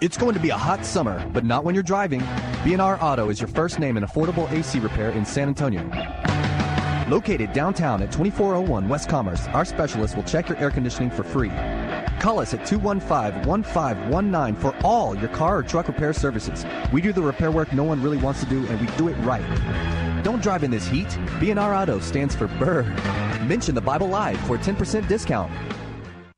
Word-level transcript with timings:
It's 0.00 0.16
going 0.16 0.34
to 0.34 0.40
be 0.40 0.50
a 0.50 0.56
hot 0.56 0.84
summer, 0.84 1.28
but 1.32 1.44
not 1.44 1.64
when 1.64 1.74
you're 1.74 1.82
driving. 1.82 2.22
B&R 2.64 2.98
Auto 3.02 3.30
is 3.30 3.40
your 3.40 3.48
first 3.48 3.78
name 3.78 3.96
in 3.96 4.04
affordable 4.04 4.50
AC 4.52 4.78
repair 4.78 5.10
in 5.10 5.24
San 5.24 5.48
Antonio. 5.48 5.82
Located 7.08 7.52
downtown 7.52 8.02
at 8.02 8.12
2401 8.12 8.88
West 8.88 9.08
Commerce, 9.08 9.46
our 9.48 9.64
specialists 9.64 10.14
will 10.14 10.24
check 10.24 10.48
your 10.48 10.58
air 10.58 10.70
conditioning 10.70 11.10
for 11.10 11.24
free. 11.24 11.50
Call 12.20 12.38
us 12.38 12.52
at 12.52 12.60
215-1519 12.60 14.56
for 14.56 14.76
all 14.84 15.16
your 15.16 15.28
car 15.28 15.58
or 15.58 15.62
truck 15.62 15.88
repair 15.88 16.12
services. 16.12 16.66
We 16.92 17.00
do 17.00 17.12
the 17.12 17.22
repair 17.22 17.50
work 17.50 17.72
no 17.72 17.84
one 17.84 18.02
really 18.02 18.18
wants 18.18 18.40
to 18.40 18.46
do, 18.46 18.66
and 18.66 18.80
we 18.80 18.86
do 18.96 19.08
it 19.08 19.14
right. 19.24 19.44
Don't 20.22 20.42
drive 20.42 20.64
in 20.64 20.70
this 20.70 20.86
heat. 20.86 21.16
B&R 21.40 21.74
Auto 21.74 21.98
stands 22.00 22.34
for 22.34 22.48
Burr. 22.48 22.82
Mention 23.46 23.74
the 23.74 23.80
Bible 23.80 24.08
Live 24.08 24.38
for 24.40 24.56
a 24.56 24.58
10% 24.58 25.08
discount. 25.08 25.50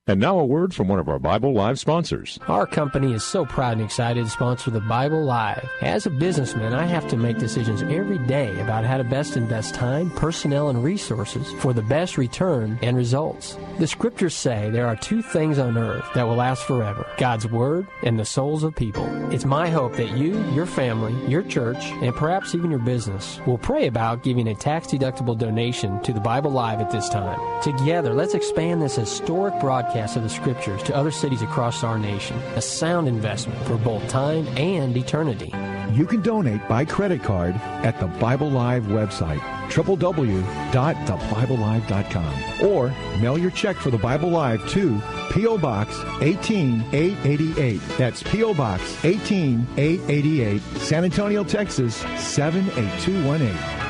And 0.07 0.19
now 0.19 0.39
a 0.39 0.45
word 0.45 0.75
from 0.75 0.89
one 0.89 0.99
of 0.99 1.11
our 1.11 1.19
Bible 1.19 1.53
Live 1.53 1.79
sponsors. 1.79 2.39
Our 2.49 2.67
company 2.67 3.13
is 3.13 3.23
so 3.23 3.45
proud 3.45 3.75
and 3.75 3.83
excited 3.83 4.25
to 4.25 4.31
sponsor 4.31 4.71
the 4.71 4.81
Bible 4.81 5.23
Live. 5.23 5.69
As 5.83 6.07
a 6.07 6.11
businessman, 6.11 6.73
I 6.73 6.87
have 6.87 7.07
to 7.09 7.19
make 7.19 7.37
decisions 7.37 7.83
every 7.83 8.19
day 8.19 8.59
about 8.61 8.85
how 8.85 8.97
to 8.97 9.05
best 9.05 9.37
invest 9.37 9.75
time, 9.75 10.11
personnel, 10.13 10.71
and 10.71 10.83
resources 10.83 11.53
for 11.61 11.75
the 11.75 11.83
best 11.83 12.17
return 12.17 12.79
and 12.81 12.97
results. 12.97 13.59
The 13.79 13.87
scriptures 13.87 14.35
say 14.35 14.71
there 14.71 14.87
are 14.87 14.97
two 14.97 15.21
things 15.21 15.59
on 15.59 15.77
earth 15.77 16.07
that 16.15 16.27
will 16.27 16.37
last 16.37 16.65
forever 16.65 17.07
God's 17.19 17.47
Word 17.47 17.87
and 18.03 18.19
the 18.19 18.25
souls 18.25 18.65
of 18.65 18.75
people. 18.75 19.07
It's 19.31 19.45
my 19.45 19.69
hope 19.69 19.97
that 19.97 20.17
you, 20.17 20.43
your 20.53 20.67
family, 20.67 21.15
your 21.31 21.43
church, 21.43 21.85
and 22.03 22.17
perhaps 22.17 22.55
even 22.55 22.71
your 22.71 22.81
business 22.81 23.39
will 23.47 23.59
pray 23.59 23.87
about 23.87 24.25
giving 24.25 24.49
a 24.49 24.55
tax 24.55 24.89
deductible 24.89 25.39
donation 25.39 26.03
to 26.03 26.13
the 26.15 26.21
Bible 26.21 26.51
Live 26.51 26.81
at 26.81 26.91
this 26.91 27.11
time. 27.11 27.39
Together, 27.63 28.15
let's 28.15 28.35
expand 28.35 28.81
this 28.81 28.97
historic 28.97 29.61
broadcast 29.61 30.00
of 30.01 30.23
the 30.23 30.29
Scriptures 30.29 30.83
to 30.85 30.97
other 30.97 31.11
cities 31.11 31.43
across 31.43 31.85
our 31.85 31.99
nation. 31.99 32.39
A 32.57 32.63
sound 32.63 33.07
investment 33.07 33.63
for 33.67 33.77
both 33.77 34.09
time 34.09 34.47
and 34.57 34.97
eternity. 34.97 35.53
You 35.93 36.07
can 36.07 36.23
donate 36.23 36.67
by 36.69 36.85
credit 36.85 37.21
card 37.23 37.55
at 37.85 38.01
the 38.01 38.07
Bible 38.07 38.49
Live 38.49 38.85
website, 38.85 39.41
www.thebiblelive.com, 39.71 42.67
or 42.67 42.89
mail 43.21 43.39
your 43.39 43.51
check 43.51 43.77
for 43.77 43.91
the 43.91 43.99
Bible 43.99 44.31
Live 44.31 44.67
to 44.71 44.99
P.O. 45.33 45.59
Box 45.59 45.95
18888. 46.21 47.81
That's 47.99 48.23
P.O. 48.23 48.55
Box 48.55 49.05
18888, 49.05 50.63
San 50.79 51.05
Antonio, 51.05 51.45
Texas 51.45 51.97
78218. 52.19 53.90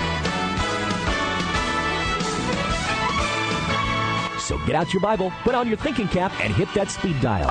So 4.51 4.57
get 4.65 4.75
out 4.75 4.93
your 4.93 4.99
Bible, 4.99 5.31
put 5.43 5.55
on 5.55 5.69
your 5.69 5.77
thinking 5.77 6.09
cap, 6.09 6.33
and 6.41 6.53
hit 6.53 6.67
that 6.73 6.91
speed 6.91 7.21
dial. 7.21 7.47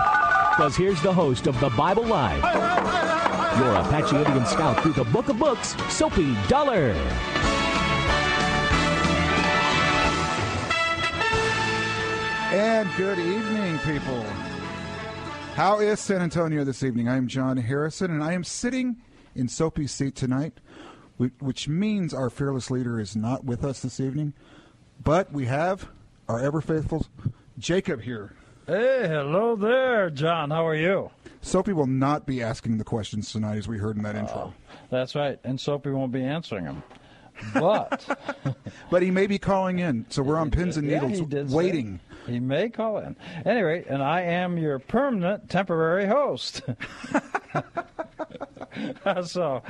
Because 0.50 0.76
here's 0.76 1.00
the 1.00 1.10
host 1.10 1.46
of 1.46 1.58
the 1.58 1.70
Bible 1.70 2.04
Live, 2.04 2.42
your 3.58 3.74
Apache 3.74 4.14
Indian 4.14 4.44
scout 4.44 4.82
through 4.82 4.92
the 4.92 5.04
book 5.04 5.30
of 5.30 5.38
books, 5.38 5.74
Soapy 5.88 6.36
Dollar. 6.46 6.90
And 12.52 12.86
good 12.98 13.18
evening, 13.18 13.78
people. 13.78 14.22
How 15.54 15.80
is 15.80 16.00
San 16.00 16.20
Antonio 16.20 16.64
this 16.64 16.82
evening? 16.82 17.08
I 17.08 17.16
am 17.16 17.28
John 17.28 17.56
Harrison, 17.56 18.10
and 18.10 18.22
I 18.22 18.34
am 18.34 18.44
sitting 18.44 18.98
in 19.34 19.48
Soapy's 19.48 19.90
seat 19.90 20.16
tonight, 20.16 20.60
which 21.16 21.66
means 21.66 22.12
our 22.12 22.28
fearless 22.28 22.70
leader 22.70 23.00
is 23.00 23.16
not 23.16 23.46
with 23.46 23.64
us 23.64 23.80
this 23.80 24.00
evening. 24.00 24.34
But 25.02 25.32
we 25.32 25.46
have 25.46 25.88
our 26.30 26.38
ever 26.38 26.60
faithful 26.60 27.04
Jacob 27.58 28.00
here. 28.00 28.32
Hey, 28.64 29.08
hello 29.08 29.56
there, 29.56 30.10
John. 30.10 30.50
How 30.50 30.64
are 30.64 30.76
you? 30.76 31.10
Soapy 31.40 31.72
will 31.72 31.88
not 31.88 32.24
be 32.24 32.40
asking 32.40 32.78
the 32.78 32.84
questions 32.84 33.32
tonight, 33.32 33.56
as 33.56 33.66
we 33.66 33.78
heard 33.78 33.96
in 33.96 34.04
that 34.04 34.14
oh, 34.14 34.18
intro. 34.20 34.36
Oh, 34.36 34.52
that's 34.90 35.16
right, 35.16 35.40
and 35.42 35.60
Soapy 35.60 35.90
won't 35.90 36.12
be 36.12 36.22
answering 36.22 36.66
them. 36.66 36.84
But 37.52 38.06
but 38.90 39.02
he 39.02 39.10
may 39.10 39.26
be 39.26 39.38
calling 39.38 39.80
in, 39.80 40.06
so 40.08 40.22
we're 40.22 40.36
on 40.36 40.52
pins 40.52 40.76
and 40.76 40.86
needles 40.86 41.20
yeah, 41.32 41.42
waiting. 41.44 41.98
Say. 42.26 42.32
He 42.34 42.38
may 42.38 42.68
call 42.68 42.98
in. 42.98 43.16
Anyway, 43.44 43.84
and 43.88 44.00
I 44.00 44.20
am 44.20 44.56
your 44.56 44.78
permanent 44.78 45.50
temporary 45.50 46.06
host. 46.06 46.62
so, 49.24 49.62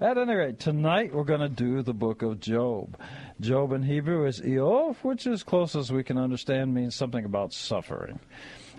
at 0.00 0.18
any 0.18 0.34
rate, 0.34 0.58
tonight 0.58 1.14
we're 1.14 1.22
going 1.22 1.40
to 1.40 1.48
do 1.48 1.82
the 1.82 1.94
book 1.94 2.22
of 2.22 2.40
Job. 2.40 2.98
Job 3.40 3.72
in 3.72 3.84
Hebrew 3.84 4.26
is 4.26 4.40
Iyov, 4.40 4.96
which, 5.02 5.26
as 5.26 5.44
close 5.44 5.76
as 5.76 5.92
we 5.92 6.02
can 6.02 6.18
understand, 6.18 6.74
means 6.74 6.96
something 6.96 7.24
about 7.24 7.52
suffering. 7.52 8.18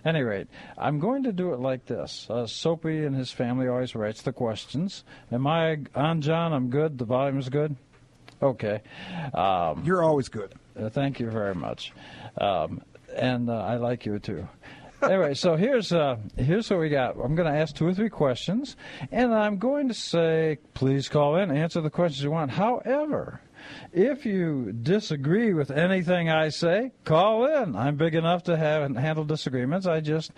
Any 0.03 0.21
rate, 0.21 0.47
I'm 0.77 0.99
going 0.99 1.23
to 1.23 1.31
do 1.31 1.53
it 1.53 1.59
like 1.59 1.85
this. 1.85 2.27
Uh, 2.29 2.45
Soapy 2.45 3.05
and 3.05 3.15
his 3.15 3.31
family 3.31 3.67
always 3.67 3.95
writes 3.95 4.21
the 4.21 4.33
questions. 4.33 5.03
Am 5.31 5.45
I 5.47 5.79
on, 5.95 6.21
John? 6.21 6.53
I'm 6.53 6.69
good. 6.69 6.97
The 6.97 7.05
volume 7.05 7.39
is 7.39 7.49
good. 7.49 7.75
Okay. 8.41 8.81
Um, 9.33 9.83
You're 9.85 10.03
always 10.03 10.29
good. 10.29 10.53
Uh, 10.77 10.89
thank 10.89 11.19
you 11.19 11.29
very 11.29 11.55
much. 11.55 11.91
Um, 12.39 12.81
and 13.15 13.49
uh, 13.49 13.53
I 13.53 13.75
like 13.75 14.05
you 14.05 14.19
too. 14.19 14.47
anyway, 15.01 15.33
so 15.33 15.55
here's 15.55 15.91
uh, 15.93 16.17
here's 16.37 16.69
what 16.69 16.79
we 16.79 16.89
got. 16.89 17.15
I'm 17.15 17.35
going 17.35 17.51
to 17.51 17.57
ask 17.57 17.75
two 17.75 17.87
or 17.87 17.93
three 17.93 18.09
questions, 18.09 18.75
and 19.11 19.33
I'm 19.33 19.57
going 19.57 19.87
to 19.87 19.93
say, 19.93 20.57
please 20.73 21.07
call 21.07 21.37
in, 21.37 21.51
answer 21.51 21.81
the 21.81 21.89
questions 21.89 22.23
you 22.23 22.31
want. 22.31 22.51
However, 22.51 23.41
if 23.91 24.25
you 24.25 24.71
disagree 24.71 25.53
with 25.53 25.71
anything 25.71 26.29
I 26.29 26.49
say, 26.49 26.91
call 27.03 27.45
in. 27.45 27.75
I'm 27.75 27.95
big 27.95 28.15
enough 28.15 28.43
to 28.43 28.57
have 28.57 28.95
handle 28.95 29.23
disagreements. 29.23 29.85
I 29.87 29.99
just 29.99 30.31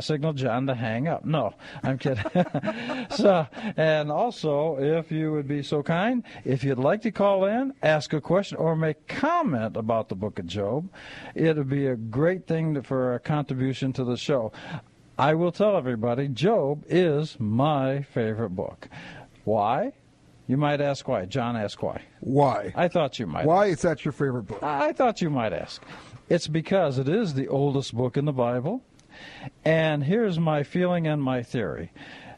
signal 0.00 0.32
John 0.32 0.66
to 0.66 0.74
hang 0.74 1.08
up. 1.08 1.24
No, 1.24 1.54
I'm 1.82 1.98
kidding. 1.98 2.24
so, 3.10 3.46
and 3.76 4.10
also, 4.10 4.78
if 4.78 5.10
you 5.10 5.32
would 5.32 5.48
be 5.48 5.62
so 5.62 5.82
kind, 5.82 6.22
if 6.44 6.64
you'd 6.64 6.78
like 6.78 7.02
to 7.02 7.10
call 7.10 7.44
in, 7.44 7.74
ask 7.82 8.12
a 8.12 8.20
question, 8.20 8.58
or 8.58 8.76
make 8.76 9.06
comment 9.06 9.76
about 9.76 10.08
the 10.08 10.14
Book 10.14 10.38
of 10.38 10.46
Job, 10.46 10.88
it 11.34 11.56
would 11.56 11.68
be 11.68 11.86
a 11.86 11.96
great 11.96 12.46
thing 12.46 12.74
to, 12.74 12.82
for 12.82 13.14
a 13.14 13.20
contribution 13.20 13.92
to 13.94 14.04
the 14.04 14.16
show. 14.16 14.52
I 15.16 15.34
will 15.34 15.52
tell 15.52 15.76
everybody, 15.76 16.26
Job 16.26 16.84
is 16.88 17.36
my 17.38 18.02
favorite 18.02 18.50
book. 18.50 18.88
Why? 19.44 19.92
You 20.46 20.56
might 20.56 20.80
ask 20.80 21.08
why. 21.08 21.24
John 21.24 21.56
asked 21.56 21.82
why. 21.82 22.02
Why? 22.20 22.72
I 22.76 22.88
thought 22.88 23.18
you 23.18 23.26
might. 23.26 23.46
Why 23.46 23.68
ask. 23.68 23.72
is 23.72 23.82
that 23.82 24.04
your 24.04 24.12
favorite 24.12 24.44
book? 24.44 24.62
I 24.62 24.92
thought 24.92 25.22
you 25.22 25.30
might 25.30 25.52
ask. 25.52 25.82
It's 26.28 26.48
because 26.48 26.98
it 26.98 27.08
is 27.08 27.34
the 27.34 27.48
oldest 27.48 27.94
book 27.94 28.16
in 28.16 28.24
the 28.24 28.32
Bible. 28.32 28.82
And 29.64 30.04
here's 30.04 30.38
my 30.38 30.62
feeling 30.62 31.06
and 31.06 31.22
my 31.22 31.42
theory 31.42 31.92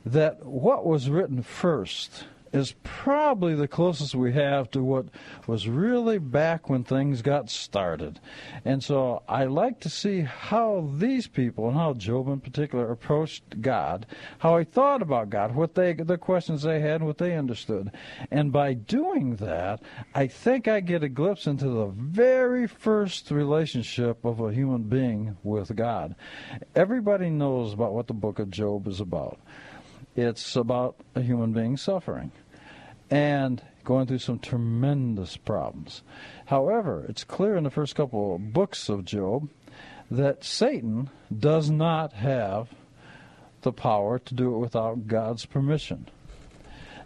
that 0.05 0.45
what 0.45 0.87
was 0.87 1.11
written 1.11 1.43
first 1.43 2.25
is 2.57 2.75
probably 2.83 3.55
the 3.55 3.69
closest 3.69 4.15
we 4.15 4.33
have 4.33 4.71
to 4.71 4.83
what 4.83 5.07
was 5.47 5.69
really 5.69 6.19
back 6.19 6.69
when 6.69 6.85
things 6.85 7.23
got 7.23 7.51
started. 7.51 8.19
And 8.65 8.83
so 8.83 9.23
I 9.29 9.45
like 9.45 9.81
to 9.81 9.91
see 9.91 10.21
how 10.21 10.91
these 10.97 11.27
people 11.27 11.69
and 11.69 11.77
how 11.77 11.95
Job 11.95 12.29
in 12.29 12.41
particular 12.41 12.91
approached 12.91 13.61
God, 13.61 14.07
how 14.39 14.59
he 14.59 14.65
thought 14.65 15.03
about 15.03 15.31
God, 15.31 15.55
what 15.55 15.75
they 15.75 15.93
the 15.93 16.19
questions 16.19 16.63
they 16.63 16.81
had, 16.81 17.03
what 17.03 17.19
they 17.19 17.37
understood. 17.37 17.91
And 18.31 18.53
by 18.53 18.75
doing 18.75 19.37
that, 19.37 19.83
I 20.15 20.27
think 20.27 20.69
I 20.69 20.81
get 20.81 21.05
a 21.05 21.09
glimpse 21.09 21.47
into 21.47 21.69
the 21.69 21.87
very 21.87 22.67
first 22.67 23.31
relationship 23.31 24.25
of 24.25 24.41
a 24.41 24.53
human 24.53 24.85
being 24.85 25.37
with 25.43 25.75
God. 25.77 26.15
Everybody 26.75 27.31
knows 27.31 27.73
about 27.73 27.93
what 27.93 28.07
the 28.07 28.15
book 28.15 28.39
of 28.39 28.51
Job 28.51 28.87
is 28.87 29.01
about. 29.01 29.39
It's 30.17 30.57
about 30.57 30.97
a 31.15 31.21
human 31.21 31.53
being 31.53 31.77
suffering 31.77 32.33
and 33.11 33.63
going 33.85 34.07
through 34.07 34.19
some 34.19 34.39
tremendous 34.39 35.37
problems. 35.37 36.03
However, 36.47 37.07
it's 37.09 37.25
clear 37.25 37.57
in 37.57 37.65
the 37.65 37.71
first 37.71 37.95
couple 37.95 38.35
of 38.35 38.53
books 38.53 38.89
of 38.89 39.05
Job 39.05 39.49
that 40.11 40.45
Satan 40.45 41.11
does 41.37 41.71
not 41.71 42.13
have 42.15 42.69
the 43.63 43.73
power 43.73 44.19
to 44.19 44.35
do 44.35 44.55
it 44.55 44.59
without 44.59 45.07
God's 45.07 45.47
permission. 45.47 46.09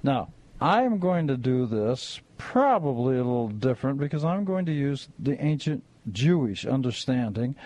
Now, 0.02 0.32
I 0.60 0.82
am 0.82 0.98
going 0.98 1.26
to 1.28 1.36
do 1.36 1.66
this 1.66 2.20
probably 2.36 3.14
a 3.14 3.24
little 3.24 3.48
different 3.48 3.98
because 3.98 4.24
I'm 4.24 4.44
going 4.44 4.66
to 4.66 4.72
use 4.72 5.08
the 5.18 5.42
ancient 5.42 5.84
Jewish 6.10 6.66
understanding 6.66 7.56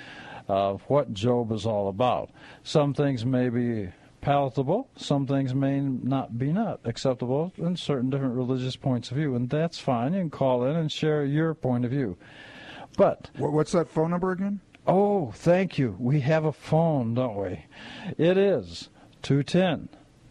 of 0.49 0.83
what 0.83 1.15
Job 1.15 1.53
is 1.53 1.67
all 1.67 1.89
about. 1.89 2.31
Some 2.63 2.95
things 2.95 3.25
may 3.25 3.49
be 3.49 3.89
palatable. 4.25 4.89
Some 4.97 5.27
things 5.27 5.55
may 5.55 5.81
not 5.81 6.39
be 6.39 6.51
not 6.51 6.81
acceptable 6.85 7.53
in 7.59 7.77
certain 7.77 8.09
different 8.11 8.35
religious 8.35 8.75
points 8.75 9.11
of 9.11 9.19
view, 9.19 9.35
and 9.35 9.51
that's 9.51 9.79
fine. 9.79 10.15
You 10.15 10.21
can 10.21 10.31
call 10.31 10.65
in 10.65 10.77
and 10.77 10.91
share 10.91 11.25
your 11.25 11.55
point 11.55 11.85
of 11.85 11.91
view. 11.91 12.17
But 12.97 13.31
what's 13.37 13.73
that 13.73 13.89
phone 13.89 14.11
number 14.11 14.33
again? 14.33 14.61
Oh, 14.87 15.31
thank 15.33 15.79
you. 15.79 15.97
We 15.99 16.21
have 16.21 16.45
a 16.45 16.53
phone, 16.53 17.15
don't 17.15 17.37
we? 17.37 17.65
It 18.19 18.37
is 18.39 18.89
210 19.23 19.89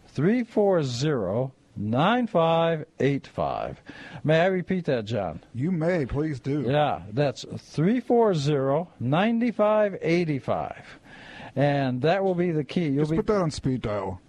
340 0.08 1.52
9585. 1.76 3.82
May 4.22 4.40
I 4.40 4.46
repeat 4.46 4.84
that, 4.86 5.04
John? 5.04 5.42
You 5.52 5.72
may, 5.72 6.06
please 6.06 6.40
do. 6.40 6.62
Yeah, 6.62 7.02
that's 7.12 7.44
340 7.44 8.88
9585 9.00 10.76
and 11.56 12.02
that 12.02 12.24
will 12.24 12.34
be 12.34 12.50
the 12.50 12.64
key. 12.64 12.88
You'll 12.88 13.02
Just 13.02 13.10
be, 13.12 13.16
put 13.18 13.26
that 13.26 13.40
on 13.40 13.50
speed 13.50 13.82
dial. 13.82 14.20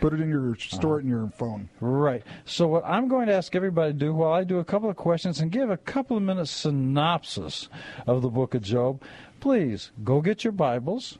Put 0.00 0.12
it 0.12 0.20
in 0.20 0.28
your 0.28 0.54
store 0.56 1.00
it 1.00 1.02
in 1.02 1.08
your 1.08 1.28
phone. 1.36 1.68
Right. 1.80 2.22
So 2.44 2.68
what 2.68 2.84
I'm 2.86 3.08
going 3.08 3.26
to 3.26 3.34
ask 3.34 3.56
everybody 3.56 3.92
to 3.92 3.98
do 3.98 4.14
while 4.14 4.32
I 4.32 4.44
do 4.44 4.58
a 4.58 4.64
couple 4.64 4.88
of 4.88 4.96
questions 4.96 5.40
and 5.40 5.50
give 5.50 5.70
a 5.70 5.76
couple 5.76 6.16
of 6.16 6.22
minutes 6.22 6.52
synopsis 6.52 7.68
of 8.06 8.22
the 8.22 8.28
book 8.28 8.54
of 8.54 8.62
Job, 8.62 9.02
please 9.40 9.90
go 10.04 10.20
get 10.20 10.44
your 10.44 10.52
Bibles 10.52 11.18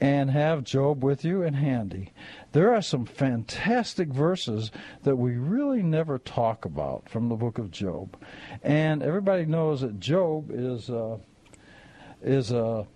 and 0.00 0.30
have 0.30 0.64
Job 0.64 1.02
with 1.02 1.24
you 1.24 1.42
and 1.42 1.56
handy. 1.56 2.12
There 2.52 2.74
are 2.74 2.82
some 2.82 3.06
fantastic 3.06 4.08
verses 4.08 4.70
that 5.04 5.16
we 5.16 5.36
really 5.36 5.82
never 5.82 6.18
talk 6.18 6.64
about 6.64 7.08
from 7.08 7.28
the 7.28 7.36
book 7.36 7.58
of 7.58 7.70
Job. 7.70 8.16
And 8.62 9.02
everybody 9.02 9.46
knows 9.46 9.80
that 9.82 10.00
Job 10.00 10.50
is 10.50 10.90
uh, 10.90 11.18
is 12.22 12.50
a 12.50 12.86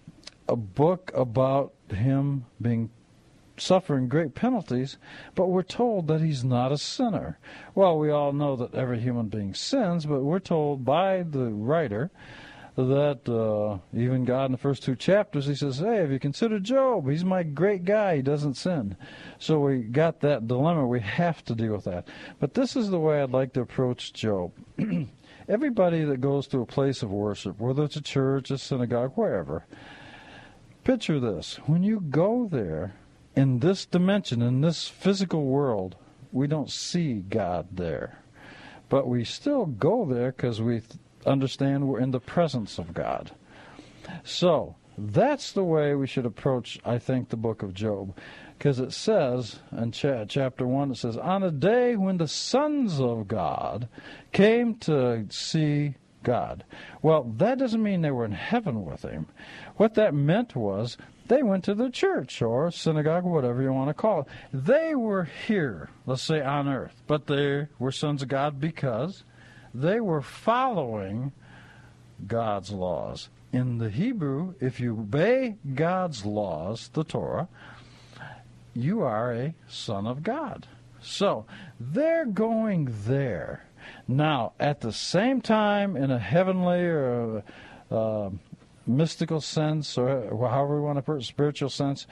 a 0.49 0.57
book 0.57 1.13
about 1.15 1.73
him 1.93 2.47
being 2.61 2.91
suffering 3.57 4.09
great 4.09 4.35
penalties, 4.35 4.97
but 5.35 5.49
we're 5.49 5.63
told 5.63 6.09
that 6.09 6.21
he's 6.21 6.45
not 6.45 6.73
a 6.73 6.79
sinner. 6.79 7.39
Well, 7.75 7.99
we 7.99 8.11
all 8.11 8.33
know 8.33 8.57
that 8.57 8.75
every 8.75 9.01
human 9.01 9.29
being 9.29 9.55
sins, 9.55 10.07
but 10.07 10.23
we're 10.23 10.39
told 10.39 10.85
by 10.85 11.23
the 11.23 11.47
writer 11.47 12.11
that 12.77 13.29
uh, 13.29 13.79
even 13.97 14.25
God 14.25 14.47
in 14.47 14.53
the 14.53 14.59
first 14.59 14.83
two 14.83 14.97
chapters, 14.97 15.47
he 15.47 15.55
says, 15.55 15.79
Hey, 15.79 15.97
have 15.97 16.13
you 16.13 16.19
considered 16.19 16.65
Job? 16.65 17.09
He's 17.09 17.25
my 17.25 17.43
great 17.43 17.85
guy. 17.85 18.17
He 18.17 18.23
doesn't 18.23 18.55
sin. 18.55 18.97
So 19.39 19.61
we 19.61 19.79
got 19.79 20.21
that 20.21 20.47
dilemma. 20.47 20.87
We 20.87 21.01
have 21.01 21.45
to 21.47 21.55
deal 21.55 21.73
with 21.73 21.85
that. 21.85 22.09
But 22.39 22.55
this 22.55 22.77
is 22.77 22.91
the 22.91 23.01
way 23.01 23.23
I'd 23.23 23.31
like 23.31 23.53
to 23.55 23.61
approach 23.61 24.13
Job. 24.13 24.53
Everybody 25.49 26.05
that 26.05 26.21
goes 26.21 26.47
to 26.49 26.61
a 26.61 26.67
place 26.67 27.03
of 27.03 27.11
worship, 27.11 27.59
whether 27.59 27.83
it's 27.83 27.97
a 27.97 28.03
church, 28.03 28.51
a 28.51 28.59
synagogue, 28.59 29.13
wherever, 29.17 29.67
Picture 30.85 31.21
this. 31.21 31.57
When 31.67 31.83
you 31.83 32.01
go 32.01 32.49
there, 32.51 32.95
in 33.37 33.61
this 33.61 33.87
dimension, 33.87 34.43
in 34.43 34.61
this 34.61 34.89
physical 34.89 35.45
world, 35.45 35.97
we 36.33 36.47
don't 36.47 36.71
see 36.71 37.15
God 37.15 37.69
there. 37.73 38.19
But 38.89 39.07
we 39.07 39.25
still 39.25 39.67
go 39.67 40.05
there 40.05 40.33
because 40.33 40.61
we 40.61 40.83
understand 41.27 41.87
we're 41.87 42.01
in 42.01 42.11
the 42.11 42.21
presence 42.21 42.79
of 42.79 42.95
God. 42.95 43.33
So, 44.25 44.77
that's 44.99 45.53
the 45.53 45.65
way 45.65 45.95
we 45.95 46.07
should 46.07 46.27
approach, 46.27 46.79
I 46.85 46.99
think, 46.99 47.29
the 47.29 47.37
book 47.37 47.63
of 47.63 47.75
Job. 47.75 48.17
Because 48.59 48.81
it 48.81 48.93
says 48.93 49.61
in 49.73 49.93
cha- 49.93 50.25
chapter 50.25 50.67
1, 50.67 50.91
it 50.91 50.97
says, 50.97 51.17
On 51.17 51.43
a 51.43 51.51
day 51.51 51.97
when 51.97 52.19
the 52.19 52.29
sons 52.29 53.01
of 53.01 53.29
God 53.29 53.89
came 54.33 54.75
to 54.81 55.27
see 55.31 55.95
God. 56.23 56.65
Well, 57.03 57.25
that 57.39 57.59
doesn't 57.59 57.83
mean 57.83 58.03
they 58.03 58.11
were 58.11 58.25
in 58.25 58.33
heaven 58.33 58.85
with 58.85 59.03
him. 59.03 59.27
What 59.77 59.95
that 59.95 60.15
meant 60.15 60.55
was 60.55 60.97
they 61.29 61.43
went 61.43 61.65
to 61.65 61.75
the 61.75 61.91
church 61.91 62.43
or 62.43 62.71
synagogue, 62.71 63.25
whatever 63.25 63.63
you 63.63 63.73
want 63.73 63.89
to 63.89 63.95
call 63.95 64.23
it. 64.23 64.27
They 64.53 64.95
were 64.95 65.25
here, 65.47 65.91
let's 66.07 66.23
say 66.23 66.41
on 66.43 66.69
earth, 66.69 67.03
but 67.07 67.27
they 67.27 67.69
were 67.79 67.93
sons 67.93 68.23
of 68.23 68.29
God 68.29 68.61
because 68.61 69.25
they 69.73 70.01
were 70.01 70.23
following 70.23 71.33
God's 72.27 72.71
laws. 72.71 73.29
In 73.53 73.79
the 73.79 73.91
Hebrew, 73.91 74.55
if 74.61 74.81
you 74.81 74.93
obey 74.93 75.57
God's 75.75 76.25
laws, 76.25 76.91
the 76.93 77.05
Torah, 77.05 77.49
you 78.75 79.03
are 79.03 79.33
a 79.33 79.55
son 79.69 80.07
of 80.07 80.23
God. 80.23 80.67
So 81.01 81.47
they're 81.79 82.27
going 82.27 82.89
there 83.07 83.65
now, 84.09 84.53
at 84.59 84.81
the 84.81 84.93
same 84.93 85.41
time, 85.41 85.97
in 85.97 86.11
a 86.11 86.19
heavenly 86.19 86.81
or 86.81 87.43
uh, 87.91 88.31
mystical 88.87 89.41
sense, 89.41 89.97
or 89.97 90.49
however 90.49 90.77
we 90.77 90.83
want 90.83 90.99
to 90.99 91.03
put 91.03 91.19
it, 91.19 91.25
spiritual 91.25 91.71
sense, 91.71 92.07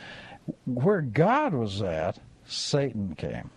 where 0.65 1.01
God 1.01 1.55
was 1.55 1.83
at, 1.83 2.19
Satan 2.47 3.15
came. 3.15 3.51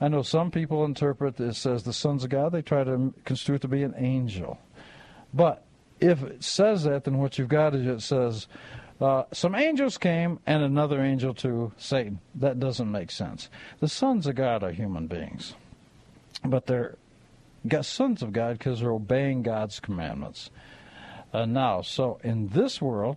I 0.00 0.08
know 0.08 0.22
some 0.22 0.50
people 0.50 0.84
interpret 0.84 1.36
this 1.36 1.66
as 1.66 1.82
the 1.82 1.92
sons 1.92 2.24
of 2.24 2.30
God. 2.30 2.52
They 2.52 2.62
try 2.62 2.84
to 2.84 3.12
construe 3.24 3.56
it 3.56 3.62
to 3.62 3.68
be 3.68 3.82
an 3.82 3.94
angel. 3.96 4.58
But 5.34 5.64
if 6.00 6.22
it 6.22 6.42
says 6.42 6.84
that, 6.84 7.04
then 7.04 7.18
what 7.18 7.38
you've 7.38 7.48
got 7.48 7.74
is 7.74 7.86
it 7.86 8.00
says 8.00 8.46
uh, 9.00 9.24
some 9.32 9.54
angels 9.54 9.98
came 9.98 10.38
and 10.46 10.62
another 10.62 11.02
angel 11.02 11.34
to 11.34 11.72
Satan. 11.76 12.20
That 12.34 12.58
doesn't 12.58 12.90
make 12.90 13.10
sense. 13.10 13.48
The 13.80 13.88
sons 13.88 14.26
of 14.26 14.34
God 14.34 14.62
are 14.62 14.72
human 14.72 15.06
beings, 15.06 15.54
but 16.44 16.66
they're 16.66 16.96
sons 17.82 18.22
of 18.22 18.32
God 18.32 18.58
because 18.58 18.80
they're 18.80 18.92
obeying 18.92 19.42
God's 19.42 19.80
commandments. 19.80 20.50
Uh, 21.32 21.44
now, 21.44 21.82
so 21.82 22.18
in 22.24 22.48
this 22.48 22.80
world, 22.82 23.16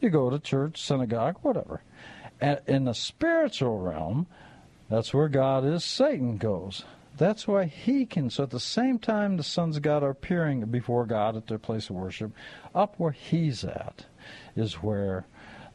you 0.00 0.10
go 0.10 0.30
to 0.30 0.38
church, 0.38 0.80
synagogue, 0.82 1.36
whatever. 1.42 1.82
And 2.40 2.60
in 2.66 2.84
the 2.84 2.94
spiritual 2.94 3.78
realm, 3.78 4.26
that's 4.90 5.14
where 5.14 5.28
God 5.28 5.64
is, 5.64 5.84
Satan 5.84 6.36
goes. 6.36 6.84
That's 7.16 7.46
why 7.46 7.64
he 7.66 8.06
can. 8.06 8.28
So 8.28 8.42
at 8.42 8.50
the 8.50 8.60
same 8.60 8.98
time, 8.98 9.36
the 9.36 9.44
sons 9.44 9.76
of 9.76 9.82
God 9.82 10.02
are 10.02 10.10
appearing 10.10 10.64
before 10.66 11.06
God 11.06 11.36
at 11.36 11.46
their 11.46 11.58
place 11.58 11.88
of 11.88 11.96
worship, 11.96 12.32
up 12.74 12.94
where 12.98 13.12
he's 13.12 13.64
at 13.64 14.06
is 14.56 14.82
where 14.82 15.26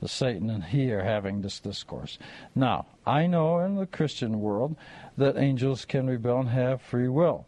the 0.01 0.07
Satan 0.07 0.49
and 0.49 0.65
he 0.65 0.91
are 0.91 1.03
having 1.03 1.41
this 1.41 1.59
discourse. 1.59 2.19
Now, 2.55 2.85
I 3.05 3.25
know 3.25 3.59
in 3.59 3.75
the 3.75 3.85
Christian 3.85 4.41
world 4.41 4.75
that 5.17 5.37
angels 5.37 5.85
can 5.85 6.07
rebel 6.07 6.41
and 6.41 6.49
have 6.49 6.81
free 6.81 7.07
will. 7.07 7.45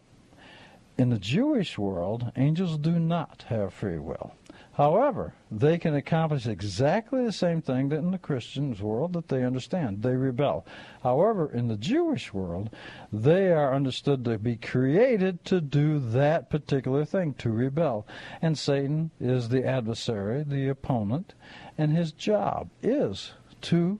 In 1.02 1.10
the 1.10 1.18
Jewish 1.18 1.76
world, 1.78 2.30
angels 2.36 2.78
do 2.78 3.00
not 3.00 3.46
have 3.48 3.74
free 3.74 3.98
will. 3.98 4.34
However, 4.74 5.34
they 5.50 5.76
can 5.76 5.96
accomplish 5.96 6.46
exactly 6.46 7.24
the 7.24 7.32
same 7.32 7.60
thing 7.60 7.88
that 7.88 7.98
in 7.98 8.12
the 8.12 8.18
Christian 8.18 8.72
world 8.78 9.14
that 9.14 9.26
they 9.26 9.42
understand. 9.42 10.04
They 10.04 10.14
rebel. 10.14 10.64
However, 11.02 11.50
in 11.50 11.66
the 11.66 11.76
Jewish 11.76 12.32
world, 12.32 12.70
they 13.12 13.50
are 13.50 13.74
understood 13.74 14.24
to 14.26 14.38
be 14.38 14.54
created 14.54 15.44
to 15.46 15.60
do 15.60 15.98
that 15.98 16.50
particular 16.50 17.04
thing, 17.04 17.34
to 17.34 17.50
rebel. 17.50 18.06
And 18.40 18.56
Satan 18.56 19.10
is 19.18 19.48
the 19.48 19.66
adversary, 19.66 20.44
the 20.44 20.68
opponent, 20.68 21.34
and 21.76 21.90
his 21.90 22.12
job 22.12 22.70
is 22.80 23.32
to 23.62 23.98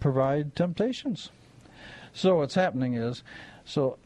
provide 0.00 0.56
temptations. 0.56 1.28
So 2.14 2.36
what's 2.36 2.54
happening 2.54 2.94
is, 2.94 3.22
so 3.66 3.98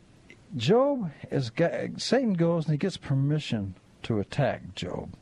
Job 0.57 1.11
is 1.31 1.51
Satan 1.97 2.35
goes 2.35 2.67
and 2.67 2.73
he 2.75 2.79
gets 2.79 2.97
permission 2.97 3.75
to 4.05 4.19
attack 4.19 4.75
Job. 4.75 5.15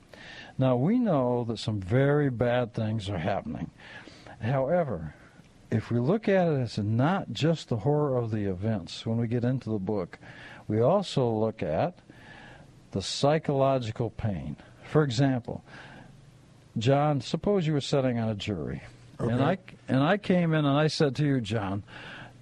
Now 0.58 0.76
we 0.76 0.98
know 0.98 1.44
that 1.44 1.58
some 1.58 1.80
very 1.80 2.30
bad 2.30 2.74
things 2.74 3.08
are 3.08 3.18
happening. 3.18 3.70
However, 4.42 5.14
if 5.70 5.90
we 5.90 5.98
look 6.00 6.28
at 6.28 6.48
it 6.48 6.60
as 6.60 6.78
not 6.78 7.32
just 7.32 7.68
the 7.68 7.76
horror 7.76 8.16
of 8.16 8.30
the 8.30 8.44
events 8.44 9.06
when 9.06 9.18
we 9.18 9.28
get 9.28 9.44
into 9.44 9.70
the 9.70 9.78
book, 9.78 10.18
we 10.66 10.80
also 10.80 11.28
look 11.30 11.62
at 11.62 11.94
the 12.90 13.02
psychological 13.02 14.10
pain. 14.10 14.56
For 14.82 15.04
example, 15.04 15.62
John, 16.76 17.20
suppose 17.20 17.66
you 17.66 17.72
were 17.72 17.80
sitting 17.80 18.18
on 18.18 18.28
a 18.28 18.34
jury, 18.34 18.82
Okay. 19.20 19.32
and 19.32 19.42
I 19.42 19.58
and 19.88 20.02
I 20.02 20.16
came 20.16 20.54
in 20.54 20.64
and 20.64 20.76
I 20.76 20.88
said 20.88 21.14
to 21.16 21.24
you, 21.24 21.40
John, 21.40 21.82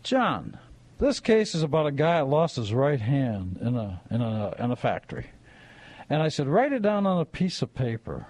John, 0.03 0.59
this 0.99 1.21
case 1.21 1.55
is 1.55 1.63
about 1.63 1.87
a 1.87 1.93
guy 1.93 2.19
that 2.19 2.27
lost 2.27 2.57
his 2.57 2.73
right 2.73 3.01
hand 3.01 3.59
in 3.61 3.77
a 3.77 4.01
in 4.11 4.21
a 4.21 4.55
in 4.59 4.71
a 4.71 4.77
factory, 4.77 5.31
and 6.11 6.23
I 6.23 6.29
said, 6.29 6.49
write 6.49 6.73
it 6.73 6.83
down 6.83 7.07
on 7.07 7.21
a 7.21 7.25
piece 7.25 7.63
of 7.63 7.75
paper, 7.75 8.27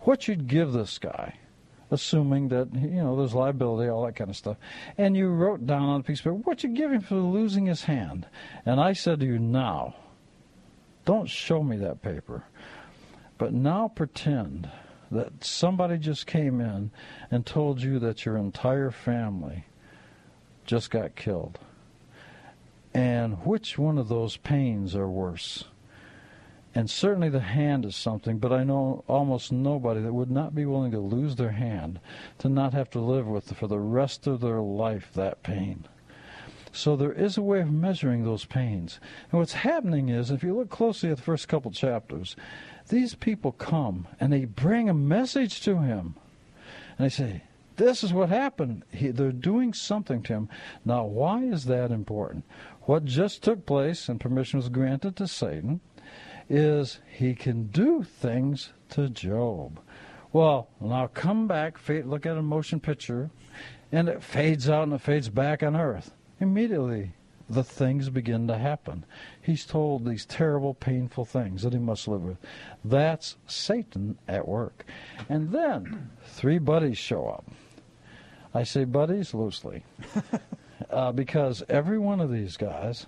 what 0.00 0.26
you'd 0.26 0.46
give 0.46 0.72
this 0.72 0.98
guy, 0.98 1.38
assuming 1.90 2.48
that 2.48 2.74
you 2.74 3.02
know 3.02 3.16
there's 3.16 3.34
liability, 3.34 3.88
all 3.90 4.06
that 4.06 4.16
kind 4.16 4.30
of 4.30 4.36
stuff, 4.36 4.56
and 4.96 5.16
you 5.16 5.28
wrote 5.28 5.66
down 5.66 5.82
on 5.82 6.00
a 6.00 6.02
piece 6.02 6.20
of 6.20 6.24
paper 6.24 6.34
what 6.36 6.62
you'd 6.62 6.76
give 6.76 6.90
him 6.90 7.02
for 7.02 7.16
losing 7.16 7.66
his 7.66 7.84
hand, 7.84 8.26
and 8.64 8.80
I 8.80 8.92
said 8.94 9.20
to 9.20 9.26
you, 9.26 9.38
now, 9.38 9.94
don't 11.04 11.28
show 11.28 11.62
me 11.62 11.76
that 11.78 12.02
paper, 12.02 12.44
but 13.36 13.52
now 13.52 13.88
pretend 13.88 14.70
that 15.10 15.44
somebody 15.44 15.98
just 15.98 16.26
came 16.26 16.60
in 16.60 16.90
and 17.30 17.44
told 17.44 17.82
you 17.82 17.98
that 17.98 18.24
your 18.24 18.36
entire 18.36 18.90
family 18.90 19.64
just 20.64 20.90
got 20.90 21.16
killed. 21.16 21.58
And 22.92 23.44
which 23.46 23.78
one 23.78 23.98
of 23.98 24.08
those 24.08 24.36
pains 24.36 24.96
are 24.96 25.08
worse? 25.08 25.64
And 26.74 26.88
certainly 26.88 27.28
the 27.28 27.40
hand 27.40 27.84
is 27.84 27.96
something, 27.96 28.38
but 28.38 28.52
I 28.52 28.62
know 28.62 29.04
almost 29.08 29.50
nobody 29.50 30.00
that 30.02 30.12
would 30.12 30.30
not 30.30 30.54
be 30.54 30.64
willing 30.64 30.92
to 30.92 31.00
lose 31.00 31.36
their 31.36 31.50
hand 31.50 31.98
to 32.38 32.48
not 32.48 32.72
have 32.74 32.90
to 32.90 33.00
live 33.00 33.26
with 33.26 33.56
for 33.56 33.66
the 33.66 33.80
rest 33.80 34.26
of 34.26 34.40
their 34.40 34.60
life 34.60 35.10
that 35.14 35.42
pain. 35.42 35.86
So 36.72 36.94
there 36.94 37.12
is 37.12 37.36
a 37.36 37.42
way 37.42 37.60
of 37.60 37.72
measuring 37.72 38.24
those 38.24 38.44
pains. 38.44 39.00
And 39.30 39.40
what's 39.40 39.54
happening 39.54 40.08
is, 40.08 40.30
if 40.30 40.44
you 40.44 40.56
look 40.56 40.70
closely 40.70 41.10
at 41.10 41.16
the 41.16 41.22
first 41.22 41.48
couple 41.48 41.72
chapters, 41.72 42.36
these 42.88 43.16
people 43.16 43.50
come 43.50 44.06
and 44.20 44.32
they 44.32 44.44
bring 44.44 44.88
a 44.88 44.94
message 44.94 45.60
to 45.62 45.78
him. 45.78 46.14
And 46.96 47.06
they 47.06 47.08
say, 47.08 47.42
This 47.80 48.04
is 48.04 48.12
what 48.12 48.28
happened. 48.28 48.84
He, 48.92 49.08
they're 49.08 49.32
doing 49.32 49.72
something 49.72 50.22
to 50.24 50.34
him. 50.34 50.48
Now, 50.84 51.06
why 51.06 51.44
is 51.44 51.64
that 51.64 51.90
important? 51.90 52.44
What 52.82 53.06
just 53.06 53.42
took 53.42 53.64
place, 53.64 54.06
and 54.06 54.20
permission 54.20 54.58
was 54.58 54.68
granted 54.68 55.16
to 55.16 55.26
Satan, 55.26 55.80
is 56.50 57.00
he 57.08 57.34
can 57.34 57.68
do 57.68 58.02
things 58.02 58.74
to 58.90 59.08
Job. 59.08 59.80
Well, 60.30 60.68
now 60.78 61.06
come 61.06 61.48
back, 61.48 61.78
fa- 61.78 62.02
look 62.04 62.26
at 62.26 62.36
a 62.36 62.42
motion 62.42 62.80
picture, 62.80 63.30
and 63.90 64.10
it 64.10 64.22
fades 64.22 64.68
out 64.68 64.82
and 64.82 64.92
it 64.92 65.00
fades 65.00 65.30
back 65.30 65.62
on 65.62 65.74
earth. 65.74 66.12
Immediately, 66.38 67.14
the 67.48 67.64
things 67.64 68.10
begin 68.10 68.46
to 68.48 68.58
happen. 68.58 69.06
He's 69.40 69.64
told 69.64 70.04
these 70.04 70.26
terrible, 70.26 70.74
painful 70.74 71.24
things 71.24 71.62
that 71.62 71.72
he 71.72 71.78
must 71.78 72.06
live 72.06 72.24
with. 72.24 72.38
That's 72.84 73.38
Satan 73.46 74.18
at 74.28 74.46
work. 74.46 74.84
And 75.30 75.50
then 75.50 76.10
three 76.26 76.58
buddies 76.58 76.98
show 76.98 77.26
up. 77.26 77.46
I 78.52 78.64
say 78.64 78.84
buddies 78.84 79.32
loosely, 79.32 79.84
uh, 80.90 81.12
because 81.12 81.62
every 81.68 81.98
one 81.98 82.20
of 82.20 82.32
these 82.32 82.56
guys, 82.56 83.06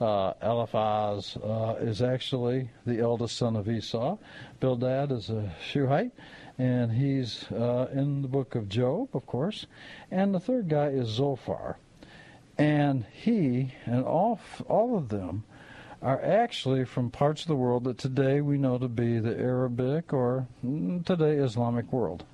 uh, 0.00 0.34
Eliphaz 0.40 1.36
uh, 1.36 1.76
is 1.80 2.00
actually 2.00 2.70
the 2.86 3.00
eldest 3.00 3.36
son 3.36 3.56
of 3.56 3.68
Esau. 3.68 4.18
Bildad 4.60 5.10
is 5.10 5.30
a 5.30 5.52
Shuhite, 5.68 6.12
and 6.58 6.92
he's 6.92 7.50
uh, 7.50 7.88
in 7.92 8.22
the 8.22 8.28
book 8.28 8.54
of 8.54 8.68
Job, 8.68 9.08
of 9.14 9.26
course. 9.26 9.66
And 10.10 10.32
the 10.32 10.40
third 10.40 10.68
guy 10.68 10.88
is 10.88 11.08
Zophar. 11.08 11.78
And 12.56 13.04
he 13.12 13.74
and 13.86 14.04
all, 14.04 14.38
all 14.68 14.96
of 14.96 15.08
them 15.08 15.42
are 16.00 16.22
actually 16.22 16.84
from 16.84 17.10
parts 17.10 17.42
of 17.42 17.48
the 17.48 17.56
world 17.56 17.82
that 17.84 17.98
today 17.98 18.40
we 18.40 18.58
know 18.58 18.78
to 18.78 18.88
be 18.88 19.18
the 19.18 19.36
Arabic 19.36 20.12
or 20.12 20.46
mm, 20.64 21.04
today 21.04 21.36
Islamic 21.36 21.92
world. 21.92 22.24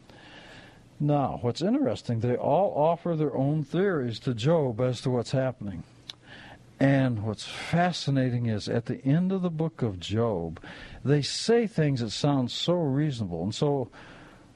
Now, 1.02 1.38
what's 1.40 1.62
interesting, 1.62 2.21
they 2.21 2.37
all 2.37 2.75
offer 2.76 3.16
their 3.16 3.35
own 3.35 3.64
theories 3.64 4.19
to 4.21 4.35
Job 4.35 4.83
as 4.83 5.00
to 5.00 5.11
what's 5.11 5.30
happening. 5.30 5.83
And 6.78 7.25
what's 7.25 7.47
fascinating 7.47 8.47
is 8.47 8.69
at 8.69 8.85
the 8.85 9.02
end 9.04 9.33
of 9.33 9.40
the 9.40 9.50
book 9.50 9.80
of 9.80 9.99
Job, 9.99 10.61
they 11.02 11.23
say 11.23 11.66
things 11.66 12.00
that 12.00 12.11
sound 12.11 12.50
so 12.50 12.75
reasonable 12.75 13.42
and 13.42 13.54
so 13.54 13.88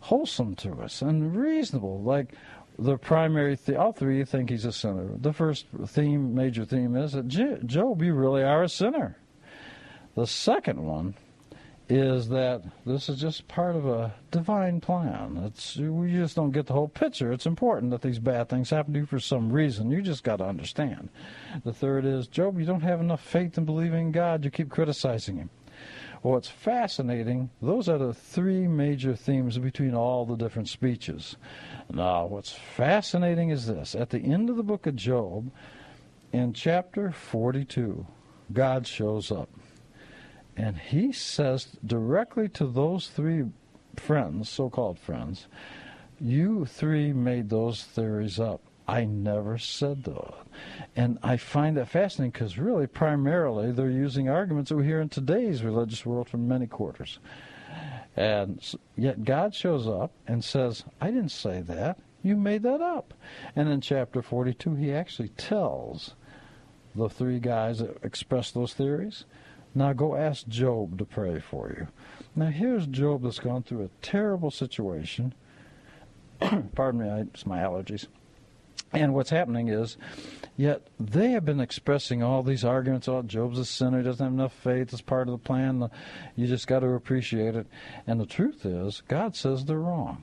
wholesome 0.00 0.54
to 0.56 0.82
us 0.82 1.00
and 1.00 1.34
reasonable. 1.34 2.02
Like 2.02 2.34
the 2.78 2.98
primary, 2.98 3.56
th- 3.56 3.78
all 3.78 3.92
three 3.92 4.22
think 4.24 4.50
he's 4.50 4.66
a 4.66 4.72
sinner. 4.72 5.08
The 5.16 5.32
first 5.32 5.66
theme, 5.86 6.34
major 6.34 6.66
theme, 6.66 6.94
is 6.94 7.12
that 7.12 7.28
Job, 7.28 8.02
you 8.02 8.12
really 8.12 8.42
are 8.42 8.62
a 8.62 8.68
sinner. 8.68 9.16
The 10.14 10.26
second 10.26 10.84
one 10.84 11.14
is 11.88 12.28
that 12.30 12.62
this 12.86 13.08
is 13.08 13.20
just 13.20 13.46
part 13.46 13.76
of 13.76 13.86
a 13.86 14.14
divine 14.30 14.80
plan. 14.80 15.42
It's 15.44 15.76
we 15.76 16.12
just 16.12 16.34
don't 16.34 16.50
get 16.50 16.66
the 16.66 16.72
whole 16.72 16.88
picture. 16.88 17.32
It's 17.32 17.46
important 17.46 17.90
that 17.90 18.00
these 18.00 18.18
bad 18.18 18.48
things 18.48 18.70
happen 18.70 18.94
to 18.94 19.00
you 19.00 19.06
for 19.06 19.20
some 19.20 19.52
reason. 19.52 19.90
You 19.90 20.00
just 20.00 20.24
got 20.24 20.36
to 20.36 20.44
understand. 20.44 21.10
The 21.64 21.72
third 21.72 22.06
is 22.06 22.26
Job, 22.26 22.58
you 22.58 22.64
don't 22.64 22.80
have 22.80 23.00
enough 23.00 23.22
faith 23.22 23.58
in 23.58 23.64
believing 23.64 24.06
in 24.06 24.12
God. 24.12 24.44
You 24.44 24.50
keep 24.50 24.70
criticizing 24.70 25.36
him. 25.36 25.50
Well, 26.22 26.34
what's 26.34 26.48
fascinating, 26.48 27.50
those 27.60 27.86
are 27.86 27.98
the 27.98 28.14
three 28.14 28.66
major 28.66 29.14
themes 29.14 29.58
between 29.58 29.94
all 29.94 30.24
the 30.24 30.36
different 30.36 30.68
speeches. 30.68 31.36
Now, 31.92 32.24
what's 32.24 32.52
fascinating 32.52 33.50
is 33.50 33.66
this. 33.66 33.94
At 33.94 34.08
the 34.08 34.20
end 34.20 34.48
of 34.48 34.56
the 34.56 34.62
book 34.62 34.86
of 34.86 34.96
Job, 34.96 35.50
in 36.32 36.54
chapter 36.54 37.12
42, 37.12 38.06
God 38.54 38.86
shows 38.86 39.30
up. 39.30 39.50
And 40.56 40.76
he 40.78 41.12
says 41.12 41.66
directly 41.84 42.48
to 42.50 42.66
those 42.66 43.08
three 43.08 43.44
friends, 43.96 44.48
so 44.48 44.70
called 44.70 44.98
friends, 44.98 45.46
you 46.20 46.64
three 46.64 47.12
made 47.12 47.50
those 47.50 47.82
theories 47.82 48.38
up. 48.38 48.60
I 48.86 49.04
never 49.04 49.58
said 49.58 50.04
that. 50.04 50.34
And 50.94 51.18
I 51.22 51.38
find 51.38 51.76
that 51.76 51.88
fascinating 51.88 52.32
because, 52.32 52.58
really, 52.58 52.86
primarily, 52.86 53.72
they're 53.72 53.90
using 53.90 54.28
arguments 54.28 54.68
that 54.68 54.76
we 54.76 54.84
hear 54.84 55.00
in 55.00 55.08
today's 55.08 55.62
religious 55.62 56.04
world 56.04 56.28
from 56.28 56.46
many 56.46 56.66
quarters. 56.66 57.18
And 58.14 58.60
yet, 58.94 59.24
God 59.24 59.54
shows 59.54 59.88
up 59.88 60.12
and 60.26 60.44
says, 60.44 60.84
I 61.00 61.10
didn't 61.10 61.30
say 61.30 61.62
that. 61.62 61.98
You 62.22 62.36
made 62.36 62.62
that 62.62 62.80
up. 62.80 63.14
And 63.56 63.68
in 63.68 63.80
chapter 63.80 64.22
42, 64.22 64.74
he 64.76 64.92
actually 64.92 65.28
tells 65.30 66.14
the 66.94 67.08
three 67.08 67.40
guys 67.40 67.80
that 67.80 68.04
express 68.04 68.50
those 68.50 68.74
theories 68.74 69.24
now 69.74 69.92
go 69.92 70.14
ask 70.14 70.46
Job 70.46 70.98
to 70.98 71.04
pray 71.04 71.40
for 71.40 71.68
you. 71.70 71.88
Now 72.36 72.46
here's 72.46 72.86
Job 72.86 73.22
that's 73.22 73.38
gone 73.38 73.62
through 73.62 73.84
a 73.84 73.90
terrible 74.02 74.50
situation. 74.50 75.34
Pardon 76.74 77.00
me, 77.00 77.08
I, 77.08 77.20
it's 77.20 77.46
my 77.46 77.58
allergies. 77.58 78.06
And 78.92 79.12
what's 79.12 79.30
happening 79.30 79.68
is, 79.68 79.96
yet 80.56 80.86
they 81.00 81.32
have 81.32 81.44
been 81.44 81.60
expressing 81.60 82.22
all 82.22 82.42
these 82.42 82.64
arguments. 82.64 83.08
Oh, 83.08 83.22
Job's 83.22 83.58
a 83.58 83.64
sinner. 83.64 83.98
He 83.98 84.04
doesn't 84.04 84.24
have 84.24 84.32
enough 84.32 84.52
faith. 84.52 84.92
It's 84.92 85.02
part 85.02 85.26
of 85.28 85.32
the 85.32 85.44
plan. 85.44 85.90
You 86.36 86.46
just 86.46 86.68
got 86.68 86.80
to 86.80 86.88
appreciate 86.88 87.56
it. 87.56 87.66
And 88.06 88.20
the 88.20 88.26
truth 88.26 88.64
is, 88.64 89.02
God 89.08 89.34
says 89.34 89.64
they're 89.64 89.78
wrong. 89.78 90.22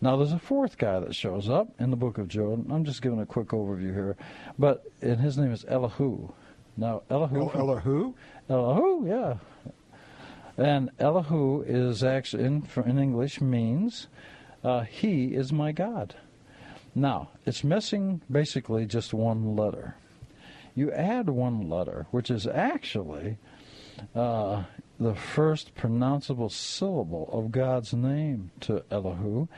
Now, 0.00 0.16
there's 0.16 0.32
a 0.32 0.38
fourth 0.38 0.78
guy 0.78 1.00
that 1.00 1.14
shows 1.14 1.50
up 1.50 1.68
in 1.78 1.90
the 1.90 1.96
book 1.96 2.16
of 2.16 2.28
Job. 2.28 2.70
I'm 2.72 2.84
just 2.84 3.02
giving 3.02 3.20
a 3.20 3.26
quick 3.26 3.48
overview 3.48 3.92
here. 3.92 4.16
But 4.58 4.84
and 5.02 5.20
his 5.20 5.36
name 5.36 5.52
is 5.52 5.66
Elihu. 5.68 6.32
Now, 6.76 7.02
Elihu. 7.10 7.50
El- 7.50 7.60
Elihu? 7.60 8.14
Elihu, 8.48 9.08
yeah. 9.08 9.36
And 10.58 10.90
Elihu 10.98 11.62
is 11.62 12.02
actually, 12.02 12.44
in, 12.44 12.68
in 12.84 12.98
English, 12.98 13.40
means 13.40 14.08
uh, 14.64 14.82
he 14.82 15.34
is 15.34 15.52
my 15.52 15.72
God. 15.72 16.14
Now, 16.94 17.28
it's 17.44 17.62
missing 17.62 18.22
basically 18.30 18.86
just 18.86 19.12
one 19.12 19.54
letter. 19.56 19.96
You 20.74 20.92
add 20.92 21.28
one 21.28 21.68
letter, 21.68 22.06
which 22.10 22.30
is 22.30 22.46
actually 22.46 23.38
uh, 24.14 24.64
the 24.98 25.14
first 25.14 25.74
pronounceable 25.74 26.50
syllable 26.50 27.28
of 27.32 27.52
God's 27.52 27.92
name 27.92 28.50
to 28.60 28.82
Elihu, 28.90 29.48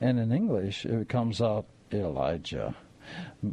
and 0.00 0.18
in 0.18 0.32
English 0.32 0.84
it 0.84 1.08
comes 1.08 1.40
out 1.40 1.66
Elijah. 1.92 2.74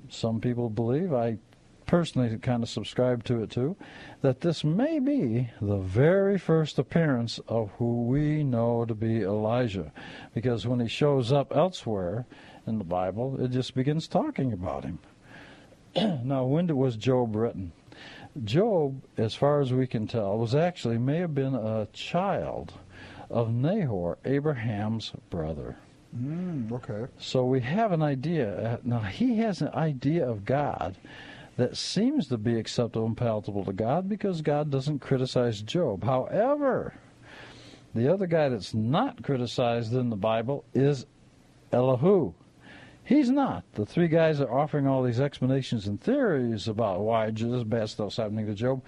Some 0.09 0.41
people 0.41 0.69
believe, 0.69 1.13
I 1.13 1.37
personally 1.85 2.37
kind 2.37 2.63
of 2.63 2.69
subscribe 2.69 3.23
to 3.25 3.43
it 3.43 3.49
too, 3.49 3.75
that 4.21 4.41
this 4.41 4.63
may 4.63 4.99
be 4.99 5.49
the 5.61 5.77
very 5.77 6.37
first 6.37 6.79
appearance 6.79 7.39
of 7.47 7.71
who 7.77 8.03
we 8.03 8.43
know 8.43 8.85
to 8.85 8.95
be 8.95 9.21
Elijah. 9.21 9.91
Because 10.33 10.67
when 10.67 10.79
he 10.79 10.87
shows 10.87 11.31
up 11.31 11.55
elsewhere 11.55 12.25
in 12.65 12.77
the 12.77 12.83
Bible, 12.83 13.43
it 13.43 13.51
just 13.51 13.75
begins 13.75 14.07
talking 14.07 14.53
about 14.53 14.85
him. 14.85 14.99
now, 16.23 16.45
when 16.45 16.69
it 16.69 16.77
was 16.77 16.95
Job 16.95 17.35
written? 17.35 17.71
Job, 18.43 19.01
as 19.17 19.35
far 19.35 19.61
as 19.61 19.71
we 19.71 19.85
can 19.85 20.07
tell, 20.07 20.37
was 20.37 20.55
actually 20.55 20.97
may 20.97 21.17
have 21.17 21.35
been 21.35 21.53
a 21.53 21.87
child 21.93 22.73
of 23.29 23.53
Nahor, 23.53 24.17
Abraham's 24.25 25.11
brother. 25.29 25.77
Mm, 26.15 26.71
okay. 26.71 27.11
So 27.17 27.45
we 27.45 27.61
have 27.61 27.91
an 27.91 28.01
idea. 28.01 28.79
Now, 28.83 28.99
he 28.99 29.37
has 29.37 29.61
an 29.61 29.69
idea 29.69 30.27
of 30.27 30.45
God 30.45 30.95
that 31.57 31.77
seems 31.77 32.27
to 32.27 32.37
be 32.37 32.57
acceptable 32.57 33.05
and 33.05 33.17
palatable 33.17 33.65
to 33.65 33.73
God 33.73 34.09
because 34.09 34.41
God 34.41 34.71
doesn't 34.71 34.99
criticize 34.99 35.61
Job. 35.61 36.03
However, 36.03 36.95
the 37.93 38.11
other 38.11 38.25
guy 38.25 38.49
that's 38.49 38.73
not 38.73 39.23
criticized 39.23 39.93
in 39.93 40.09
the 40.09 40.15
Bible 40.15 40.65
is 40.73 41.05
Elihu. 41.71 42.33
He's 43.03 43.29
not. 43.29 43.65
The 43.73 43.85
three 43.85 44.07
guys 44.07 44.39
are 44.39 44.51
offering 44.51 44.87
all 44.87 45.03
these 45.03 45.19
explanations 45.19 45.87
and 45.87 46.01
theories 46.01 46.67
about 46.67 47.01
why 47.01 47.29
this 47.29 47.63
bad 47.63 47.89
stuff's 47.89 48.17
happening 48.17 48.47
to 48.47 48.53
Job. 48.53 48.81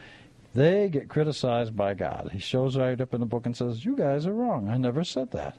They 0.53 0.87
get 0.87 1.09
criticized 1.09 1.75
by 1.75 1.95
God. 1.95 2.29
He 2.31 2.39
shows 2.39 2.77
right 2.77 2.99
up 2.99 3.13
in 3.13 3.19
the 3.19 3.25
book 3.25 3.45
and 3.45 3.55
says, 3.55 3.83
You 3.83 3.97
guys 3.97 4.25
are 4.25 4.33
wrong. 4.33 4.69
I 4.69 4.77
never 4.77 5.03
said 5.03 5.31
that. 5.31 5.57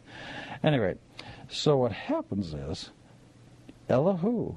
Anyway, 0.63 0.95
so 1.49 1.77
what 1.77 1.93
happens 1.93 2.55
is 2.55 2.91
Elihu 3.91 4.57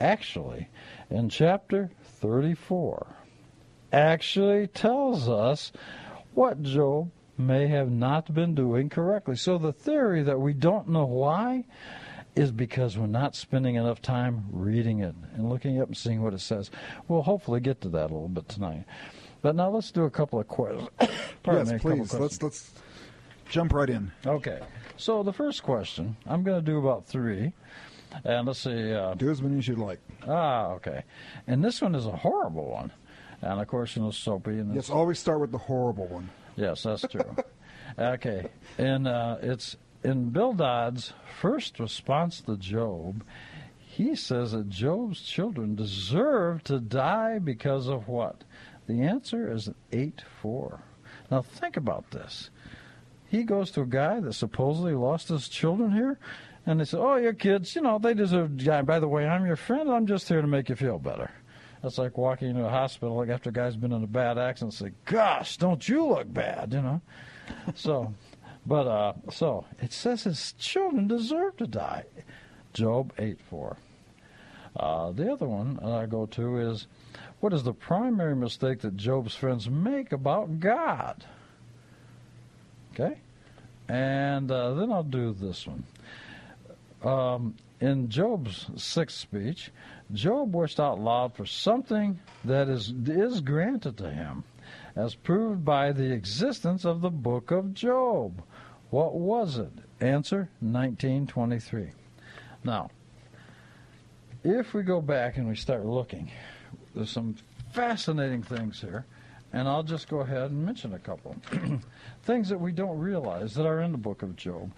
actually 0.00 0.68
in 1.10 1.28
chapter 1.28 1.90
34 2.02 3.06
actually 3.92 4.66
tells 4.68 5.28
us 5.28 5.72
what 6.34 6.62
Job 6.62 7.10
may 7.36 7.66
have 7.68 7.90
not 7.90 8.32
been 8.32 8.54
doing 8.54 8.88
correctly. 8.88 9.36
So 9.36 9.58
the 9.58 9.72
theory 9.72 10.22
that 10.22 10.40
we 10.40 10.52
don't 10.52 10.88
know 10.88 11.06
why 11.06 11.64
is 12.36 12.52
because 12.52 12.96
we're 12.96 13.06
not 13.06 13.34
spending 13.34 13.74
enough 13.74 14.00
time 14.00 14.46
reading 14.52 15.00
it 15.00 15.14
and 15.34 15.48
looking 15.48 15.80
up 15.80 15.88
and 15.88 15.96
seeing 15.96 16.22
what 16.22 16.34
it 16.34 16.40
says. 16.40 16.70
We'll 17.08 17.22
hopefully 17.22 17.60
get 17.60 17.80
to 17.82 17.88
that 17.90 18.10
a 18.10 18.14
little 18.14 18.28
bit 18.28 18.48
tonight. 18.48 18.84
But 19.42 19.56
now 19.56 19.70
let's 19.70 19.90
do 19.90 20.04
a 20.04 20.10
couple 20.10 20.38
of 20.38 20.46
questions. 20.48 20.88
yes, 21.00 21.72
please. 21.80 22.14
Let's 22.14 22.42
let's 22.42 22.72
jump 23.48 23.72
right 23.72 23.90
in. 23.90 24.12
Okay. 24.26 24.60
So 24.96 25.22
the 25.22 25.32
first 25.32 25.62
question, 25.62 26.16
I'm 26.26 26.42
going 26.42 26.62
to 26.62 26.64
do 26.64 26.78
about 26.78 27.06
three. 27.06 27.52
And 28.24 28.46
let's 28.46 28.60
see. 28.60 28.92
Uh, 28.92 29.14
do 29.14 29.30
as 29.30 29.42
many 29.42 29.58
as 29.58 29.68
you 29.68 29.76
like. 29.76 30.00
Ah, 30.26 30.72
okay. 30.72 31.04
And 31.46 31.62
this 31.64 31.80
one 31.80 31.94
is 31.94 32.06
a 32.06 32.16
horrible 32.16 32.70
one. 32.70 32.92
And 33.42 33.60
of 33.60 33.66
course, 33.68 33.96
you 33.96 34.02
know, 34.02 34.10
soapy. 34.10 34.58
And 34.58 34.74
yes, 34.74 34.90
always 34.90 35.18
start 35.18 35.40
with 35.40 35.52
the 35.52 35.58
horrible 35.58 36.06
one. 36.06 36.30
Yes, 36.56 36.82
that's 36.82 37.06
true. 37.08 37.36
okay. 37.98 38.48
And 38.78 39.08
uh, 39.08 39.36
it's 39.40 39.76
in 40.02 40.30
Bildad's 40.30 41.12
first 41.40 41.78
response 41.78 42.40
to 42.42 42.56
Job, 42.56 43.24
he 43.78 44.14
says 44.14 44.52
that 44.52 44.68
Job's 44.68 45.20
children 45.20 45.74
deserve 45.74 46.62
to 46.64 46.78
die 46.78 47.38
because 47.38 47.88
of 47.88 48.08
what? 48.08 48.44
The 48.86 49.02
answer 49.02 49.50
is 49.50 49.70
8 49.92 50.22
4. 50.40 50.80
Now 51.30 51.42
think 51.42 51.76
about 51.76 52.10
this. 52.10 52.50
He 53.28 53.44
goes 53.44 53.70
to 53.72 53.82
a 53.82 53.86
guy 53.86 54.20
that 54.20 54.32
supposedly 54.32 54.94
lost 54.94 55.28
his 55.28 55.48
children 55.48 55.92
here, 55.92 56.18
and 56.66 56.80
they 56.80 56.84
say, 56.84 56.98
Oh, 56.98 57.16
your 57.16 57.32
kids, 57.32 57.74
you 57.74 57.82
know, 57.82 57.98
they 57.98 58.14
deserve 58.14 58.56
to 58.58 58.64
die. 58.64 58.82
By 58.82 59.00
the 59.00 59.08
way, 59.08 59.26
I'm 59.26 59.46
your 59.46 59.56
friend, 59.56 59.90
I'm 59.90 60.06
just 60.06 60.28
here 60.28 60.40
to 60.40 60.46
make 60.46 60.68
you 60.68 60.76
feel 60.76 60.98
better. 60.98 61.30
That's 61.82 61.98
like 61.98 62.18
walking 62.18 62.50
into 62.50 62.66
a 62.66 62.70
hospital 62.70 63.16
like 63.16 63.30
after 63.30 63.50
a 63.50 63.52
guy's 63.52 63.76
been 63.76 63.92
in 63.92 64.04
a 64.04 64.06
bad 64.06 64.38
accident 64.38 64.78
and 64.80 64.92
say, 64.92 64.94
Gosh, 65.04 65.56
don't 65.56 65.88
you 65.88 66.06
look 66.06 66.32
bad, 66.32 66.72
you 66.72 66.82
know? 66.82 67.00
so 67.74 68.14
but 68.66 68.86
uh, 68.86 69.12
so 69.30 69.64
it 69.80 69.92
says 69.92 70.24
his 70.24 70.52
children 70.58 71.08
deserve 71.08 71.56
to 71.58 71.66
die. 71.66 72.04
Job 72.72 73.12
8 73.18 73.40
4. 73.48 73.76
Uh, 74.76 75.10
the 75.10 75.32
other 75.32 75.48
one 75.48 75.80
I 75.82 76.06
go 76.06 76.26
to 76.26 76.58
is 76.58 76.86
what 77.40 77.52
is 77.52 77.62
the 77.64 77.72
primary 77.72 78.36
mistake 78.36 78.80
that 78.80 78.96
Job's 78.96 79.34
friends 79.34 79.68
make 79.68 80.12
about 80.12 80.60
God? 80.60 81.24
Okay? 82.92 83.18
And 83.88 84.50
uh, 84.50 84.74
then 84.74 84.92
I'll 84.92 85.02
do 85.02 85.32
this 85.32 85.66
one. 85.66 85.84
Um, 87.02 87.54
in 87.80 88.10
Job's 88.10 88.66
sixth 88.76 89.18
speech, 89.18 89.70
Job 90.12 90.54
wished 90.54 90.78
out 90.78 91.00
loud 91.00 91.34
for 91.34 91.46
something 91.46 92.20
that 92.44 92.68
is, 92.68 92.92
is 93.06 93.40
granted 93.40 93.96
to 93.98 94.10
him, 94.10 94.44
as 94.94 95.14
proved 95.14 95.64
by 95.64 95.92
the 95.92 96.12
existence 96.12 96.84
of 96.84 97.00
the 97.00 97.10
book 97.10 97.50
of 97.50 97.72
Job. 97.72 98.42
What 98.90 99.14
was 99.14 99.56
it? 99.56 99.72
Answer 100.00 100.50
1923. 100.60 101.90
Now, 102.64 102.90
if 104.44 104.74
we 104.74 104.82
go 104.82 105.00
back 105.00 105.38
and 105.38 105.48
we 105.48 105.56
start 105.56 105.86
looking, 105.86 106.30
there's 106.94 107.10
some 107.10 107.36
fascinating 107.72 108.42
things 108.42 108.80
here, 108.80 109.06
and 109.52 109.68
I'll 109.68 109.82
just 109.82 110.08
go 110.08 110.20
ahead 110.20 110.50
and 110.50 110.66
mention 110.66 110.92
a 110.92 110.98
couple. 110.98 111.36
things 112.24 112.48
that 112.48 112.60
we 112.60 112.72
don't 112.72 112.98
realize 112.98 113.54
that 113.54 113.66
are 113.66 113.80
in 113.80 113.92
the 113.92 113.98
book 113.98 114.22
of 114.22 114.36
Job. 114.36 114.72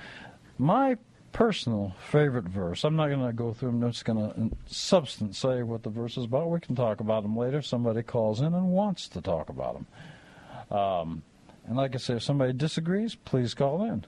My 0.59 0.97
personal 1.33 1.95
favorite 2.11 2.45
verse, 2.45 2.85
I'm 2.85 2.97
not 2.97 3.09
going 3.09 3.27
to 3.27 3.33
go 3.33 3.53
through 3.53 3.71
them, 3.71 3.83
I'm 3.83 3.93
just 3.93 4.05
going 4.05 4.19
to, 4.19 4.37
in 4.39 4.57
substance, 4.67 5.39
say 5.39 5.63
what 5.63 5.83
the 5.83 5.91
verse 5.91 6.17
is 6.17 6.25
about. 6.25 6.51
We 6.51 6.61
can 6.61 6.77
talk 6.77 7.01
about 7.01 7.23
them 7.23 7.37
later. 7.37 7.59
If 7.59 7.67
somebody 7.67 8.03
calls 8.03 8.41
in 8.41 8.55
and 8.55 8.69
wants 8.69 9.09
to 9.09 9.21
talk 9.21 9.49
about 9.49 9.75
them. 9.75 10.79
Um, 10.79 11.23
and 11.67 11.77
like 11.77 11.95
I 11.95 11.99
say, 11.99 12.15
if 12.15 12.23
somebody 12.23 12.53
disagrees, 12.53 13.15
please 13.15 13.55
call 13.55 13.85
in. 13.85 14.05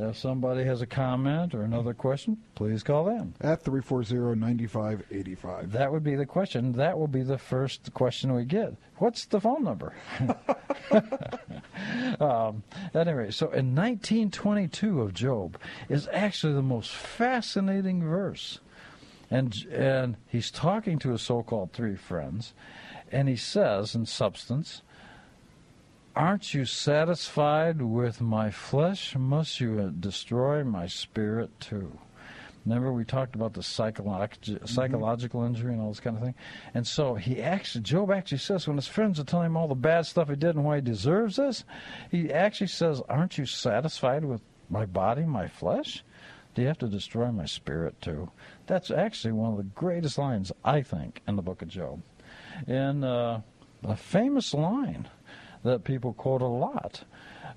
If 0.00 0.16
somebody 0.16 0.62
has 0.62 0.80
a 0.80 0.86
comment 0.86 1.54
or 1.54 1.62
another 1.62 1.92
question, 1.92 2.38
please 2.54 2.84
call 2.84 3.04
them. 3.04 3.34
At 3.40 3.64
340-9585. 3.64 5.72
That 5.72 5.90
would 5.90 6.04
be 6.04 6.14
the 6.14 6.24
question. 6.24 6.72
That 6.72 6.96
will 6.96 7.08
be 7.08 7.22
the 7.22 7.38
first 7.38 7.92
question 7.94 8.32
we 8.32 8.44
get. 8.44 8.76
What's 8.98 9.26
the 9.26 9.40
phone 9.40 9.64
number? 9.64 9.94
um, 12.20 12.62
anyway, 12.94 13.32
so 13.32 13.46
in 13.46 13.74
1922 13.74 15.02
of 15.02 15.14
Job 15.14 15.58
is 15.88 16.08
actually 16.12 16.52
the 16.52 16.62
most 16.62 16.92
fascinating 16.92 18.02
verse. 18.02 18.60
And, 19.30 19.66
and 19.72 20.16
he's 20.28 20.52
talking 20.52 21.00
to 21.00 21.10
his 21.10 21.22
so-called 21.22 21.72
three 21.72 21.96
friends, 21.96 22.54
and 23.10 23.28
he 23.28 23.36
says, 23.36 23.94
in 23.94 24.06
substance, 24.06 24.82
Aren't 26.18 26.52
you 26.52 26.64
satisfied 26.64 27.80
with 27.80 28.20
my 28.20 28.50
flesh? 28.50 29.14
Must 29.14 29.60
you 29.60 29.78
uh, 29.78 29.90
destroy 30.00 30.64
my 30.64 30.88
spirit 30.88 31.60
too? 31.60 31.96
Remember, 32.66 32.92
we 32.92 33.04
talked 33.04 33.36
about 33.36 33.52
the 33.52 33.62
psychological 33.62 34.66
psychological 34.66 35.44
injury 35.44 35.74
and 35.74 35.80
all 35.80 35.90
this 35.90 36.00
kind 36.00 36.16
of 36.16 36.22
thing. 36.24 36.34
And 36.74 36.84
so 36.84 37.14
he 37.14 37.40
actually, 37.40 37.82
Job 37.82 38.10
actually 38.10 38.38
says, 38.38 38.66
when 38.66 38.76
his 38.76 38.88
friends 38.88 39.20
are 39.20 39.24
telling 39.24 39.46
him 39.46 39.56
all 39.56 39.68
the 39.68 39.76
bad 39.76 40.06
stuff 40.06 40.28
he 40.28 40.34
did 40.34 40.56
and 40.56 40.64
why 40.64 40.76
he 40.76 40.82
deserves 40.82 41.36
this, 41.36 41.62
he 42.10 42.32
actually 42.32 42.66
says, 42.66 43.00
Aren't 43.08 43.38
you 43.38 43.46
satisfied 43.46 44.24
with 44.24 44.40
my 44.68 44.86
body, 44.86 45.22
my 45.24 45.46
flesh? 45.46 46.02
Do 46.56 46.62
you 46.62 46.66
have 46.66 46.78
to 46.78 46.88
destroy 46.88 47.30
my 47.30 47.46
spirit 47.46 47.94
too? 48.02 48.28
That's 48.66 48.90
actually 48.90 49.34
one 49.34 49.52
of 49.52 49.56
the 49.56 49.62
greatest 49.62 50.18
lines, 50.18 50.50
I 50.64 50.82
think, 50.82 51.22
in 51.28 51.36
the 51.36 51.42
book 51.42 51.62
of 51.62 51.68
Job. 51.68 52.02
and 52.66 53.04
uh, 53.04 53.38
a 53.84 53.94
famous 53.94 54.52
line 54.52 55.08
that 55.64 55.84
people 55.84 56.12
quote 56.12 56.42
a 56.42 56.46
lot. 56.46 57.04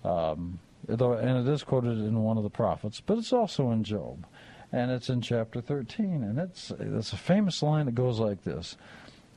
Um, 0.04 0.60
and 0.88 1.48
it 1.48 1.52
is 1.52 1.64
quoted 1.64 2.00
in 2.00 2.24
one 2.24 2.38
of 2.38 2.44
the 2.44 2.50
prophets, 2.50 3.02
but 3.02 3.18
it's 3.18 3.34
also 3.34 3.72
in 3.72 3.84
Job. 3.84 4.26
And 4.72 4.90
it's 4.92 5.10
in 5.10 5.22
chapter 5.22 5.62
13. 5.62 6.24
And 6.24 6.40
it's, 6.40 6.72
it's 6.80 7.14
a 7.14 7.18
famous 7.18 7.62
line 7.62 7.86
that 7.86 7.96
goes 7.96 8.20
like 8.20 8.44
this 8.44 8.78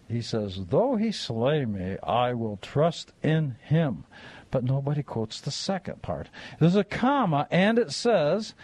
He 0.08 0.22
says, 0.22 0.58
Though 0.70 0.96
he 0.96 1.12
slay 1.12 1.64
me, 1.64 1.96
I 2.02 2.34
will 2.34 2.58
trust 2.62 3.12
in 3.22 3.56
him. 3.62 4.04
But 4.50 4.64
nobody 4.64 5.02
quotes 5.02 5.40
the 5.40 5.50
second 5.50 6.02
part. 6.02 6.28
There's 6.60 6.76
a 6.76 6.84
comma, 6.84 7.48
and 7.50 7.78
it 7.78 7.90
says, 7.90 8.54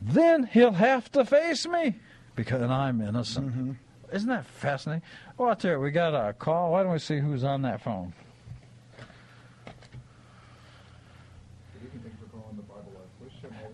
Then 0.00 0.44
he'll 0.44 0.72
have 0.72 1.10
to 1.12 1.24
face 1.24 1.66
me 1.66 1.96
because 2.36 2.62
I'm 2.62 3.00
innocent. 3.00 3.48
Mm-hmm. 3.48 3.72
Isn't 4.12 4.28
that 4.28 4.44
fascinating? 4.44 5.02
Well, 5.38 5.54
tell 5.56 5.72
you, 5.72 5.80
we 5.80 5.90
got 5.90 6.14
a 6.14 6.32
call. 6.32 6.72
Why 6.72 6.82
don't 6.82 6.92
we 6.92 6.98
see 6.98 7.18
who's 7.18 7.44
on 7.44 7.62
that 7.62 7.80
phone? 7.80 8.12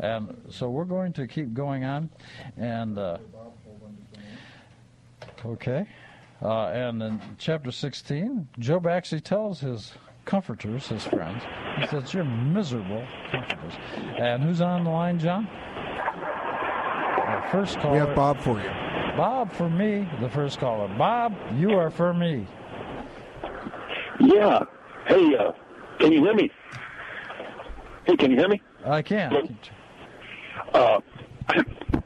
And 0.00 0.37
so 0.50 0.68
we're 0.68 0.85
going 0.85 1.12
to 1.14 1.26
keep 1.26 1.54
going 1.54 1.85
on. 1.85 2.11
And, 2.56 2.98
uh, 2.98 3.18
okay. 5.44 5.87
Uh, 6.42 6.66
and 6.66 7.02
in 7.02 7.20
chapter 7.38 7.72
16, 7.72 8.46
Job 8.59 8.87
actually 8.87 9.22
tells 9.22 9.61
his 9.61 9.94
comforters, 10.26 10.88
his 10.88 11.04
friends, 11.04 11.42
he 11.78 11.87
says, 11.87 12.12
You're 12.12 12.24
miserable 12.24 13.06
comforters. 13.30 13.72
And 14.18 14.42
who's 14.42 14.61
on 14.61 14.85
the 14.85 14.90
line, 14.90 15.18
John? 15.18 15.46
Our 15.46 17.48
first 17.50 17.78
caller. 17.78 17.92
We 17.92 17.98
have 17.98 18.14
Bob 18.14 18.40
for 18.40 18.61
you. 18.61 18.70
Bob 19.16 19.50
for 19.52 19.70
me, 19.70 20.06
the 20.20 20.28
first 20.28 20.59
caller. 20.59 20.88
Bob, 20.98 21.35
you 21.56 21.70
are 21.70 21.90
for 21.90 22.12
me. 22.12 22.46
Yeah. 24.20 24.64
Hey, 25.06 25.35
uh, 25.37 25.52
can 25.98 26.12
you 26.12 26.22
hear 26.22 26.35
me? 26.35 26.50
Hey, 28.04 28.16
can 28.16 28.30
you 28.30 28.37
hear 28.37 28.48
me? 28.48 28.61
I 28.85 29.02
can. 29.02 29.59
Uh, 30.75 31.01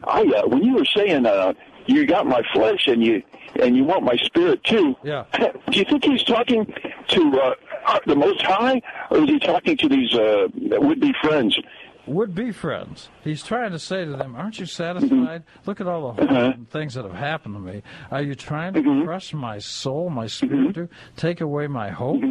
I 0.04 0.22
uh, 0.22 0.46
when 0.48 0.62
you 0.62 0.74
were 0.76 0.84
saying 0.84 1.26
uh, 1.26 1.52
you 1.86 2.06
got 2.06 2.26
my 2.26 2.42
flesh 2.52 2.86
and 2.86 3.02
you 3.02 3.22
and 3.60 3.76
you 3.76 3.84
want 3.84 4.04
my 4.04 4.16
spirit 4.16 4.62
too. 4.64 4.94
Yeah. 5.02 5.24
Do 5.32 5.78
you 5.78 5.84
think 5.84 6.04
he's 6.04 6.22
talking 6.24 6.72
to 7.08 7.40
uh, 7.86 7.98
the 8.06 8.14
Most 8.16 8.42
High, 8.42 8.80
or 9.10 9.18
is 9.18 9.28
he 9.28 9.38
talking 9.38 9.76
to 9.78 9.88
these 9.88 10.14
uh, 10.14 10.46
would-be 10.54 11.12
friends? 11.22 11.58
would 12.06 12.34
be 12.34 12.50
friends. 12.50 13.08
He's 13.22 13.42
trying 13.44 13.70
to 13.70 13.78
say 13.78 14.04
to 14.04 14.10
them, 14.12 14.34
Aren't 14.34 14.58
you 14.58 14.66
satisfied? 14.66 15.10
Mm-hmm. 15.44 15.68
Look 15.68 15.80
at 15.80 15.86
all 15.86 16.12
the 16.12 16.26
horrible 16.26 16.64
things 16.70 16.94
that 16.94 17.04
have 17.04 17.14
happened 17.14 17.54
to 17.54 17.60
me. 17.60 17.82
Are 18.10 18.22
you 18.22 18.34
trying 18.34 18.72
to 18.74 18.80
Mm-hmm. 18.80 19.04
crush 19.04 19.32
my 19.32 19.58
soul, 19.58 20.10
my 20.10 20.26
spirit, 20.26 20.74
to 20.74 20.88
take 21.16 21.40
away 21.40 21.68
my 21.68 21.90
hope? 21.90 22.22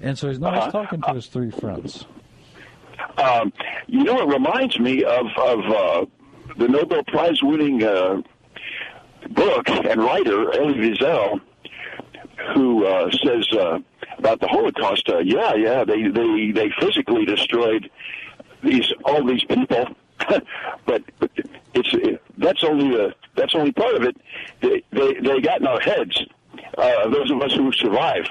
And 0.00 0.16
so 0.18 0.28
he's 0.28 0.38
not 0.38 0.54
Uh-huh. 0.54 0.70
talking 0.70 1.00
to 1.02 1.14
his 1.14 1.26
three 1.26 1.50
friends. 1.50 2.04
Um, 3.18 3.52
you 3.86 4.04
know, 4.04 4.20
it 4.20 4.28
reminds 4.32 4.78
me 4.78 5.04
of 5.04 5.26
of 5.36 5.58
uh, 5.66 6.06
the 6.56 6.68
Nobel 6.68 7.02
Prize 7.04 7.42
winning 7.42 7.82
uh, 7.82 8.22
book 9.30 9.68
and 9.68 10.02
writer 10.02 10.52
Elie 10.54 10.74
Wiesel, 10.74 11.40
who 12.54 12.86
uh, 12.86 13.10
says 13.10 13.48
uh, 13.52 13.78
about 14.18 14.40
the 14.40 14.48
Holocaust. 14.48 15.08
Uh, 15.08 15.18
yeah, 15.18 15.54
yeah, 15.54 15.84
they 15.84 16.08
they 16.08 16.52
they 16.52 16.70
physically 16.80 17.24
destroyed 17.24 17.90
these 18.62 18.92
all 19.04 19.24
these 19.24 19.44
people, 19.44 19.86
but, 20.86 21.02
but 21.18 21.30
it's 21.74 21.94
it, 21.94 22.22
that's 22.38 22.64
only 22.64 23.00
a 23.00 23.14
that's 23.36 23.54
only 23.54 23.72
part 23.72 23.94
of 23.94 24.02
it. 24.02 24.16
They 24.60 24.82
they, 24.92 25.14
they 25.14 25.40
got 25.40 25.60
in 25.60 25.66
our 25.66 25.80
heads. 25.80 26.22
Uh, 26.76 27.08
those 27.08 27.30
of 27.30 27.40
us 27.42 27.52
who 27.54 27.72
survive. 27.72 28.26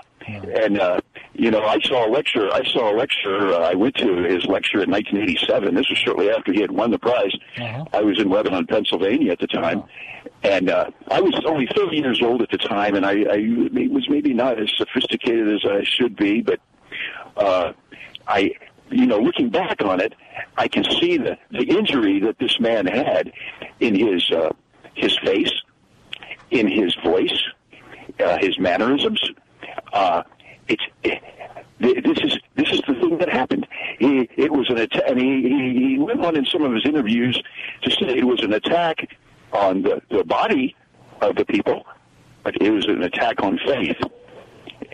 And 0.64 0.80
uh, 0.80 1.00
you 1.34 1.52
know, 1.52 1.64
I 1.64 1.80
saw 1.82 2.08
a 2.08 2.10
lecture. 2.10 2.50
I 2.54 2.64
saw 2.72 2.94
a 2.94 2.96
lecture. 2.96 3.54
Uh, 3.54 3.60
I 3.60 3.74
went 3.76 3.96
to 3.96 4.18
his 4.24 4.46
lecture 4.46 4.84
in 4.84 4.92
1987. 4.92 5.74
This 5.76 5.90
was 5.90 5.98
shortly 5.98 6.30
after 6.30 6.52
he 6.52 6.62
had 6.62 6.72
won 6.72 6.92
the 6.92 7.00
prize. 7.00 7.32
I 7.94 8.02
was 8.02 8.20
in 8.20 8.30
Lebanon, 8.30 8.68
Pennsylvania 8.68 9.32
at 9.32 9.40
the 9.40 9.48
time, 9.48 9.84
and 10.44 10.70
uh, 10.70 10.90
I 11.10 11.22
was 11.22 11.34
only 11.46 11.68
30 11.76 11.96
years 11.98 12.22
old 12.22 12.42
at 12.42 12.50
the 12.52 12.58
time, 12.58 12.96
and 12.96 13.06
I, 13.06 13.24
I 13.24 13.38
was 13.90 14.08
maybe 14.10 14.34
not 14.34 14.60
as 14.60 14.70
sophisticated 14.78 15.48
as 15.48 15.62
I 15.70 15.84
should 15.84 16.16
be, 16.16 16.42
but 16.42 16.60
uh, 17.38 17.74
I, 18.28 18.52
you 18.90 19.06
know, 19.06 19.20
looking 19.20 19.50
back 19.50 19.82
on 19.82 20.02
it, 20.02 20.14
I 20.58 20.68
can 20.68 20.84
see 21.00 21.18
the 21.18 21.38
the 21.52 21.64
injury 21.64 22.20
that 22.22 22.38
this 22.40 22.60
man 22.60 22.86
had 22.86 23.32
in 23.80 23.96
his 23.96 24.30
uh, 24.32 24.50
his 24.94 25.18
face, 25.20 25.52
in 26.52 26.68
his 26.68 26.96
voice, 27.04 27.42
uh, 28.20 28.38
his 28.40 28.60
mannerisms. 28.60 29.22
Uh, 29.94 30.24
it's 30.68 30.84
it, 31.04 31.22
this 31.80 32.18
is 32.20 32.38
this 32.56 32.70
is 32.72 32.82
the 32.88 32.94
thing 32.96 33.18
that 33.18 33.30
happened. 33.30 33.66
He, 33.98 34.30
it 34.38 34.52
was 34.52 34.70
an 34.70 34.78
attack, 34.78 35.04
and 35.08 35.20
he, 35.20 35.42
he 35.42 35.90
he 35.90 36.00
went 36.00 36.24
on 36.24 36.36
in 36.36 36.46
some 36.46 36.64
of 36.64 36.74
his 36.74 36.86
interviews 36.86 37.42
to 37.82 37.92
say 37.92 38.18
it 38.18 38.26
was 38.26 38.42
an 38.44 38.54
attack 38.54 39.16
on 39.52 39.82
the, 39.82 40.02
the 40.10 40.24
body 40.24 40.76
of 41.22 41.36
the 41.36 41.46
people, 41.46 41.86
but 42.44 42.62
it 42.62 42.70
was 42.70 42.86
an 42.86 43.04
attack 43.04 43.42
on 43.42 43.58
faith. 43.66 43.98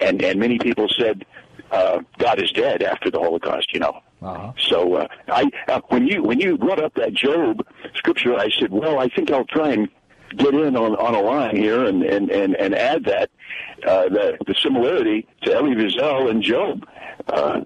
And 0.01 0.21
and 0.21 0.39
many 0.39 0.59
people 0.59 0.87
said 0.89 1.25
uh, 1.71 2.01
God 2.19 2.41
is 2.41 2.51
dead 2.51 2.83
after 2.83 3.09
the 3.09 3.19
Holocaust. 3.19 3.73
You 3.73 3.79
know. 3.79 4.01
Uh-huh. 4.21 4.53
So 4.57 4.95
uh, 4.95 5.07
I 5.27 5.49
uh, 5.67 5.81
when 5.89 6.07
you 6.07 6.23
when 6.23 6.39
you 6.39 6.57
brought 6.57 6.83
up 6.83 6.93
that 6.95 7.13
Job 7.13 7.65
scripture, 7.95 8.35
I 8.35 8.49
said, 8.49 8.71
well, 8.71 8.99
I 8.99 9.07
think 9.09 9.31
I'll 9.31 9.45
try 9.45 9.71
and 9.71 9.89
get 10.37 10.53
in 10.53 10.75
on, 10.75 10.95
on 10.95 11.15
a 11.15 11.21
line 11.21 11.55
here 11.55 11.85
and, 11.85 12.03
and, 12.03 12.29
and, 12.29 12.55
and 12.55 12.75
add 12.75 13.05
that 13.05 13.29
uh, 13.85 14.09
the, 14.09 14.37
the 14.47 14.55
similarity 14.61 15.27
to 15.43 15.53
Elie 15.53 15.75
Wiesel 15.75 16.29
and 16.29 16.41
Job 16.41 16.87
uh, 17.27 17.61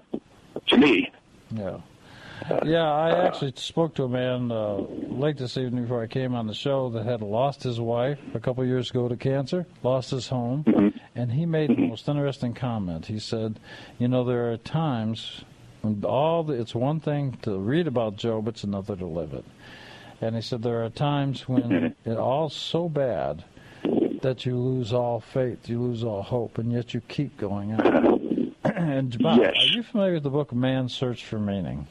to 0.68 0.76
me. 0.76 1.10
Yeah. 1.50 1.78
Yeah, 2.64 2.90
I 2.90 3.26
actually 3.26 3.52
spoke 3.56 3.94
to 3.94 4.04
a 4.04 4.08
man 4.08 4.50
uh, 4.50 4.74
late 4.74 5.36
this 5.36 5.56
evening 5.56 5.84
before 5.84 6.02
I 6.02 6.06
came 6.08 6.34
on 6.34 6.46
the 6.46 6.54
show 6.54 6.90
that 6.90 7.04
had 7.04 7.22
lost 7.22 7.62
his 7.62 7.78
wife 7.78 8.18
a 8.34 8.40
couple 8.40 8.64
years 8.64 8.90
ago 8.90 9.08
to 9.08 9.16
cancer, 9.16 9.66
lost 9.84 10.10
his 10.10 10.26
home, 10.26 10.64
and 11.14 11.30
he 11.30 11.46
made 11.46 11.70
the 11.70 11.86
most 11.86 12.08
interesting 12.08 12.54
comment. 12.54 13.06
He 13.06 13.20
said, 13.20 13.60
"You 13.98 14.08
know, 14.08 14.24
there 14.24 14.50
are 14.50 14.56
times 14.56 15.44
when 15.82 16.02
all 16.04 16.42
the, 16.42 16.54
it's 16.54 16.74
one 16.74 16.98
thing 16.98 17.38
to 17.42 17.56
read 17.56 17.86
about 17.86 18.16
Job, 18.16 18.48
it's 18.48 18.64
another 18.64 18.96
to 18.96 19.06
live 19.06 19.32
it." 19.32 19.44
And 20.20 20.34
he 20.36 20.42
said 20.42 20.62
there 20.62 20.84
are 20.84 20.90
times 20.90 21.48
when 21.48 21.94
it 22.04 22.16
all's 22.18 22.54
so 22.54 22.88
bad 22.88 23.44
that 24.22 24.44
you 24.44 24.56
lose 24.56 24.92
all 24.92 25.20
faith, 25.20 25.68
you 25.68 25.80
lose 25.80 26.04
all 26.04 26.22
hope, 26.22 26.58
and 26.58 26.70
yet 26.70 26.92
you 26.92 27.00
keep 27.08 27.38
going 27.38 27.72
on. 27.74 28.54
and 28.64 29.18
Bob, 29.22 29.38
Yes. 29.40 29.54
are 29.58 29.66
you 29.74 29.82
familiar 29.82 30.14
with 30.14 30.22
the 30.24 30.30
book 30.30 30.52
Man's 30.52 30.92
Search 30.94 31.24
for 31.24 31.38
Meaning? 31.38 31.86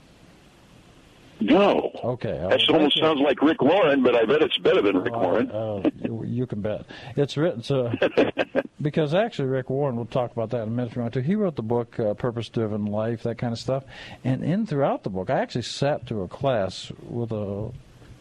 No. 1.42 1.90
Okay. 2.04 2.34
That 2.34 2.44
almost 2.70 2.70
actually- 2.70 3.02
sounds 3.02 3.22
like 3.22 3.42
Rick 3.42 3.62
Warren, 3.62 4.04
but 4.04 4.14
I 4.14 4.26
bet 4.26 4.42
it's 4.42 4.58
better 4.58 4.82
than 4.82 4.98
Rick 4.98 5.14
Oh, 5.16 5.20
Warren. 5.20 5.52
Oh, 5.54 5.84
you, 6.04 6.24
you 6.26 6.46
can 6.46 6.62
bet. 6.62 6.86
It's 7.16 7.38
written 7.38 7.64
so 7.64 7.92
because 8.82 9.14
actually 9.16 9.48
Rick 9.48 9.70
Warren. 9.70 9.96
We'll 9.96 10.06
talk 10.06 10.34
about 10.34 10.50
that 10.50 10.64
in 10.64 10.68
a 10.68 10.72
minute 10.72 10.90
if 10.92 10.96
you 10.98 11.02
want 11.02 11.14
to. 11.14 11.22
He 11.22 11.36
wrote 11.36 11.56
the 11.56 11.62
book 11.62 11.98
uh, 11.98 12.14
Purpose 12.14 12.50
Driven 12.50 12.86
Life, 12.88 13.24
that 13.24 13.38
kind 13.38 13.54
of 13.54 13.60
stuff. 13.60 13.86
And 14.26 14.44
in 14.44 14.66
throughout 14.68 15.04
the 15.04 15.10
book, 15.10 15.30
I 15.30 15.40
actually 15.40 15.62
sat 15.62 16.06
through 16.06 16.24
a 16.24 16.28
class 16.28 16.92
with 17.08 17.32
a 17.32 17.72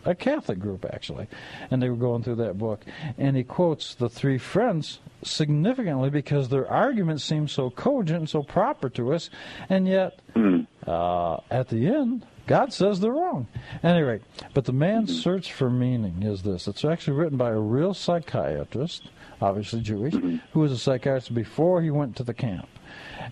a 0.08 0.14
Catholic 0.14 0.58
group 0.58 0.86
actually, 0.90 1.26
and 1.70 1.82
they 1.82 1.90
were 1.90 1.96
going 1.96 2.22
through 2.22 2.36
that 2.36 2.58
book. 2.58 2.80
And 3.16 3.36
he 3.36 3.44
quotes 3.44 3.94
the 3.94 4.08
three 4.08 4.38
friends 4.38 5.00
significantly 5.22 6.10
because 6.10 6.48
their 6.48 6.68
argument 6.68 7.20
seems 7.20 7.52
so 7.52 7.70
cogent 7.70 8.18
and 8.20 8.28
so 8.28 8.42
proper 8.42 8.88
to 8.90 9.12
us, 9.12 9.30
and 9.68 9.86
yet 9.86 10.20
hmm. 10.34 10.62
uh, 10.86 11.36
at 11.50 11.68
the 11.68 11.86
end, 11.86 12.26
God 12.46 12.72
says 12.72 13.00
they're 13.00 13.12
wrong. 13.12 13.46
Anyway, 13.82 14.20
but 14.54 14.64
the 14.64 14.72
man's 14.72 15.10
hmm. 15.10 15.20
search 15.20 15.52
for 15.52 15.68
meaning 15.68 16.22
is 16.22 16.42
this. 16.42 16.66
It's 16.66 16.84
actually 16.84 17.18
written 17.18 17.36
by 17.36 17.50
a 17.50 17.60
real 17.60 17.92
psychiatrist, 17.92 19.10
obviously 19.40 19.80
Jewish, 19.80 20.14
hmm. 20.14 20.36
who 20.52 20.60
was 20.60 20.72
a 20.72 20.78
psychiatrist 20.78 21.34
before 21.34 21.82
he 21.82 21.90
went 21.90 22.16
to 22.16 22.24
the 22.24 22.34
camp. 22.34 22.68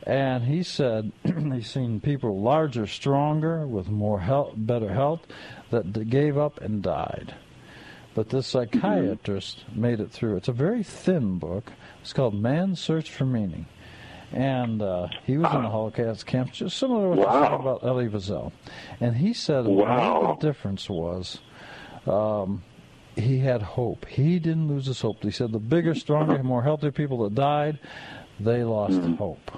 And 0.05 0.45
he 0.45 0.63
said 0.63 1.13
he's 1.25 1.71
seen 1.71 2.01
people 2.01 2.41
larger, 2.41 2.87
stronger, 2.87 3.67
with 3.67 3.89
more 3.89 4.21
health, 4.21 4.55
better 4.57 4.93
health, 4.93 5.21
that 5.71 6.09
gave 6.11 6.37
up 6.39 6.61
and 6.61 6.83
died. 6.83 7.35
But 8.15 8.31
this 8.31 8.47
psychiatrist 8.47 9.65
made 9.75 10.01
it 10.01 10.11
through. 10.11 10.37
It's 10.37 10.49
a 10.49 10.53
very 10.53 10.83
thin 10.83 11.39
book. 11.39 11.73
It's 12.01 12.13
called 12.13 12.35
Man's 12.35 12.81
Search 12.81 13.11
for 13.11 13.27
Meaning. 13.27 13.67
And 14.33 14.83
uh, 14.83 15.09
he 15.25 15.39
was 15.39 15.53
in 15.55 15.65
a 15.65 15.71
Holocaust 15.71 16.27
camp, 16.27 16.53
just 16.53 16.79
similar 16.79 17.15
to 17.15 17.21
what 17.21 17.29
you 17.33 17.41
said 17.45 17.53
about 17.53 17.85
Elie 17.85 18.09
Wiesel. 18.09 18.53
And 19.01 19.17
he 19.17 19.33
said 19.33 19.67
Wow. 19.67 20.37
the 20.41 20.47
difference 20.47 20.89
was 20.91 21.39
um, 22.07 22.63
he 23.15 23.39
had 23.39 23.63
hope. 23.63 24.07
He 24.07 24.39
didn't 24.39 24.69
lose 24.69 24.87
his 24.87 25.01
hope. 25.01 25.23
He 25.23 25.31
said 25.31 25.53
the 25.53 25.59
bigger, 25.59 25.95
stronger, 25.95 26.43
more 26.43 26.63
healthy 26.63 26.91
people 26.91 27.23
that 27.25 27.35
died, 27.35 27.79
they 28.41 28.65
lost 28.65 29.01
hope. 29.17 29.51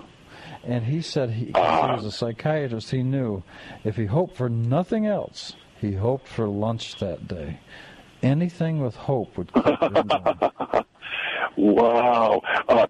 And 0.64 0.84
he 0.84 1.00
said 1.00 1.30
he, 1.30 1.46
he 1.46 1.52
was 1.52 2.04
a 2.04 2.12
psychiatrist. 2.12 2.90
He 2.90 3.02
knew 3.02 3.42
if 3.84 3.96
he 3.96 4.06
hoped 4.06 4.36
for 4.36 4.48
nothing 4.48 5.06
else, 5.06 5.54
he 5.80 5.92
hoped 5.92 6.28
for 6.28 6.46
lunch 6.46 6.96
that 6.96 7.28
day. 7.28 7.60
Anything 8.22 8.80
with 8.80 8.96
hope 8.96 9.36
would. 9.38 9.50
Wow. 11.58 12.40
Uh, 12.68 12.86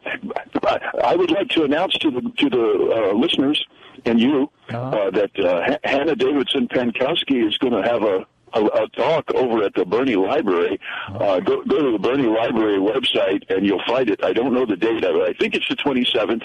I 1.02 1.16
would 1.16 1.30
like 1.30 1.48
to 1.50 1.64
announce 1.64 1.94
to 1.98 2.10
the 2.10 2.20
to 2.20 2.50
the 2.50 3.10
uh, 3.10 3.16
listeners 3.16 3.64
and 4.04 4.20
you 4.20 4.50
uh, 4.68 5.10
that 5.10 5.30
uh, 5.38 5.78
Hanna 5.84 6.14
Davidson 6.14 6.68
Pankowsky 6.68 7.46
is 7.46 7.56
going 7.58 7.72
to 7.72 7.82
have 7.82 8.02
a, 8.02 8.26
a, 8.54 8.64
a 8.64 8.88
talk 8.90 9.30
over 9.34 9.62
at 9.64 9.74
the 9.74 9.84
Boerne 9.84 10.16
Library. 10.16 10.80
Uh, 11.08 11.40
go, 11.40 11.62
go 11.64 11.82
to 11.82 11.92
the 11.92 11.98
Boerne 11.98 12.34
Library 12.34 12.78
website 12.78 13.42
and 13.50 13.66
you'll 13.66 13.82
find 13.86 14.10
it. 14.10 14.22
I 14.22 14.32
don't 14.32 14.52
know 14.52 14.66
the 14.66 14.76
date 14.76 15.04
of 15.04 15.16
it. 15.16 15.22
I 15.22 15.32
think 15.38 15.54
it's 15.54 15.68
the 15.68 15.76
27th, 15.76 16.42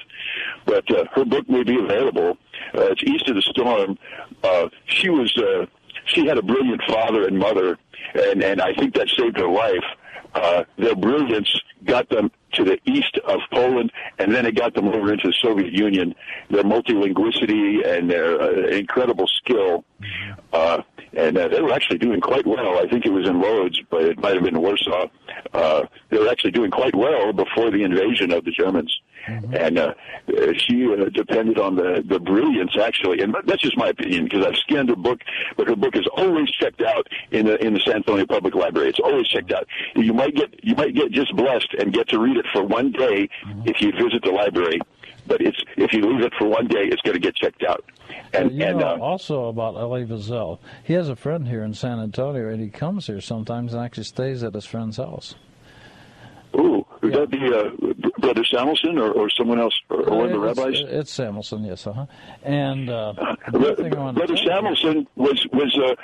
but 0.66 0.90
uh, 0.92 1.06
her 1.14 1.26
book 1.26 1.50
may 1.50 1.64
be 1.64 1.80
available. 1.80 2.38
Uh, 2.76 2.92
it's 2.92 3.04
East 3.04 3.28
of 3.30 3.36
the 3.36 3.42
Storm. 3.42 3.98
Uh, 4.44 4.70
she 4.86 5.10
was 5.10 5.36
uh, 5.38 5.66
she 6.06 6.26
had 6.26 6.38
a 6.38 6.42
brilliant 6.42 6.82
father 6.88 7.28
and 7.28 7.38
mother, 7.38 7.78
and 8.14 8.44
and 8.44 8.62
I 8.62 8.74
think 8.74 8.96
that 8.96 9.10
saved 9.10 9.38
her 9.38 9.48
life. 9.48 9.84
Uh, 10.34 10.64
their 10.78 10.96
brilliance 10.96 11.50
got 11.86 12.10
them 12.10 12.32
to 12.54 12.64
the 12.64 12.80
east 12.86 13.18
of 13.26 13.40
Poland, 13.52 13.92
and 14.20 14.34
then 14.34 14.46
it 14.46 14.56
got 14.56 14.74
them 14.74 14.88
over 14.88 15.12
into 15.12 15.28
the 15.28 15.36
Soviet 15.42 15.74
Union. 15.74 16.16
Their 16.50 16.64
multilinguality 16.64 17.86
and 17.86 18.10
their 18.10 18.42
uh, 18.42 18.68
incredible 18.68 19.28
skill, 19.28 19.84
uh, 20.52 20.82
and 21.16 21.38
uh, 21.38 21.48
they 21.48 21.62
were 21.62 21.74
actually 21.74 22.00
doing 22.00 22.22
quite 22.22 22.46
well. 22.46 22.80
I 22.80 22.88
think 22.88 23.06
it 23.06 23.12
was 23.12 23.28
in 23.28 23.42
Lodz, 23.42 23.80
but 23.90 24.04
it 24.04 24.20
might 24.20 24.36
have 24.36 24.44
been 24.44 24.60
Warsaw. 24.60 25.08
Uh, 25.54 25.84
they 26.10 26.18
were 26.18 26.30
actually 26.30 26.52
doing 26.52 26.72
quite 26.72 26.96
well 26.96 27.34
before 27.34 27.72
the 27.72 27.84
invasion 27.84 28.32
of 28.32 28.46
the 28.46 28.52
Germans. 28.52 29.00
And 29.28 29.80
uh, 29.80 29.94
she 30.58 30.92
uh, 30.92 31.10
depended 31.10 31.58
on 31.60 31.76
the, 31.76 32.04
the 32.06 32.20
brilliance, 32.20 32.78
actually, 32.78 33.22
and 33.22 33.36
that's 33.46 33.62
just 33.62 33.78
my 33.78 33.90
opinion 33.90 34.26
because 34.26 34.46
I've 34.46 34.58
scanned 34.58 34.90
her 34.90 34.96
book, 34.96 35.22
but 35.56 35.68
her 35.68 35.76
book 35.76 35.96
is 35.96 36.06
always 36.18 36.50
checked 36.52 36.82
out 36.82 37.08
in 37.32 37.46
the 37.46 37.64
in 37.64 37.74
the 37.74 37.80
San 37.80 37.98
Antonio 37.98 38.26
Public 38.26 38.56
Library. 38.56 38.90
It's 38.90 39.00
always 39.00 39.28
checked 39.28 39.52
out. 39.52 39.68
You 39.96 40.14
might 40.14 40.36
get 40.36 40.64
you 40.64 40.76
might 40.76 40.94
get 40.94 41.12
just 41.12 41.36
blessed 41.36 41.74
and 41.80 41.94
get 41.94 42.10
to 42.10 42.20
read 42.20 42.38
it 42.38 42.46
for 42.52 42.64
one 42.64 42.92
day 42.92 43.30
if 43.66 43.82
you 43.82 43.92
visit 43.92 44.24
the 44.24 44.32
library, 44.32 44.82
but 45.28 45.42
it's 45.42 45.62
if 45.78 45.94
you 45.94 46.02
leave 46.02 46.24
it 46.24 46.34
for 46.38 46.48
one 46.48 46.68
day, 46.68 46.86
it's 46.86 47.02
going 47.02 47.16
to 47.16 47.20
get 47.20 47.36
checked 47.36 47.64
out. 47.64 47.84
And 48.34 48.52
you 48.52 48.66
and 48.66 48.80
know, 48.80 48.88
uh, 48.88 49.00
also 49.00 49.46
about 49.46 49.76
Elie 49.76 50.06
Wiesel, 50.06 50.60
he 50.84 50.94
has 50.94 51.10
a 51.10 51.16
friend 51.16 51.48
here 51.48 51.64
in 51.64 51.74
San 51.74 52.00
Antonio, 52.00 52.50
and 52.50 52.62
he 52.62 52.70
comes 52.70 53.08
here 53.08 53.22
sometimes 53.22 53.74
and 53.74 53.84
actually 53.84 54.04
stays 54.04 54.44
at 54.44 54.54
his 54.54 54.66
friend's 54.66 54.98
house. 54.98 55.36
ooh, 56.56 56.83
Would 57.14 57.30
that 57.30 57.32
be 57.32 57.46
uh, 58.10 58.10
Brother 58.20 58.44
Samuelson 58.46 58.98
or, 58.98 59.12
or 59.12 59.30
someone 59.30 59.60
else, 59.60 59.74
or, 59.90 60.02
or 60.10 60.18
one 60.18 60.32
of 60.32 60.42
the 60.42 60.48
It's- 60.48 60.58
rabbis? 60.58 60.80
It's 60.88 61.12
Samuelson, 61.14 61.64
yes, 61.64 61.86
uh 61.88 61.94
huh. 61.94 62.06
And 62.44 62.90
uh, 62.90 63.14
the 63.52 63.60
Brother 63.60 63.72
other 63.74 63.84
thing 63.84 63.96
I 63.96 64.00
wanted 64.00 64.22
to 64.22 64.28
tell 64.28 64.38
you- 64.38 64.50
Samuelson 64.50 65.08
was 65.16 65.48
was 65.54 65.78
uh, 65.78 65.96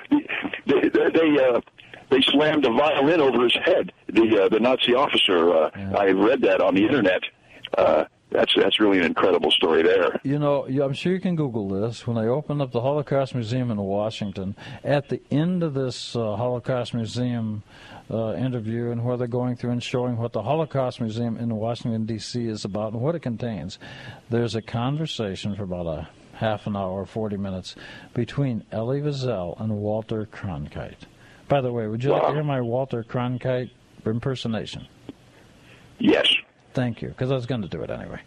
they 0.65 0.89
they 0.89 1.09
they, 1.09 1.45
uh, 1.45 1.61
they 2.09 2.21
slammed 2.21 2.65
a 2.65 2.71
violin 2.71 3.21
over 3.21 3.43
his 3.43 3.55
head. 3.63 3.91
The 4.07 4.43
uh, 4.45 4.49
the 4.49 4.59
Nazi 4.59 4.93
officer. 4.95 5.51
Uh, 5.53 5.69
I 5.97 6.11
read 6.11 6.41
that 6.41 6.61
on 6.61 6.75
the 6.75 6.83
internet. 6.83 7.21
Uh, 7.77 8.05
that's 8.31 8.53
that's 8.55 8.79
really 8.79 8.99
an 8.99 9.05
incredible 9.05 9.51
story 9.51 9.81
there. 9.81 10.19
You 10.23 10.37
know, 10.37 10.65
I'm 10.65 10.93
sure 10.93 11.13
you 11.13 11.19
can 11.19 11.35
Google 11.35 11.67
this. 11.67 12.05
When 12.05 12.15
they 12.15 12.29
opened 12.29 12.61
up 12.61 12.71
the 12.71 12.81
Holocaust 12.81 13.33
Museum 13.33 13.71
in 13.71 13.77
Washington, 13.77 14.55
at 14.83 15.09
the 15.09 15.21
end 15.31 15.63
of 15.63 15.73
this 15.73 16.15
uh, 16.15 16.35
Holocaust 16.35 16.93
Museum 16.93 17.63
uh, 18.11 18.33
interview, 18.35 18.91
and 18.91 19.03
where 19.03 19.17
they're 19.17 19.27
going 19.27 19.55
through 19.55 19.71
and 19.71 19.81
showing 19.81 20.17
what 20.17 20.33
the 20.33 20.43
Holocaust 20.43 21.01
Museum 21.01 21.37
in 21.37 21.55
Washington, 21.55 22.05
D.C. 22.05 22.45
is 22.45 22.65
about 22.65 22.93
and 22.93 23.01
what 23.01 23.15
it 23.15 23.21
contains, 23.21 23.79
there's 24.29 24.55
a 24.55 24.61
conversation 24.61 25.55
for 25.55 25.63
about 25.63 25.87
a 25.87 26.09
half 26.33 26.67
an 26.67 26.75
hour, 26.75 27.05
40 27.05 27.37
minutes, 27.37 27.75
between 28.13 28.63
Elie 28.71 29.01
Wiesel 29.01 29.59
and 29.59 29.75
Walter 29.77 30.27
Cronkite. 30.31 31.05
By 31.47 31.61
the 31.61 31.73
way, 31.73 31.87
would 31.87 32.03
you 32.03 32.11
like 32.11 32.27
to 32.27 32.33
hear 32.33 32.43
my 32.43 32.61
Walter 32.61 33.03
Cronkite 33.03 33.71
impersonation? 34.05 34.87
Yes. 35.97 36.33
Thank 36.79 37.01
you, 37.01 37.09
because 37.09 37.29
I 37.29 37.35
was 37.35 37.45
going 37.45 37.61
to 37.61 37.67
do 37.67 37.81
it 37.81 37.89
anyway. 37.89 38.21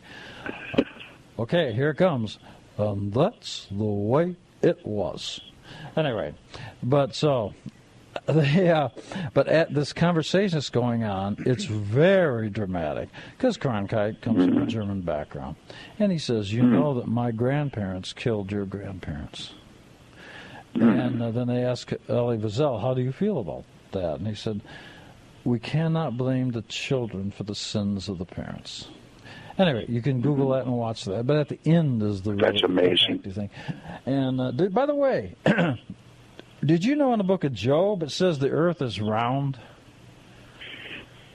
Okay, 1.39 1.73
here 1.73 1.89
it 1.89 1.95
comes. 1.95 2.39
And 2.77 3.11
that's 3.11 3.67
the 3.71 3.83
way 3.83 4.37
it 4.61 4.85
was. 4.85 5.41
Anyway, 5.97 6.35
but 6.83 7.15
so, 7.15 7.55
yeah, 8.29 8.89
but 9.33 9.49
at 9.49 9.73
this 9.73 9.95
conversation 9.95 10.57
that's 10.57 10.69
going 10.69 11.03
on, 11.03 11.39
it's 11.47 11.65
very 11.65 12.51
dramatic 12.51 13.09
because 13.39 13.57
Cronkite 13.57 14.21
comes 14.21 14.45
from 14.45 14.63
a 14.63 14.67
German 14.67 15.01
background. 15.01 15.57
And 15.99 16.13
he 16.13 16.19
says, 16.19 16.53
You 16.53 16.63
know 16.63 16.93
that 17.01 17.07
my 17.07 17.31
grandparents 17.31 18.13
killed 18.13 18.53
your 18.53 18.67
grandparents. 18.67 19.55
And 20.75 21.23
uh, 21.23 21.31
then 21.31 21.49
they 21.49 21.65
ask 21.65 21.91
Elie 22.07 22.37
Wiesel, 22.37 22.83
How 22.83 22.93
do 22.93 23.01
you 23.01 23.13
feel 23.13 23.39
about 23.39 23.65
that? 23.93 24.17
And 24.17 24.29
he 24.29 24.35
said, 24.35 24.61
we 25.45 25.59
cannot 25.59 26.17
blame 26.17 26.51
the 26.53 26.63
children 26.63 27.31
for 27.31 27.45
the 27.45 27.55
sins 27.55 28.09
of 28.09 28.19
the 28.19 28.25
parents. 28.25 28.89
Anyway, 29.59 29.85
you 29.89 30.01
can 30.01 30.21
Google 30.21 30.51
that 30.51 30.65
and 30.65 30.73
watch 30.73 31.05
that. 31.05 31.27
But 31.27 31.37
at 31.37 31.49
the 31.49 31.59
end 31.67 32.03
is 32.03 32.23
the 32.23 32.35
That's 32.35 32.63
really 32.63 32.95
amazing. 32.95 33.19
thing. 33.21 33.51
And 34.07 34.41
uh, 34.41 34.51
did, 34.53 34.73
by 34.73 34.87
the 34.87 34.95
way, 34.95 35.37
did 36.65 36.85
you 36.85 36.97
know 36.97 37.13
in 37.13 37.19
the 37.19 37.25
book 37.25 37.45
of 37.45 37.53
Job 37.53 38.03
it 38.03 38.11
says 38.11 38.39
the 38.39 38.51
earth 38.51 38.81
is 38.81 39.01
round? 39.01 39.59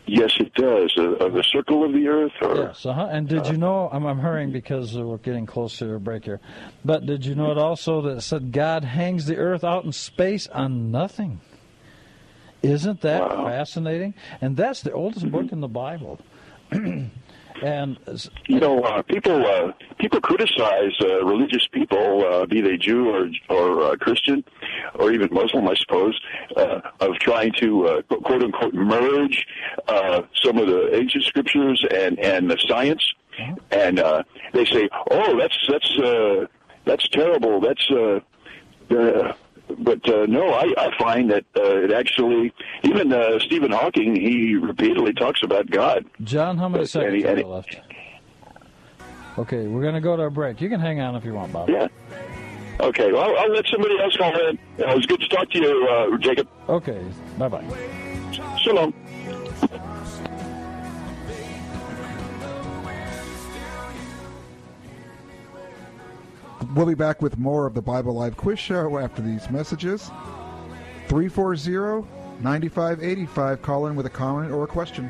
Yes, 0.08 0.32
it 0.40 0.54
does. 0.54 0.94
Uh, 0.98 1.26
uh, 1.26 1.30
the 1.30 1.44
circle 1.44 1.84
of 1.84 1.92
the 1.92 2.08
earth, 2.08 2.32
or 2.42 2.56
Yes, 2.56 2.86
uh-huh. 2.86 3.10
And 3.12 3.28
did 3.28 3.46
you 3.48 3.58
know? 3.58 3.90
I'm, 3.92 4.06
I'm 4.06 4.20
hurrying 4.20 4.54
because 4.54 4.96
uh, 4.96 5.02
we're 5.06 5.18
getting 5.18 5.46
close 5.46 5.78
to 5.80 5.94
a 5.96 6.00
break 6.00 6.24
here. 6.24 6.40
But 6.86 7.06
did 7.06 7.26
you 7.26 7.36
know 7.36 7.52
it 7.52 7.58
also 7.58 8.02
that 8.04 8.18
it 8.18 8.22
said 8.22 8.54
God 8.54 8.86
hangs 8.86 9.26
the 9.26 9.36
earth 9.36 9.66
out 9.66 9.84
in 9.84 9.92
space 9.92 10.48
on 10.48 10.92
nothing? 10.92 11.42
Isn't 12.62 13.02
that 13.02 13.30
fascinating? 13.30 14.14
And 14.42 14.58
that's 14.58 14.82
the 14.82 14.92
oldest 14.92 15.30
book 15.32 15.52
in 15.52 15.62
the 15.62 15.68
Bible. 15.68 16.20
and 16.72 17.98
you 18.48 18.60
know, 18.60 18.82
uh, 18.82 19.02
people 19.04 19.46
uh, 19.46 19.72
people 20.00 20.20
criticize 20.22 20.94
uh, 21.02 21.24
religious 21.24 21.68
people, 21.68 22.26
uh, 22.26 22.46
be 22.46 22.62
they 22.62 22.78
Jew 22.78 23.10
or 23.10 23.30
or 23.50 23.82
uh, 23.84 23.96
Christian, 23.96 24.44
or 24.96 25.12
even 25.12 25.30
Muslim, 25.32 25.68
I 25.68 25.76
suppose, 25.76 26.20
uh, 26.56 26.82
of 27.00 27.16
trying 27.20 27.54
to 27.60 27.88
uh, 27.88 28.02
quote 28.02 28.44
unquote 28.44 28.74
merge 28.74 29.48
uh, 29.88 30.24
some 30.44 30.58
of 30.58 30.68
the 30.68 30.96
ancient 30.96 31.24
scriptures 31.24 31.84
and 31.94 32.20
and 32.20 32.50
the 32.50 32.58
science, 32.68 33.04
and 33.72 34.00
uh, 34.00 34.24
they 34.54 34.66
say, 34.66 34.90
oh, 35.12 35.38
that's 35.38 35.58
that's 35.70 35.98
uh, 36.00 36.46
that's 36.86 37.08
terrible. 37.10 37.60
That's 37.60 37.90
uh, 37.92 38.20
uh, 38.94 39.34
but 39.80 40.08
uh, 40.10 40.26
no, 40.28 40.50
I, 40.54 40.74
I 40.78 40.98
find 40.98 41.30
that 41.32 41.46
uh, 41.56 41.84
it 41.84 41.92
actually, 41.92 42.54
even 42.84 43.12
uh, 43.12 43.40
Stephen 43.40 43.72
Hawking, 43.72 44.16
he 44.16 44.56
repeatedly 44.56 45.14
talks 45.14 45.44
about 45.44 45.70
God. 45.70 46.06
John, 46.24 46.58
how 46.58 46.70
many 46.70 46.84
But- 46.84 46.90
seconds 46.90 47.14
and 47.14 47.18
he- 47.18 47.24
have 47.28 47.38
and 47.40 47.50
left? 47.50 47.78
Okay, 49.38 49.68
we're 49.68 49.82
going 49.84 49.94
to 49.94 50.02
go 50.02 50.16
to 50.18 50.24
a 50.24 50.32
break. 50.32 50.62
You 50.62 50.70
can 50.70 50.80
hang 50.80 51.00
on 51.00 51.16
if 51.16 51.24
you 51.24 51.34
want, 51.34 51.54
Bob. 51.54 51.70
Yeah. 51.70 51.88
Okay, 52.80 53.12
well, 53.12 53.24
I'll, 53.24 53.38
I'll 53.38 53.52
let 53.52 53.68
somebody 53.68 54.00
else 54.00 54.16
call 54.18 54.32
in. 54.50 54.58
Uh, 54.80 54.92
It 54.92 54.96
was 54.96 55.06
good 55.06 55.20
to 55.20 55.28
talk 55.28 55.50
to 55.52 55.60
you, 55.60 55.88
uh, 55.88 56.18
Jacob. 56.18 56.48
Okay, 56.70 57.04
bye 57.38 57.48
bye. 57.48 57.64
Shalom. 58.62 58.94
We'll 66.78 66.86
be 66.86 66.94
back 66.94 67.24
with 67.24 67.40
more 67.40 67.66
of 67.66 67.74
the 67.74 67.82
Bible 67.82 68.14
Live 68.14 68.38
quiz 68.38 68.60
show 68.60 69.00
after 69.00 69.20
these 69.20 69.50
messages. 69.50 70.12
340 71.08 72.08
9585. 72.40 73.62
Call 73.64 73.88
in 73.88 73.96
with 73.96 74.06
a 74.06 74.12
comment 74.12 74.52
or 74.52 74.64
a 74.64 74.68
question. 74.68 75.10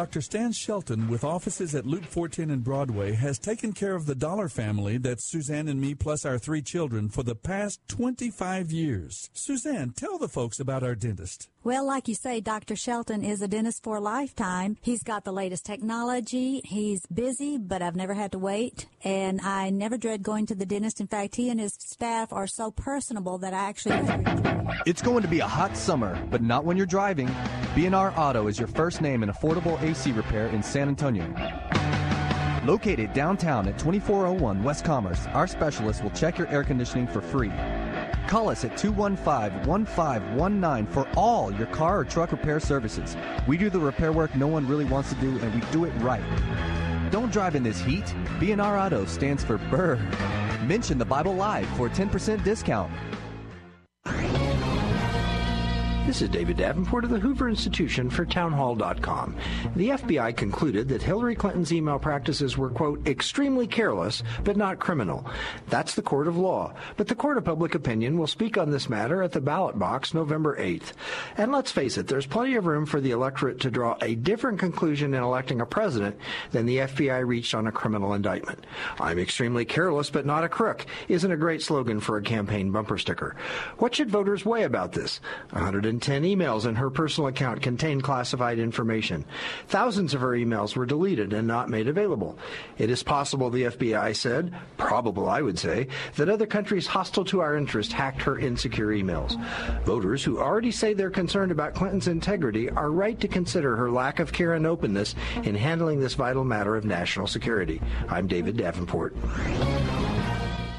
Dr. 0.00 0.22
Stan 0.22 0.52
Shelton, 0.52 1.08
with 1.08 1.24
offices 1.24 1.74
at 1.74 1.84
Loop 1.84 2.06
410 2.06 2.50
and 2.50 2.64
Broadway, 2.64 3.12
has 3.12 3.38
taken 3.38 3.74
care 3.74 3.94
of 3.94 4.06
the 4.06 4.14
Dollar 4.14 4.48
family, 4.48 4.96
that's 4.96 5.26
Suzanne 5.26 5.68
and 5.68 5.78
me 5.78 5.94
plus 5.94 6.24
our 6.24 6.38
three 6.38 6.62
children, 6.62 7.10
for 7.10 7.22
the 7.22 7.34
past 7.34 7.86
25 7.88 8.72
years. 8.72 9.28
Suzanne, 9.34 9.90
tell 9.90 10.16
the 10.16 10.26
folks 10.26 10.58
about 10.58 10.82
our 10.82 10.94
dentist. 10.94 11.50
Well, 11.62 11.86
like 11.86 12.08
you 12.08 12.14
say, 12.14 12.40
Dr. 12.40 12.74
Shelton 12.74 13.22
is 13.22 13.42
a 13.42 13.48
dentist 13.48 13.82
for 13.82 13.96
a 13.96 14.00
lifetime. 14.00 14.78
He's 14.80 15.02
got 15.02 15.24
the 15.24 15.32
latest 15.32 15.66
technology. 15.66 16.62
He's 16.64 17.04
busy, 17.04 17.58
but 17.58 17.82
I've 17.82 17.96
never 17.96 18.14
had 18.14 18.32
to 18.32 18.38
wait. 18.38 18.86
And 19.04 19.42
I 19.42 19.68
never 19.68 19.98
dread 19.98 20.22
going 20.22 20.46
to 20.46 20.54
the 20.54 20.64
dentist. 20.64 21.02
In 21.02 21.06
fact, 21.06 21.36
he 21.36 21.50
and 21.50 21.60
his 21.60 21.74
staff 21.74 22.32
are 22.32 22.46
so 22.46 22.70
personable 22.70 23.36
that 23.38 23.52
I 23.52 23.68
actually 23.68 24.00
It's 24.86 25.02
going 25.02 25.20
to 25.20 25.28
be 25.28 25.40
a 25.40 25.46
hot 25.46 25.76
summer, 25.76 26.18
but 26.30 26.40
not 26.40 26.64
when 26.64 26.78
you're 26.78 26.86
driving. 26.86 27.30
B&R 27.74 28.14
Auto 28.16 28.46
is 28.46 28.58
your 28.58 28.68
first 28.68 29.02
name 29.02 29.22
in 29.22 29.28
affordable 29.28 29.80
AC 29.82 30.12
repair 30.12 30.46
in 30.46 30.62
San 30.62 30.88
Antonio. 30.88 31.26
Located 32.64 33.12
downtown 33.12 33.68
at 33.68 33.78
2401 33.78 34.62
West 34.62 34.82
Commerce, 34.82 35.26
our 35.34 35.46
specialists 35.46 36.02
will 36.02 36.10
check 36.10 36.38
your 36.38 36.48
air 36.48 36.64
conditioning 36.64 37.06
for 37.06 37.20
free. 37.20 37.52
Call 38.30 38.48
us 38.48 38.64
at 38.64 38.70
215-1519 38.74 40.88
for 40.90 41.08
all 41.16 41.52
your 41.52 41.66
car 41.66 41.98
or 41.98 42.04
truck 42.04 42.30
repair 42.30 42.60
services. 42.60 43.16
We 43.48 43.56
do 43.56 43.68
the 43.68 43.80
repair 43.80 44.12
work 44.12 44.36
no 44.36 44.46
one 44.46 44.68
really 44.68 44.84
wants 44.84 45.08
to 45.08 45.16
do, 45.16 45.36
and 45.40 45.52
we 45.52 45.60
do 45.72 45.84
it 45.84 45.90
right. 45.98 46.22
Don't 47.10 47.32
drive 47.32 47.56
in 47.56 47.64
this 47.64 47.80
heat. 47.80 48.14
B&R 48.38 48.78
Auto 48.78 49.04
stands 49.04 49.42
for 49.42 49.58
Burr. 49.58 49.96
Mention 50.64 50.96
the 50.96 51.04
Bible 51.04 51.34
Live 51.34 51.66
for 51.70 51.88
a 51.88 51.90
10% 51.90 52.44
discount. 52.44 52.92
This 56.06 56.22
is 56.22 56.28
David 56.30 56.56
Davenport 56.56 57.04
of 57.04 57.10
the 57.10 57.20
Hoover 57.20 57.48
Institution 57.48 58.10
for 58.10 58.24
Townhall.com. 58.26 59.36
The 59.76 59.90
FBI 59.90 60.36
concluded 60.36 60.88
that 60.88 61.02
Hillary 61.02 61.36
Clinton's 61.36 61.72
email 61.72 62.00
practices 62.00 62.58
were, 62.58 62.70
quote, 62.70 63.06
extremely 63.06 63.68
careless, 63.68 64.24
but 64.42 64.56
not 64.56 64.80
criminal. 64.80 65.24
That's 65.68 65.94
the 65.94 66.02
court 66.02 66.26
of 66.26 66.36
law. 66.36 66.74
But 66.96 67.06
the 67.06 67.14
court 67.14 67.38
of 67.38 67.44
public 67.44 67.76
opinion 67.76 68.18
will 68.18 68.26
speak 68.26 68.58
on 68.58 68.70
this 68.70 68.88
matter 68.88 69.22
at 69.22 69.30
the 69.30 69.40
ballot 69.40 69.78
box 69.78 70.12
November 70.12 70.56
8th. 70.58 70.94
And 71.36 71.52
let's 71.52 71.70
face 71.70 71.96
it, 71.96 72.08
there's 72.08 72.26
plenty 72.26 72.56
of 72.56 72.66
room 72.66 72.86
for 72.86 73.00
the 73.00 73.12
electorate 73.12 73.60
to 73.60 73.70
draw 73.70 73.96
a 74.02 74.16
different 74.16 74.58
conclusion 74.58 75.14
in 75.14 75.22
electing 75.22 75.60
a 75.60 75.66
president 75.66 76.16
than 76.50 76.66
the 76.66 76.78
FBI 76.78 77.24
reached 77.24 77.54
on 77.54 77.68
a 77.68 77.72
criminal 77.72 78.14
indictment. 78.14 78.64
I'm 78.98 79.20
extremely 79.20 79.64
careless, 79.64 80.10
but 80.10 80.26
not 80.26 80.42
a 80.42 80.48
crook 80.48 80.86
isn't 81.08 81.30
a 81.30 81.36
great 81.36 81.62
slogan 81.62 82.00
for 82.00 82.16
a 82.16 82.22
campaign 82.22 82.72
bumper 82.72 82.98
sticker. 82.98 83.36
What 83.78 83.94
should 83.94 84.10
voters 84.10 84.44
weigh 84.44 84.64
about 84.64 84.92
this? 84.92 85.20
110 85.90 86.22
emails 86.22 86.66
in 86.66 86.76
her 86.76 86.88
personal 86.88 87.28
account 87.28 87.62
contained 87.62 88.04
classified 88.04 88.58
information. 88.60 89.24
Thousands 89.66 90.14
of 90.14 90.20
her 90.20 90.30
emails 90.30 90.76
were 90.76 90.86
deleted 90.86 91.32
and 91.32 91.48
not 91.48 91.68
made 91.68 91.88
available. 91.88 92.38
It 92.78 92.90
is 92.90 93.02
possible, 93.02 93.50
the 93.50 93.64
FBI 93.64 94.14
said, 94.14 94.54
probable 94.76 95.28
I 95.28 95.42
would 95.42 95.58
say, 95.58 95.88
that 96.14 96.28
other 96.28 96.46
countries 96.46 96.86
hostile 96.86 97.24
to 97.26 97.40
our 97.40 97.56
interest 97.56 97.92
hacked 97.92 98.22
her 98.22 98.38
insecure 98.38 98.88
emails. 98.88 99.36
Voters 99.84 100.22
who 100.22 100.38
already 100.38 100.70
say 100.70 100.94
they're 100.94 101.10
concerned 101.10 101.50
about 101.50 101.74
Clinton's 101.74 102.08
integrity 102.08 102.70
are 102.70 102.90
right 102.90 103.18
to 103.20 103.26
consider 103.26 103.76
her 103.76 103.90
lack 103.90 104.20
of 104.20 104.32
care 104.32 104.54
and 104.54 104.66
openness 104.66 105.16
in 105.42 105.56
handling 105.56 105.98
this 105.98 106.14
vital 106.14 106.44
matter 106.44 106.76
of 106.76 106.84
national 106.84 107.26
security. 107.26 107.80
I'm 108.08 108.28
David 108.28 108.56
Davenport. 108.56 109.16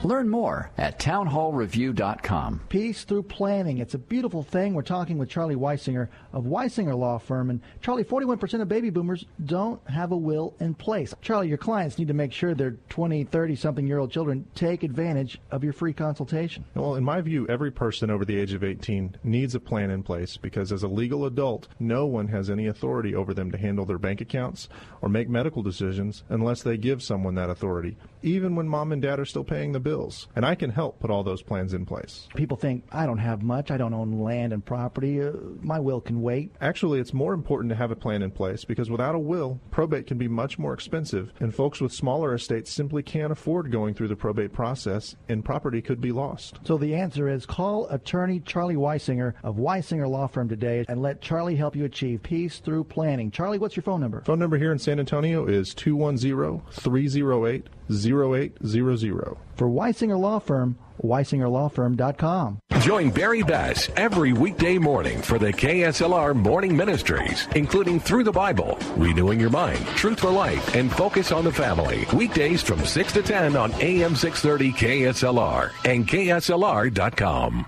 Learn 0.03 0.29
more 0.29 0.71
at 0.79 0.97
townhallreview.com. 0.97 2.61
Peace 2.69 3.03
through 3.03 3.21
planning. 3.23 3.77
It's 3.77 3.93
a 3.93 3.99
beautiful 3.99 4.41
thing. 4.41 4.73
We're 4.73 4.81
talking 4.81 5.19
with 5.19 5.29
Charlie 5.29 5.55
Weisinger 5.55 6.07
of 6.33 6.45
Weisinger 6.45 6.97
Law 6.97 7.19
Firm. 7.19 7.51
And 7.51 7.61
Charlie, 7.81 8.03
41% 8.03 8.61
of 8.61 8.67
baby 8.67 8.89
boomers 8.89 9.25
don't 9.45 9.79
have 9.87 10.11
a 10.11 10.17
will 10.17 10.55
in 10.59 10.73
place. 10.73 11.13
Charlie, 11.21 11.49
your 11.49 11.59
clients 11.59 11.99
need 11.99 12.07
to 12.07 12.15
make 12.15 12.33
sure 12.33 12.55
their 12.55 12.77
20, 12.89 13.25
30 13.25 13.55
something 13.55 13.85
year 13.85 13.99
old 13.99 14.11
children 14.11 14.47
take 14.55 14.81
advantage 14.81 15.39
of 15.51 15.63
your 15.63 15.73
free 15.73 15.93
consultation. 15.93 16.65
Well, 16.73 16.95
in 16.95 17.03
my 17.03 17.21
view, 17.21 17.47
every 17.47 17.69
person 17.69 18.09
over 18.09 18.25
the 18.25 18.39
age 18.39 18.53
of 18.53 18.63
18 18.63 19.17
needs 19.23 19.53
a 19.53 19.59
plan 19.59 19.91
in 19.91 20.01
place 20.01 20.35
because 20.35 20.71
as 20.71 20.81
a 20.81 20.87
legal 20.87 21.27
adult, 21.27 21.67
no 21.79 22.07
one 22.07 22.27
has 22.29 22.49
any 22.49 22.65
authority 22.65 23.13
over 23.13 23.35
them 23.35 23.51
to 23.51 23.57
handle 23.57 23.85
their 23.85 23.99
bank 23.99 24.19
accounts 24.19 24.67
or 24.99 25.09
make 25.09 25.29
medical 25.29 25.61
decisions 25.61 26.23
unless 26.29 26.63
they 26.63 26.77
give 26.77 27.03
someone 27.03 27.35
that 27.35 27.51
authority, 27.51 27.97
even 28.23 28.55
when 28.55 28.67
mom 28.67 28.91
and 28.91 29.03
dad 29.03 29.19
are 29.19 29.25
still 29.25 29.43
paying 29.43 29.71
the 29.71 29.90
bills. 29.91 30.29
And 30.37 30.45
I 30.45 30.55
can 30.55 30.69
help 30.69 30.99
put 31.01 31.11
all 31.11 31.21
those 31.21 31.41
plans 31.41 31.73
in 31.73 31.85
place. 31.85 32.29
People 32.33 32.55
think, 32.55 32.85
I 32.93 33.05
don't 33.05 33.17
have 33.17 33.43
much, 33.43 33.71
I 33.71 33.77
don't 33.77 33.93
own 33.93 34.21
land 34.21 34.53
and 34.53 34.65
property, 34.65 35.21
uh, 35.21 35.33
my 35.61 35.79
will 35.79 35.99
can 35.99 36.21
wait. 36.21 36.53
Actually, 36.61 37.01
it's 37.01 37.13
more 37.13 37.33
important 37.33 37.69
to 37.71 37.75
have 37.75 37.91
a 37.91 37.95
plan 37.95 38.21
in 38.21 38.31
place 38.31 38.63
because 38.63 38.89
without 38.89 39.15
a 39.15 39.19
will, 39.19 39.59
probate 39.69 40.07
can 40.07 40.17
be 40.17 40.29
much 40.29 40.57
more 40.57 40.73
expensive, 40.73 41.33
and 41.41 41.53
folks 41.53 41.81
with 41.81 41.91
smaller 41.91 42.33
estates 42.33 42.71
simply 42.71 43.03
can't 43.03 43.33
afford 43.33 43.69
going 43.69 43.93
through 43.93 44.07
the 44.07 44.15
probate 44.15 44.53
process, 44.53 45.17
and 45.27 45.43
property 45.43 45.81
could 45.81 45.99
be 45.99 46.13
lost. 46.13 46.59
So 46.63 46.77
the 46.77 46.95
answer 46.95 47.27
is 47.27 47.45
call 47.45 47.87
attorney 47.89 48.39
Charlie 48.39 48.75
Weisinger 48.75 49.33
of 49.43 49.57
Weisinger 49.57 50.09
Law 50.09 50.27
Firm 50.27 50.47
today 50.47 50.85
and 50.87 51.01
let 51.01 51.21
Charlie 51.21 51.57
help 51.57 51.75
you 51.75 51.83
achieve 51.83 52.23
peace 52.23 52.59
through 52.59 52.85
planning. 52.85 53.29
Charlie, 53.29 53.59
what's 53.59 53.75
your 53.75 53.83
phone 53.83 53.99
number? 53.99 54.21
Phone 54.21 54.39
number 54.39 54.57
here 54.57 54.71
in 54.71 54.79
San 54.79 54.99
Antonio 54.99 55.45
is 55.45 55.73
210 55.73 56.61
308 56.71 57.67
0800. 57.89 59.37
For 59.55 59.67
Weisinger 59.67 60.19
Law 60.19 60.39
Firm, 60.39 60.77
weisingerlawfirm.com. 61.03 62.59
Join 62.79 63.11
Barry 63.11 63.43
Bass 63.43 63.89
every 63.95 64.33
weekday 64.33 64.77
morning 64.77 65.21
for 65.21 65.37
the 65.37 65.53
KSLR 65.53 66.35
Morning 66.35 66.75
Ministries, 66.75 67.47
including 67.55 67.99
Through 67.99 68.23
the 68.23 68.31
Bible, 68.31 68.77
Renewing 68.95 69.39
Your 69.39 69.51
Mind, 69.51 69.85
Truth 69.95 70.21
for 70.21 70.31
Life, 70.31 70.75
and 70.75 70.91
Focus 70.91 71.31
on 71.31 71.43
the 71.43 71.51
Family. 71.51 72.05
Weekdays 72.13 72.61
from 72.61 72.83
6 72.83 73.13
to 73.13 73.21
10 73.21 73.55
on 73.55 73.71
AM 73.81 74.15
630 74.15 74.71
KSLR 74.71 75.71
and 75.85 76.07
KSLR.com. 76.07 77.65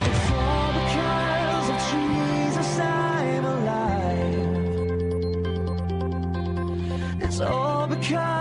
It's 7.22 7.40
all 7.40 7.88
because 7.88 7.94
the 7.94 8.00
blood 8.10 8.30
of 8.30 8.33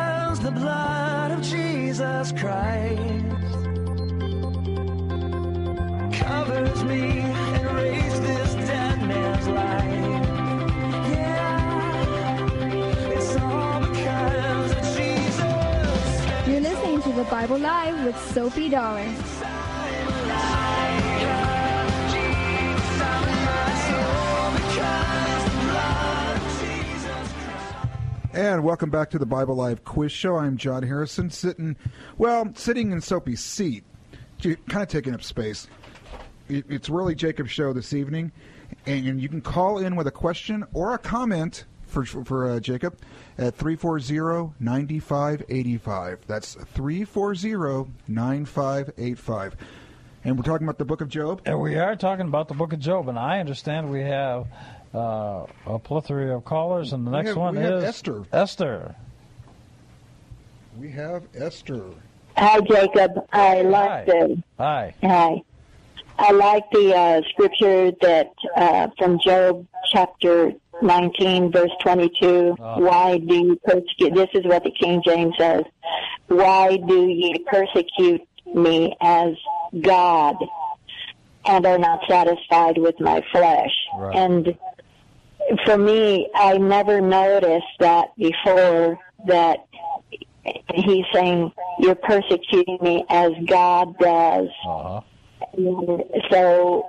Jesus 2.22 2.40
Christ 2.40 3.24
covers 6.22 6.84
me 6.84 7.18
and 7.18 7.76
raised 7.76 8.22
this 8.22 8.54
dead 8.54 8.98
man's 9.08 9.48
life. 9.48 10.24
Yeah, 11.10 12.46
it's 13.10 13.36
all 13.38 13.80
because 13.80 14.70
of 14.70 14.96
Jesus. 14.96 16.46
You're 16.46 16.60
listening 16.60 17.02
to 17.02 17.12
the 17.12 17.24
Bible 17.24 17.58
Live 17.58 18.04
with 18.04 18.16
Soapy 18.32 18.68
Dollar. 18.68 19.31
And 28.34 28.64
welcome 28.64 28.88
back 28.88 29.10
to 29.10 29.18
the 29.18 29.26
Bible 29.26 29.56
Live 29.56 29.84
Quiz 29.84 30.10
Show. 30.10 30.36
I'm 30.36 30.56
John 30.56 30.82
Harrison, 30.82 31.28
sitting, 31.28 31.76
well, 32.16 32.50
sitting 32.54 32.90
in 32.90 33.02
Soapy's 33.02 33.44
seat, 33.44 33.84
kind 34.40 34.82
of 34.82 34.88
taking 34.88 35.12
up 35.12 35.22
space. 35.22 35.68
It's 36.48 36.88
really 36.88 37.14
Jacob's 37.14 37.50
show 37.50 37.74
this 37.74 37.92
evening, 37.92 38.32
and 38.86 39.20
you 39.20 39.28
can 39.28 39.42
call 39.42 39.76
in 39.76 39.96
with 39.96 40.06
a 40.06 40.10
question 40.10 40.64
or 40.72 40.94
a 40.94 40.98
comment 40.98 41.66
for 41.82 42.06
for 42.06 42.52
uh, 42.52 42.58
Jacob 42.58 42.96
at 43.36 43.58
340-9585. 43.58 46.20
That's 46.26 46.56
340-9585. 46.56 49.52
And 50.24 50.38
we're 50.38 50.44
talking 50.44 50.66
about 50.66 50.78
the 50.78 50.86
book 50.86 51.02
of 51.02 51.10
Job. 51.10 51.42
And 51.44 51.60
we 51.60 51.74
are 51.74 51.96
talking 51.96 52.28
about 52.28 52.48
the 52.48 52.54
book 52.54 52.72
of 52.72 52.78
Job, 52.78 53.10
and 53.10 53.18
I 53.18 53.40
understand 53.40 53.90
we 53.90 54.00
have 54.00 54.46
uh, 54.94 55.46
a 55.66 55.78
plethora 55.78 56.36
of 56.36 56.44
callers, 56.44 56.92
and 56.92 57.06
the 57.06 57.10
We 57.10 57.16
next 57.16 57.28
have- 57.30 57.36
one 57.36 57.56
we 57.56 57.62
have 57.62 57.74
is 57.74 57.84
Esther. 57.84 58.22
Esther. 58.32 58.94
We 60.78 60.90
have 60.92 61.24
Esther. 61.34 61.84
Hi, 62.36 62.60
Jacob. 62.60 63.26
I 63.32 63.62
like 63.62 64.06
the 64.06 64.42
Hi. 64.58 64.94
hi. 65.02 65.42
I 66.18 66.30
like 66.32 66.64
the 66.70 66.94
uh, 66.94 67.20
scripture 67.30 67.90
that 68.00 68.32
uh, 68.56 68.88
from 68.98 69.18
Job 69.20 69.66
chapter 69.90 70.52
19, 70.80 71.52
verse 71.52 71.70
22. 71.82 72.52
Why 72.58 73.18
do 73.18 73.34
you 73.34 73.56
persecute? 73.64 74.14
This 74.14 74.28
is 74.34 74.44
what 74.46 74.62
the 74.64 74.70
King 74.70 75.02
James 75.06 75.34
says. 75.38 75.62
Why 76.28 76.76
do 76.76 77.06
ye 77.06 77.38
persecute 77.46 78.22
me 78.54 78.96
as 79.00 79.34
God, 79.80 80.36
and 81.44 81.66
are 81.66 81.78
not 81.78 82.00
satisfied 82.08 82.78
with 82.78 82.98
my 83.00 83.22
flesh? 83.30 83.72
Right. 83.98 84.16
And 84.16 84.56
for 85.64 85.76
me, 85.76 86.28
I 86.34 86.58
never 86.58 87.00
noticed 87.00 87.66
that 87.78 88.16
before 88.16 88.98
that 89.26 89.66
he's 90.74 91.04
saying 91.12 91.52
you're 91.78 91.94
persecuting 91.94 92.78
me 92.80 93.04
as 93.08 93.32
God 93.46 93.96
does. 93.98 94.48
Uh-huh. 94.66 95.00
So, 96.30 96.88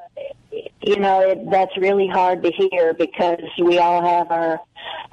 you 0.82 0.98
know, 0.98 1.22
it, 1.22 1.50
that's 1.50 1.76
really 1.78 2.08
hard 2.08 2.44
to 2.44 2.52
hear 2.52 2.94
because 2.94 3.42
we 3.60 3.80
all 3.80 4.02
have 4.02 4.32
our 4.32 4.60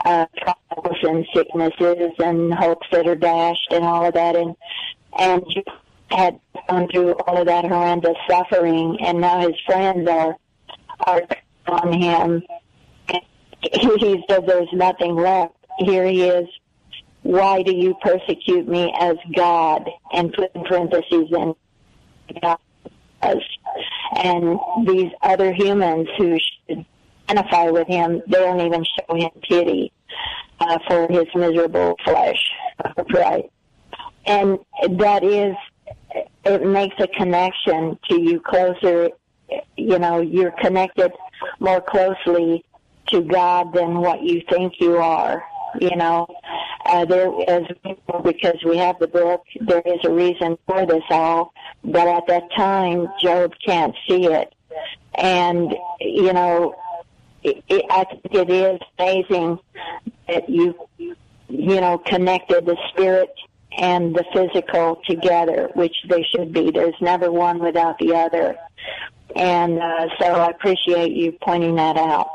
uh, 0.04 0.26
trials 0.38 0.96
and 1.02 1.26
sicknesses 1.34 2.12
and 2.18 2.54
hopes 2.54 2.86
that 2.92 3.06
are 3.06 3.16
dashed 3.16 3.68
and 3.72 3.84
all 3.84 4.04
of 4.04 4.14
that, 4.14 4.36
and 4.36 4.54
and 5.18 5.42
you 5.48 5.62
had 6.10 6.38
gone 6.68 6.88
through 6.88 7.12
all 7.26 7.38
of 7.38 7.46
that 7.46 7.64
horrendous 7.64 8.16
suffering, 8.28 8.98
and 9.00 9.20
now 9.20 9.40
his 9.40 9.58
friends 9.66 10.08
are 10.08 10.36
are 11.00 11.22
on 11.66 11.92
him. 11.92 12.42
He 13.62 14.25
said, 14.29 14.46
"There's 14.46 14.73
nothing 14.73 15.16
left." 15.16 15.55
Here 15.79 16.07
he 16.07 16.25
is 16.25 16.49
why 17.23 17.62
do 17.62 17.75
you 17.75 17.94
persecute 18.03 18.66
me 18.66 18.92
as 18.99 19.16
God? 19.35 19.88
And 20.12 20.33
put 20.33 20.55
in 20.55 20.64
parentheses, 20.64 21.29
and 21.33 21.55
God 22.40 22.59
does. 23.23 23.42
And 24.16 24.59
these 24.87 25.12
other 25.23 25.53
humans 25.53 26.09
who 26.16 26.38
should 26.38 26.85
identify 27.29 27.70
with 27.70 27.87
him, 27.87 28.23
they 28.27 28.38
don't 28.38 28.61
even 28.61 28.85
show 28.85 29.14
him 29.14 29.31
pity 29.49 29.92
uh, 30.61 30.79
for 30.88 31.07
his 31.11 31.27
miserable 31.35 31.96
flesh. 32.05 32.51
Right. 33.12 33.51
And 34.27 34.59
that 34.99 35.23
is, 35.23 35.55
it 36.44 36.64
makes 36.64 36.96
a 36.99 37.09
connection 37.09 37.99
to 38.09 38.20
you 38.20 38.40
closer. 38.40 39.11
You 39.77 39.99
know, 39.99 40.20
you're 40.20 40.53
connected 40.53 41.12
more 41.59 41.81
closely 41.81 42.64
to 43.11 43.23
God 43.23 43.73
than 43.73 43.99
what 43.99 44.23
you 44.23 44.42
think 44.49 44.75
you 44.81 44.96
are. 44.96 45.44
You 45.81 45.94
know, 45.94 46.27
uh, 46.85 47.05
there 47.05 47.31
as 47.49 47.62
because 48.25 48.57
we 48.64 48.77
have 48.79 48.99
the 48.99 49.07
book, 49.07 49.44
there 49.61 49.83
is 49.87 50.01
a 50.05 50.11
reason 50.11 50.59
for 50.66 50.85
this 50.85 51.05
all. 51.11 51.53
But 51.85 52.09
at 52.09 52.27
that 52.27 52.51
time, 52.57 53.07
Job 53.23 53.53
can't 53.64 53.94
see 54.09 54.27
it, 54.27 54.53
and 55.14 55.73
you 56.01 56.33
know, 56.33 56.75
it, 57.44 57.62
it, 57.68 57.85
I 57.88 58.05
think 58.05 58.35
it 58.35 58.51
is 58.51 58.81
amazing 58.99 59.61
that 60.29 60.49
you, 60.49 60.75
you 60.99 61.81
know, 61.81 61.99
connected 61.99 62.66
the 62.66 62.77
spirit 62.90 63.33
and 63.79 64.14
the 64.14 64.25
physical 64.33 65.01
together, 65.07 65.70
which 65.75 65.94
they 66.09 66.25
should 66.35 66.53
be. 66.53 66.73
There's 66.73 67.01
never 67.01 67.31
one 67.31 67.61
without 67.61 67.99
the 67.99 68.14
other, 68.14 68.57
and 69.37 69.79
uh, 69.79 70.09
so 70.18 70.27
I 70.27 70.51
appreciate 70.51 71.12
you 71.12 71.33
pointing 71.40 71.77
that 71.77 71.96
out. 71.96 72.31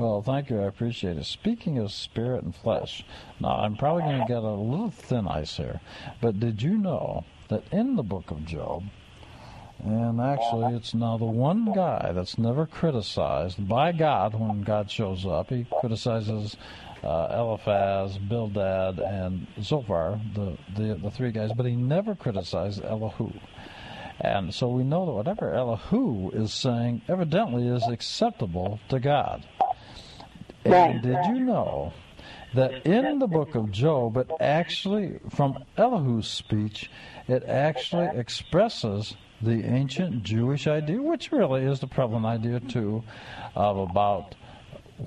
Well, 0.00 0.22
thank 0.22 0.48
you. 0.48 0.58
I 0.58 0.64
appreciate 0.64 1.18
it. 1.18 1.26
Speaking 1.26 1.76
of 1.76 1.92
spirit 1.92 2.42
and 2.42 2.56
flesh, 2.56 3.04
now 3.38 3.56
I'm 3.56 3.76
probably 3.76 4.04
going 4.04 4.22
to 4.22 4.32
get 4.32 4.38
a 4.38 4.50
little 4.50 4.90
thin 4.90 5.28
ice 5.28 5.58
here, 5.58 5.82
but 6.22 6.40
did 6.40 6.62
you 6.62 6.78
know 6.78 7.26
that 7.48 7.64
in 7.70 7.96
the 7.96 8.02
book 8.02 8.30
of 8.30 8.46
Job, 8.46 8.84
and 9.84 10.18
actually 10.18 10.74
it's 10.74 10.94
now 10.94 11.18
the 11.18 11.26
one 11.26 11.74
guy 11.74 12.12
that's 12.14 12.38
never 12.38 12.64
criticized 12.64 13.68
by 13.68 13.92
God 13.92 14.32
when 14.32 14.62
God 14.62 14.90
shows 14.90 15.26
up, 15.26 15.50
he 15.50 15.66
criticizes 15.80 16.56
uh, 17.04 17.36
Eliphaz, 17.38 18.16
Bildad, 18.16 19.00
and 19.00 19.46
Zophar 19.60 20.18
the, 20.34 20.56
the 20.74 20.94
the 20.94 21.10
three 21.10 21.30
guys, 21.30 21.52
but 21.52 21.66
he 21.66 21.76
never 21.76 22.14
criticized 22.14 22.82
Elihu. 22.82 23.32
And 24.18 24.54
so 24.54 24.68
we 24.68 24.82
know 24.82 25.04
that 25.04 25.12
whatever 25.12 25.52
Elihu 25.52 26.30
is 26.30 26.54
saying 26.54 27.02
evidently 27.06 27.68
is 27.68 27.86
acceptable 27.86 28.80
to 28.88 28.98
God. 28.98 29.46
Right. 30.64 30.94
And 30.94 31.02
did 31.02 31.24
you 31.26 31.44
know 31.44 31.92
that 32.54 32.86
in 32.86 33.18
the 33.18 33.26
book 33.26 33.54
of 33.54 33.70
Job, 33.70 34.16
it 34.16 34.30
actually, 34.40 35.20
from 35.30 35.64
Elihu's 35.78 36.28
speech, 36.28 36.90
it 37.28 37.44
actually 37.44 38.08
expresses 38.18 39.14
the 39.40 39.64
ancient 39.64 40.22
Jewish 40.22 40.66
idea, 40.66 41.00
which 41.00 41.32
really 41.32 41.64
is 41.64 41.80
the 41.80 41.86
prevalent 41.86 42.26
idea 42.26 42.60
too, 42.60 43.02
of 43.54 43.78
about 43.78 44.34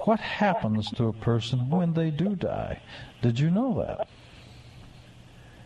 what 0.05 0.19
happens 0.19 0.89
to 0.91 1.07
a 1.07 1.13
person 1.13 1.69
when 1.69 1.93
they 1.93 2.09
do 2.09 2.35
die. 2.35 2.81
Did 3.21 3.39
you 3.39 3.51
know 3.51 3.85
that? 3.85 4.07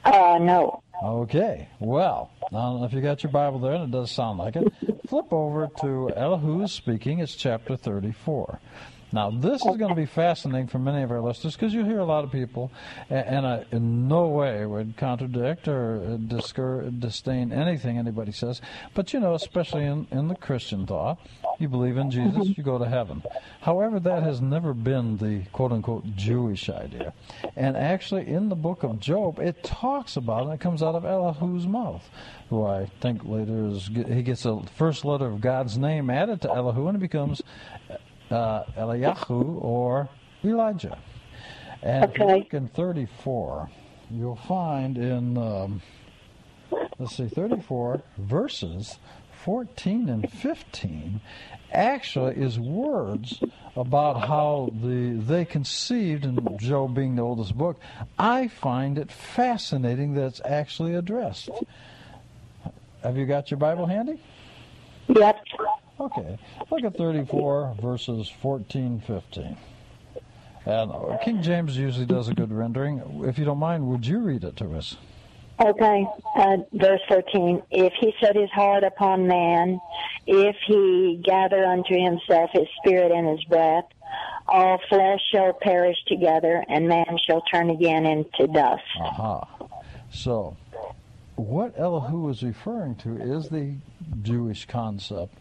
Uh, 0.03 0.37
no. 0.39 0.83
Okay. 1.03 1.69
Well, 1.79 2.31
I 2.47 2.49
don't 2.51 2.79
know 2.79 2.85
if 2.85 2.93
you 2.93 3.01
got 3.01 3.23
your 3.23 3.31
Bible 3.31 3.59
there, 3.59 3.73
and 3.73 3.83
it 3.83 3.91
does 3.91 4.11
sound 4.11 4.39
like 4.39 4.55
it. 4.55 4.73
Flip 5.07 5.31
over 5.31 5.69
to 5.81 6.09
Elihu's 6.15 6.71
speaking. 6.71 7.19
It's 7.19 7.35
chapter 7.35 7.77
34. 7.77 8.59
Now, 9.11 9.31
this 9.31 9.65
is 9.65 9.77
going 9.77 9.89
to 9.89 9.95
be 9.95 10.05
fascinating 10.05 10.67
for 10.67 10.79
many 10.79 11.01
of 11.01 11.11
our 11.11 11.21
listeners 11.21 11.55
because 11.55 11.73
you 11.73 11.85
hear 11.85 11.99
a 11.99 12.05
lot 12.05 12.25
of 12.25 12.31
people, 12.31 12.71
and 13.09 13.47
I 13.47 13.65
in 13.71 14.07
no 14.07 14.27
way 14.27 14.65
would 14.65 14.97
contradict 14.97 15.67
or 15.67 15.95
uh, 15.95 16.17
discour- 16.17 16.99
disdain 16.99 17.53
anything 17.53 17.97
anybody 17.97 18.33
says. 18.33 18.61
But 18.93 19.13
you 19.13 19.19
know, 19.19 19.33
especially 19.33 19.85
in, 19.85 20.07
in 20.11 20.27
the 20.27 20.35
Christian 20.35 20.85
thought, 20.85 21.19
you 21.57 21.69
believe 21.69 21.97
in 21.97 22.11
Jesus, 22.11 22.37
mm-hmm. 22.37 22.53
you 22.57 22.63
go 22.63 22.77
to 22.77 22.87
heaven. 22.87 23.23
However, 23.61 23.99
that 24.01 24.23
has 24.23 24.41
never 24.41 24.73
been 24.73 25.17
the 25.17 25.43
quote 25.53 25.71
unquote 25.71 26.05
Jewish 26.15 26.69
idea. 26.69 27.13
And 27.55 27.77
actually, 27.77 28.27
in 28.27 28.49
the 28.49 28.55
book 28.55 28.83
of 28.83 28.99
Job, 28.99 29.39
it 29.39 29.63
talks 29.63 30.17
about 30.17 30.47
it, 30.47 30.53
it 30.53 30.59
comes 30.59 30.83
out 30.83 30.95
of 30.95 31.05
Elihu's 31.05 31.65
mouth, 31.65 32.07
who 32.49 32.65
I 32.65 32.85
think 32.99 33.23
later 33.23 33.67
is 33.67 33.87
he 33.87 34.21
gets 34.21 34.43
the 34.43 34.61
first 34.75 35.05
letter 35.05 35.25
of 35.25 35.39
God's 35.39 35.77
name 35.77 36.09
added 36.09 36.41
to 36.41 36.51
Elihu, 36.51 36.87
and 36.87 36.97
it 36.97 36.99
becomes 36.99 37.41
uh, 38.31 38.63
Eliyahu 38.77 39.61
or 39.63 40.09
Elijah. 40.43 40.97
And 41.81 42.05
if 42.05 42.17
you 42.17 42.25
look 42.25 42.53
in 42.53 42.67
34, 42.69 43.69
you'll 44.09 44.35
find 44.35 44.97
in, 44.97 45.37
um, 45.37 45.81
let's 46.97 47.15
see, 47.15 47.27
34 47.27 48.01
verses 48.17 48.99
14 49.47 50.09
and 50.09 50.29
15 50.29 51.21
actually 51.71 52.35
is 52.35 52.59
words 52.59 53.41
about 53.77 54.27
how 54.27 54.69
the 54.81 55.11
they 55.11 55.45
conceived, 55.45 56.25
and 56.25 56.59
Job 56.59 56.95
being 56.95 57.15
the 57.15 57.21
oldest 57.21 57.57
book, 57.57 57.79
I 58.17 58.49
find 58.49 58.97
it 58.97 59.11
fascinating 59.11 60.15
that 60.15 60.25
it's 60.25 60.41
actually 60.43 60.95
addressed. 60.95 61.49
Have 63.03 63.15
you 63.15 63.25
got 63.25 63.49
your 63.49 63.57
Bible 63.57 63.85
handy? 63.85 64.19
Yep. 65.07 65.39
Okay. 65.99 66.37
Look 66.69 66.83
at 66.83 66.95
34 66.97 67.75
verses 67.81 68.29
14, 68.41 69.01
15. 69.05 69.57
And 70.65 70.91
uh, 70.91 71.17
King 71.23 71.41
James 71.41 71.77
usually 71.77 72.05
does 72.05 72.27
a 72.27 72.33
good 72.33 72.51
rendering. 72.51 73.23
If 73.25 73.39
you 73.39 73.45
don't 73.45 73.57
mind, 73.57 73.87
would 73.87 74.05
you 74.05 74.19
read 74.19 74.43
it 74.43 74.57
to 74.57 74.75
us? 74.75 74.97
Okay, 75.59 76.05
uh, 76.35 76.57
verse 76.73 77.01
14. 77.07 77.63
If 77.71 77.93
he 77.99 78.13
set 78.21 78.35
his 78.35 78.49
heart 78.51 78.83
upon 78.83 79.27
man, 79.27 79.79
if 80.27 80.55
he 80.67 81.19
gather 81.23 81.65
unto 81.65 81.95
himself 81.95 82.51
his 82.53 82.67
spirit 82.77 83.11
and 83.11 83.27
his 83.27 83.43
breath, 83.45 83.85
all 84.47 84.79
flesh 84.87 85.19
shall 85.31 85.53
perish 85.53 85.97
together, 86.07 86.63
and 86.69 86.87
man 86.87 87.17
shall 87.25 87.41
turn 87.41 87.69
again 87.69 88.05
into 88.05 88.47
dust. 88.47 88.83
Aha. 88.99 89.47
Uh-huh. 89.59 89.67
So, 90.11 90.55
what 91.37 91.77
Elihu 91.77 92.29
is 92.29 92.43
referring 92.43 92.95
to 92.95 93.15
is 93.17 93.49
the 93.49 93.75
Jewish 94.21 94.65
concept 94.65 95.37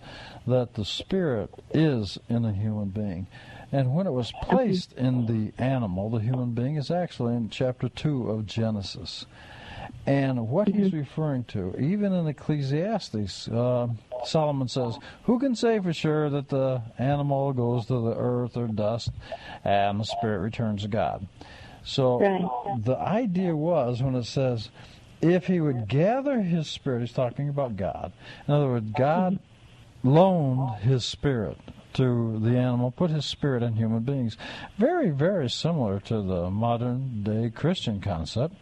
that 0.46 0.74
the 0.74 0.84
spirit 0.84 1.50
is 1.72 2.18
in 2.28 2.44
a 2.44 2.52
human 2.52 2.90
being. 2.90 3.26
And 3.72 3.94
when 3.94 4.06
it 4.06 4.12
was 4.12 4.32
placed 4.42 4.92
in 4.92 5.26
the 5.26 5.52
animal, 5.62 6.10
the 6.10 6.20
human 6.20 6.52
being 6.52 6.76
is 6.76 6.90
actually 6.90 7.34
in 7.34 7.50
chapter 7.50 7.88
2 7.88 8.30
of 8.30 8.46
Genesis. 8.46 9.26
And 10.06 10.48
what 10.48 10.68
he's 10.68 10.92
referring 10.92 11.44
to, 11.44 11.74
even 11.80 12.12
in 12.12 12.28
Ecclesiastes, 12.28 13.48
uh, 13.48 13.88
Solomon 14.24 14.68
says, 14.68 14.98
Who 15.24 15.38
can 15.38 15.56
say 15.56 15.80
for 15.80 15.92
sure 15.92 16.30
that 16.30 16.48
the 16.48 16.82
animal 16.98 17.52
goes 17.52 17.86
to 17.86 18.00
the 18.00 18.14
earth 18.16 18.56
or 18.56 18.68
dust 18.68 19.10
and 19.64 19.98
the 19.98 20.04
spirit 20.04 20.40
returns 20.40 20.82
to 20.82 20.88
God? 20.88 21.26
So 21.82 22.20
Right. 22.20 22.84
the 22.84 22.96
idea 22.98 23.56
was 23.56 24.02
when 24.02 24.14
it 24.14 24.24
says, 24.24 24.70
if 25.20 25.46
he 25.46 25.60
would 25.60 25.88
gather 25.88 26.40
his 26.42 26.66
spirit, 26.68 27.00
he's 27.00 27.12
talking 27.12 27.48
about 27.48 27.76
God. 27.76 28.12
In 28.46 28.54
other 28.54 28.66
words, 28.68 28.90
God 28.96 29.38
loaned 30.02 30.76
his 30.80 31.04
spirit 31.04 31.58
to 31.94 32.38
the 32.40 32.56
animal, 32.56 32.90
put 32.90 33.10
his 33.10 33.24
spirit 33.24 33.62
in 33.62 33.74
human 33.74 34.00
beings. 34.00 34.36
Very, 34.78 35.10
very 35.10 35.48
similar 35.48 35.98
to 36.00 36.20
the 36.22 36.50
modern 36.50 37.22
day 37.22 37.50
Christian 37.50 38.00
concept. 38.00 38.54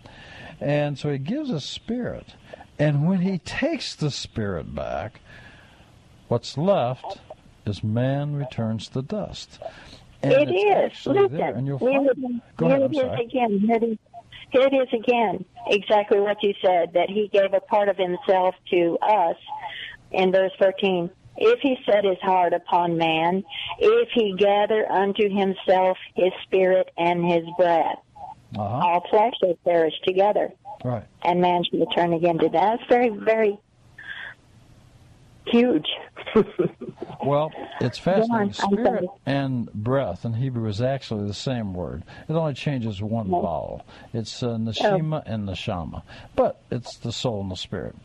And 0.61 0.99
so 0.99 1.11
he 1.11 1.19
gives 1.19 1.51
us 1.51 1.65
spirit. 1.65 2.35
And 2.79 3.07
when 3.09 3.21
he 3.21 3.39
takes 3.39 3.95
the 3.95 4.11
spirit 4.11 4.75
back, 4.75 5.21
what's 6.29 6.57
left 6.57 7.19
is 7.67 7.83
man 7.83 8.37
returns 8.37 8.89
to 8.91 9.03
dust. 9.03 9.59
And 10.23 10.33
it's 10.33 11.07
Listen, 11.07 11.37
there, 11.37 11.55
and 11.55 11.67
you'll 11.67 11.79
find. 11.79 12.07
it 12.07 12.19
is- 12.19 12.41
Go 12.57 12.67
ahead, 12.67 12.83
I'm 12.83 12.93
it 12.93 12.97
is 12.97 13.01
sorry. 13.03 13.25
again. 13.25 13.71
It 13.71 13.83
is. 13.83 13.99
Here 14.51 14.63
it 14.63 14.75
is 14.75 14.89
again. 14.93 15.45
Exactly 15.67 16.21
what 16.21 16.43
you 16.43 16.55
said. 16.65 16.93
That 16.95 17.09
he 17.09 17.29
gave 17.29 17.53
a 17.55 17.61
part 17.61 17.89
of 17.89 17.97
himself 17.97 18.55
to 18.71 18.99
us 19.01 19.37
in 20.11 20.33
verse 20.33 20.53
13. 20.59 21.11
If 21.37 21.61
he 21.61 21.77
set 21.85 22.05
his 22.05 22.19
heart 22.21 22.53
upon 22.53 22.97
man, 22.97 23.43
if 23.79 24.09
he 24.13 24.35
gather 24.37 24.91
unto 24.91 25.29
himself 25.29 25.99
his 26.15 26.33
spirit 26.45 26.91
and 26.97 27.25
his 27.25 27.45
breath, 27.57 27.99
Uh-huh. 28.57 28.63
all 28.63 29.01
flesh 29.11 29.33
shall 29.43 29.55
perish 29.65 29.95
together, 30.07 30.53
Right. 30.85 31.03
and 31.23 31.41
man 31.41 31.65
shall 31.65 31.81
return 31.81 32.13
again 32.13 32.39
to 32.39 32.49
that. 32.51 32.79
That's 32.79 32.89
very, 32.89 33.09
very 33.09 33.59
huge. 35.47 35.89
Well, 37.25 37.53
it's 37.81 37.99
fascinating. 37.99 38.53
Spirit 38.53 39.09
and 39.27 39.73
breath 39.73 40.25
in 40.25 40.35
Hebrew 40.35 40.69
is 40.69 40.81
actually 40.81 41.27
the 41.27 41.35
same 41.35 41.75
word. 41.75 42.05
It 42.29 42.33
only 42.35 42.55
changes 42.55 43.03
one 43.03 43.33
Oh. 43.33 43.41
vowel. 43.41 43.87
It's 44.13 44.43
uh, 44.43 44.57
neshima 44.57 45.23
and 45.27 45.49
neshama, 45.49 46.03
but 46.37 46.61
it's 46.71 46.97
the 46.99 47.13
soul 47.13 47.41
and 47.43 47.51
the 47.51 47.57
spirit. 47.57 47.97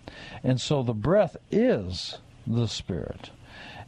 And 0.43 0.59
so 0.59 0.83
the 0.83 0.93
breath 0.93 1.37
is 1.51 2.17
the 2.47 2.67
spirit. 2.67 3.31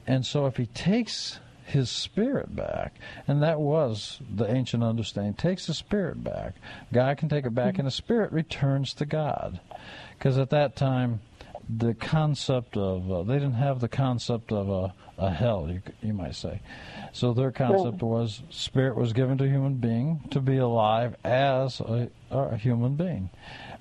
And 0.08 0.26
so 0.26 0.46
if 0.48 0.58
he 0.58 0.66
takes 0.68 1.40
his 1.66 1.90
spirit 1.90 2.56
back, 2.56 2.96
and 3.28 3.42
that 3.42 3.60
was 3.60 4.20
the 4.30 4.52
ancient 4.52 4.84
understanding, 4.84 5.34
takes 5.34 5.68
the 5.68 5.74
spirit 5.74 6.24
back, 6.24 6.56
God 6.92 7.18
can 7.18 7.30
take 7.30 7.46
it 7.46 7.56
back, 7.56 7.78
and 7.78 7.88
the 7.88 7.92
spirit 7.92 8.32
returns 8.34 8.94
to 8.96 9.06
God. 9.06 9.60
Because 10.18 10.38
at 10.38 10.50
that 10.50 10.76
time, 10.76 11.22
the 11.70 11.94
concept 11.94 12.78
of 12.78 13.12
uh, 13.12 13.24
they 13.24 13.36
didn't 13.36 13.54
have 13.54 13.80
the 13.80 13.88
concept 13.88 14.52
of 14.52 14.70
a, 14.70 14.94
a 15.18 15.30
hell 15.30 15.68
you, 15.70 15.82
you 16.02 16.14
might 16.14 16.36
say. 16.36 16.62
So 17.14 17.34
their 17.34 17.52
concept 17.52 18.02
was 18.02 18.42
spirit 18.50 18.96
was 18.96 19.14
given 19.14 19.38
to 19.40 19.48
human 19.48 19.76
being 19.76 20.22
to 20.32 20.40
be 20.40 20.58
alive 20.58 21.16
as 21.24 21.80
a, 21.80 22.10
a 22.30 22.58
human 22.58 22.96
being. 22.96 23.30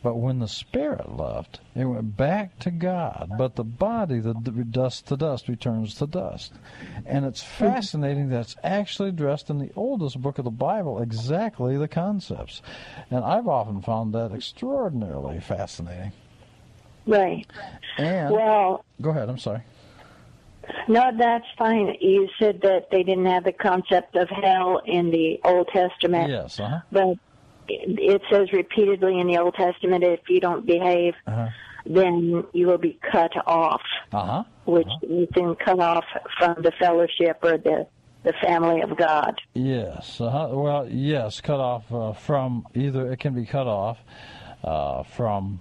But 0.03 0.17
when 0.17 0.39
the 0.39 0.49
spirit 0.49 1.17
left 1.17 1.61
it 1.75 1.85
went 1.85 2.17
back 2.17 2.59
to 2.61 2.71
god. 2.71 3.33
But 3.37 3.57
the 3.57 3.65
body 3.65 4.21
the, 4.21 4.35
the 4.35 4.51
dust 4.65 5.07
to 5.09 5.17
dust 5.17 5.49
returns 5.49 5.95
to 5.97 6.07
dust. 6.07 6.53
And 7.07 7.25
it's 7.25 7.43
fascinating 7.43 8.31
that 8.31 8.41
it's 8.41 8.57
actually 8.65 9.11
addressed 9.11 9.51
in 9.51 9.59
the 9.59 9.73
oldest 9.77 10.21
book 10.21 10.39
of 10.39 10.45
the 10.45 10.51
bible 10.51 11.01
exactly 11.01 11.77
the 11.77 11.89
concepts. 11.89 12.63
And 13.11 13.25
i've 13.25 13.49
often 13.49 13.83
found 13.83 14.15
that 14.15 14.33
extraordinarily 14.33 15.41
fascinating 15.41 16.13
Right. 17.11 17.47
and 17.99 18.31
Well, 18.35 18.85
go 19.03 19.11
ahead. 19.11 19.29
I'm 19.29 19.39
sorry. 19.39 19.63
No, 20.89 21.11
that's 21.17 21.47
fine. 21.59 21.97
You 22.01 22.29
said 22.39 22.61
that 22.63 22.91
they 22.91 23.03
didn't 23.03 23.27
have 23.27 23.45
the 23.45 23.53
concept 23.53 24.15
of 24.17 24.29
hell 24.29 24.81
in 24.87 25.11
the 25.11 25.41
Old 25.45 25.69
Testament. 25.69 26.31
Yes. 26.31 26.61
Uh 26.61 26.69
huh. 26.69 26.79
But 26.93 27.15
it 27.69 28.23
says 28.31 28.53
repeatedly 28.53 29.19
in 29.21 29.27
the 29.27 29.39
Old 29.39 29.55
Testament 29.55 30.05
if 30.05 30.21
you 30.29 30.41
don't 30.41 30.65
behave, 30.67 31.15
Uh-huh. 31.27 31.49
then 31.87 32.45
you 32.53 32.67
will 32.69 32.79
be 32.79 32.99
cut 33.11 33.33
off, 33.47 33.83
Uh 34.13 34.25
huh. 34.27 34.45
which 34.65 34.89
you 35.03 35.27
can 35.35 35.57
cut 35.57 35.81
off 35.81 36.05
from 36.39 36.63
the 36.63 36.73
fellowship 36.79 37.39
or 37.43 37.59
the, 37.59 37.87
the 38.23 38.33
family 38.43 38.81
of 38.81 38.97
God. 38.97 39.41
Yes. 39.55 40.21
Uh-huh. 40.21 40.49
Well, 40.53 40.89
yes. 40.89 41.41
Cut 41.41 41.59
off 41.59 41.93
uh, 41.93 42.13
from 42.13 42.67
either. 42.75 43.11
It 43.13 43.19
can 43.19 43.35
be 43.35 43.45
cut 43.47 43.67
off 43.67 43.99
uh, 44.63 45.03
from 45.03 45.61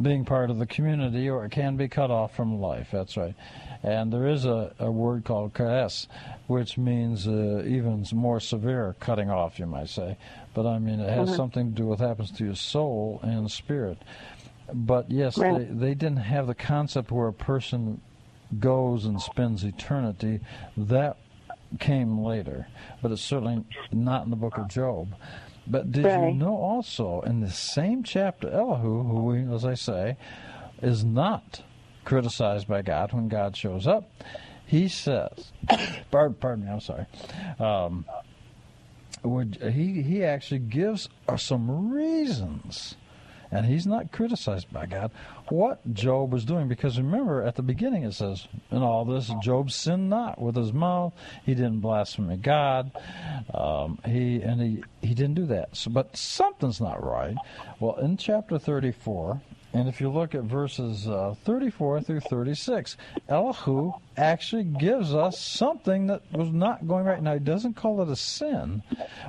being 0.00 0.24
part 0.24 0.50
of 0.50 0.58
the 0.58 0.66
community, 0.66 1.28
or 1.28 1.44
it 1.44 1.50
can 1.50 1.76
be 1.76 1.88
cut 1.88 2.10
off 2.10 2.34
from 2.34 2.60
life. 2.60 2.88
That's 2.92 3.16
right. 3.16 3.34
And 3.82 4.12
there 4.12 4.26
is 4.26 4.44
a, 4.44 4.72
a 4.78 4.90
word 4.90 5.24
called 5.24 5.54
kaes, 5.54 6.06
which 6.46 6.76
means 6.78 7.28
uh, 7.28 7.62
even 7.66 8.04
more 8.12 8.40
severe 8.40 8.96
cutting 8.98 9.30
off, 9.30 9.58
you 9.58 9.66
might 9.66 9.88
say. 9.90 10.16
But 10.54 10.66
I 10.66 10.78
mean, 10.78 11.00
it 11.00 11.10
has 11.10 11.30
Mhm. 11.30 11.36
something 11.36 11.70
to 11.70 11.76
do 11.76 11.86
with 11.86 12.00
what 12.00 12.08
happens 12.08 12.30
to 12.32 12.44
your 12.44 12.54
soul 12.56 13.20
and 13.22 13.50
spirit. 13.50 13.98
But 14.72 15.10
yes, 15.10 15.36
Right. 15.38 15.58
they, 15.58 15.88
they 15.88 15.94
didn't 15.94 16.18
have 16.18 16.46
the 16.46 16.54
concept 16.54 17.12
where 17.12 17.28
a 17.28 17.32
person 17.32 18.00
goes 18.58 19.04
and 19.04 19.20
spends 19.20 19.64
eternity. 19.64 20.40
That 20.76 21.18
came 21.78 22.20
later, 22.20 22.66
but 23.02 23.12
it's 23.12 23.20
certainly 23.22 23.64
not 23.92 24.24
in 24.24 24.30
the 24.30 24.36
book 24.36 24.56
of 24.58 24.68
Job. 24.68 25.14
But 25.66 25.90
did 25.92 26.04
you 26.04 26.34
know 26.34 26.56
also 26.56 27.22
in 27.22 27.40
the 27.40 27.50
same 27.50 28.02
chapter, 28.02 28.50
Elihu, 28.50 29.02
who, 29.02 29.24
we, 29.24 29.54
as 29.54 29.64
I 29.64 29.74
say, 29.74 30.16
is 30.82 31.04
not 31.04 31.62
criticized 32.04 32.68
by 32.68 32.82
God 32.82 33.12
when 33.12 33.28
God 33.28 33.56
shows 33.56 33.86
up, 33.86 34.10
he 34.66 34.88
says, 34.88 35.52
pardon, 36.10 36.34
pardon 36.34 36.64
me, 36.64 36.70
I'm 36.70 36.80
sorry. 36.80 37.06
Um, 37.58 38.04
would, 39.22 39.56
he, 39.74 40.02
he 40.02 40.24
actually 40.24 40.58
gives 40.58 41.08
some 41.36 41.90
reasons, 41.90 42.96
and 43.54 43.64
he's 43.66 43.86
not 43.86 44.10
criticized 44.10 44.72
by 44.72 44.84
God, 44.84 45.12
what 45.48 45.94
Job 45.94 46.32
was 46.32 46.44
doing. 46.44 46.66
Because 46.66 46.98
remember, 46.98 47.40
at 47.42 47.54
the 47.54 47.62
beginning 47.62 48.02
it 48.02 48.12
says, 48.12 48.48
in 48.72 48.82
all 48.82 49.04
this, 49.04 49.30
Job 49.40 49.70
sinned 49.70 50.10
not 50.10 50.40
with 50.40 50.56
his 50.56 50.72
mouth. 50.72 51.14
He 51.46 51.54
didn't 51.54 51.78
blaspheme 51.78 52.40
God. 52.40 52.90
Um, 53.54 54.00
he 54.04 54.42
and 54.42 54.60
he, 54.60 54.84
he 55.02 55.14
didn't 55.14 55.34
do 55.34 55.46
that. 55.46 55.76
So, 55.76 55.90
but 55.92 56.16
something's 56.16 56.80
not 56.80 57.02
right. 57.04 57.36
Well, 57.78 57.94
in 57.96 58.16
chapter 58.16 58.58
34, 58.58 59.40
and 59.72 59.88
if 59.88 60.00
you 60.00 60.10
look 60.10 60.34
at 60.34 60.42
verses 60.42 61.06
uh, 61.06 61.34
34 61.44 62.00
through 62.00 62.20
36, 62.20 62.96
Elihu 63.28 63.92
actually 64.16 64.64
gives 64.64 65.14
us 65.14 65.40
something 65.40 66.08
that 66.08 66.22
was 66.32 66.50
not 66.50 66.88
going 66.88 67.04
right. 67.04 67.22
Now, 67.22 67.34
he 67.34 67.40
doesn't 67.40 67.74
call 67.74 68.02
it 68.02 68.08
a 68.08 68.16
sin, 68.16 68.82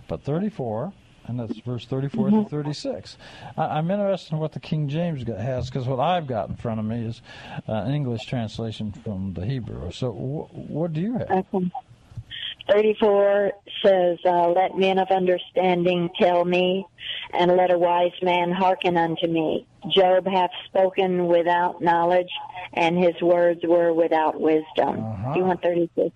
but 0.07 0.23
34, 0.23 0.93
and 1.27 1.39
that's 1.39 1.57
verse 1.59 1.85
34 1.85 2.29
to 2.31 2.43
36. 2.45 3.17
I, 3.57 3.63
I'm 3.77 3.89
interested 3.91 4.33
in 4.33 4.39
what 4.39 4.51
the 4.53 4.59
King 4.59 4.87
James 4.89 5.23
got- 5.23 5.39
has, 5.39 5.69
because 5.69 5.87
what 5.87 5.99
I've 5.99 6.27
got 6.27 6.49
in 6.49 6.55
front 6.55 6.79
of 6.79 6.85
me 6.85 7.05
is 7.05 7.21
uh, 7.67 7.73
an 7.73 7.93
English 7.93 8.25
translation 8.25 8.91
from 8.91 9.33
the 9.33 9.45
Hebrew. 9.45 9.91
So, 9.91 10.11
wh- 10.11 10.69
what 10.69 10.93
do 10.93 11.01
you 11.01 11.13
have? 11.17 11.29
Okay. 11.53 11.71
34 12.69 13.51
says, 13.83 14.17
uh, 14.25 14.49
Let 14.49 14.77
men 14.77 14.97
of 14.97 15.09
understanding 15.11 16.09
tell 16.19 16.43
me, 16.45 16.85
and 17.33 17.55
let 17.55 17.71
a 17.71 17.77
wise 17.77 18.11
man 18.23 18.51
hearken 18.51 18.97
unto 18.97 19.27
me. 19.27 19.67
Job 19.89 20.25
hath 20.25 20.49
spoken 20.65 21.27
without 21.27 21.81
knowledge, 21.81 22.31
and 22.73 22.97
his 22.97 23.21
words 23.21 23.61
were 23.63 23.93
without 23.93 24.39
wisdom. 24.41 24.95
Do 25.33 25.39
you 25.39 25.45
want 25.45 25.61
36? 25.61 26.09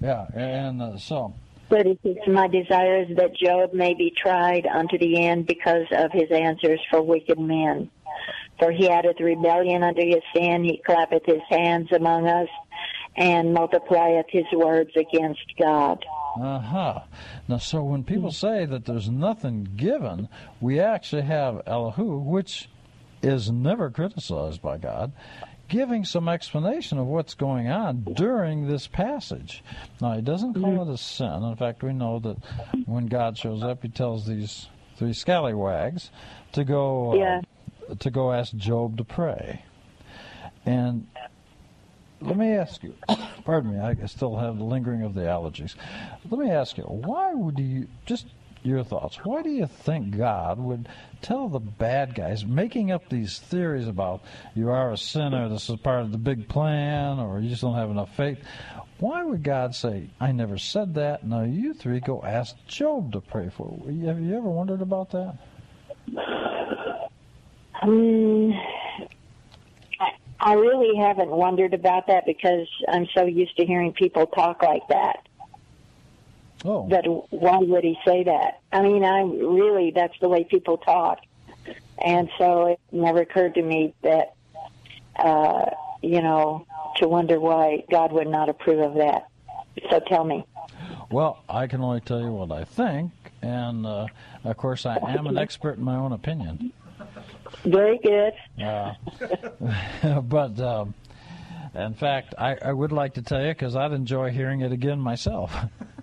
Yeah, 0.00 0.26
and 0.34 0.80
uh, 0.82 0.98
so 0.98 1.34
36. 1.70 2.20
My 2.28 2.48
desire 2.48 3.02
is 3.02 3.16
that 3.16 3.36
Job 3.36 3.72
may 3.72 3.94
be 3.94 4.12
tried 4.16 4.66
unto 4.66 4.98
the 4.98 5.24
end 5.24 5.46
because 5.46 5.86
of 5.92 6.12
his 6.12 6.30
answers 6.30 6.80
for 6.90 7.02
wicked 7.02 7.38
men. 7.38 7.90
For 8.58 8.70
he 8.70 8.88
addeth 8.88 9.20
rebellion 9.20 9.82
unto 9.82 10.02
his 10.02 10.22
sin, 10.34 10.64
he 10.64 10.80
clappeth 10.86 11.26
his 11.26 11.42
hands 11.48 11.88
among 11.92 12.28
us, 12.28 12.48
and 13.16 13.52
multiplieth 13.52 14.26
his 14.28 14.44
words 14.52 14.90
against 14.96 15.42
God. 15.58 16.04
Uh 16.40 16.58
huh. 16.58 17.00
Now, 17.48 17.58
so 17.58 17.82
when 17.82 18.04
people 18.04 18.32
say 18.32 18.64
that 18.66 18.86
there's 18.86 19.08
nothing 19.08 19.68
given, 19.76 20.28
we 20.60 20.80
actually 20.80 21.22
have 21.22 21.62
Elihu, 21.66 22.18
which 22.18 22.68
is 23.22 23.50
never 23.50 23.90
criticized 23.90 24.60
by 24.60 24.78
God, 24.78 25.12
giving 25.68 26.04
some 26.04 26.28
explanation 26.28 26.98
of 26.98 27.06
what's 27.06 27.34
going 27.34 27.68
on 27.68 28.02
during 28.14 28.66
this 28.66 28.86
passage. 28.86 29.62
Now, 30.00 30.14
he 30.14 30.22
doesn't 30.22 30.54
call 30.54 30.88
it 30.88 30.92
a 30.92 30.98
sin. 30.98 31.42
In 31.42 31.56
fact, 31.56 31.82
we 31.82 31.92
know 31.92 32.18
that 32.20 32.36
when 32.86 33.06
God 33.06 33.36
shows 33.38 33.62
up, 33.62 33.82
he 33.82 33.88
tells 33.88 34.26
these 34.26 34.68
three 34.96 35.12
scallywags 35.12 36.10
to 36.52 36.64
go 36.64 37.12
uh, 37.12 37.16
Yeah. 37.16 37.40
to 37.98 38.10
go 38.10 38.32
ask 38.32 38.54
Job 38.54 38.96
to 38.98 39.04
pray. 39.04 39.64
And 40.66 41.06
let 42.20 42.36
me 42.36 42.52
ask 42.52 42.82
you, 42.82 42.94
pardon 43.44 43.72
me, 43.74 43.80
I 43.80 43.94
still 44.06 44.36
have 44.36 44.58
the 44.58 44.64
lingering 44.64 45.02
of 45.02 45.14
the 45.14 45.22
allergies. 45.22 45.74
Let 46.30 46.40
me 46.40 46.50
ask 46.50 46.76
you, 46.78 46.84
why 46.84 47.34
would 47.34 47.58
you, 47.58 47.88
just 48.06 48.26
your 48.64 48.82
thoughts, 48.82 49.16
why 49.24 49.42
do 49.42 49.50
you 49.50 49.66
think 49.66 50.16
God 50.16 50.58
would 50.58 50.88
tell 51.22 51.48
the 51.48 51.60
bad 51.60 52.14
guys, 52.14 52.44
making 52.44 52.90
up 52.90 53.08
these 53.08 53.38
theories 53.38 53.86
about 53.86 54.22
you 54.54 54.70
are 54.70 54.90
a 54.90 54.96
sinner, 54.96 55.48
this 55.48 55.68
is 55.68 55.76
part 55.76 56.00
of 56.00 56.12
the 56.12 56.18
big 56.18 56.48
plan, 56.48 57.18
or 57.18 57.40
you 57.40 57.50
just 57.50 57.62
don't 57.62 57.74
have 57.74 57.90
enough 57.90 58.14
faith? 58.16 58.38
Why 58.98 59.22
would 59.22 59.42
God 59.42 59.74
say, 59.74 60.08
I 60.20 60.32
never 60.32 60.56
said 60.56 60.94
that, 60.94 61.24
now 61.24 61.42
you 61.42 61.74
three 61.74 62.00
go 62.00 62.22
ask 62.22 62.56
Job 62.66 63.12
to 63.12 63.20
pray 63.20 63.50
for 63.50 63.76
you? 63.86 64.06
Have 64.06 64.20
you 64.20 64.36
ever 64.36 64.48
wondered 64.48 64.80
about 64.80 65.10
that? 65.10 65.36
Um, 67.82 68.52
I, 70.00 70.10
I 70.40 70.52
really 70.54 70.96
haven't 70.96 71.30
wondered 71.30 71.74
about 71.74 72.06
that 72.06 72.24
because 72.24 72.68
I'm 72.88 73.06
so 73.14 73.26
used 73.26 73.56
to 73.58 73.66
hearing 73.66 73.92
people 73.92 74.26
talk 74.26 74.62
like 74.62 74.86
that. 74.88 75.26
Oh. 76.64 76.84
But 76.84 77.04
why 77.30 77.58
would 77.58 77.84
he 77.84 77.98
say 78.06 78.24
that? 78.24 78.60
I 78.72 78.82
mean, 78.82 79.04
I 79.04 79.20
really, 79.20 79.92
that's 79.94 80.18
the 80.20 80.28
way 80.28 80.44
people 80.44 80.78
talk. 80.78 81.18
And 82.02 82.28
so 82.38 82.66
it 82.66 82.80
never 82.90 83.20
occurred 83.20 83.54
to 83.54 83.62
me 83.62 83.94
that, 84.02 84.34
uh, 85.16 85.66
you 86.02 86.22
know, 86.22 86.66
to 86.96 87.08
wonder 87.08 87.38
why 87.38 87.84
God 87.90 88.12
would 88.12 88.28
not 88.28 88.48
approve 88.48 88.80
of 88.80 88.94
that. 88.94 89.28
So 89.90 90.00
tell 90.00 90.24
me. 90.24 90.44
Well, 91.10 91.42
I 91.48 91.66
can 91.66 91.80
only 91.82 92.00
tell 92.00 92.20
you 92.20 92.32
what 92.32 92.50
I 92.50 92.64
think, 92.64 93.12
and 93.42 93.86
uh, 93.86 94.06
of 94.44 94.56
course, 94.56 94.86
I 94.86 94.96
am 94.96 95.26
an 95.26 95.36
expert 95.36 95.78
in 95.78 95.84
my 95.84 95.96
own 95.96 96.12
opinion. 96.12 96.72
Very 97.64 97.98
good. 97.98 98.32
Uh, 98.62 98.94
but 100.22 100.58
um, 100.60 100.94
in 101.74 101.94
fact, 101.94 102.34
I, 102.38 102.56
I 102.62 102.72
would 102.72 102.92
like 102.92 103.14
to 103.14 103.22
tell 103.22 103.42
you 103.42 103.48
because 103.48 103.76
I'd 103.76 103.92
enjoy 103.92 104.30
hearing 104.30 104.60
it 104.62 104.72
again 104.72 104.98
myself. 104.98 105.54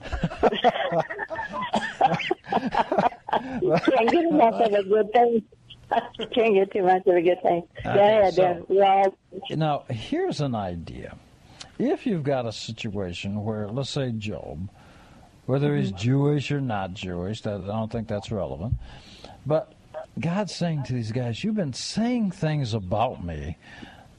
Can't 3.32 4.10
get 4.10 4.26
enough 4.26 4.56
of 4.56 4.74
a 4.74 4.84
good 4.84 5.12
thing. 5.14 5.44
Can't 6.32 6.54
get 6.54 6.72
too 6.72 6.84
much 6.84 7.06
of 7.06 7.16
a 7.16 7.22
good 7.22 7.42
thing. 7.42 7.64
Go 7.84 7.90
ahead, 7.92 8.34
so-. 8.34 8.66
Well, 8.70 9.18
now, 9.52 9.84
here's 9.90 10.42
an 10.42 10.56
idea. 10.56 11.16
If 11.80 12.06
you've 12.06 12.24
got 12.24 12.46
a 12.46 12.52
situation 12.52 13.44
where, 13.44 13.68
let's 13.68 13.90
say, 13.90 14.12
Job, 14.12 14.70
whether 15.46 15.76
he's 15.76 15.90
mm-hmm. 15.90 15.98
Jewish 15.98 16.52
or 16.52 16.62
not 16.62 16.94
Jewish, 16.94 17.42
that, 17.42 17.62
I 17.62 17.68
don't 17.68 17.92
think 17.92 18.08
that's 18.08 18.32
relevant, 18.32 18.76
but 19.46 19.74
God's 20.20 20.54
saying 20.54 20.84
to 20.84 20.94
these 20.94 21.12
guys, 21.12 21.44
You've 21.44 21.56
been 21.56 21.74
saying 21.74 22.32
things 22.32 22.74
about 22.74 23.24
me 23.24 23.58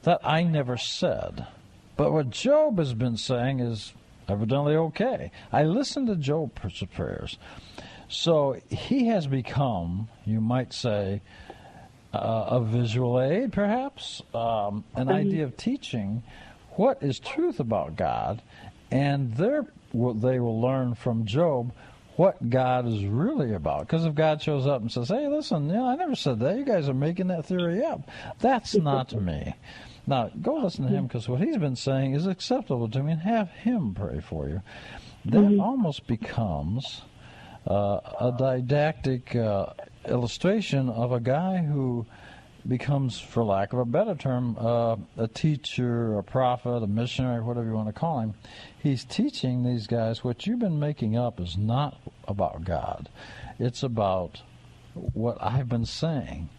that 0.03 0.19
I 0.23 0.43
never 0.43 0.77
said. 0.77 1.47
But 1.95 2.11
what 2.11 2.29
Job 2.29 2.79
has 2.79 2.93
been 2.93 3.17
saying 3.17 3.59
is 3.59 3.93
evidently 4.27 4.75
okay. 4.75 5.31
I 5.51 5.63
listened 5.63 6.07
to 6.07 6.15
Job's 6.15 6.83
prayers. 6.93 7.37
So 8.07 8.57
he 8.69 9.07
has 9.07 9.27
become, 9.27 10.07
you 10.25 10.39
might 10.39 10.73
say, 10.73 11.21
uh, 12.13 12.45
a 12.51 12.61
visual 12.61 13.19
aid, 13.19 13.51
perhaps, 13.51 14.21
um, 14.35 14.83
an 14.95 15.09
idea 15.09 15.45
of 15.45 15.57
teaching 15.57 16.21
what 16.71 17.01
is 17.01 17.19
truth 17.19 17.59
about 17.59 17.95
God, 17.95 18.41
and 18.91 19.33
there 19.33 19.65
they 19.93 20.39
will 20.39 20.61
learn 20.61 20.93
from 20.95 21.25
Job 21.25 21.71
what 22.15 22.49
God 22.49 22.87
is 22.87 23.03
really 23.05 23.53
about. 23.53 23.81
Because 23.81 24.05
if 24.05 24.13
God 24.13 24.41
shows 24.41 24.67
up 24.67 24.81
and 24.81 24.91
says, 24.91 25.09
"Hey, 25.09 25.27
listen, 25.27 25.67
you 25.67 25.73
know, 25.73 25.87
I 25.87 25.95
never 25.95 26.15
said 26.15 26.39
that. 26.39 26.57
You 26.57 26.65
guys 26.65 26.87
are 26.89 26.93
making 26.93 27.27
that 27.27 27.45
theory 27.45 27.83
up," 27.83 28.01
that's 28.39 28.75
not 28.75 29.13
me. 29.13 29.55
Now, 30.05 30.29
go 30.41 30.55
listen 30.55 30.85
to 30.85 30.91
him 30.91 31.07
because 31.07 31.29
what 31.29 31.39
he's 31.39 31.57
been 31.57 31.75
saying 31.75 32.13
is 32.13 32.27
acceptable 32.27 32.89
to 32.89 33.01
me, 33.01 33.13
and 33.13 33.21
have 33.21 33.49
him 33.49 33.93
pray 33.93 34.19
for 34.19 34.49
you. 34.49 34.61
That 35.25 35.57
almost 35.59 36.07
becomes 36.07 37.03
uh, 37.65 37.99
a 38.19 38.35
didactic 38.37 39.33
uh, 39.35 39.67
illustration 40.07 40.89
of 40.89 41.13
a 41.13 41.21
guy 41.21 41.57
who 41.57 42.05
becomes, 42.67 43.19
for 43.19 43.43
lack 43.43 43.73
of 43.73 43.79
a 43.79 43.85
better 43.85 44.15
term, 44.15 44.57
uh, 44.59 44.95
a 45.17 45.27
teacher, 45.27 46.17
a 46.17 46.23
prophet, 46.23 46.83
a 46.83 46.87
missionary, 46.87 47.41
whatever 47.41 47.67
you 47.67 47.73
want 47.73 47.87
to 47.87 47.93
call 47.93 48.19
him. 48.19 48.33
He's 48.81 49.03
teaching 49.05 49.63
these 49.63 49.87
guys 49.87 50.23
what 50.23 50.45
you've 50.45 50.59
been 50.59 50.79
making 50.79 51.17
up 51.17 51.39
is 51.39 51.57
not 51.57 51.97
about 52.27 52.63
God. 52.63 53.09
It's 53.59 53.83
about 53.83 54.41
what 54.93 55.37
I've 55.41 55.69
been 55.69 55.85
saying. 55.85 56.49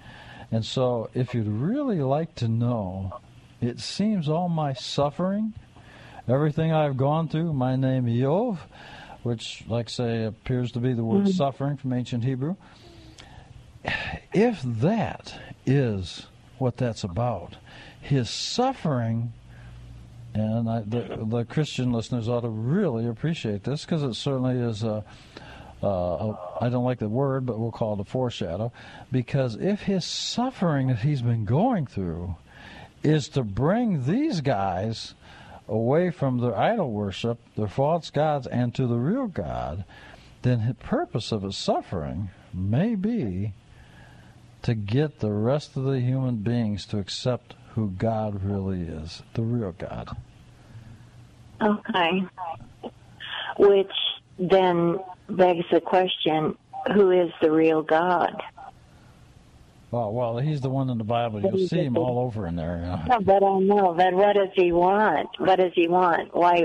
And 0.51 0.65
so, 0.65 1.11
if 1.15 1.35
you'd 1.35 1.49
really 1.49 2.01
like 2.01 2.35
to 2.37 2.49
know, 2.49 3.21
it 3.61 3.81
seems 3.81 4.29
all 4.29 4.49
my 4.49 4.73
suffering, 4.73 5.55
everything 6.29 6.73
I've 6.73 6.97
gone 6.97 7.29
through, 7.29 7.53
my 7.53 7.77
name 7.77 8.07
Iyov, 8.07 8.59
which, 9.23 9.65
like 9.69 9.89
say, 9.89 10.25
appears 10.25 10.73
to 10.73 10.81
be 10.81 10.93
the 10.93 11.05
word 11.05 11.29
suffering 11.29 11.77
from 11.77 11.93
ancient 11.93 12.25
Hebrew. 12.25 12.57
If 14.33 14.63
that 14.63 15.39
is 15.67 16.27
what 16.59 16.77
that's 16.77 17.05
about, 17.05 17.57
his 18.01 18.29
suffering, 18.29 19.33
and 20.35 20.69
I, 20.69 20.81
the, 20.81 21.25
the 21.25 21.45
Christian 21.45 21.93
listeners 21.93 22.29
ought 22.29 22.41
to 22.41 22.49
really 22.49 23.07
appreciate 23.07 23.65
this 23.65 23.85
because 23.85 24.03
it 24.03 24.15
certainly 24.15 24.59
is 24.59 24.83
a, 24.83 25.05
uh, 25.83 25.87
a, 25.87 26.39
I 26.61 26.69
don't 26.69 26.85
like 26.85 26.99
the 26.99 27.09
word, 27.09 27.47
but 27.47 27.59
we'll 27.59 27.71
call 27.71 27.95
it 27.95 28.01
a 28.01 28.05
foreshadow. 28.05 28.73
Because 29.13 29.57
if 29.57 29.83
his 29.83 30.05
suffering 30.05 30.89
that 30.89 30.99
he's 30.99 31.23
been 31.23 31.45
going 31.45 31.87
through 31.87 32.37
is 33.05 33.29
to 33.29 33.45
bring 33.45 34.07
these 34.07 34.41
guys 34.41 35.15
away 35.69 36.11
from 36.11 36.39
their 36.39 36.57
idol 36.57 36.91
worship, 36.91 37.39
their 37.57 37.69
false 37.69 38.11
gods, 38.11 38.47
and 38.47 38.75
to 38.75 38.87
the 38.87 38.97
real 38.97 39.27
God, 39.27 39.85
then 40.43 40.67
the 40.67 40.75
purpose 40.75 41.33
of 41.33 41.43
his 41.43 41.57
suffering 41.57 42.31
may 42.53 42.95
be 42.95 43.53
to 44.63 44.75
get 44.75 45.21
the 45.21 45.33
rest 45.33 45.77
of 45.77 45.85
the 45.85 46.01
human 46.01 46.37
beings 46.37 46.87
to 46.87 46.99
accept 46.99 47.55
who 47.75 47.91
God 47.91 48.43
really 48.43 48.83
is, 48.83 49.23
the 49.35 49.43
real 49.43 49.73
God. 49.73 50.17
Okay. 51.61 52.23
Which 53.59 53.93
then 54.39 54.99
begs 55.29 55.65
the 55.71 55.81
question 55.81 56.57
who 56.95 57.11
is 57.11 57.31
the 57.41 57.51
real 57.51 57.83
God? 57.83 58.43
Well, 59.95 60.13
well, 60.13 60.39
he's 60.39 60.61
the 60.61 60.71
one 60.71 60.91
in 60.91 60.99
the 60.99 61.05
Bible. 61.05 61.41
You'll 61.41 61.69
see 61.69 61.85
him 61.85 61.97
all 61.97 62.19
over 62.19 62.49
in 62.49 62.57
there. 62.57 62.81
yeah. 62.83 63.05
No, 63.07 63.21
but 63.21 63.45
I 63.45 63.59
know. 63.61 63.95
But 63.97 64.13
what 64.13 64.33
does 64.33 64.49
he 64.57 64.73
want? 64.73 65.29
What 65.39 65.61
does 65.61 65.71
he 65.73 65.87
want? 65.87 66.35
Why? 66.35 66.65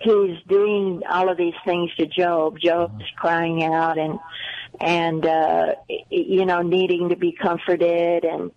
He's 0.00 0.38
doing 0.48 1.02
all 1.06 1.28
of 1.28 1.36
these 1.36 1.52
things 1.66 1.94
to 1.96 2.06
Job. 2.06 2.58
Job's 2.58 3.04
crying 3.16 3.62
out 3.62 3.98
and 3.98 4.18
and 4.80 5.26
uh 5.26 5.74
you 6.08 6.46
know 6.46 6.62
needing 6.62 7.10
to 7.10 7.16
be 7.16 7.32
comforted 7.32 8.24
and 8.24 8.50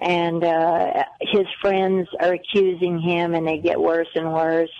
and 0.00 0.42
uh 0.42 1.04
his 1.20 1.46
friends 1.60 2.08
are 2.18 2.32
accusing 2.32 3.00
him 3.00 3.34
and 3.34 3.46
they 3.46 3.58
get 3.58 3.80
worse 3.80 4.08
and 4.16 4.32
worse. 4.32 4.74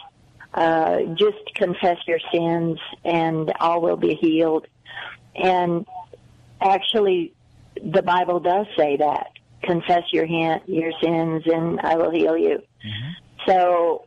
Uh 0.55 1.03
just 1.17 1.55
confess 1.55 1.99
your 2.09 2.21
sins 2.33 2.81
and 3.05 3.53
all 3.61 3.81
will 3.81 3.97
be 3.97 4.15
healed. 4.17 4.67
And 5.37 5.87
actually 6.61 7.33
the 7.85 8.03
Bible 8.03 8.41
does 8.41 8.67
say 8.77 8.97
that. 8.99 9.31
Confess 9.63 10.05
your 10.13 10.27
hin- 10.27 10.61
your 10.67 10.93
sins 11.03 11.43
and 11.47 11.81
I 11.81 11.97
will 11.97 12.11
heal 12.11 12.37
you. 12.37 12.63
So 13.47 14.05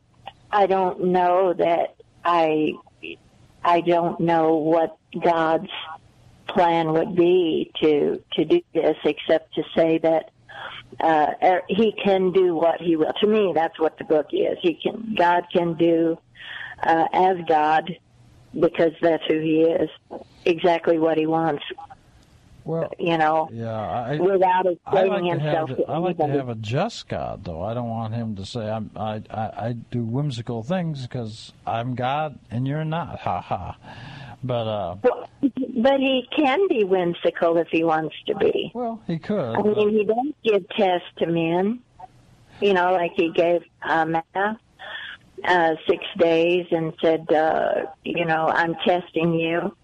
I 0.52 0.66
don't 0.68 1.06
know 1.06 1.54
that 1.54 1.96
I 2.24 2.74
I 3.64 3.82
don't 3.82 4.20
know 4.20 4.56
what 4.56 4.98
God's 5.22 5.70
plan 6.48 6.94
would 6.94 7.16
be 7.16 7.72
to 7.82 8.22
to 8.34 8.46
do 8.46 8.62
this 8.74 8.98
except 9.04 9.54
to 9.56 9.64
say 9.76 9.98
that 10.00 10.32
uh 11.00 11.34
er, 11.44 11.62
he 11.68 11.92
can 12.04 12.32
do 12.32 12.56
what 12.56 12.82
he 12.82 12.96
will. 12.96 13.14
To 13.22 13.28
me 13.28 13.52
that's 13.54 13.80
what 13.80 13.98
the 13.98 14.06
book 14.06 14.28
is. 14.32 14.58
He 14.62 14.76
can 14.76 15.16
God 15.18 15.44
can 15.52 15.74
do 15.76 16.18
uh 16.82 17.08
as 17.14 17.38
God 17.48 17.98
because 18.60 18.94
that's 19.02 19.24
who 19.28 19.40
he 19.40 19.62
is. 19.62 19.90
Exactly 20.46 20.98
what 20.98 21.18
he 21.18 21.28
wants. 21.28 21.64
Well, 22.64 22.92
you 23.00 23.18
know, 23.18 23.50
Yeah, 23.52 23.80
I, 23.80 24.18
without 24.18 24.66
explaining 24.66 25.12
like 25.12 25.24
to 25.24 25.40
himself 25.40 25.70
to 25.70 25.84
I 25.86 25.98
like 25.98 26.18
to 26.18 26.28
have 26.28 26.50
a 26.50 26.56
just 26.56 27.08
God, 27.08 27.44
though. 27.44 27.62
I 27.64 27.74
don't 27.74 27.90
want 27.90 28.14
him 28.14 28.36
to 28.36 28.46
say 28.46 28.70
I'm, 28.70 28.92
I, 28.96 29.24
I 29.30 29.68
I 29.68 29.76
do 29.92 30.04
whimsical 30.04 30.64
things 30.64 31.04
because 31.04 31.54
I'm 31.66 31.96
God 31.96 32.38
and 32.52 32.68
you're 32.68 32.86
not. 32.86 33.20
Ha 33.20 33.42
ha. 33.42 33.78
But 34.44 34.68
uh, 34.68 34.96
But 35.02 36.00
he 36.00 36.28
can 36.36 36.68
be 36.68 36.84
whimsical 36.84 37.58
if 37.58 37.68
he 37.70 37.84
wants 37.84 38.16
to 38.28 38.36
be. 38.36 38.72
Well, 38.74 39.02
he 39.08 39.18
could. 39.18 39.56
I 39.58 39.62
mean, 39.62 39.90
he 39.90 40.06
does 40.06 40.34
give 40.44 40.70
tests 40.70 41.08
to 41.18 41.28
men. 41.28 41.80
You 42.62 42.74
know, 42.74 42.92
like 42.94 43.14
he 43.16 43.32
gave 43.32 43.64
uh, 43.82 44.06
Manna 44.06 44.60
uh, 45.44 45.76
six 45.88 46.04
days 46.18 46.68
and 46.72 46.94
said, 47.02 47.32
uh, 47.32 47.86
you 48.04 48.26
know, 48.26 48.48
I'm 48.48 48.76
testing 48.86 49.34
you. 49.34 49.76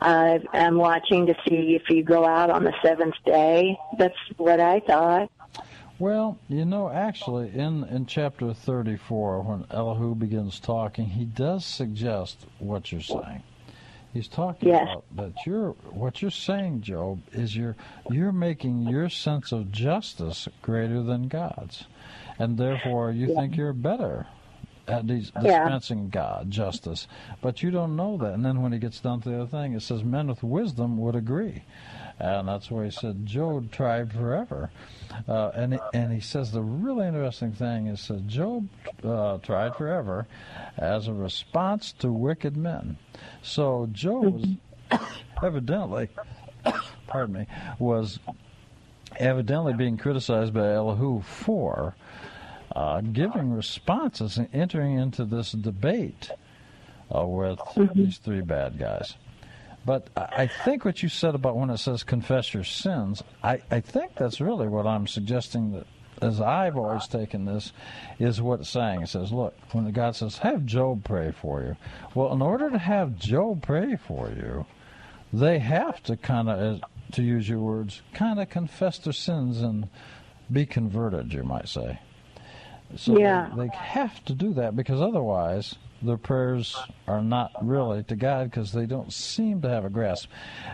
Uh, 0.00 0.38
I'm 0.52 0.76
watching 0.76 1.26
to 1.26 1.34
see 1.48 1.74
if 1.74 1.90
you 1.90 2.02
go 2.04 2.24
out 2.24 2.50
on 2.50 2.64
the 2.64 2.74
seventh 2.82 3.16
day. 3.24 3.78
That's 3.98 4.14
what 4.36 4.60
I 4.60 4.80
thought. 4.80 5.30
Well, 5.98 6.38
you 6.48 6.64
know, 6.64 6.88
actually, 6.88 7.48
in 7.52 7.82
in 7.84 8.06
chapter 8.06 8.52
34, 8.54 9.40
when 9.42 9.64
Elihu 9.70 10.14
begins 10.14 10.60
talking, 10.60 11.06
he 11.06 11.24
does 11.24 11.64
suggest 11.64 12.46
what 12.60 12.92
you're 12.92 13.00
saying. 13.00 13.42
He's 14.12 14.28
talking 14.28 14.68
Yes. 14.68 14.82
about 14.84 15.04
that 15.16 15.46
you're 15.46 15.70
what 15.90 16.22
you're 16.22 16.30
saying, 16.30 16.82
Job, 16.82 17.20
is 17.32 17.56
you're 17.56 17.74
you're 18.08 18.32
making 18.32 18.82
your 18.82 19.08
sense 19.08 19.50
of 19.50 19.72
justice 19.72 20.48
greater 20.62 21.02
than 21.02 21.26
God's, 21.26 21.84
and 22.38 22.56
therefore 22.56 23.10
you 23.10 23.34
think 23.34 23.56
you're 23.56 23.72
better 23.72 24.26
dis- 25.04 25.32
Yeah. 25.34 25.42
dispensing 25.42 26.08
God 26.08 26.50
justice, 26.50 27.06
but 27.40 27.62
you 27.62 27.70
don't 27.70 27.96
know 27.96 28.16
that. 28.18 28.32
And 28.34 28.44
then 28.44 28.62
when 28.62 28.72
he 28.72 28.78
gets 28.78 29.00
down 29.00 29.20
to 29.22 29.28
the 29.30 29.36
other 29.42 29.46
thing, 29.46 29.74
it 29.74 29.82
says 29.82 30.02
men 30.04 30.28
with 30.28 30.42
wisdom 30.42 30.98
would 30.98 31.14
agree. 31.14 31.62
And 32.20 32.48
that's 32.48 32.68
where 32.70 32.84
he 32.84 32.90
said 32.90 33.26
Job 33.26 33.70
tried 33.70 34.12
forever. 34.12 34.70
Uh, 35.28 35.50
and, 35.54 35.74
he, 35.74 35.78
and 35.94 36.12
he 36.12 36.20
says 36.20 36.50
the 36.50 36.62
really 36.62 37.06
interesting 37.06 37.52
thing 37.52 37.86
is 37.86 38.06
that 38.08 38.26
Job 38.26 38.68
uh, 39.04 39.38
tried 39.38 39.76
forever 39.76 40.26
as 40.76 41.06
a 41.06 41.12
response 41.12 41.92
to 42.00 42.10
wicked 42.12 42.56
men. 42.56 42.96
So 43.42 43.88
Job 43.92 44.34
was 44.34 45.00
evidently, 45.42 46.08
pardon 47.06 47.34
me, 47.34 47.46
was 47.78 48.18
evidently 49.16 49.72
being 49.74 49.96
criticized 49.96 50.52
by 50.52 50.72
Elihu 50.72 51.22
for 51.22 51.94
uh, 52.74 53.00
giving 53.00 53.52
responses 53.52 54.36
and 54.38 54.48
entering 54.52 54.98
into 54.98 55.24
this 55.24 55.52
debate 55.52 56.30
uh, 57.14 57.24
with 57.26 57.58
these 57.94 58.18
three 58.18 58.42
bad 58.42 58.78
guys. 58.78 59.14
But 59.86 60.08
I 60.16 60.28
I 60.38 60.46
think 60.46 60.84
what 60.84 61.02
you 61.02 61.08
said 61.08 61.34
about 61.34 61.56
when 61.56 61.70
it 61.70 61.78
says 61.78 62.02
confess 62.02 62.52
your 62.52 62.64
sins, 62.64 63.22
I, 63.42 63.62
I 63.70 63.80
think 63.80 64.14
that's 64.16 64.40
really 64.40 64.68
what 64.68 64.86
I'm 64.86 65.06
suggesting 65.06 65.72
that, 65.72 65.86
as 66.20 66.40
I've 66.40 66.76
always 66.76 67.06
taken 67.06 67.44
this, 67.44 67.72
is 68.18 68.42
what 68.42 68.60
it's 68.60 68.68
saying. 68.68 69.02
It 69.02 69.08
says, 69.08 69.32
look, 69.32 69.54
when 69.72 69.90
God 69.92 70.16
says, 70.16 70.38
have 70.38 70.66
Job 70.66 71.04
pray 71.04 71.32
for 71.32 71.62
you. 71.62 71.76
Well, 72.14 72.32
in 72.32 72.42
order 72.42 72.70
to 72.70 72.78
have 72.78 73.18
Job 73.18 73.62
pray 73.62 73.96
for 73.96 74.28
you, 74.28 74.66
they 75.32 75.58
have 75.58 76.02
to 76.04 76.16
kind 76.16 76.48
of, 76.48 76.80
to 77.12 77.22
use 77.22 77.48
your 77.48 77.60
words, 77.60 78.02
kind 78.12 78.40
of 78.40 78.50
confess 78.50 78.98
their 78.98 79.12
sins 79.12 79.62
and 79.62 79.88
be 80.50 80.66
converted, 80.66 81.32
you 81.32 81.44
might 81.44 81.68
say. 81.68 82.00
So 82.96 83.14
they- 83.14 83.20
Yeah. 83.20 83.50
they, 83.56 83.68
have 83.68 84.24
to 84.26 84.34
do 84.34 84.52
that 84.54 84.74
because 84.76 85.00
otherwise 85.00 85.76
their 86.00 86.16
prayers 86.16 86.76
are 87.06 87.22
not 87.22 87.50
really 87.60 88.02
to 88.04 88.16
God 88.16 88.50
because 88.50 88.72
they 88.72 88.86
don't 88.86 89.12
seem 89.12 89.60
to 89.62 89.68
have 89.68 89.84
a 89.84 89.90
grasp. 89.90 90.30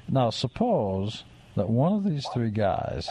Now, 0.08 0.30
suppose 0.30 1.24
that 1.56 1.68
one 1.68 1.92
of 1.92 2.04
these 2.04 2.26
three 2.28 2.50
guys, 2.50 3.08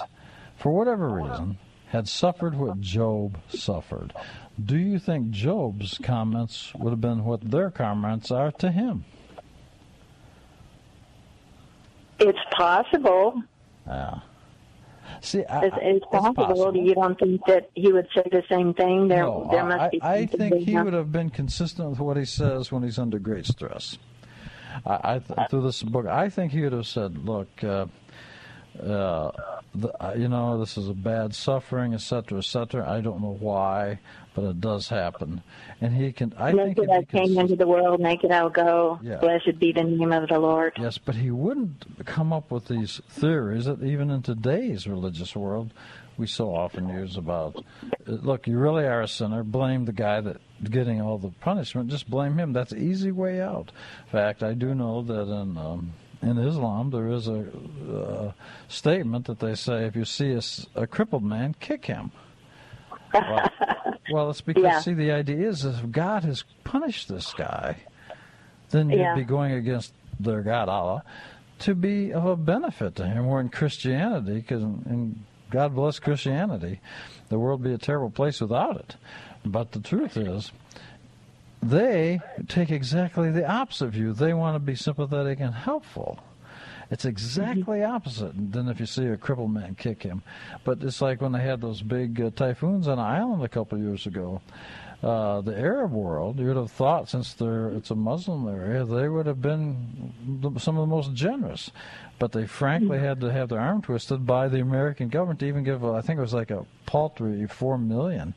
for 0.55 0.71
whatever 0.71 1.09
reason, 1.09 1.57
had 1.89 2.07
suffered 2.07 2.55
what 2.55 2.79
Job 2.81 3.37
suffered. 3.49 4.13
Do 4.63 4.77
you 4.77 4.99
think 4.99 5.31
Job's 5.31 5.97
comments 6.01 6.73
would 6.75 6.91
have 6.91 7.01
been 7.01 7.23
what 7.25 7.41
their 7.51 7.69
comments 7.71 8.31
are 8.31 8.51
to 8.53 8.71
him? 8.71 9.05
It's 12.19 12.39
possible. 12.51 13.41
Yeah. 13.87 14.19
See, 15.21 15.43
I, 15.45 15.65
It's, 15.65 15.75
it's 15.81 16.05
possible. 16.11 16.33
possible. 16.45 16.75
You 16.77 16.95
don't 16.95 17.17
think 17.19 17.41
that 17.47 17.69
he 17.75 17.91
would 17.91 18.07
say 18.15 18.23
the 18.31 18.43
same 18.49 18.73
thing? 18.73 19.07
There, 19.07 19.23
No, 19.23 19.47
there 19.51 19.63
I, 19.79 19.89
be. 19.89 20.01
I 20.01 20.25
think 20.25 20.55
he 20.55 20.77
would 20.77 20.93
have 20.93 21.11
been 21.11 21.29
consistent 21.29 21.89
with 21.89 21.99
what 21.99 22.17
he 22.17 22.25
says 22.25 22.71
when 22.71 22.83
he's 22.83 22.99
under 22.99 23.19
great 23.19 23.45
stress. 23.45 23.97
I, 24.85 25.15
I 25.15 25.19
th- 25.19 25.49
through 25.49 25.61
this 25.61 25.83
book, 25.83 26.07
I 26.07 26.29
think 26.29 26.51
he 26.51 26.61
would 26.61 26.73
have 26.73 26.87
said, 26.87 27.25
"Look, 27.25 27.63
uh, 27.63 27.85
uh, 28.81 29.31
the, 29.75 29.89
uh, 30.03 30.13
you 30.13 30.27
know, 30.27 30.59
this 30.59 30.77
is 30.77 30.89
a 30.89 30.93
bad 30.93 31.33
suffering, 31.35 31.93
etc., 31.93 32.39
etc. 32.39 32.89
I 32.89 33.01
don't 33.01 33.21
know 33.21 33.37
why, 33.39 33.99
but 34.33 34.43
it 34.45 34.61
does 34.61 34.89
happen." 34.89 35.41
And 35.81 35.95
he 35.95 36.11
can, 36.11 36.33
I 36.37 36.51
think, 36.51 36.77
Naked 36.77 36.89
I 36.89 37.03
came 37.03 37.37
into 37.37 37.55
the 37.55 37.67
world, 37.67 37.99
naked 37.99 38.31
I'll 38.31 38.49
go. 38.49 38.99
Yeah. 39.01 39.17
Blessed 39.17 39.59
be 39.59 39.71
the 39.71 39.83
name 39.83 40.11
of 40.11 40.29
the 40.29 40.39
Lord. 40.39 40.73
Yes, 40.77 40.97
but 40.97 41.15
he 41.15 41.31
wouldn't 41.31 42.05
come 42.05 42.33
up 42.33 42.51
with 42.51 42.67
these 42.67 43.01
theories 43.09 43.65
that 43.65 43.83
even 43.83 44.09
in 44.09 44.21
today's 44.21 44.87
religious 44.87 45.35
world 45.35 45.71
we 46.17 46.27
so 46.27 46.53
often 46.53 46.89
use 46.89 47.17
about 47.17 47.57
uh, 47.57 48.11
look, 48.11 48.47
you 48.47 48.57
really 48.57 48.85
are 48.85 49.01
a 49.01 49.07
sinner, 49.07 49.43
blame 49.43 49.85
the 49.85 49.93
guy 49.93 50.21
that 50.21 50.37
getting 50.63 51.01
all 51.01 51.17
the 51.17 51.29
punishment, 51.41 51.89
just 51.89 52.09
blame 52.09 52.37
him. 52.37 52.53
That's 52.53 52.71
an 52.71 52.81
easy 52.81 53.11
way 53.11 53.41
out. 53.41 53.71
In 54.05 54.11
fact, 54.11 54.43
I 54.43 54.53
do 54.53 54.75
know 54.75 55.01
that 55.01 55.21
in 55.21 55.57
um, 55.57 55.93
in 56.23 56.37
Islam 56.37 56.89
there 56.91 57.09
is 57.09 57.27
a 57.27 57.45
uh, 57.91 58.31
statement 58.67 59.25
that 59.27 59.39
they 59.39 59.55
say 59.55 59.85
if 59.85 59.95
you 59.95 60.05
see 60.05 60.37
a 60.75 60.87
crippled 60.87 61.23
man, 61.23 61.55
kick 61.59 61.85
him. 61.85 62.11
Well, 63.27 63.51
well, 64.07 64.29
it's 64.29 64.41
because 64.41 64.63
Yeah. 64.63 64.79
see 64.79 64.93
the 64.93 65.11
idea 65.11 65.47
is 65.49 65.65
if 65.65 65.91
God 65.91 66.23
has 66.23 66.43
punished 66.63 67.07
this 67.09 67.33
guy, 67.33 67.77
then 68.71 68.89
you'd 68.89 68.99
Yeah. 68.99 69.15
be 69.15 69.23
going 69.23 69.51
against 69.53 69.93
their 70.19 70.41
God 70.41 70.69
Allah 70.69 71.03
to 71.59 71.75
be 71.75 72.11
of 72.11 72.25
a 72.25 72.35
benefit 72.35 72.95
to 72.95 73.05
him. 73.05 73.27
Where 73.27 73.39
in 73.41 73.49
Christianity, 73.49 74.35
because 74.35 74.63
God 75.49 75.75
bless 75.75 75.99
Christianity, 75.99 76.79
the 77.29 77.37
world 77.39 77.61
would 77.61 77.69
be 77.69 77.73
a 77.75 77.77
terrible 77.77 78.09
place 78.09 78.41
without 78.41 78.77
it. 78.77 78.95
But 79.45 79.71
the 79.71 79.79
truth 79.79 80.17
is, 80.17 80.51
they 81.69 82.19
take 82.47 82.71
exactly 82.71 83.31
the 83.31 83.49
opposite 83.49 83.89
view. 83.89 84.13
They 84.13 84.33
want 84.33 84.55
to 84.55 84.59
be 84.59 84.75
sympathetic 84.75 85.39
and 85.39 85.53
helpful. 85.53 86.19
It's 86.91 87.05
exactly 87.05 87.83
opposite 87.83 88.33
than 88.51 88.67
if 88.67 88.79
you 88.79 88.85
see 88.85 89.07
a 89.07 89.17
crippled 89.17 89.51
man 89.51 89.75
kick 89.75 90.03
him. 90.03 90.21
But 90.63 90.83
it's 90.83 91.01
like 91.01 91.21
when 91.21 91.31
they 91.31 91.41
had 91.41 91.61
those 91.61 91.81
big 91.81 92.21
uh, 92.21 92.29
typhoons 92.35 92.87
on 92.87 92.99
an 92.99 93.05
island 93.05 93.43
a 93.43 93.49
couple 93.49 93.77
of 93.77 93.83
years 93.83 94.05
ago. 94.05 94.41
Uh, 95.03 95.41
the 95.41 95.57
Arab 95.57 95.91
world, 95.91 96.39
you 96.39 96.47
would 96.47 96.55
have 96.55 96.71
thought, 96.71 97.09
since 97.09 97.33
they're, 97.33 97.67
it's 97.69 97.91
a 97.91 97.95
Muslim 97.95 98.47
area, 98.47 98.85
they 98.85 99.09
would 99.09 99.25
have 99.25 99.41
been 99.41 100.13
the, 100.41 100.57
some 100.59 100.77
of 100.77 100.87
the 100.87 100.95
most 100.95 101.13
generous. 101.13 101.71
But 102.19 102.31
they 102.31 102.45
frankly 102.47 102.99
had 102.99 103.19
to 103.19 103.31
have 103.31 103.49
their 103.49 103.59
arm 103.59 103.81
twisted 103.81 104.25
by 104.25 104.47
the 104.47 104.61
American 104.61 105.09
government 105.09 105.41
to 105.41 105.45
even 105.47 105.65
give, 105.65 105.83
uh, 105.83 105.91
I 105.93 106.01
think 106.01 106.19
it 106.19 106.21
was 106.21 106.33
like 106.33 106.51
a 106.51 106.65
paltry 106.85 107.45
four 107.47 107.77
million. 107.77 108.33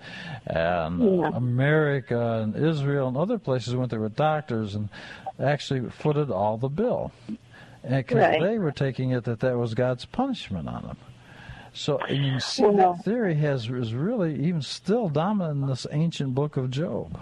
And 0.46 1.00
uh, 1.02 1.04
Yeah. 1.04 1.30
America 1.34 2.40
and 2.42 2.56
Israel 2.56 3.06
and 3.06 3.16
other 3.16 3.38
places 3.38 3.76
went 3.76 3.90
there 3.90 4.00
with 4.00 4.16
doctors 4.16 4.74
and 4.74 4.88
actually 5.38 5.88
footed 5.90 6.32
all 6.32 6.56
the 6.58 6.68
bill. 6.68 7.12
And 7.84 8.04
'cause 8.04 8.16
Right. 8.16 8.40
they 8.42 8.58
were 8.58 8.72
taking 8.72 9.10
it 9.10 9.22
that 9.24 9.38
that 9.40 9.56
was 9.56 9.74
God's 9.74 10.04
punishment 10.04 10.66
on 10.68 10.82
them. 10.82 10.96
So 11.76 12.00
you 12.08 12.40
see 12.40 12.62
Well- 12.62 12.94
that 12.94 13.04
theory 13.04 13.34
has 13.34 13.68
is 13.68 13.92
really 13.92 14.34
even 14.46 14.62
still 14.62 15.10
dominant 15.10 15.62
in 15.62 15.66
this 15.68 15.86
ancient 15.92 16.34
book 16.34 16.56
of 16.56 16.70
Job. 16.70 17.20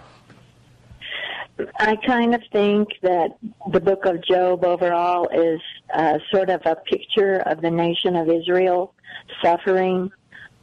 I 1.79 1.97
kind 1.97 2.33
of 2.33 2.41
think 2.51 2.87
that 3.01 3.37
the 3.71 3.81
book 3.81 4.05
of 4.05 4.21
Job 4.23 4.63
overall 4.63 5.27
is 5.27 5.59
uh, 5.93 6.19
sort 6.31 6.49
of 6.49 6.61
a 6.65 6.75
picture 6.75 7.39
of 7.45 7.61
the 7.61 7.69
nation 7.69 8.15
of 8.15 8.29
Israel 8.29 8.93
suffering, 9.41 10.11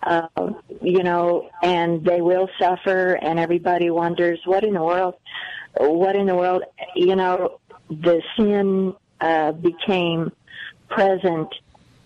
uh, 0.03 0.27
you 0.81 1.03
know, 1.03 1.51
and 1.63 2.03
they 2.05 2.23
will 2.23 2.49
suffer, 2.59 3.19
and 3.23 3.39
everybody 3.39 3.91
wonders 3.91 4.41
what 4.47 4.65
in 4.65 4.75
the 4.75 4.83
world, 4.83 5.15
what 5.77 6.17
in 6.17 6.27
the 6.27 6.35
world, 6.35 6.63
you 6.97 7.15
know, 7.15 7.59
the 7.91 8.23
sin 8.37 8.95
uh, 9.21 9.53
became 9.53 10.33
present 10.89 11.55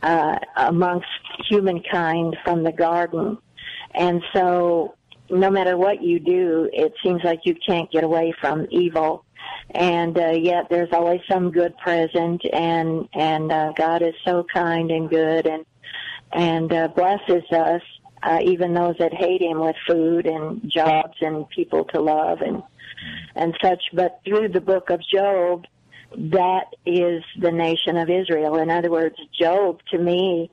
uh, 0.03 0.37
amongst 0.57 1.07
humankind 1.49 2.37
from 2.45 2.63
the 2.63 2.73
garden, 2.73 3.39
and 3.95 4.23
so 4.33 4.95
no 5.31 5.51
matter 5.51 5.77
what 5.77 6.03
you 6.03 6.21
do, 6.21 6.69
it 6.73 6.93
seems 7.03 7.23
like 7.25 7.41
you 7.45 7.55
can't 7.67 7.91
get 7.91 8.05
away 8.05 8.35
from 8.41 8.67
evil. 8.71 9.25
And 9.75 10.17
uh, 10.19 10.31
yet, 10.31 10.69
there's 10.71 10.93
always 10.93 11.21
some 11.31 11.51
good 11.51 11.77
present, 11.79 12.43
and 12.53 13.09
and 13.13 13.53
uh, 13.53 13.73
God 13.77 14.03
is 14.03 14.15
so 14.25 14.45
kind 14.53 14.91
and 14.91 15.09
good, 15.09 15.47
and 15.47 15.65
and 16.33 16.73
uh, 16.73 16.89
blesses 16.89 17.45
us, 17.53 17.83
uh, 18.23 18.39
even 18.43 18.75
those 18.75 18.97
that 18.99 19.15
hate 19.15 19.43
Him, 19.43 19.61
with 19.61 19.77
food 19.87 20.27
and 20.27 20.71
jobs 20.71 21.17
and 21.21 21.49
people 21.51 21.85
to 21.87 22.01
love 22.01 22.41
and 22.41 22.63
and 23.35 23.57
such. 23.63 23.83
But 23.93 24.21
through 24.25 24.49
the 24.49 24.61
book 24.61 24.91
of 24.91 25.01
Job, 25.13 25.65
that 26.17 26.75
is 26.85 27.23
the 27.39 27.53
nation 27.53 27.97
of 27.97 28.09
Israel. 28.09 28.57
In 28.57 28.71
other 28.71 28.91
words, 28.91 29.17
Job 29.39 29.81
to 29.91 29.99
me 29.99 30.51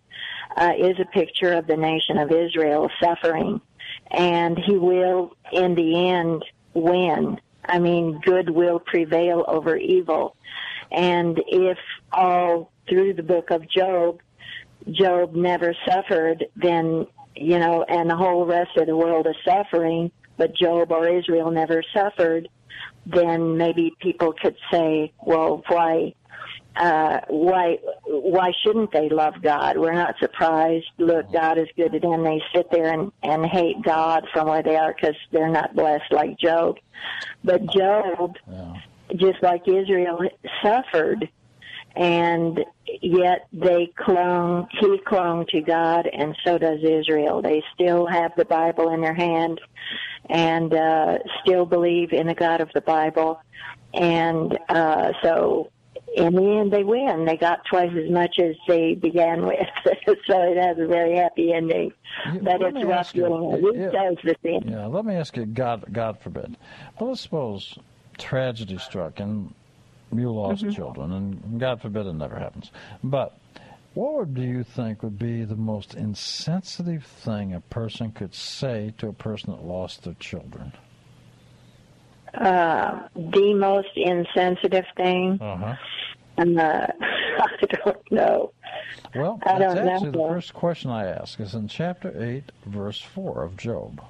uh, 0.57 0.74
is 0.78 0.99
a 0.99 1.05
picture 1.05 1.53
of 1.53 1.68
the 1.68 1.78
nation 1.78 2.18
of 2.18 2.32
Israel 2.32 2.89
suffering, 3.01 3.61
and 4.11 4.57
he 4.57 4.78
will, 4.78 5.36
in 5.51 5.76
the 5.76 6.09
end, 6.09 6.43
win. 6.74 7.39
I 7.66 7.80
mean, 7.80 8.20
good 8.20 8.49
will 8.49 8.80
prevail 8.80 9.45
over 9.47 9.78
evil. 9.78 10.36
And 10.91 11.41
if 11.47 11.78
all 12.11 12.72
through 12.89 13.14
the 13.14 13.24
book 13.24 13.49
of 13.49 13.70
Job, 13.70 14.22
Job 14.91 15.34
never 15.34 15.74
suffered, 15.88 16.45
then, 16.55 17.07
you 17.36 17.57
know, 17.57 17.84
and 17.84 18.09
the 18.09 18.18
whole 18.18 18.45
rest 18.45 18.76
of 18.76 18.88
the 18.88 18.97
world 18.97 19.28
is 19.28 19.36
suffering, 19.45 20.11
but 20.38 20.55
Job 20.55 20.91
or 20.91 21.07
Israel 21.07 21.51
never 21.51 21.84
suffered, 21.93 22.49
then 23.05 23.57
maybe 23.57 23.93
people 23.99 24.33
could 24.33 24.55
say, 24.71 25.11
well, 25.21 25.63
why, 25.67 26.13
uh, 26.75 27.19
why, 27.27 27.77
why 28.05 28.51
shouldn't 28.63 28.91
they 28.91 29.09
love 29.09 29.35
God? 29.41 29.77
We're 29.77 29.93
not 29.93 30.15
surprised. 30.19 30.85
Look, 30.97 31.31
God 31.31 31.57
is 31.57 31.67
good 31.75 31.91
to 31.91 31.99
them. 31.99 32.23
They 32.23 32.41
sit 32.55 32.71
there 32.71 32.93
and, 32.93 33.11
and 33.21 33.45
hate 33.45 33.81
God 33.83 34.25
from 34.33 34.47
where 34.47 34.63
they 34.63 34.75
are 34.75 34.93
because 34.93 35.15
they're 35.31 35.49
not 35.49 35.75
blessed 35.75 36.11
like 36.11 36.39
Job. 36.39 36.77
But 37.43 37.65
Job, 37.67 38.37
just 39.15 39.43
like 39.43 39.67
Israel, 39.67 40.21
suffered 40.63 41.29
and 41.95 42.59
yet 43.01 43.47
they 43.53 43.91
clung 43.97 44.67
he 44.79 44.97
clung 45.05 45.45
to 45.47 45.61
God 45.61 46.07
and 46.11 46.35
so 46.43 46.57
does 46.57 46.79
Israel. 46.83 47.41
They 47.41 47.63
still 47.73 48.05
have 48.07 48.31
the 48.35 48.45
Bible 48.45 48.89
in 48.89 49.01
their 49.01 49.13
hand 49.13 49.61
and 50.29 50.73
uh 50.73 51.19
still 51.43 51.65
believe 51.65 52.13
in 52.13 52.27
the 52.27 52.33
God 52.33 52.61
of 52.61 52.69
the 52.73 52.81
Bible. 52.81 53.39
And 53.93 54.57
uh 54.69 55.13
so 55.21 55.69
in 56.15 56.33
the 56.33 56.59
end 56.59 56.71
they 56.71 56.83
win. 56.83 57.25
They 57.25 57.37
got 57.37 57.65
twice 57.65 57.91
as 57.95 58.09
much 58.09 58.39
as 58.39 58.55
they 58.67 58.95
began 58.95 59.45
with. 59.45 59.59
so 59.85 60.41
it 60.41 60.57
has 60.57 60.77
a 60.79 60.87
very 60.87 61.15
happy 61.15 61.53
ending. 61.53 61.91
but 62.41 62.61
let 62.61 62.75
it's 62.75 62.85
rough 62.85 63.13
getting 63.13 63.53
it- 63.65 63.91
does 63.91 64.17
the 64.23 64.35
thing. 64.41 64.63
Yeah, 64.67 64.85
let 64.87 65.05
me 65.05 65.15
ask 65.15 65.35
you, 65.37 65.45
God, 65.45 65.85
God 65.91 66.19
forbid. 66.19 66.55
But 66.97 67.05
let's 67.05 67.21
suppose 67.21 67.77
tragedy 68.17 68.77
struck 68.77 69.19
and 69.19 69.53
you 70.20 70.32
lost 70.32 70.64
Mhm. 70.64 70.76
children, 70.76 71.11
and 71.11 71.59
God 71.59 71.82
forbid 71.82 72.05
it 72.07 72.14
never 72.14 72.38
happens. 72.38 72.72
But 73.03 73.38
what 73.93 74.14
would, 74.16 74.34
do 74.36 74.41
you 74.41 74.64
think 74.64 75.03
would 75.03 75.20
be 75.20 75.43
the 75.43 75.55
most 75.55 75.93
insensitive 75.95 77.03
thing 77.05 77.53
a 77.53 77.59
person 77.61 78.11
could 78.11 78.34
say 78.34 78.93
to 78.97 79.07
a 79.07 79.14
person 79.14 79.51
that 79.53 79.64
lost 79.66 80.03
their 80.03 80.16
children? 80.16 80.74
Uh 82.34 83.07
the 83.16 83.53
most 83.53 83.89
insensitive 83.95 84.86
thing. 84.97 85.39
Uh-huh. 85.41 85.76
Uh, 86.36 86.88
I 86.99 87.66
don't 87.86 88.11
know. 88.11 88.51
Well, 89.16 89.39
I 89.45 89.59
that's 89.59 89.76
don't 89.76 89.88
actually 89.88 90.11
know. 90.11 90.28
the 90.28 90.34
first 90.34 90.53
question 90.55 90.89
I 90.89 91.05
ask 91.05 91.39
is 91.39 91.53
in 91.53 91.68
chapter 91.68 92.11
8, 92.20 92.51
verse 92.66 92.99
4 92.99 93.43
of 93.43 93.55
Job. 93.55 94.01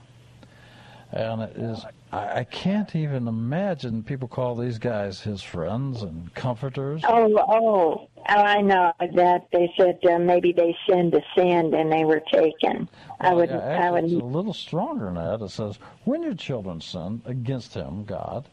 And 1.14 1.44
it 1.44 1.56
is, 1.58 1.86
I, 2.12 2.40
I 2.40 2.44
can't 2.44 2.96
even 2.96 3.28
imagine 3.28 4.02
people 4.02 4.28
call 4.28 4.56
these 4.56 4.80
guys 4.80 5.22
his 5.22 5.44
friends 5.44 6.02
and 6.02 6.34
comforters. 6.34 7.04
Oh, 7.08 7.32
oh, 7.38 8.08
oh, 8.18 8.42
I 8.42 8.62
know 8.62 8.92
that 9.00 9.46
they 9.52 9.72
said 9.80 10.00
uh, 10.10 10.18
maybe 10.18 10.54
they 10.54 10.76
sinned 10.90 11.14
a 11.14 11.22
sin 11.36 11.72
and 11.76 11.92
they 11.92 12.04
were 12.04 12.22
taken. 12.34 12.90
I 13.20 13.32
would, 13.36 13.50
yeah, 13.50 13.58
I 13.60 13.92
would. 13.92 14.06
it's 14.06 14.14
a 14.14 14.18
little 14.18 14.56
stronger 14.56 15.06
than 15.06 15.16
that. 15.16 15.42
It 15.42 15.50
says, 15.52 15.78
when 16.04 16.24
your 16.24 16.34
children 16.34 16.82
sin 16.82 17.22
against 17.26 17.76
him, 17.76 18.06
God, 18.06 18.50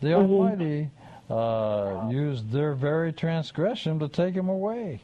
the 0.00 0.08
Mm-hmm. 0.08 0.32
Almighty 0.34 0.90
uh, 1.30 2.08
used 2.10 2.52
their 2.52 2.74
very 2.74 3.14
transgression 3.14 3.98
to 4.00 4.08
take 4.08 4.34
him 4.34 4.50
away. 4.50 5.00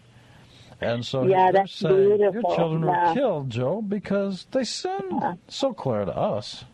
And 0.82 1.02
so 1.04 1.24
Yeah, 1.26 1.50
that's 1.50 1.74
saying, 1.74 1.94
beautiful. 2.18 2.32
your 2.42 2.54
children 2.56 2.82
Yeah. 2.84 3.08
were 3.08 3.14
killed, 3.14 3.48
Joe, 3.50 3.80
because 3.80 4.46
they 4.52 4.64
sinned. 4.64 5.38
So 5.48 5.72
clear 5.72 6.04
to 6.04 6.14
us. 6.14 6.64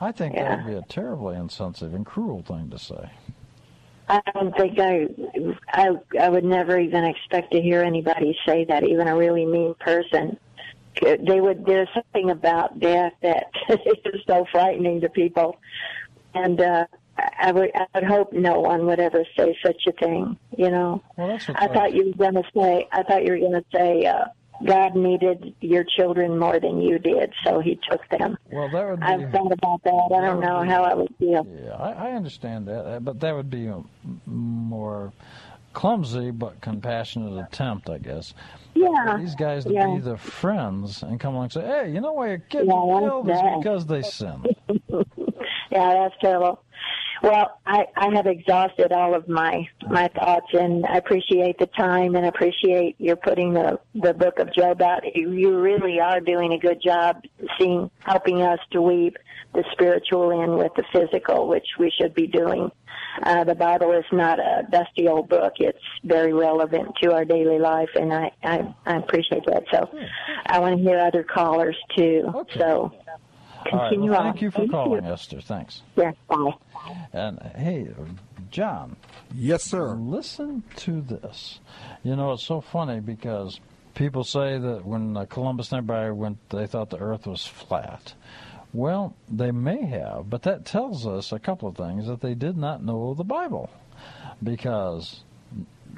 I 0.00 0.12
think 0.12 0.34
that 0.34 0.64
would 0.64 0.66
be 0.66 0.76
a 0.76 0.82
terribly 0.82 1.36
insensitive 1.36 1.94
and 1.94 2.06
cruel 2.06 2.42
thing 2.42 2.70
to 2.70 2.78
say. 2.78 3.10
I 4.08 4.20
don't 4.34 4.56
think 4.56 4.78
I, 4.78 5.08
I, 5.72 5.90
I 6.18 6.28
would 6.28 6.44
never 6.44 6.78
even 6.78 7.04
expect 7.04 7.52
to 7.52 7.60
hear 7.60 7.82
anybody 7.82 8.36
say 8.44 8.64
that, 8.64 8.82
even 8.82 9.06
a 9.06 9.16
really 9.16 9.46
mean 9.46 9.74
person. 9.78 10.36
They 11.00 11.40
would. 11.40 11.64
There's 11.64 11.88
something 11.94 12.30
about 12.30 12.80
death 12.80 13.12
that 13.22 13.50
is 13.68 14.20
so 14.26 14.44
frightening 14.50 15.00
to 15.02 15.08
people, 15.08 15.60
and 16.34 16.60
uh, 16.60 16.86
I 17.38 17.52
would. 17.52 17.70
I 17.76 17.86
would 17.94 18.04
hope 18.04 18.32
no 18.32 18.58
one 18.58 18.86
would 18.86 18.98
ever 18.98 19.24
say 19.38 19.56
such 19.64 19.82
a 19.86 19.92
thing. 19.92 20.36
You 20.58 20.70
know. 20.70 21.02
Well, 21.16 21.38
I 21.54 21.68
thought 21.68 21.94
you 21.94 22.06
were 22.06 22.30
going 22.30 22.42
to 22.42 22.50
say. 22.52 22.88
I 22.90 23.04
thought 23.04 23.24
you 23.24 23.32
were 23.32 23.38
going 23.38 23.52
to 23.52 23.64
say 23.72 24.04
uh, 24.06 24.24
God 24.66 24.94
needed 24.94 25.54
your 25.60 25.84
children 25.84 26.38
more 26.38 26.60
than 26.60 26.80
you 26.80 26.98
did, 26.98 27.32
so 27.44 27.60
He 27.60 27.78
took 27.90 28.06
them. 28.10 28.36
Well, 28.52 28.68
that 28.70 28.90
would 28.90 29.00
be. 29.00 29.06
I've 29.06 29.32
thought 29.32 29.52
about 29.52 29.82
that. 29.84 30.10
I 30.14 30.20
don't 30.20 30.40
know 30.40 30.64
how 30.64 30.82
I 30.84 30.94
would 30.94 31.14
feel. 31.18 31.46
Yeah, 31.64 31.72
I, 31.72 32.08
I 32.08 32.12
understand 32.12 32.68
that, 32.68 32.86
uh, 32.86 33.00
but 33.00 33.20
that 33.20 33.34
would 33.34 33.50
be 33.50 33.66
a 33.66 33.82
more 34.26 35.12
clumsy 35.72 36.30
but 36.30 36.60
compassionate 36.60 37.38
attempt, 37.46 37.88
I 37.88 37.98
guess. 37.98 38.34
Yeah. 38.74 39.16
These 39.18 39.34
guys 39.34 39.64
to 39.64 39.72
yeah. 39.72 39.94
be 39.94 40.00
the 40.00 40.16
friends 40.16 41.02
and 41.02 41.18
come 41.20 41.34
along 41.34 41.44
and 41.44 41.52
say, 41.52 41.66
"Hey, 41.66 41.92
you 41.92 42.00
know 42.00 42.12
why 42.12 42.28
your 42.28 42.38
kids 42.38 42.66
Yeah, 42.66 42.72
killed 42.72 43.30
is 43.30 43.40
because 43.58 43.86
they 43.86 44.02
sinned." 44.02 44.46
Yeah, 45.70 45.94
that's 45.94 46.14
terrible. 46.20 46.62
Well, 47.22 47.58
I, 47.66 47.86
I 47.96 48.14
have 48.14 48.26
exhausted 48.26 48.92
all 48.92 49.14
of 49.14 49.28
my 49.28 49.68
my 49.88 50.08
thoughts, 50.08 50.46
and 50.54 50.86
I 50.86 50.96
appreciate 50.96 51.58
the 51.58 51.66
time, 51.66 52.14
and 52.14 52.24
appreciate 52.24 52.96
your 52.98 53.16
putting 53.16 53.52
the 53.52 53.78
the 53.94 54.14
book 54.14 54.38
of 54.38 54.52
Job 54.54 54.80
out. 54.80 55.02
You, 55.14 55.32
you 55.32 55.58
really 55.58 56.00
are 56.00 56.20
doing 56.20 56.52
a 56.54 56.58
good 56.58 56.80
job, 56.82 57.22
seeing 57.58 57.90
helping 58.00 58.40
us 58.40 58.58
to 58.70 58.80
weave 58.80 59.16
the 59.52 59.64
spiritual 59.72 60.30
in 60.42 60.56
with 60.56 60.72
the 60.76 60.84
physical, 60.92 61.46
which 61.46 61.66
we 61.78 61.90
should 61.90 62.14
be 62.14 62.26
doing. 62.26 62.70
Uh, 63.22 63.44
the 63.44 63.54
Bible 63.54 63.92
is 63.92 64.04
not 64.12 64.38
a 64.38 64.66
dusty 64.70 65.06
old 65.06 65.28
book; 65.28 65.54
it's 65.58 65.78
very 66.04 66.32
relevant 66.32 66.94
to 67.02 67.12
our 67.12 67.26
daily 67.26 67.58
life, 67.58 67.90
and 67.96 68.14
I 68.14 68.30
I, 68.42 68.74
I 68.86 68.96
appreciate 68.96 69.44
that. 69.46 69.64
So, 69.70 69.90
I 70.46 70.58
want 70.58 70.78
to 70.78 70.82
hear 70.82 70.98
other 70.98 71.22
callers 71.22 71.76
too. 71.94 72.32
So. 72.56 72.92
All 73.66 73.78
right. 73.78 73.88
continue 73.90 74.10
Well, 74.10 74.20
on. 74.20 74.26
thank 74.26 74.42
you 74.42 74.50
for 74.50 74.66
calling, 74.68 75.04
Esther. 75.04 75.40
Thanks. 75.40 75.82
Yes, 75.96 76.14
bye. 76.28 76.50
And 77.12 77.38
hey, 77.56 77.88
John. 78.50 78.96
Yes, 79.34 79.64
sir. 79.64 79.94
Listen 79.94 80.62
to 80.76 81.00
this. 81.02 81.60
You 82.02 82.16
know, 82.16 82.32
it's 82.32 82.44
so 82.44 82.60
funny 82.60 83.00
because 83.00 83.60
people 83.94 84.24
say 84.24 84.58
that 84.58 84.84
when 84.84 85.16
uh, 85.16 85.26
Columbus 85.26 85.72
and 85.72 85.78
everybody 85.78 86.10
went, 86.12 86.38
they 86.50 86.66
thought 86.66 86.90
the 86.90 86.98
Earth 86.98 87.26
was 87.26 87.46
flat. 87.46 88.14
Well, 88.72 89.14
they 89.28 89.50
may 89.50 89.84
have, 89.84 90.30
but 90.30 90.42
that 90.42 90.64
tells 90.64 91.06
us 91.06 91.32
a 91.32 91.38
couple 91.40 91.68
of 91.68 91.76
things 91.76 92.06
that 92.06 92.20
they 92.20 92.34
did 92.34 92.56
not 92.56 92.82
know 92.84 93.14
the 93.14 93.24
Bible 93.24 93.68
because, 94.42 95.22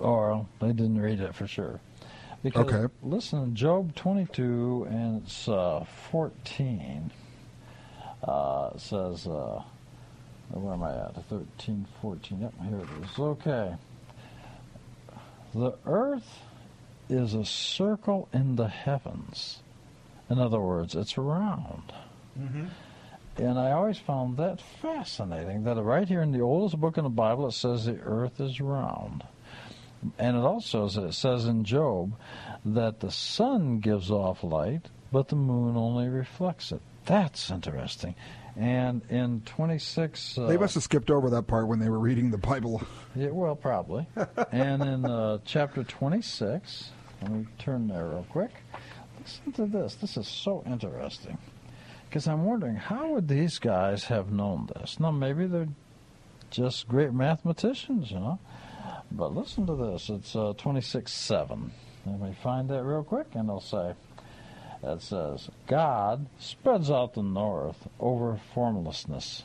or 0.01 0.47
they 0.61 0.69
didn't 0.73 1.01
read 1.01 1.21
it 1.21 1.35
for 1.35 1.47
sure. 1.47 1.81
Because, 2.43 2.73
Okay. 2.73 2.93
listen, 3.03 3.55
Job 3.55 3.95
22 3.95 4.87
and 4.91 5.23
it's 5.23 5.49
uh, 5.49 5.85
14 6.11 7.11
uh, 8.23 8.71
it 8.75 8.81
says, 8.81 9.27
uh, 9.27 9.63
where 10.51 10.75
am 10.75 10.83
I 10.83 10.95
at? 11.07 11.15
13, 11.29 11.87
14. 12.01 12.41
Yep, 12.41 12.55
here 12.69 12.79
it 12.79 13.05
is. 13.05 13.19
Okay. 13.19 13.75
The 15.55 15.73
earth 15.87 16.43
is 17.09 17.35
a 17.35 17.45
circle 17.45 18.29
in 18.33 18.57
the 18.57 18.69
heavens. 18.69 19.61
In 20.31 20.39
other 20.39 20.61
words, 20.61 20.95
it's 20.95 21.19
round. 21.19 21.93
Mm-hmm. 22.39 22.67
And 23.37 23.59
I 23.59 23.73
always 23.73 23.99
found 23.99 24.37
that 24.37 24.61
fascinating 24.81 25.65
that 25.65 25.77
right 25.77 26.07
here 26.07 26.23
in 26.23 26.33
the 26.33 26.41
oldest 26.41 26.79
book 26.81 26.99
in 26.99 27.05
the 27.05 27.11
Bible 27.11 27.47
it 27.49 27.53
says 27.53 27.87
the 27.87 27.99
earth 28.01 28.41
is 28.41 28.61
round. 28.61 29.25
And 30.19 30.37
it 30.37 30.41
also 30.41 30.89
says, 30.89 31.05
it 31.05 31.13
says 31.13 31.47
in 31.47 31.65
Job 31.65 32.15
that 32.65 33.01
the 33.01 33.11
sun 33.11 33.79
gives 33.79 34.11
off 34.11 34.43
light, 34.43 34.89
but 35.11 35.29
the 35.29 35.37
moon 35.37 35.77
only 35.77 36.09
reflects 36.09 36.73
it. 36.73 36.83
That's 37.07 37.51
interesting. 37.51 38.15
And 38.57 39.03
in 39.09 39.41
26. 39.47 40.39
Uh, 40.39 40.47
They 40.47 40.57
must 40.59 40.75
have 40.75 40.83
skipped 40.83 41.11
over 41.11 41.31
that 41.31 41.47
part 41.47 41.69
when 41.69 41.79
they 41.79 41.89
were 41.89 41.99
reading 41.99 42.31
the 42.31 42.39
Bible. 42.39 42.83
yeah, 43.15 43.29
well, 43.29 43.57
probably. 43.57 44.07
and 44.53 44.83
in 44.83 45.05
uh, 45.07 45.39
chapter 45.45 45.83
26, 45.85 46.91
let 47.23 47.31
me 47.33 47.47
turn 47.59 47.89
there 47.89 48.07
real 48.09 48.27
quick. 48.31 48.51
Listen 49.21 49.53
to 49.53 49.67
this. 49.67 49.95
This 49.95 50.17
is 50.17 50.29
so 50.29 50.63
interesting. 50.67 51.39
Because 52.09 52.29
I'm 52.29 52.45
wondering, 52.45 52.77
how 52.77 53.13
would 53.13 53.27
these 53.29 53.59
guys 53.59 54.05
have 54.05 54.31
known 54.31 54.69
this? 54.77 55.01
Now, 55.01 55.11
maybe 55.13 55.47
they're 55.47 55.69
just 56.51 56.87
great 56.89 57.13
mathematicians, 57.15 58.11
you 58.11 58.19
know. 58.19 58.39
But 59.11 59.35
listen 59.35 59.67
to 59.67 59.75
this. 59.77 60.11
It's 60.11 60.37
uh, 60.37 60.53
26 60.59 61.11
7. 61.11 61.71
Let 62.05 62.21
me 62.21 62.37
find 62.43 62.69
that 62.69 62.83
real 62.85 63.03
quick, 63.05 63.29
and 63.35 63.49
I'll 63.51 63.61
say, 63.61 63.95
it 64.83 65.03
says, 65.03 65.49
God 65.67 66.27
spreads 66.39 66.91
out 66.91 67.15
the 67.15 67.23
north 67.23 67.89
over 68.01 68.41
formlessness. 68.55 69.45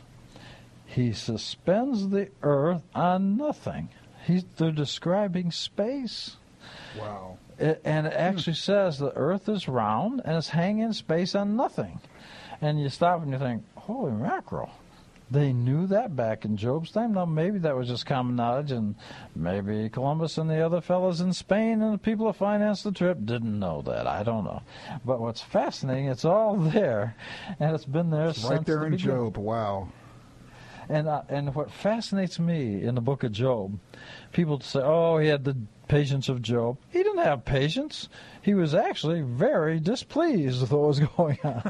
He 0.86 1.14
suspends 1.14 2.10
the 2.10 2.30
earth 2.42 2.82
on 2.96 3.38
nothing. 3.38 3.90
He's, 4.26 4.46
they're 4.58 4.72
describing 4.72 5.52
space. 5.52 6.38
Wow. 6.98 7.38
It, 7.60 7.82
and 7.84 8.08
it 8.08 8.14
actually 8.14 8.56
says 8.56 8.98
the 8.98 9.16
earth 9.16 9.50
is 9.50 9.68
round 9.68 10.22
and 10.26 10.38
it's 10.38 10.50
hanging 10.50 10.84
in 10.84 10.94
space 10.94 11.36
on 11.36 11.56
nothing. 11.56 12.00
And 12.62 12.80
you 12.80 12.90
stop 12.90 13.22
and 13.22 13.32
you 13.32 13.38
think, 13.38 13.64
holy 13.76 14.12
mackerel. 14.12 14.72
They 15.30 15.52
knew 15.52 15.88
that 15.88 16.16
back 16.16 16.46
in 16.46 16.56
Job's 16.56 16.92
time. 16.92 17.14
Now, 17.14 17.26
maybe 17.26 17.60
that 17.60 17.76
was 17.76 17.90
just 17.90 18.06
common 18.06 18.38
knowledge, 18.38 18.72
and 18.72 18.96
maybe 19.36 19.90
Columbus 19.90 20.38
and 20.38 20.50
the 20.50 20.62
other 20.66 20.80
fellows 20.80 21.20
in 21.20 21.34
Spain 21.34 21.82
and 21.82 21.94
the 21.94 21.98
people 21.98 22.28
who 22.28 22.34
financed 22.34 22.86
the 22.86 22.94
trip 22.94 23.18
didn't 23.26 23.60
know 23.60 23.82
that. 23.82 24.08
I 24.08 24.24
don't 24.24 24.46
know. 24.46 24.62
But 25.04 25.20
what's 25.20 25.42
fascinating, 25.42 26.08
it's 26.08 26.24
all 26.26 26.56
there, 26.58 27.16
and 27.60 27.76
it's 27.76 27.86
been 27.86 28.10
there 28.10 28.30
It's 28.30 28.40
since 28.40 28.52
right 28.52 28.66
there 28.66 28.80
the 28.80 28.86
in 28.86 28.92
beginning. 28.92 29.18
Job. 29.18 29.38
Wow. 29.38 29.90
And 30.90 31.08
uh, 31.08 31.24
and 31.30 31.54
what 31.54 31.72
fascinates 31.72 32.40
me 32.40 32.84
in 32.84 32.96
the 32.96 33.02
book 33.02 33.24
of 33.24 33.32
Job, 33.32 33.78
people 34.32 34.60
say, 34.62 34.80
"Oh, 34.82 35.18
he 35.18 35.28
had 35.28 35.44
the 35.44 35.58
patience 35.88 36.30
of 36.30 36.42
Job." 36.42 36.78
He 36.90 37.00
didn't 37.00 37.24
have 37.24 37.44
patience. 37.44 38.08
He 38.42 38.54
was 38.54 38.74
actually 38.74 39.22
very 39.22 39.80
displeased 39.82 40.62
with 40.62 40.72
what 40.72 40.82
was 40.82 41.00
going 41.18 41.40
on. 41.44 41.62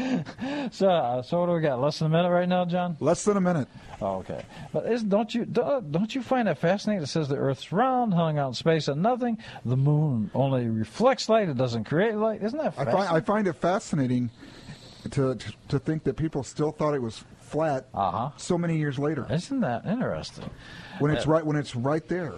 so, 0.72 0.88
uh, 0.88 1.22
so 1.22 1.40
what 1.40 1.46
do 1.46 1.52
we 1.52 1.60
got? 1.60 1.80
Less 1.80 1.98
than 1.98 2.06
a 2.06 2.10
minute 2.10 2.30
right 2.30 2.48
now, 2.48 2.66
John. 2.66 2.98
Less 3.00 3.24
than 3.24 3.38
a 3.38 3.40
minute. 3.40 3.68
Oh, 4.02 4.16
okay, 4.16 4.44
but 4.72 4.86
is, 4.86 5.02
don't 5.02 5.34
you 5.34 5.46
don't 5.46 5.90
don't 5.90 6.14
you 6.14 6.22
find 6.22 6.48
that 6.48 6.58
fascinating? 6.58 7.02
It 7.02 7.06
says 7.06 7.28
the 7.28 7.36
Earth's 7.36 7.72
round, 7.72 8.12
hung 8.12 8.38
out 8.38 8.48
in 8.48 8.54
space 8.54 8.88
and 8.88 9.02
nothing. 9.02 9.38
The 9.64 9.76
moon 9.76 10.30
only 10.34 10.68
reflects 10.68 11.30
light; 11.30 11.48
it 11.48 11.56
doesn't 11.56 11.84
create 11.84 12.14
light. 12.14 12.42
Isn't 12.42 12.58
that 12.58 12.74
I 12.78 12.84
find 12.84 13.08
I 13.08 13.20
find 13.20 13.46
it 13.46 13.54
fascinating 13.54 14.30
to 15.10 15.34
to, 15.34 15.52
to 15.68 15.78
think 15.78 16.04
that 16.04 16.16
people 16.16 16.42
still 16.42 16.72
thought 16.72 16.94
it 16.94 17.02
was 17.02 17.24
flat 17.50 17.86
uh-huh. 17.92 18.30
so 18.36 18.56
many 18.56 18.76
years 18.78 18.98
later. 18.98 19.26
Isn't 19.30 19.60
that 19.60 19.84
interesting? 19.86 20.48
When 20.98 21.10
it's 21.10 21.26
Uh, 21.26 21.30
right 21.30 21.44
when 21.44 21.56
it's 21.56 21.74
right 21.74 22.06
there. 22.08 22.34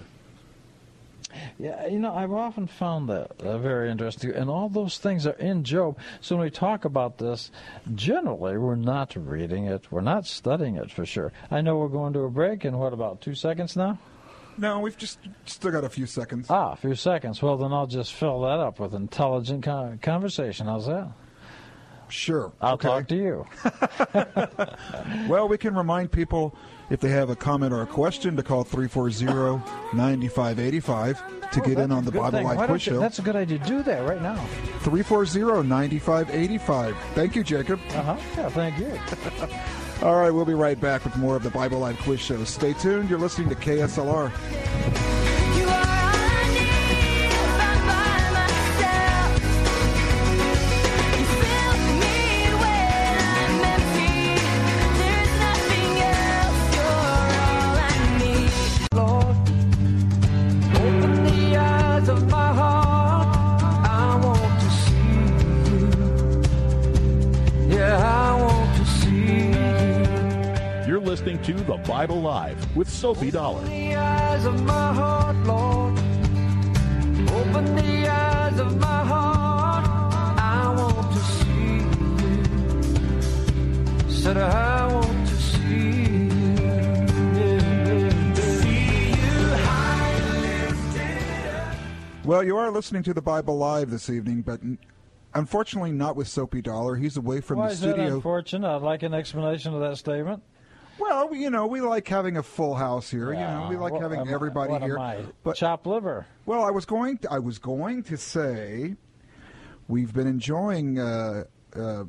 Yeah, 1.58 1.86
you 1.86 1.98
know, 1.98 2.14
I've 2.14 2.32
often 2.32 2.66
found 2.66 3.08
that 3.08 3.40
uh, 3.40 3.56
very 3.56 3.90
interesting. 3.90 4.32
And 4.32 4.50
all 4.50 4.68
those 4.68 4.98
things 4.98 5.26
are 5.26 5.38
in 5.38 5.64
Job. 5.64 5.96
So 6.20 6.36
when 6.36 6.44
we 6.44 6.50
talk 6.50 6.84
about 6.84 7.16
this, 7.16 7.50
generally 7.94 8.58
we're 8.58 8.74
not 8.76 9.16
reading 9.16 9.64
it, 9.64 9.90
we're 9.90 10.02
not 10.02 10.26
studying 10.26 10.76
it 10.76 10.90
for 10.90 11.06
sure. 11.06 11.32
I 11.50 11.62
know 11.62 11.78
we're 11.78 11.88
going 11.88 12.12
to 12.14 12.20
a 12.20 12.30
break 12.30 12.64
in 12.66 12.76
what, 12.76 12.92
about 12.92 13.22
two 13.22 13.34
seconds 13.34 13.76
now? 13.76 13.98
No, 14.58 14.80
we've 14.80 14.98
just 14.98 15.18
still 15.46 15.72
got 15.72 15.84
a 15.84 15.88
few 15.88 16.04
seconds. 16.04 16.48
Ah, 16.50 16.72
a 16.72 16.76
few 16.76 16.94
seconds. 16.94 17.40
Well, 17.40 17.56
then 17.56 17.72
I'll 17.72 17.86
just 17.86 18.12
fill 18.12 18.42
that 18.42 18.60
up 18.60 18.78
with 18.78 18.92
intelligent 18.92 19.64
conversation. 20.02 20.66
How's 20.66 20.86
that? 20.86 21.08
Sure. 22.12 22.52
I'll 22.60 22.74
Okay. 22.74 22.88
talk 22.88 23.08
to 23.08 23.16
you. 23.16 23.46
Well, 25.28 25.48
we 25.48 25.56
can 25.58 25.74
remind 25.74 26.10
people 26.12 26.54
if 26.90 27.00
they 27.00 27.08
have 27.10 27.30
a 27.30 27.36
comment 27.36 27.72
or 27.72 27.80
a 27.82 27.86
question 27.86 28.36
to 28.36 28.42
call 28.42 28.64
340-9585 28.64 31.50
to 31.52 31.60
get 31.60 31.78
in 31.78 31.90
on 31.92 32.04
the 32.04 32.10
Bible 32.12 32.30
thing. 32.30 32.46
Don't 32.46 32.66
Quiz 32.66 32.82
Show. 32.82 32.98
That's 32.98 33.18
a 33.18 33.22
good 33.22 33.36
idea. 33.36 33.58
Do 33.60 33.82
that 33.84 34.06
right 34.06 34.20
now. 34.20 34.36
340-9585. 34.80 36.94
Thank 37.14 37.34
you, 37.36 37.44
Jacob. 37.44 37.80
Uh-huh. 37.90 38.16
Yeah, 38.36 38.48
thank 38.50 38.78
you. 38.78 38.90
All 40.06 40.16
right, 40.16 40.30
we'll 40.30 40.44
be 40.44 40.54
right 40.54 40.78
back 40.80 41.04
with 41.04 41.16
more 41.16 41.36
of 41.36 41.42
the 41.44 41.50
Bible 41.50 41.78
Live 41.78 41.96
Quiz 42.00 42.20
Show. 42.20 42.42
Stay 42.44 42.72
tuned. 42.74 43.08
You're 43.08 43.20
listening 43.20 43.48
to 43.50 43.54
KSLR. 43.54 44.32
Listening 71.12 71.42
to 71.42 71.52
The 71.52 71.76
Bible 71.76 72.22
Live 72.22 72.74
with 72.74 72.88
Soapy 72.88 73.30
Dollar. 73.30 73.60
the 73.68 73.94
eyes 73.94 74.46
of 74.46 74.62
my 74.62 74.94
heart, 74.94 75.36
Lord. 75.44 75.92
Open 77.28 77.76
the 77.76 78.08
eyes 78.10 78.58
of 78.58 78.80
my 78.80 79.04
heart. 79.04 79.84
I 80.40 80.74
want 80.74 81.12
to 81.12 81.18
see 81.20 81.82
you. 84.08 84.10
Said 84.10 84.38
I 84.38 84.86
want 84.90 85.28
to 85.28 85.34
see 85.36 85.84
you. 85.84 86.40
See 88.42 89.08
you 89.10 89.48
high 89.58 90.12
and 90.14 90.42
lifted 90.42 91.54
up. 91.54 91.76
Well, 92.24 92.42
you 92.42 92.56
are 92.56 92.70
listening 92.70 93.02
to 93.02 93.12
the 93.12 93.20
Bible 93.20 93.58
Live 93.58 93.90
this 93.90 94.08
evening, 94.08 94.40
but 94.40 94.62
unfortunately 95.34 95.92
not 95.92 96.16
with 96.16 96.26
Soapy 96.28 96.62
Dollar. 96.62 96.96
He's 96.96 97.18
away 97.18 97.42
from 97.42 97.58
Why 97.58 97.66
the 97.66 97.72
is 97.74 97.80
that 97.82 97.96
studio. 97.96 98.14
unfortunate? 98.14 98.66
I'd 98.76 98.80
like 98.80 99.02
an 99.02 99.12
explanation 99.12 99.74
of 99.74 99.80
that 99.80 99.98
statement. 99.98 100.42
Well, 100.98 101.34
you 101.34 101.50
know, 101.50 101.66
we 101.66 101.80
like 101.80 102.06
having 102.06 102.36
a 102.36 102.42
full 102.42 102.74
house 102.74 103.10
here. 103.10 103.32
you 103.32 103.38
know, 103.40 103.66
we 103.70 103.76
like 103.76 103.92
What 103.92 104.02
having 104.02 104.28
I- 104.28 104.32
everybody 104.32 104.78
here. 104.84 104.98
I? 104.98 105.24
But 105.42 105.56
Chop 105.56 105.86
liver. 105.86 106.26
Well, 106.46 106.62
I 106.64 106.70
was 106.70 106.84
going. 106.84 107.18
To, 107.18 107.32
I 107.32 107.38
was 107.38 107.58
going 107.58 108.02
to 108.04 108.16
say, 108.16 108.96
we've 109.88 110.12
been 110.12 110.26
enjoying 110.26 110.98
uh, 110.98 111.44
uh, 111.74 112.04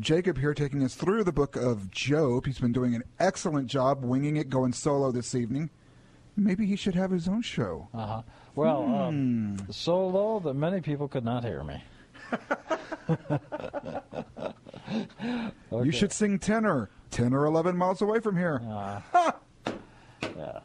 Jacob 0.00 0.38
here 0.38 0.54
taking 0.54 0.82
us 0.82 0.94
through 0.94 1.24
the 1.24 1.32
book 1.32 1.56
of 1.56 1.90
Job. 1.90 2.46
He's 2.46 2.58
been 2.58 2.72
doing 2.72 2.94
an 2.94 3.04
excellent 3.20 3.68
job 3.68 4.04
winging 4.04 4.36
it, 4.36 4.50
going 4.50 4.72
solo 4.72 5.12
this 5.12 5.34
evening. 5.34 5.70
Maybe 6.36 6.66
he 6.66 6.74
should 6.74 6.96
have 6.96 7.12
his 7.12 7.28
own 7.28 7.42
show. 7.42 7.88
Uh 7.94 8.06
huh. 8.06 8.22
Well, 8.56 8.82
um, 8.84 9.56
Hmm. 9.58 9.70
so 9.70 10.06
low 10.08 10.40
that 10.40 10.54
many 10.54 10.80
people 10.80 11.06
could 11.08 11.24
not 11.24 11.44
hear 11.44 11.62
me. 11.62 11.82
You 15.72 15.92
should 15.92 16.12
sing 16.12 16.38
tenor, 16.38 16.88
ten 17.14 17.32
or 17.32 17.44
eleven 17.46 17.76
miles 17.76 18.02
away 18.02 18.18
from 18.20 18.36
here. 18.36 18.60
Uh, 18.68 19.30
yeah. 20.36 20.58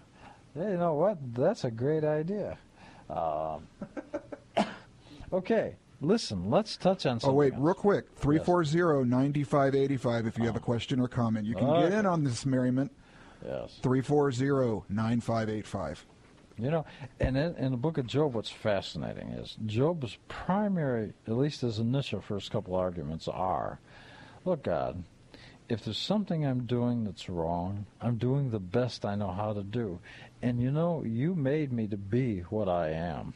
You 0.55 0.77
know 0.77 0.95
what? 0.95 1.17
That's 1.35 1.63
a 1.63 1.71
great 1.71 2.03
idea. 2.03 2.57
Um, 3.09 3.67
okay. 5.33 5.75
listen, 6.01 6.49
let's 6.49 6.75
touch 6.75 7.05
on 7.05 7.19
something. 7.19 7.29
Oh, 7.29 7.33
wait, 7.33 7.53
else. 7.53 7.61
real 7.61 7.73
quick 7.75 8.05
340 8.17 9.07
9585 9.07 10.27
if 10.27 10.37
you 10.37 10.45
have 10.45 10.55
a 10.55 10.59
question 10.59 10.99
or 10.99 11.07
comment. 11.07 11.45
You 11.45 11.55
can 11.55 11.67
get 11.67 11.85
Okay. 11.85 11.97
in 11.99 12.05
on 12.05 12.23
this 12.23 12.45
merriment. 12.45 12.91
Yes. 13.45 13.77
340 13.83 14.83
9585. 14.89 16.05
You 16.57 16.71
know, 16.71 16.85
and 17.21 17.37
in, 17.37 17.55
in 17.55 17.71
the 17.71 17.77
book 17.77 17.97
of 17.97 18.05
Job, 18.05 18.33
what's 18.33 18.49
fascinating 18.49 19.29
is 19.29 19.55
Job's 19.65 20.17
primary, 20.27 21.13
at 21.25 21.33
least 21.33 21.61
his 21.61 21.79
initial 21.79 22.19
first 22.19 22.51
couple 22.51 22.75
arguments 22.75 23.29
are, 23.29 23.79
look, 24.43 24.63
God, 24.63 25.01
if 25.69 25.85
there's 25.85 25.99
something 25.99 26.45
I'm 26.45 26.65
doing 26.65 27.03
that's 27.03 27.29
wrong, 27.29 27.85
I'm 28.01 28.17
doing 28.17 28.49
the 28.49 28.59
best 28.59 29.05
I 29.05 29.13
know 29.13 29.31
how 29.31 29.53
to 29.53 29.61
do. 29.61 29.99
And 30.41 30.59
you 30.59 30.71
know, 30.71 31.03
you 31.05 31.35
made 31.35 31.71
me 31.71 31.87
to 31.87 31.97
be 31.97 32.39
what 32.49 32.67
I 32.67 32.89
am. 32.89 33.35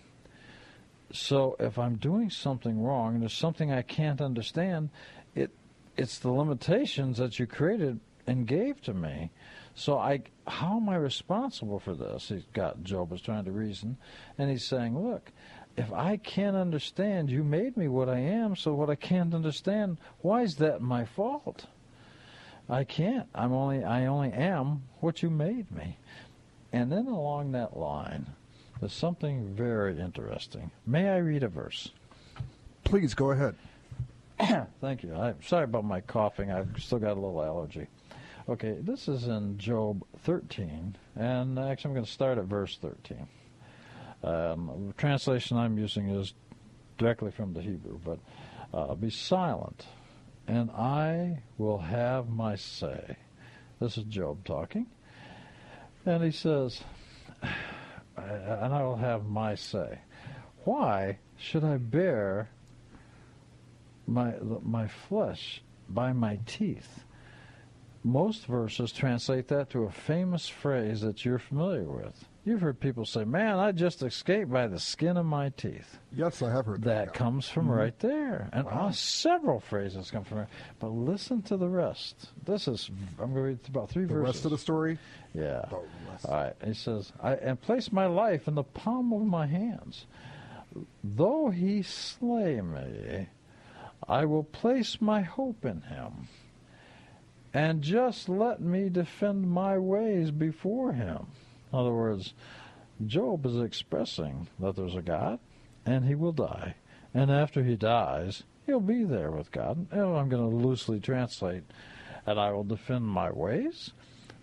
So 1.12 1.56
if 1.60 1.78
I'm 1.78 1.98
doing 1.98 2.32
something 2.32 2.82
wrong 2.82 3.14
and 3.14 3.22
there's 3.22 3.34
something 3.34 3.72
I 3.72 3.84
can't 3.84 4.20
understand, 4.20 4.90
it 5.36 5.52
it's 5.96 6.18
the 6.18 6.32
limitations 6.32 7.20
that 7.20 7.38
you 7.38 7.46
created 7.46 8.00
and 8.26 8.48
gave 8.48 8.82
to 8.82 8.96
me. 8.96 9.30
So 9.76 10.00
I 10.00 10.24
how 10.48 10.78
am 10.78 10.90
I 10.90 10.96
responsible 10.96 11.80
for 11.80 11.94
this? 11.94 12.30
He's 12.30 12.46
got 12.52 12.84
Job 12.84 13.14
is 13.14 13.22
trying 13.22 13.46
to 13.46 13.52
reason 13.52 13.98
and 14.40 14.50
he's 14.50 14.66
saying, 14.66 14.98
Look, 14.98 15.32
if 15.78 15.94
I 15.94 16.18
can't 16.18 16.56
understand, 16.56 17.30
you 17.30 17.44
made 17.44 17.78
me 17.78 17.88
what 17.88 18.10
I 18.10 18.20
am, 18.20 18.56
so 18.56 18.74
what 18.74 18.90
I 18.90 18.96
can't 18.96 19.36
understand, 19.36 19.98
why 20.22 20.42
is 20.42 20.56
that 20.56 20.82
my 20.82 21.06
fault? 21.06 21.68
I 22.70 22.84
can't. 22.84 23.28
I'm 23.36 23.53
only 23.53 23.84
I 23.84 24.05
only 24.05 24.32
am 24.32 24.84
what 24.99 25.22
you 25.22 25.30
made 25.30 25.72
me. 25.72 25.97
And 26.72 26.91
then 26.91 27.07
along 27.07 27.51
that 27.51 27.78
line, 27.78 28.28
there's 28.80 28.93
something 28.93 29.53
very 29.53 29.99
interesting. 29.99 30.72
May 30.86 31.09
I 31.09 31.18
read 31.18 31.43
a 31.43 31.47
verse? 31.47 31.91
Please 32.84 33.14
go 33.14 33.32
ahead. 33.32 33.55
Thank 34.82 35.03
you. 35.03 35.14
I'm 35.16 35.41
sorry 35.43 35.66
about 35.66 35.86
my 35.86 36.01
coughing. 36.01 36.51
I've 36.51 36.76
still 36.80 36.99
got 36.99 37.11
a 37.11 37.20
little 37.20 37.43
allergy. 37.43 37.88
Okay, 38.49 38.76
this 38.82 39.07
is 39.07 39.28
in 39.28 39.57
Job 39.57 40.03
13, 40.24 40.97
and 41.16 41.57
actually 41.57 41.89
I'm 41.89 41.93
going 41.93 42.05
to 42.05 42.11
start 42.11 42.38
at 42.38 42.43
verse 42.43 42.78
13. 42.82 43.26
Um, 44.22 44.88
the 44.88 44.93
translation 44.97 45.55
I'm 45.55 45.78
using 45.78 46.09
is 46.09 46.34
directly 46.97 47.32
from 47.32 47.53
the 47.53 47.61
Hebrew, 47.61 47.99
but 48.03 48.20
uh, 48.74 48.95
be 48.95 49.09
silent, 49.09 49.86
and 50.48 50.72
I 50.72 51.44
will 51.58 51.80
have 51.80 52.30
my 52.30 52.56
say. 52.56 53.18
This 53.80 53.98
is 53.98 54.04
Job 54.06 54.46
talking, 54.46 54.88
and 56.06 56.24
he 56.24 56.32
says, 56.32 56.82
and 58.18 58.74
I 58.74 58.84
will 58.84 58.98
have 58.98 59.26
my 59.26 59.56
say. 59.56 60.00
Why 60.64 61.20
should 61.38 61.64
I 61.64 61.78
bear 61.78 62.50
my 64.08 64.34
my 64.62 64.88
flesh 64.88 65.62
by 65.89 66.14
my 66.14 66.39
teeth? 66.46 67.04
Most 68.04 68.46
verses 68.46 68.91
translate 68.91 69.48
that 69.48 69.70
to 69.72 69.84
a 69.84 69.91
famous 69.91 70.48
phrase 70.48 71.02
that 71.02 71.24
you're 71.24 71.39
familiar 71.39 71.84
with. 71.84 72.26
You've 72.46 72.60
heard 72.60 72.80
people 72.82 73.06
say, 73.06 73.24
"Man, 73.24 73.58
I 73.58 73.72
just 73.72 74.04
escaped 74.04 74.52
by 74.52 74.68
the 74.68 74.80
skin 74.80 75.16
of 75.16 75.26
my 75.26 75.50
teeth." 75.50 75.98
Yes, 76.14 76.41
I 76.41 76.52
have 76.52 76.66
heard 76.66 76.82
that. 76.84 77.06
That 77.06 77.14
comes 77.14 77.48
from 77.48 77.68
Mhm. 77.68 77.78
right 77.78 78.00
there, 78.00 78.50
and 78.52 78.68
uh, 78.68 78.91
several 78.91 79.62
phrases 79.62 80.12
come 80.12 80.26
from 80.26 80.39
there. 80.39 80.48
But 80.80 80.89
listen 80.89 81.41
to 81.44 81.56
the 81.56 81.70
rest. 81.70 82.32
This 82.44 82.68
is 82.68 82.89
I'm 83.18 83.32
going 83.32 83.36
to 83.36 83.41
read 83.41 83.60
about 83.70 83.89
three 83.89 84.04
The 84.04 84.16
verses. 84.16 84.22
The 84.22 84.26
rest 84.26 84.46
of 84.46 84.52
the 84.52 84.58
story? 84.58 84.98
Yeah. 85.34 85.66
All 85.72 85.86
right. 86.28 86.54
He 86.66 86.74
says, 86.74 87.14
I 87.22 87.36
and 87.36 87.62
place 87.62 87.91
my 87.94 88.08
life 88.08 88.48
in 88.50 88.56
the 88.56 88.64
palm 88.64 89.14
of 89.14 89.22
my 89.22 89.48
hands. 89.48 90.06
Though 91.04 91.50
he 91.50 91.82
slay 91.82 92.60
me, 92.60 93.30
I 94.08 94.26
will 94.26 94.44
place 94.44 95.00
my 95.00 95.22
hope 95.22 95.64
in 95.64 95.82
him. 95.84 96.28
And 97.54 97.82
just 97.84 98.28
let 98.28 98.60
me 98.60 98.89
defend 98.89 99.50
my 99.50 99.78
ways 99.78 100.32
before 100.32 100.91
him. 100.94 101.28
In 101.74 101.80
other 101.80 101.91
words, 101.91 102.36
Job 103.05 103.45
is 103.47 103.59
expressing 103.59 104.47
that 104.59 104.76
there's 104.76 104.95
a 104.95 105.01
God 105.01 105.39
and 105.86 106.05
he 106.05 106.13
will 106.13 106.32
die. 106.32 106.76
And 107.13 107.32
after 107.32 107.63
he 107.63 107.76
dies, 107.76 108.43
he'll 108.65 108.80
be 108.80 109.03
there 109.03 109.32
with 109.32 109.51
God. 109.51 109.88
And 109.91 110.01
I'm 110.01 110.30
going 110.30 110.49
to 110.49 110.55
loosely 110.55 110.99
translate, 110.99 111.63
and 112.26 112.39
I 112.39 112.51
will 112.51 112.63
defend 112.63 113.05
my 113.05 113.32
ways. 113.32 113.91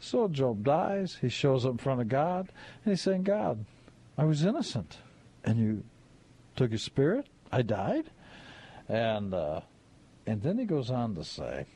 So 0.00 0.28
Job 0.28 0.64
dies. 0.64 1.18
He 1.20 1.28
shows 1.28 1.64
up 1.64 1.72
in 1.72 1.78
front 1.78 2.00
of 2.00 2.08
God, 2.08 2.50
and 2.84 2.92
he's 2.92 3.00
saying, 3.00 3.24
God, 3.24 3.64
I 4.18 4.24
was 4.24 4.44
innocent, 4.44 4.98
and 5.44 5.58
you 5.58 5.84
took 6.56 6.72
his 6.72 6.82
spirit. 6.82 7.26
I 7.50 7.62
died. 7.62 8.10
And, 8.88 9.34
uh, 9.34 9.60
and 10.26 10.42
then 10.42 10.58
he 10.58 10.64
goes 10.64 10.90
on 10.90 11.14
to 11.14 11.24
say, 11.24 11.66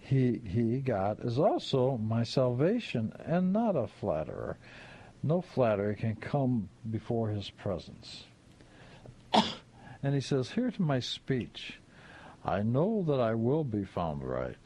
he, 0.00 0.40
he, 0.44 0.80
God, 0.80 1.24
is 1.24 1.38
also 1.38 1.96
my 1.98 2.24
salvation 2.24 3.12
and 3.24 3.52
not 3.52 3.76
a 3.76 3.86
flatterer. 3.86 4.58
No 5.22 5.40
flatterer 5.40 5.94
can 5.94 6.16
come 6.16 6.68
before 6.90 7.28
his 7.28 7.50
presence. 7.50 8.24
and 10.02 10.14
he 10.14 10.20
says, 10.20 10.50
Hear 10.50 10.70
to 10.70 10.82
my 10.82 11.00
speech. 11.00 11.78
I 12.44 12.62
know 12.62 13.04
that 13.06 13.20
I 13.20 13.34
will 13.34 13.64
be 13.64 13.84
found 13.84 14.24
right. 14.24 14.56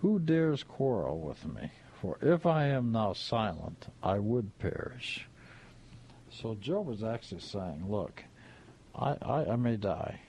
Who 0.00 0.20
dares 0.20 0.62
quarrel 0.62 1.18
with 1.18 1.44
me? 1.44 1.72
For 2.00 2.16
if 2.22 2.46
I 2.46 2.66
am 2.68 2.92
now 2.92 3.12
silent, 3.12 3.88
I 4.02 4.20
would 4.20 4.56
perish. 4.60 5.26
So 6.30 6.54
Job 6.54 6.88
is 6.90 7.02
actually 7.02 7.40
saying, 7.40 7.84
Look, 7.88 8.22
I, 8.94 9.16
I, 9.20 9.44
I 9.52 9.56
may 9.56 9.76
die. 9.76 10.20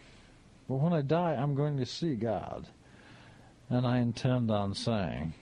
But 0.67 0.75
when 0.77 0.93
I 0.93 1.01
die, 1.01 1.35
I'm 1.35 1.53
going 1.53 1.77
to 1.77 1.85
see 1.85 2.15
God. 2.15 2.67
And 3.69 3.85
I 3.85 3.99
intend 3.99 4.49
on 4.51 4.73
saying, 4.73 5.33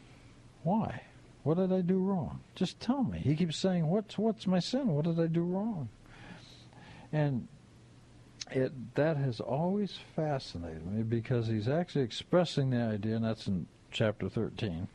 Why? 0.63 1.01
What 1.43 1.57
did 1.57 1.71
I 1.71 1.81
do 1.81 1.97
wrong? 1.97 2.41
Just 2.55 2.79
tell 2.79 3.03
me. 3.03 3.19
He 3.19 3.35
keeps 3.35 3.57
saying, 3.57 3.87
What's 3.87 4.17
what's 4.17 4.47
my 4.47 4.59
sin? 4.59 4.87
What 4.87 5.05
did 5.05 5.19
I 5.19 5.27
do 5.27 5.41
wrong? 5.41 5.89
And 7.11 7.47
it 8.51 8.95
that 8.95 9.17
has 9.17 9.39
always 9.39 9.97
fascinated 10.15 10.85
me 10.85 11.03
because 11.03 11.47
he's 11.47 11.67
actually 11.67 12.03
expressing 12.03 12.69
the 12.69 12.81
idea, 12.81 13.15
and 13.15 13.25
that's 13.25 13.47
in 13.47 13.67
chapter 13.91 14.29
thirteen. 14.29 14.87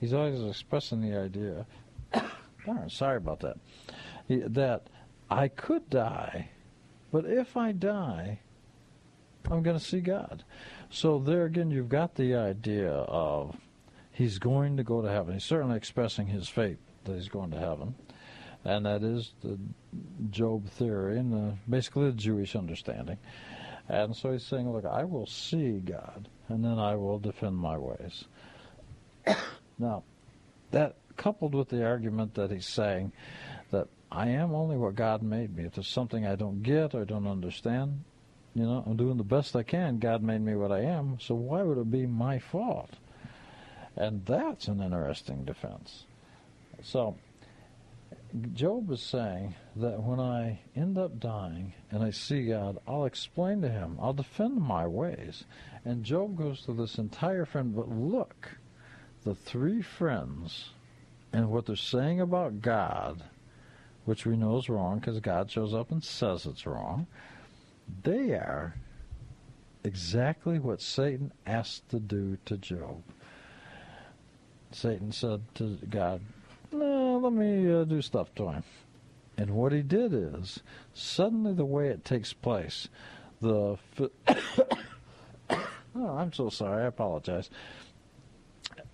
He's 0.00 0.12
always 0.12 0.42
expressing 0.42 1.00
the 1.00 1.16
idea. 1.16 1.66
darn, 2.66 2.90
sorry 2.90 3.16
about 3.16 3.40
that. 3.40 3.56
That 4.28 4.86
I 5.30 5.48
could 5.48 5.88
die, 5.90 6.50
but 7.10 7.24
if 7.24 7.56
I 7.56 7.72
die, 7.72 8.40
I'm 9.50 9.62
going 9.62 9.78
to 9.78 9.84
see 9.84 10.00
God. 10.00 10.44
So 10.92 11.18
there 11.18 11.46
again, 11.46 11.70
you've 11.70 11.88
got 11.88 12.16
the 12.16 12.34
idea 12.34 12.92
of 12.92 13.56
he's 14.12 14.38
going 14.38 14.76
to 14.76 14.84
go 14.84 15.00
to 15.00 15.08
heaven. 15.08 15.32
He's 15.32 15.44
certainly 15.44 15.78
expressing 15.78 16.26
his 16.26 16.50
faith 16.50 16.76
that 17.04 17.14
he's 17.14 17.30
going 17.30 17.50
to 17.52 17.58
heaven, 17.58 17.94
and 18.62 18.84
that 18.84 19.02
is 19.02 19.32
the 19.42 19.58
Job 20.30 20.68
theory 20.68 21.18
and 21.18 21.32
the, 21.32 21.54
basically 21.68 22.10
the 22.10 22.16
Jewish 22.16 22.54
understanding. 22.54 23.16
And 23.88 24.14
so 24.14 24.32
he's 24.32 24.44
saying, 24.44 24.70
"Look, 24.70 24.84
I 24.84 25.04
will 25.04 25.26
see 25.26 25.78
God, 25.78 26.28
and 26.48 26.62
then 26.62 26.78
I 26.78 26.94
will 26.96 27.18
defend 27.18 27.56
my 27.56 27.78
ways." 27.78 28.24
now, 29.78 30.02
that 30.72 30.96
coupled 31.16 31.54
with 31.54 31.70
the 31.70 31.86
argument 31.86 32.34
that 32.34 32.50
he's 32.50 32.68
saying 32.68 33.12
that 33.70 33.88
I 34.10 34.28
am 34.28 34.54
only 34.54 34.76
what 34.76 34.94
God 34.94 35.22
made 35.22 35.56
me. 35.56 35.64
If 35.64 35.76
there's 35.76 35.88
something 35.88 36.26
I 36.26 36.36
don't 36.36 36.62
get 36.62 36.94
or 36.94 37.06
don't 37.06 37.26
understand, 37.26 38.04
you 38.54 38.64
know, 38.64 38.84
I'm 38.86 38.96
doing 38.96 39.16
the 39.16 39.24
best 39.24 39.56
I 39.56 39.62
can. 39.62 39.98
God 39.98 40.22
made 40.22 40.40
me 40.40 40.54
what 40.54 40.72
I 40.72 40.80
am, 40.80 41.18
so 41.20 41.34
why 41.34 41.62
would 41.62 41.78
it 41.78 41.90
be 41.90 42.06
my 42.06 42.38
fault? 42.38 42.90
And 43.96 44.24
that's 44.26 44.68
an 44.68 44.82
interesting 44.82 45.44
defense. 45.44 46.04
So, 46.82 47.16
Job 48.54 48.90
is 48.90 49.02
saying 49.02 49.54
that 49.76 50.02
when 50.02 50.18
I 50.18 50.60
end 50.74 50.96
up 50.96 51.20
dying 51.20 51.74
and 51.90 52.02
I 52.02 52.10
see 52.10 52.46
God, 52.46 52.78
I'll 52.86 53.04
explain 53.04 53.60
to 53.62 53.68
him, 53.68 53.98
I'll 54.00 54.14
defend 54.14 54.56
my 54.56 54.86
ways. 54.86 55.44
And 55.84 56.04
Job 56.04 56.36
goes 56.36 56.62
to 56.62 56.72
this 56.72 56.96
entire 56.96 57.44
friend, 57.44 57.74
but 57.74 57.90
look, 57.90 58.56
the 59.24 59.34
three 59.34 59.82
friends 59.82 60.70
and 61.32 61.50
what 61.50 61.66
they're 61.66 61.76
saying 61.76 62.20
about 62.20 62.62
God, 62.62 63.22
which 64.04 64.26
we 64.26 64.36
know 64.36 64.56
is 64.56 64.68
wrong 64.68 64.98
because 64.98 65.20
God 65.20 65.50
shows 65.50 65.74
up 65.74 65.90
and 65.90 66.02
says 66.02 66.46
it's 66.46 66.66
wrong, 66.66 67.06
they 68.02 68.32
are 68.32 68.76
exactly 69.84 70.58
what 70.58 70.80
Satan 70.80 71.32
asked 71.46 71.88
to 71.90 72.00
do 72.00 72.38
to 72.46 72.56
Job. 72.56 73.02
Satan 74.70 75.12
said 75.12 75.42
to 75.54 75.78
God, 75.88 76.20
No, 76.72 77.18
let 77.18 77.32
me 77.32 77.70
uh, 77.70 77.84
do 77.84 78.00
stuff 78.02 78.34
to 78.36 78.48
him. 78.50 78.64
And 79.36 79.50
what 79.50 79.72
he 79.72 79.82
did 79.82 80.12
is, 80.12 80.60
suddenly 80.94 81.52
the 81.54 81.64
way 81.64 81.88
it 81.88 82.04
takes 82.04 82.32
place, 82.32 82.88
the. 83.40 83.76
oh, 85.48 86.16
I'm 86.16 86.32
so 86.32 86.48
sorry. 86.48 86.84
I 86.84 86.86
apologize. 86.86 87.50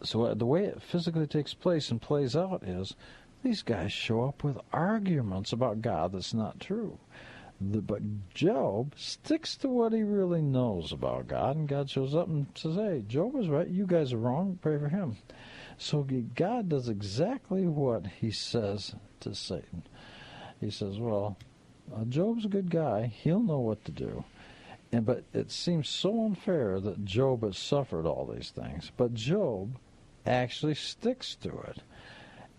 So 0.03 0.25
uh, 0.25 0.35
the 0.35 0.47
way 0.47 0.65
it 0.65 0.83
physically 0.83 1.27
takes 1.27 1.55
place 1.55 1.91
and 1.91 2.01
plays 2.01 2.37
out 2.37 2.63
is 2.63 2.95
these 3.43 3.63
guys 3.63 3.93
show 3.93 4.25
up 4.25 4.45
with 4.45 4.59
arguments 4.73 5.53
about 5.53 5.83
God 5.83 6.13
that's 6.13 6.35
not 6.35 6.61
true. 6.61 6.99
The, 7.61 7.83
but 7.83 8.03
Job 8.33 8.95
sticks 8.97 9.57
to 9.57 9.69
what 9.69 9.93
he 9.93 10.05
really 10.05 10.43
knows 10.43 10.93
about 10.93 11.27
God, 11.27 11.57
and 11.57 11.67
God 11.69 11.91
shows 11.91 12.15
up 12.15 12.29
and 12.29 12.47
says, 12.55 12.77
"Hey, 12.77 13.03
Job 13.09 13.35
was 13.35 13.49
right. 13.49 13.67
You 13.67 13.85
guys 13.85 14.13
are 14.13 14.19
wrong. 14.19 14.61
Pray 14.63 14.79
for 14.79 14.89
him." 14.89 15.17
So 15.77 16.07
God 16.37 16.69
does 16.69 16.89
exactly 16.89 17.67
what 17.67 18.07
He 18.07 18.31
says 18.31 18.95
to 19.19 19.35
Satan. 19.35 19.83
He 20.61 20.71
says, 20.71 21.01
"Well, 21.01 21.37
uh, 21.93 22.05
Job's 22.05 22.45
a 22.45 22.49
good 22.49 22.71
guy. 22.71 23.07
He'll 23.07 23.43
know 23.43 23.59
what 23.59 23.85
to 23.87 23.91
do." 23.91 24.23
And 24.93 25.05
but 25.05 25.25
it 25.33 25.51
seems 25.51 25.89
so 25.89 26.25
unfair 26.27 26.79
that 26.79 27.05
Job 27.05 27.43
has 27.43 27.59
suffered 27.59 28.07
all 28.07 28.25
these 28.25 28.51
things, 28.51 28.93
but 28.97 29.15
Job 29.15 29.79
actually 30.25 30.75
sticks 30.75 31.35
to 31.35 31.59
it. 31.63 31.83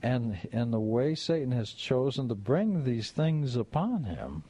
And 0.03 0.37
and 0.51 0.73
the 0.73 0.79
way 0.81 1.15
Satan 1.15 1.53
has 1.53 1.71
chosen 1.71 2.27
to 2.27 2.35
bring 2.35 2.83
these 2.83 3.11
things 3.11 3.55
upon 3.55 4.03
him 4.03 4.43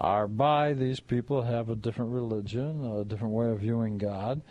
are 0.00 0.28
by 0.28 0.72
these 0.72 1.00
people 1.00 1.42
have 1.42 1.68
a 1.68 1.76
different 1.76 2.12
religion, 2.12 2.84
a 2.84 3.04
different 3.04 3.34
way 3.34 3.50
of 3.50 3.60
viewing 3.60 3.98
God, 3.98 4.42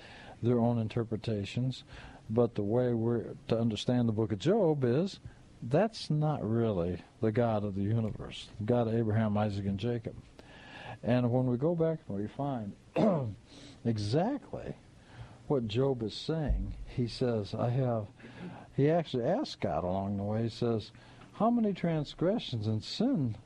their 0.41 0.60
own 0.60 0.80
interpretations. 0.80 1.84
But 2.30 2.56
the 2.56 2.64
way 2.64 2.93
we're 2.93 3.36
to 3.50 3.60
understand 3.60 4.08
the 4.08 4.14
book 4.14 4.32
of 4.32 4.39
Job 4.39 4.84
is 4.84 5.20
that's 5.62 6.10
not 6.10 6.48
really 6.48 7.02
the 7.22 7.32
God 7.32 7.64
of 7.64 7.76
the 7.76 7.82
universe, 7.82 8.50
the 8.60 8.66
God 8.66 8.88
of 8.88 8.96
Abraham, 8.96 9.38
Isaac, 9.38 9.66
and 9.66 9.80
Jacob. 9.80 10.16
And 11.04 11.32
when 11.32 11.46
we 11.48 11.58
go 11.58 11.76
back 11.76 12.00
and 12.08 12.18
we 12.18 12.28
find 12.28 12.74
exactly 13.86 14.76
what 15.48 15.68
Job 15.68 16.02
is 16.02 16.14
saying, 16.14 16.74
he 16.88 17.08
says, 17.08 17.54
I 17.54 17.70
have, 17.70 18.08
he 18.76 18.89
actually 18.89 19.26
asks 19.26 19.56
God 19.56 19.84
along 19.84 20.18
the 20.18 20.24
way, 20.24 20.43
he 20.43 20.50
says, 20.50 20.91
How 21.34 21.50
many 21.52 21.74
transgressions 21.74 22.66
and 22.68 22.84
sin 22.84 23.38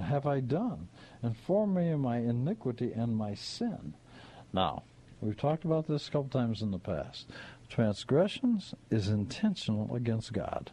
have 0.00 0.26
I 0.26 0.40
done? 0.40 0.88
Inform 1.24 1.72
me 1.72 1.90
of 1.90 2.00
my 2.00 2.18
iniquity 2.18 2.92
and 2.92 3.16
my 3.16 3.32
sin. 3.32 3.94
Now, 4.52 4.82
we've 5.22 5.36
talked 5.36 5.64
about 5.64 5.88
this 5.88 6.06
a 6.06 6.10
couple 6.10 6.28
times 6.28 6.60
in 6.60 6.70
the 6.70 6.78
past. 6.78 7.30
Transgressions 7.70 8.74
is 8.90 9.08
intentional 9.08 9.96
against 9.96 10.34
God. 10.34 10.70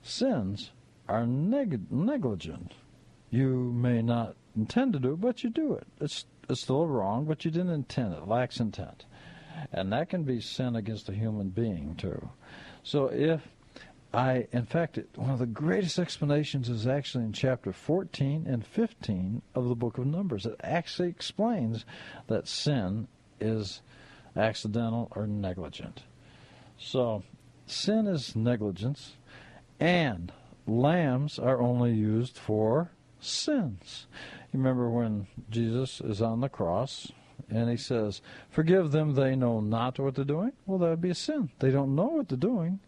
Sins 0.00 0.70
are 1.08 1.26
neg- 1.26 1.90
negligent. 1.90 2.74
You 3.28 3.72
may 3.72 4.00
not 4.00 4.36
intend 4.56 4.92
to 4.92 5.00
do 5.00 5.14
it, 5.14 5.20
but 5.20 5.42
you 5.42 5.50
do 5.50 5.74
it. 5.74 5.88
It's 6.00 6.26
it's 6.48 6.60
still 6.60 6.86
wrong, 6.86 7.24
but 7.24 7.44
you 7.44 7.50
didn't 7.50 7.72
intend 7.72 8.14
it. 8.14 8.28
Lacks 8.28 8.60
intent, 8.60 9.04
and 9.72 9.92
that 9.92 10.08
can 10.08 10.22
be 10.22 10.40
sin 10.40 10.76
against 10.76 11.08
a 11.08 11.12
human 11.12 11.48
being 11.48 11.96
too. 11.96 12.30
So 12.84 13.06
if 13.06 13.42
I, 14.12 14.46
in 14.52 14.66
fact, 14.66 14.98
one 15.16 15.30
of 15.30 15.38
the 15.38 15.46
greatest 15.46 15.98
explanations 15.98 16.68
is 16.68 16.86
actually 16.86 17.24
in 17.24 17.32
chapter 17.32 17.72
14 17.72 18.46
and 18.46 18.64
15 18.64 19.42
of 19.54 19.68
the 19.68 19.74
book 19.74 19.98
of 19.98 20.06
Numbers. 20.06 20.46
It 20.46 20.56
actually 20.62 21.08
explains 21.08 21.84
that 22.28 22.48
sin 22.48 23.08
is 23.40 23.82
accidental 24.36 25.08
or 25.14 25.26
negligent. 25.26 26.04
So, 26.78 27.22
sin 27.66 28.06
is 28.06 28.36
negligence, 28.36 29.16
and 29.80 30.32
lambs 30.66 31.38
are 31.38 31.60
only 31.60 31.92
used 31.92 32.38
for 32.38 32.92
sins. 33.20 34.06
You 34.52 34.58
remember 34.58 34.88
when 34.88 35.26
Jesus 35.50 36.00
is 36.00 36.22
on 36.22 36.40
the 36.40 36.48
cross 36.48 37.12
and 37.50 37.68
he 37.70 37.76
says, 37.76 38.20
Forgive 38.50 38.92
them, 38.92 39.14
they 39.14 39.36
know 39.36 39.60
not 39.60 39.98
what 39.98 40.14
they're 40.14 40.24
doing? 40.24 40.52
Well, 40.64 40.78
that 40.78 40.90
would 40.90 41.00
be 41.00 41.10
a 41.10 41.14
sin. 41.14 41.50
They 41.58 41.70
don't 41.70 41.94
know 41.94 42.06
what 42.06 42.28
they're 42.28 42.38
doing. 42.38 42.80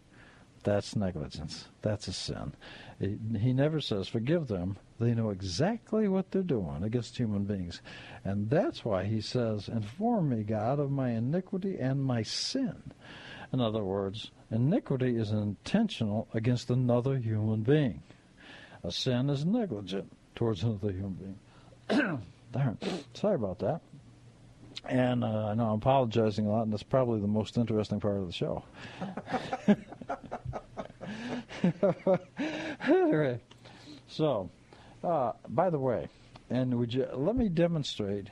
That's 0.65 0.97
negligence. 0.97 1.67
That's 1.83 2.09
a 2.09 2.13
sin. 2.13 2.53
He 3.01 3.53
never 3.53 3.81
says, 3.81 4.09
Forgive 4.09 4.49
them. 4.49 4.77
They 4.99 5.15
know 5.15 5.31
exactly 5.31 6.09
what 6.09 6.31
they're 6.31 6.43
doing 6.43 6.83
against 6.83 7.17
human 7.17 7.45
beings. 7.45 7.81
And 8.25 8.51
that's 8.51 8.85
why 8.85 9.05
he 9.05 9.21
says, 9.21 9.69
Inform 9.69 10.31
me, 10.31 10.43
God, 10.43 10.81
of 10.81 10.91
my 10.91 11.11
iniquity 11.11 11.79
and 11.79 12.03
my 12.03 12.23
sin. 12.23 12.93
In 13.53 13.61
other 13.61 13.85
words, 13.85 14.31
iniquity 14.51 15.17
is 15.17 15.31
intentional 15.31 16.29
against 16.35 16.71
another 16.71 17.17
human 17.17 17.63
being. 17.63 18.03
A 18.83 18.91
sin 18.93 19.31
is 19.31 19.45
negligent 19.45 20.11
towards 20.35 20.63
another 20.63 20.93
human 20.93 21.37
being. 21.89 22.23
Darn. 22.53 22.79
Sorry 23.15 23.35
about 23.35 23.59
that. 23.61 23.81
And 24.85 25.25
uh, 25.25 25.49
I 25.49 25.55
know 25.55 25.67
I'm 25.67 25.79
apologizing 25.79 26.47
a 26.47 26.51
lot, 26.51 26.63
and 26.63 26.73
that's 26.73 26.83
probably 26.83 27.21
the 27.21 27.27
most 27.27 27.59
interesting 27.59 28.01
part 28.01 28.17
of 28.17 28.27
the 28.27 28.33
show. 28.33 28.65
anyway, 32.87 33.41
so 34.07 34.51
uh, 35.03 35.33
by 35.49 35.71
the 35.71 35.79
way, 35.79 36.09
and 36.51 36.79
would 36.79 36.93
you 36.93 37.07
let 37.15 37.37
me 37.37 37.49
demonstrate 37.49 38.31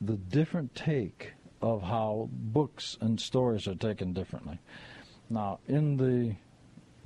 the 0.00 0.16
different 0.16 0.74
take 0.74 1.32
of 1.64 1.82
how 1.82 2.28
books 2.30 2.98
and 3.00 3.18
stories 3.18 3.66
are 3.66 3.74
taken 3.74 4.12
differently. 4.12 4.58
Now, 5.30 5.60
in 5.66 5.96
the 5.96 6.34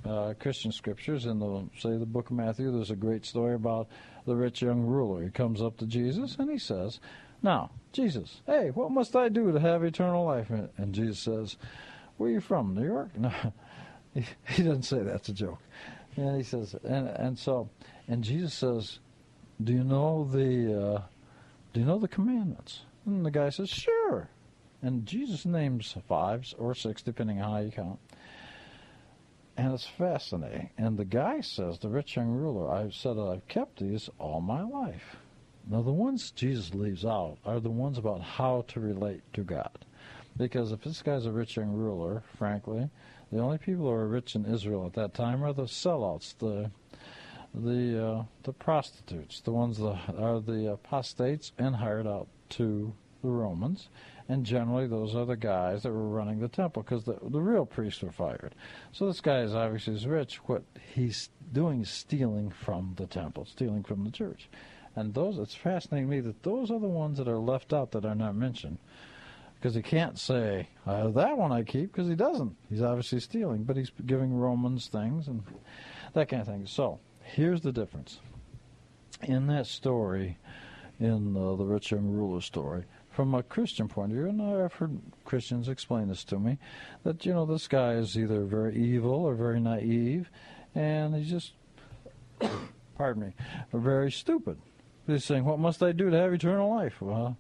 uh, 0.09 0.35
Christian 0.41 0.73
scriptures, 0.73 1.27
in 1.27 1.39
the 1.39 1.69
say 1.79 1.97
the 1.97 2.07
book 2.07 2.31
of 2.31 2.37
Matthew, 2.37 2.73
there's 2.73 2.91
a 2.91 2.97
great 2.97 3.25
story 3.25 3.55
about 3.55 3.89
the 4.27 4.35
rich 4.35 4.63
young 4.63 4.83
ruler. 4.83 5.23
He 5.23 5.31
comes 5.31 5.63
up 5.63 5.77
to 5.79 5.87
Jesus 5.87 6.37
and 6.37 6.51
he 6.51 6.59
says, 6.59 6.99
"Now, 7.41 7.71
Jesus, 7.93 8.41
hey, 8.47 8.71
what 8.71 8.91
must 8.91 9.15
I 9.15 9.29
do 9.29 9.53
to 9.53 9.61
have 9.61 9.85
eternal 9.85 10.25
life?" 10.25 10.51
And 10.51 10.93
Jesus 10.93 11.21
says, 11.21 11.57
"Where 12.17 12.31
are 12.31 12.33
you 12.33 12.41
from? 12.41 12.75
New 12.75 12.85
York?" 12.85 13.11
No, 13.19 13.33
he, 14.49 14.63
doesn't 14.63 14.83
say 14.83 15.03
that's 15.03 15.29
a 15.29 15.33
joke. 15.33 15.61
And 16.17 16.37
he 16.37 16.43
says, 16.43 16.75
and 16.85 17.09
and 17.09 17.39
so, 17.39 17.69
and 18.09 18.25
Jesus 18.25 18.55
says, 18.55 18.99
"Do 19.63 19.73
you 19.73 19.85
know 19.85 20.25
the 20.25 20.97
uh, 20.97 21.03
Do 21.73 21.81
you 21.81 21.87
know 21.87 21.99
the 21.99 22.09
commandments?" 22.09 22.81
And 23.07 23.25
the 23.25 23.31
guy 23.31 23.51
says, 23.51 23.69
"Sure." 23.69 24.29
And 24.83 25.07
Jesus 25.07 25.45
names 25.45 25.97
fives 26.07 26.55
or 26.59 26.75
six, 26.75 27.03
depending 27.03 27.41
on 27.41 27.51
how 27.51 27.59
you 27.59 27.71
count. 27.71 27.99
And 29.57 29.75
it's 29.75 29.87
fascinating. 29.87 30.71
And 30.79 30.97
the 30.97 31.05
guy 31.05 31.41
says, 31.41 31.81
the 31.81 31.89
rich 31.89 32.15
young 32.15 32.29
ruler, 32.29 32.71
I've 32.71 32.95
said 32.95 33.17
that 33.17 33.29
I've 33.29 33.49
kept 33.49 33.81
these 33.81 34.09
all 34.19 34.41
my 34.41 34.63
life. 34.63 35.17
Now, 35.69 35.83
the 35.83 35.93
ones 35.93 36.31
Jesus 36.31 36.73
leaves 36.75 37.05
out 37.05 37.39
are 37.45 37.59
the 37.59 37.71
ones 37.71 37.99
about 37.99 38.23
how 38.23 38.65
to 38.69 38.81
relate 38.81 39.23
to 39.33 39.43
God. 39.43 39.85
Because 40.37 40.71
if 40.71 40.83
this 40.83 41.03
guy's 41.03 41.27
a 41.27 41.33
rich 41.33 41.57
young 41.57 41.73
ruler, 41.73 42.23
frankly, 42.37 42.89
the 43.31 43.41
only 43.41 43.59
people 43.59 43.85
who 43.85 43.91
are 43.91 44.09
rich 44.09 44.35
in 44.35 44.47
Israel 44.47 44.87
at 44.87 44.95
that 44.95 45.15
time 45.15 45.43
are 45.45 45.53
the 45.53 45.65
sellouts, 45.65 46.37
the 46.39 46.71
the 47.55 48.07
uh, 48.07 48.25
the 48.43 48.53
prostitutes, 48.53 49.41
the 49.41 49.53
ones 49.53 49.79
that 49.79 50.15
are 50.19 50.41
the 50.41 50.73
apostates 50.73 51.53
and 51.59 51.77
hired 51.77 52.07
out 52.07 52.29
to 52.51 52.93
the 53.23 53.29
Romans, 53.29 53.89
and 54.29 54.45
generally 54.45 54.87
those 54.87 55.15
are 55.15 55.25
the 55.25 55.37
guys 55.37 55.83
that 55.83 55.93
were 55.93 56.09
running 56.09 56.41
the 56.41 56.49
temple 56.49 56.83
because 56.83 57.05
the, 57.05 57.19
the 57.23 57.41
real 57.41 57.67
priests 57.67 58.03
were 58.03 58.13
fired. 58.13 58.55
So 58.93 59.07
this 59.07 59.21
guy 59.21 59.41
is 59.41 59.55
obviously 59.55 59.95
is 59.95 60.07
rich. 60.07 60.37
What 60.47 60.63
he's 60.95 61.31
doing 61.53 61.81
is 61.83 61.91
stealing 61.91 62.51
from 62.51 62.95
the 62.97 63.07
temple, 63.07 63.47
stealing 63.47 63.83
from 63.83 64.05
the 64.05 64.11
church. 64.11 64.49
And 64.95 65.15
those, 65.15 65.39
it's 65.39 65.55
fascinating 65.55 66.09
to 66.09 66.17
me 66.17 66.21
that 66.21 66.43
those 66.43 66.71
are 66.71 66.81
the 66.81 66.89
ones 66.89 67.19
that 67.19 67.29
are 67.29 67.39
left 67.39 67.73
out 67.73 67.93
that 67.93 68.05
are 68.05 68.15
not 68.15 68.35
mentioned. 68.35 68.79
Because 69.59 69.75
he 69.75 69.83
can't 69.83 70.19
say, 70.19 70.69
that 70.87 71.37
one 71.37 71.51
I 71.51 71.63
keep, 71.63 71.93
because 71.93 72.09
he 72.09 72.15
doesn't. 72.15 72.57
He's 72.71 72.83
obviously 72.83 73.19
stealing, 73.21 73.65
but 73.65 73.77
he's 73.77 73.91
giving 74.07 74.33
Romans 74.33 74.87
things 74.87 75.27
and 75.27 75.43
that 76.15 76.29
kind 76.29 76.43
of 76.43 76.47
thing. 76.47 76.67
So, 76.67 77.01
here's 77.23 77.61
the 77.61 77.73
difference. 77.73 78.21
In 79.23 79.49
that 79.49 79.67
story, 79.67 80.39
in 81.01 81.37
uh, 81.37 81.57
the 81.57 81.65
rich 81.65 81.91
young 81.91 82.09
ruler 82.09 82.41
story, 82.41 82.85
from 83.11 83.35
a 83.35 83.43
Christian 83.43 83.89
point 83.89 84.13
of 84.13 84.17
view, 84.19 84.29
and 84.29 84.41
I've 84.41 84.75
heard 84.75 84.97
Christians 85.25 85.69
explain 85.69 86.07
this 86.07 86.23
to 86.25 86.39
me, 86.39 86.59
that, 87.03 87.27
you 87.27 87.33
know, 87.33 87.45
this 87.45 87.67
guy 87.67 87.95
is 87.95 88.17
either 88.17 88.45
very 88.45 88.77
evil 88.77 89.13
or 89.13 89.35
very 89.35 89.59
naive, 89.59 90.31
and 90.77 91.17
he's 91.17 91.29
just, 91.29 91.53
pardon 92.97 93.25
me, 93.25 93.33
very 93.73 94.13
stupid. 94.13 94.59
He's 95.09 95.25
saying, 95.25 95.45
What 95.45 95.59
must 95.59 95.83
I 95.83 95.93
do 95.93 96.11
to 96.11 96.17
have 96.17 96.33
eternal 96.33 96.71
life? 96.71 97.01
Well, 97.01 97.39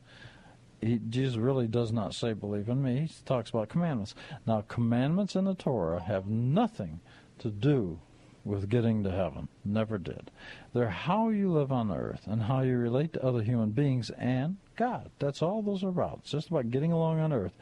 he, 0.81 1.01
Jesus 1.09 1.37
really 1.37 1.67
does 1.67 1.93
not 1.93 2.15
say, 2.15 2.33
Believe 2.33 2.69
in 2.69 2.83
me. 2.83 3.07
He 3.07 3.15
talks 3.25 3.51
about 3.51 3.69
commandments. 3.69 4.15
Now, 4.47 4.63
commandments 4.63 5.35
in 5.35 5.45
the 5.45 5.55
Torah 5.55 6.01
have 6.03 6.27
nothing 6.27 7.01
to 7.39 7.51
do 7.51 8.01
with 8.45 8.69
getting 8.69 9.03
to 9.05 9.11
heaven. 9.11 9.49
Never 9.65 9.99
did. 9.99 10.31
They're 10.73 10.89
how 10.89 11.29
you 11.29 11.53
live 11.53 11.71
on 11.71 11.91
earth 11.91 12.23
and 12.27 12.43
how 12.43 12.63
you 12.63 12.79
relate 12.79 13.13
to 13.13 13.25
other 13.25 13.43
human 13.43 13.71
beings 13.71 14.11
and 14.11 14.57
God. 14.77 15.11
That's 15.19 15.43
all 15.43 15.63
those 15.63 15.85
are 15.85 15.89
about. 15.89 16.21
It's 16.23 16.31
just 16.31 16.49
about 16.49 16.71
getting 16.71 16.93
along 16.93 17.21
on 17.21 17.33
earth. 17.33 17.53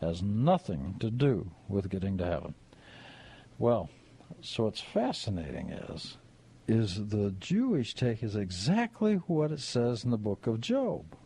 It 0.00 0.06
has 0.06 0.22
nothing 0.22 0.96
to 1.00 1.10
do 1.10 1.50
with 1.68 1.90
getting 1.90 2.18
to 2.18 2.24
heaven. 2.24 2.54
Well, 3.58 3.90
so 4.40 4.64
what's 4.64 4.80
fascinating 4.80 5.70
is 5.70 6.18
is 6.68 7.08
the 7.08 7.34
Jewish 7.40 7.94
take 7.94 8.22
is 8.22 8.36
exactly 8.36 9.14
what 9.26 9.50
it 9.50 9.60
says 9.60 10.04
in 10.04 10.10
the 10.10 10.18
book 10.18 10.46
of 10.46 10.60
Job. 10.60 11.16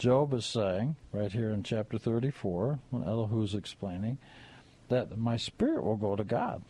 Job 0.00 0.32
is 0.32 0.46
saying, 0.46 0.96
right 1.12 1.30
here 1.30 1.50
in 1.50 1.62
chapter 1.62 1.98
34, 1.98 2.78
when 2.88 3.02
Elihu's 3.02 3.54
explaining, 3.54 4.16
that 4.88 5.18
my 5.18 5.36
spirit 5.36 5.84
will 5.84 5.98
go 5.98 6.16
to 6.16 6.24
God. 6.24 6.62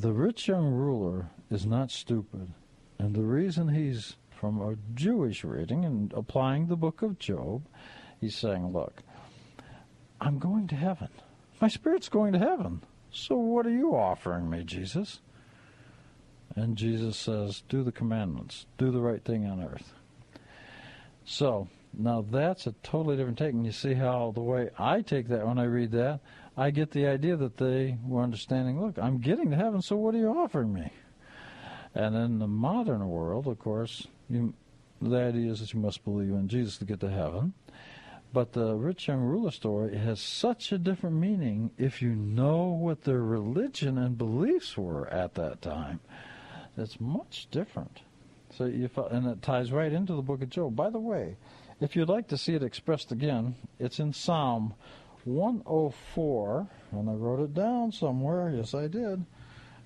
The 0.00 0.12
rich 0.12 0.48
young 0.48 0.72
ruler 0.72 1.30
is 1.52 1.64
not 1.64 1.92
stupid 1.92 2.48
And 2.98 3.14
the 3.14 3.22
reason 3.22 3.68
he's 3.68 4.16
from 4.28 4.60
a 4.60 4.74
Jewish 4.96 5.44
reading 5.44 5.84
and 5.84 6.12
applying 6.14 6.66
the 6.66 6.74
book 6.74 7.00
of 7.00 7.20
Job, 7.20 7.62
he's 8.20 8.34
saying, 8.34 8.72
Look, 8.72 9.04
I'm 10.20 10.40
going 10.40 10.66
to 10.68 10.74
heaven. 10.74 11.10
My 11.60 11.68
spirit's 11.68 12.08
going 12.08 12.32
to 12.32 12.40
heaven. 12.40 12.82
So 13.12 13.36
what 13.36 13.66
are 13.66 13.70
you 13.70 13.94
offering 13.94 14.50
me, 14.50 14.64
Jesus? 14.64 15.20
And 16.56 16.76
Jesus 16.76 17.16
says, 17.16 17.62
Do 17.68 17.84
the 17.84 17.92
commandments, 17.92 18.66
do 18.78 18.90
the 18.90 19.00
right 19.00 19.24
thing 19.24 19.46
on 19.46 19.62
earth. 19.62 19.94
So 21.24 21.68
now 21.98 22.24
that's 22.28 22.66
a 22.66 22.72
totally 22.82 23.16
different 23.16 23.38
take. 23.38 23.52
And 23.52 23.66
you 23.66 23.72
see 23.72 23.94
how 23.94 24.32
the 24.34 24.40
way 24.40 24.70
I 24.78 25.02
take 25.02 25.28
that 25.28 25.46
when 25.46 25.58
I 25.58 25.64
read 25.64 25.92
that, 25.92 26.20
I 26.56 26.70
get 26.70 26.92
the 26.92 27.06
idea 27.06 27.36
that 27.36 27.56
they 27.56 27.98
were 28.06 28.22
understanding, 28.22 28.80
look, 28.80 28.98
I'm 28.98 29.18
getting 29.18 29.50
to 29.50 29.56
heaven, 29.56 29.82
so 29.82 29.96
what 29.96 30.14
are 30.14 30.18
you 30.18 30.28
offering 30.28 30.72
me? 30.72 30.90
And 31.94 32.14
in 32.16 32.38
the 32.38 32.48
modern 32.48 33.08
world, 33.08 33.46
of 33.46 33.58
course, 33.58 34.06
you, 34.28 34.54
the 35.00 35.16
idea 35.16 35.50
is 35.50 35.60
that 35.60 35.72
you 35.72 35.80
must 35.80 36.04
believe 36.04 36.30
in 36.30 36.48
Jesus 36.48 36.78
to 36.78 36.84
get 36.84 37.00
to 37.00 37.10
heaven. 37.10 37.54
But 38.32 38.52
the 38.52 38.74
rich 38.74 39.06
young 39.06 39.20
ruler 39.20 39.52
story 39.52 39.96
has 39.96 40.20
such 40.20 40.72
a 40.72 40.78
different 40.78 41.16
meaning 41.16 41.70
if 41.78 42.02
you 42.02 42.16
know 42.16 42.64
what 42.64 43.04
their 43.04 43.22
religion 43.22 43.96
and 43.96 44.18
beliefs 44.18 44.76
were 44.76 45.06
at 45.08 45.34
that 45.34 45.62
time. 45.62 46.00
It's 46.76 47.00
much 47.00 47.46
different. 47.52 48.00
So 48.50 48.64
you, 48.64 48.90
and 49.10 49.26
it 49.28 49.42
ties 49.42 49.70
right 49.70 49.92
into 49.92 50.14
the 50.14 50.22
book 50.22 50.42
of 50.42 50.50
Job. 50.50 50.74
By 50.74 50.90
the 50.90 50.98
way, 50.98 51.36
if 51.84 51.94
you'd 51.94 52.08
like 52.08 52.28
to 52.28 52.38
see 52.38 52.54
it 52.54 52.62
expressed 52.62 53.12
again, 53.12 53.54
it's 53.78 53.98
in 53.98 54.12
Psalm 54.14 54.74
104, 55.24 56.66
and 56.92 57.10
I 57.10 57.12
wrote 57.12 57.40
it 57.40 57.52
down 57.52 57.92
somewhere. 57.92 58.50
Yes, 58.50 58.74
I 58.74 58.88
did. 58.88 59.24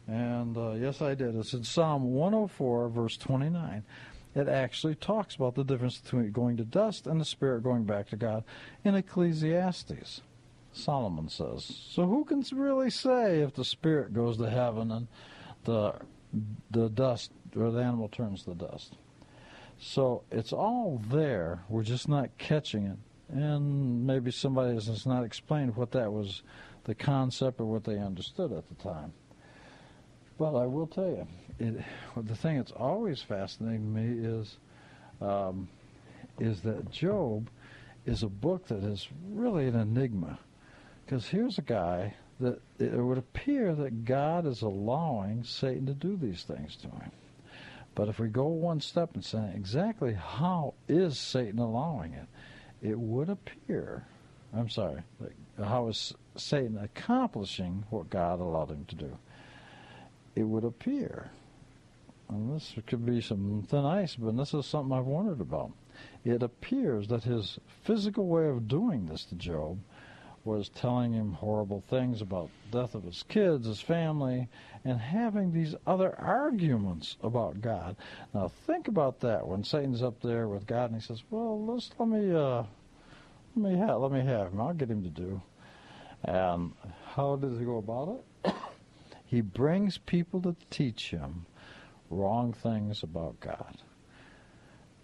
And 0.07 0.57
uh, 0.57 0.73
yes, 0.73 1.03
I 1.03 1.15
did. 1.15 1.35
It's 1.35 1.53
in 1.53 1.65
Psalm 1.65 2.15
104, 2.15 2.89
verse 2.89 3.17
29 3.17 3.85
it 4.35 4.47
actually 4.47 4.95
talks 4.95 5.35
about 5.35 5.55
the 5.55 5.65
difference 5.65 5.99
between 5.99 6.31
going 6.31 6.57
to 6.57 6.65
dust 6.65 7.07
and 7.07 7.21
the 7.21 7.25
spirit 7.25 7.63
going 7.63 7.85
back 7.85 8.09
to 8.09 8.17
God 8.17 8.45
in 8.85 8.95
Ecclesiastes. 8.95 10.21
Solomon 10.73 11.29
says. 11.29 11.65
So 11.91 12.07
who 12.07 12.25
can 12.25 12.45
really 12.53 12.91
say 12.91 13.41
if 13.41 13.55
the 13.55 13.65
spirit 13.65 14.13
goes 14.13 14.37
to 14.37 14.49
heaven 14.49 14.93
and 14.93 15.09
the 15.65 15.95
the 16.71 16.89
dust 16.91 17.33
or 17.57 17.71
the 17.71 17.81
animal 17.81 18.09
turns 18.09 18.45
to 18.45 18.55
dust? 18.55 18.95
So 19.79 20.25
it's 20.31 20.53
all 20.53 21.01
there. 21.09 21.63
We're 21.69 21.83
just 21.83 22.09
not 22.09 22.37
catching 22.39 22.87
it. 22.87 22.99
And 23.31 24.07
maybe 24.07 24.31
somebody 24.31 24.75
has 24.75 25.07
not 25.07 25.25
explained 25.25 25.77
what 25.77 25.93
that 25.93 26.13
was 26.13 26.43
the 26.85 26.95
concept 26.95 27.61
or 27.61 27.67
what 27.67 27.85
they 27.85 27.99
understood 27.99 28.53
at 28.53 28.69
the 28.69 28.75
time. 28.83 29.13
Well, 30.39 30.57
I 30.57 30.67
will 30.67 30.87
tell 30.87 31.09
you, 31.09 31.27
it, 31.59 31.85
the 32.17 32.35
thing 32.35 32.57
that's 32.57 32.73
always 32.73 33.21
fascinating 33.21 33.93
me 33.93 34.27
is 34.27 34.57
um, 35.21 35.69
is 36.39 36.61
that 36.63 36.91
Job 36.91 37.51
is 38.07 38.23
a 38.23 38.29
book 38.29 38.69
that 38.69 38.85
is 38.85 39.09
really 39.31 39.67
an 39.67 39.77
enigma. 39.77 40.39
Because 41.05 41.27
here's 41.27 41.59
a 41.59 41.63
guy 41.63 42.15
that 42.41 42.61
it 42.79 42.93
would 42.93 43.19
appear 43.19 43.75
that 43.75 44.05
God 44.05 44.47
is 44.47 44.63
allowing 44.63 45.43
Satan 45.43 45.87
to 45.87 45.95
do 45.95 46.17
these 46.17 46.45
things 46.45 46.77
to 46.77 46.89
him. 46.89 47.11
But 47.99 48.09
if 48.09 48.21
we 48.21 48.29
go 48.29 48.47
one 48.47 48.81
step 48.81 49.15
and 49.15 49.25
say 49.25 49.51
exactly 49.57 50.15
how 50.15 50.75
is 50.87 51.19
Satan 51.19 51.59
allowing 51.59 52.13
it, 52.13 52.29
it 52.81 52.97
would 52.97 53.29
appear, 53.29 54.07
I'm 54.55 54.69
sorry, 54.69 55.03
how 55.59 55.89
is 55.89 56.15
Satan 56.37 56.79
accomplishing 56.79 57.85
what 57.91 58.09
God 58.09 58.39
allowed 58.39 58.71
him 58.71 58.85
to 58.85 58.95
do? 58.95 59.19
It 60.37 60.45
would 60.45 60.63
appear 60.63 61.33
and 62.29 62.55
this 62.55 62.73
could 62.87 63.05
be 63.05 63.21
some 63.21 63.65
thin 63.69 63.85
ice, 63.85 64.15
but 64.15 64.37
this 64.37 64.55
is 64.55 64.67
something 64.67 64.97
I've 64.97 65.07
wondered 65.07 65.41
about. 65.41 65.73
It 66.25 66.43
appears 66.43 67.09
that 67.09 67.25
his 67.25 67.59
physical 67.83 68.29
way 68.29 68.47
of 68.49 68.69
doing 68.69 69.07
this 69.07 69.25
to 69.25 69.35
Job 69.35 69.79
was 70.49 70.71
telling 70.71 71.13
him 71.13 71.35
horrible 71.35 71.85
things 71.91 72.23
about 72.23 72.49
death 72.73 72.95
of 72.95 73.05
his 73.05 73.23
kids, 73.29 73.67
his 73.67 73.83
family, 73.83 74.49
and 74.83 74.99
having 74.99 75.53
these 75.53 75.75
other 75.87 76.19
arguments 76.19 77.19
about 77.23 77.61
God. 77.61 77.97
Now 78.33 78.49
think 78.49 78.89
about 78.89 79.21
that 79.21 79.47
when 79.47 79.63
Satan's 79.63 80.03
up 80.03 80.23
there 80.23 80.49
with 80.49 80.67
God 80.67 80.91
and 80.91 81.01
he 81.01 81.07
says, 81.07 81.23
"Well, 81.29 81.67
let's 81.67 81.91
let 81.99 82.09
me 82.09 82.35
uh, 82.35 82.65
let 83.55 83.73
me 83.73 83.79
have 83.79 84.01
let 84.01 84.11
me 84.11 84.25
have 84.25 84.53
him. 84.53 84.61
I'll 84.61 84.73
get 84.73 84.91
him 84.91 85.03
to 85.03 85.11
do." 85.11 85.43
And 86.25 86.73
how 87.15 87.37
does 87.37 87.59
he 87.59 87.67
go 87.67 87.77
about 87.77 88.25
it? 88.45 88.55
he 89.27 89.43
brings 89.43 89.99
people 89.99 90.41
to 90.43 90.57
teach 90.71 91.11
him 91.11 91.45
wrong 92.09 92.55
things 92.55 93.03
about 93.03 93.39
God. 93.39 93.83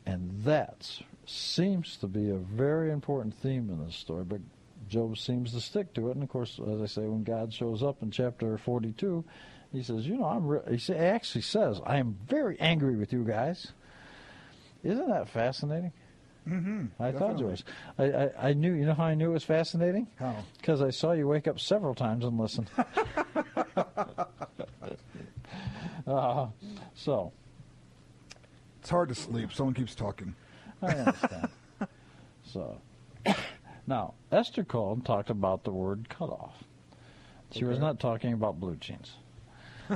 And 0.06 0.42
that 0.44 1.00
seems 1.26 1.98
to 1.98 2.06
be 2.06 2.30
a 2.30 2.36
very 2.36 2.90
important 2.90 3.34
theme 3.34 3.68
in 3.68 3.84
this 3.84 3.94
story, 3.94 4.24
but 4.24 4.40
Job 4.94 5.18
seems 5.18 5.52
to 5.52 5.60
stick 5.60 5.92
to 5.94 6.08
it. 6.08 6.14
And 6.14 6.22
of 6.22 6.28
course, 6.28 6.60
as 6.72 6.80
I 6.80 6.86
say, 6.86 7.02
when 7.02 7.24
God 7.24 7.52
shows 7.52 7.82
up 7.82 8.00
in 8.00 8.12
chapter 8.12 8.56
42, 8.56 9.24
he 9.72 9.82
says, 9.82 10.06
You 10.06 10.18
know, 10.18 10.26
I'm 10.26 10.46
re-, 10.46 10.76
he 10.76 10.94
actually 10.94 11.42
says, 11.42 11.80
I 11.84 11.96
am 11.96 12.16
very 12.28 12.58
angry 12.60 12.94
with 12.94 13.12
you 13.12 13.24
guys. 13.24 13.72
Isn't 14.84 15.08
that 15.08 15.28
fascinating? 15.28 15.92
Mm-hmm, 16.48 17.02
I 17.02 17.10
thought 17.10 17.40
it 17.40 17.44
was. 17.44 17.64
I, 17.98 18.04
I, 18.04 18.30
I, 18.50 18.52
knew. 18.52 18.74
You 18.74 18.86
know 18.86 18.94
how 18.94 19.04
I 19.04 19.14
knew 19.14 19.30
it 19.30 19.32
was 19.32 19.44
fascinating? 19.44 20.06
How? 20.16 20.36
Because 20.58 20.80
I 20.80 20.90
saw 20.90 21.12
you 21.12 21.26
wake 21.26 21.48
up 21.48 21.58
several 21.58 21.94
times 21.94 22.24
and 22.24 22.38
listen. 22.38 22.68
uh, 26.06 26.46
so. 26.94 27.32
It's 28.80 28.90
hard 28.90 29.08
to 29.08 29.14
sleep. 29.14 29.52
Someone 29.52 29.74
keeps 29.74 29.94
talking. 29.94 30.34
I 30.82 30.88
understand. 30.88 31.48
so. 32.44 32.78
Now, 33.86 34.14
Esther 34.32 34.64
called 34.64 35.04
talked 35.04 35.30
about 35.30 35.64
the 35.64 35.70
word 35.70 36.08
cut 36.08 36.30
off. 36.30 36.64
She 37.52 37.60
okay. 37.60 37.66
was 37.66 37.78
not 37.78 38.00
talking 38.00 38.32
about 38.32 38.58
blue 38.58 38.76
jeans. 38.76 39.12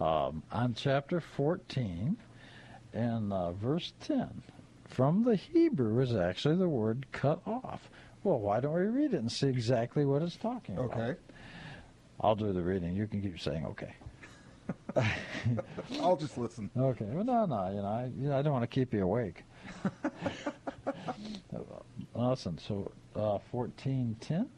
um, 0.00 0.42
on 0.50 0.74
chapter 0.74 1.20
14 1.20 2.16
and 2.92 3.32
uh, 3.32 3.52
verse 3.52 3.92
10, 4.00 4.42
from 4.88 5.22
the 5.24 5.36
Hebrew 5.36 6.00
is 6.00 6.14
actually 6.14 6.56
the 6.56 6.68
word 6.68 7.06
cut 7.12 7.40
off. 7.46 7.88
Well, 8.24 8.40
why 8.40 8.58
don't 8.60 8.74
we 8.74 8.80
read 8.86 9.14
it 9.14 9.20
and 9.20 9.30
see 9.30 9.46
exactly 9.48 10.04
what 10.04 10.22
it's 10.22 10.36
talking 10.36 10.76
about? 10.76 10.98
Okay. 10.98 11.20
I'll 12.20 12.34
do 12.34 12.52
the 12.52 12.62
reading. 12.62 12.96
You 12.96 13.06
can 13.06 13.22
keep 13.22 13.38
saying 13.38 13.64
okay. 13.66 13.94
I'll 16.00 16.16
just 16.16 16.36
listen. 16.36 16.70
Okay. 16.76 17.04
Well, 17.04 17.24
no, 17.24 17.46
no. 17.46 17.70
You 17.70 17.82
know, 17.82 17.86
I, 17.86 18.10
you 18.18 18.28
know, 18.28 18.38
I 18.38 18.42
don't 18.42 18.52
want 18.52 18.62
to 18.64 18.66
keep 18.74 18.92
you 18.92 19.04
awake. 19.04 19.44
listen. 22.14 22.58
So, 22.58 22.90
uh, 23.14 23.38
fourteen 23.50 24.16
ten. 24.20 24.48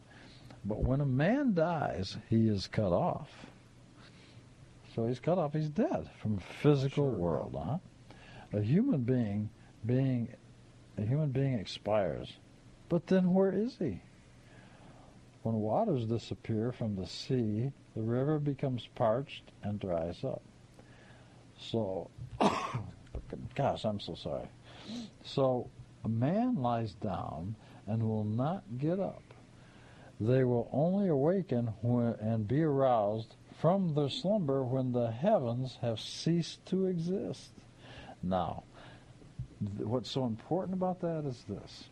But 0.65 0.83
when 0.83 1.01
a 1.01 1.07
man 1.07 1.55
dies, 1.55 2.17
he 2.29 2.49
is 2.49 2.67
cut 2.67 2.93
off. 2.93 3.31
So 4.95 5.07
he's 5.07 5.21
cut 5.21 5.39
off. 5.39 5.53
He's 5.53 5.69
dead 5.69 6.11
from 6.21 6.39
physical 6.63 7.11
sure. 7.11 7.19
world. 7.19 7.57
Huh? 7.57 7.79
A 8.53 8.61
human 8.61 9.03
being, 9.03 9.51
being, 9.87 10.35
a 10.97 11.03
human 11.03 11.31
being 11.31 11.55
expires. 11.55 12.33
But 12.89 13.07
then 13.07 13.33
where 13.33 13.53
is 13.53 13.77
he? 13.79 14.01
When 15.43 15.55
waters 15.57 16.07
disappear 16.07 16.73
from 16.73 16.97
the 16.97 17.07
sea, 17.07 17.71
the 17.95 18.03
river 18.03 18.39
becomes 18.39 18.89
parched 18.95 19.45
and 19.63 19.79
dries 19.79 20.25
up. 20.25 20.43
So, 21.59 22.11
gosh, 23.55 23.85
I'm 23.85 24.01
so 24.01 24.15
sorry. 24.15 24.49
So, 25.23 25.71
a 26.05 26.09
man 26.09 26.57
lies 26.57 26.95
down 26.95 27.57
and 27.87 28.03
will 28.03 28.25
not 28.25 28.65
get 28.79 29.01
up. 29.01 29.23
They 30.21 30.45
will 30.45 30.69
only 30.73 31.09
awaken 31.09 31.73
and 31.83 32.49
be 32.49 32.63
aroused 32.63 33.37
from 33.61 33.95
their 33.95 34.09
slumber 34.09 34.63
when 34.65 34.93
the 34.93 35.11
heavens 35.11 35.79
have 35.81 36.01
ceased 36.01 36.65
to 36.67 36.87
exist. 36.87 37.51
Now, 38.23 38.65
what's 39.79 40.11
so 40.11 40.25
important 40.27 40.75
about 40.75 41.01
that 41.01 41.25
is 41.25 41.45
this. 41.49 41.85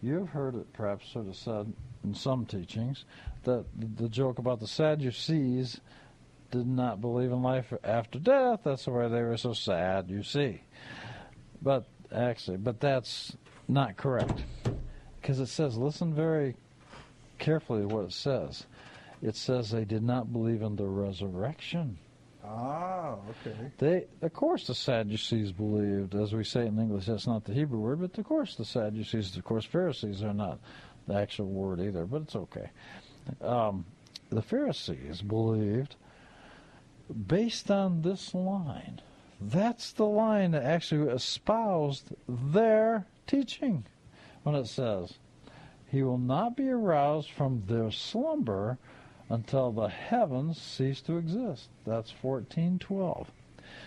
You've 0.00 0.28
heard 0.28 0.54
it 0.54 0.72
perhaps 0.72 1.10
sort 1.12 1.28
of 1.28 1.36
said 1.36 1.72
in 2.02 2.14
some 2.14 2.44
teachings 2.46 3.04
that 3.44 3.64
the 3.74 4.08
joke 4.08 4.38
about 4.38 4.60
the 4.60 4.66
Sadducees 4.66 5.80
did 6.50 6.66
not 6.66 7.00
believe 7.00 7.32
in 7.32 7.42
life 7.42 7.72
after 7.82 8.18
death. 8.18 8.60
That's 8.64 8.86
why 8.86 9.08
they 9.08 9.22
were 9.22 9.36
so 9.36 9.54
sad, 9.54 10.10
you 10.10 10.22
see. 10.22 10.62
But 11.62 11.86
actually, 12.14 12.56
but 12.56 12.80
that's 12.80 13.36
not 13.68 13.96
correct. 13.96 14.44
Because 15.20 15.40
it 15.40 15.46
says, 15.46 15.76
listen 15.76 16.14
very 16.14 16.56
carefully 17.38 17.82
to 17.82 17.88
what 17.88 18.04
it 18.04 18.12
says. 18.12 18.66
It 19.22 19.36
says 19.36 19.70
they 19.70 19.84
did 19.84 20.02
not 20.02 20.32
believe 20.32 20.62
in 20.62 20.76
the 20.76 20.86
resurrection. 20.86 21.98
Ah, 22.46 23.16
okay. 23.30 23.72
They, 23.78 24.06
of 24.20 24.32
course, 24.34 24.66
the 24.66 24.74
Sadducees 24.74 25.50
believed, 25.50 26.14
as 26.14 26.34
we 26.34 26.44
say 26.44 26.66
in 26.66 26.78
English, 26.78 27.06
that's 27.06 27.26
not 27.26 27.44
the 27.44 27.54
Hebrew 27.54 27.78
word, 27.78 28.00
but 28.00 28.18
of 28.18 28.24
course 28.26 28.56
the 28.56 28.66
Sadducees, 28.66 29.34
of 29.36 29.44
course, 29.44 29.64
Pharisees 29.64 30.22
are 30.22 30.34
not 30.34 30.58
the 31.08 31.14
actual 31.14 31.46
word 31.46 31.80
either, 31.80 32.04
but 32.04 32.22
it's 32.22 32.36
okay. 32.36 32.70
Um, 33.40 33.86
the 34.28 34.42
Pharisees 34.42 35.22
believed 35.22 35.96
based 37.26 37.70
on 37.70 38.02
this 38.02 38.34
line. 38.34 39.00
That's 39.50 39.92
the 39.92 40.06
line 40.06 40.52
that 40.52 40.62
actually 40.62 41.10
espoused 41.12 42.14
their 42.26 43.06
teaching 43.26 43.84
when 44.42 44.54
it 44.54 44.66
says, 44.66 45.18
He 45.86 46.02
will 46.02 46.18
not 46.18 46.56
be 46.56 46.70
aroused 46.70 47.30
from 47.30 47.62
their 47.66 47.90
slumber 47.90 48.78
until 49.28 49.70
the 49.70 49.88
heavens 49.88 50.60
cease 50.60 51.00
to 51.02 51.18
exist. 51.18 51.68
That's 51.84 52.12
1412. 52.22 53.30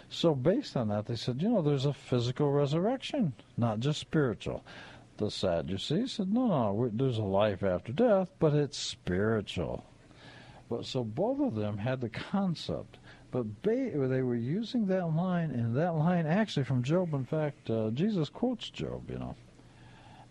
So 0.09 0.35
based 0.35 0.77
on 0.77 0.89
that, 0.89 1.05
they 1.05 1.15
said, 1.15 1.41
you 1.41 1.49
know, 1.49 1.61
there's 1.61 1.85
a 1.85 1.93
physical 1.93 2.51
resurrection, 2.51 3.33
not 3.57 3.79
just 3.79 3.99
spiritual. 3.99 4.63
The 5.17 5.31
Sadducees 5.31 6.13
said, 6.13 6.31
no, 6.31 6.47
no, 6.47 6.91
there's 6.93 7.17
a 7.17 7.23
life 7.23 7.63
after 7.63 7.91
death, 7.91 8.27
but 8.39 8.53
it's 8.53 8.77
spiritual. 8.77 9.83
But 10.69 10.85
so 10.85 11.03
both 11.03 11.39
of 11.39 11.55
them 11.55 11.77
had 11.77 12.01
the 12.01 12.09
concept, 12.09 12.97
but 13.31 13.61
ba- 13.61 13.91
they 14.07 14.21
were 14.21 14.35
using 14.35 14.85
that 14.87 15.15
line, 15.15 15.51
and 15.51 15.75
that 15.75 15.95
line 15.95 16.25
actually 16.25 16.63
from 16.63 16.83
Job. 16.83 17.13
In 17.13 17.25
fact, 17.25 17.69
uh, 17.69 17.89
Jesus 17.91 18.29
quotes 18.29 18.69
Job. 18.69 19.09
You 19.09 19.19
know, 19.19 19.35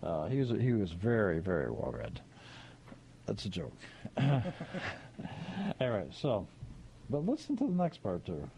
uh, 0.02 0.26
he 0.28 0.38
was 0.38 0.50
he 0.50 0.72
was 0.72 0.92
very 0.92 1.38
very 1.40 1.70
well 1.70 1.92
read. 1.92 2.20
That's 3.26 3.44
a 3.44 3.48
joke. 3.48 3.72
All 4.18 5.90
right, 5.90 6.08
so, 6.12 6.46
but 7.10 7.26
listen 7.26 7.56
to 7.56 7.64
the 7.66 7.72
next 7.72 7.98
part 8.02 8.24
too. 8.24 8.48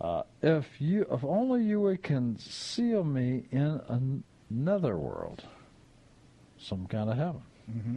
Uh, 0.00 0.22
if 0.42 0.66
you, 0.80 1.06
if 1.10 1.22
only 1.24 1.62
you 1.62 1.80
would 1.82 2.02
conceal 2.02 3.04
me 3.04 3.44
in 3.52 3.80
another 4.50 4.96
world, 4.96 5.42
some 6.58 6.86
kind 6.86 7.10
of 7.10 7.16
heaven, 7.16 7.42
Mm-hmm. 7.70 7.96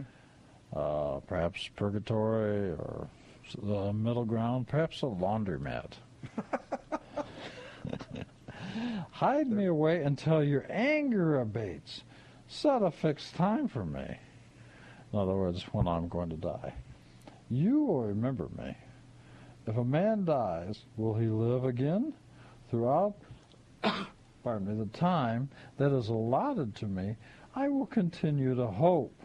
uh, 0.78 1.20
perhaps 1.20 1.68
purgatory 1.76 2.70
or 2.70 3.08
the 3.52 3.92
middle 3.92 4.24
ground, 4.24 4.68
perhaps 4.68 5.02
a 5.02 5.06
laundromat. 5.06 5.92
Hide 9.10 9.50
me 9.50 9.66
away 9.66 10.02
until 10.02 10.42
your 10.42 10.66
anger 10.68 11.40
abates. 11.40 12.02
Set 12.46 12.82
a 12.82 12.90
fixed 12.90 13.34
time 13.34 13.68
for 13.68 13.84
me. 13.84 14.18
In 15.12 15.18
other 15.18 15.34
words, 15.34 15.62
when 15.72 15.88
I'm 15.88 16.08
going 16.08 16.30
to 16.30 16.36
die. 16.36 16.74
You 17.50 17.82
will 17.82 18.04
remember 18.04 18.48
me. 18.56 18.76
If 19.66 19.76
a 19.76 19.84
man 19.84 20.24
dies, 20.24 20.84
will 20.96 21.14
he 21.14 21.26
live 21.26 21.64
again? 21.64 22.12
Throughout 22.70 23.14
pardon 24.44 24.68
me, 24.68 24.84
the 24.84 24.98
time 24.98 25.48
that 25.76 25.92
is 25.92 26.08
allotted 26.08 26.74
to 26.76 26.86
me, 26.86 27.16
I 27.54 27.68
will 27.68 27.86
continue 27.86 28.54
to 28.54 28.66
hope 28.66 29.22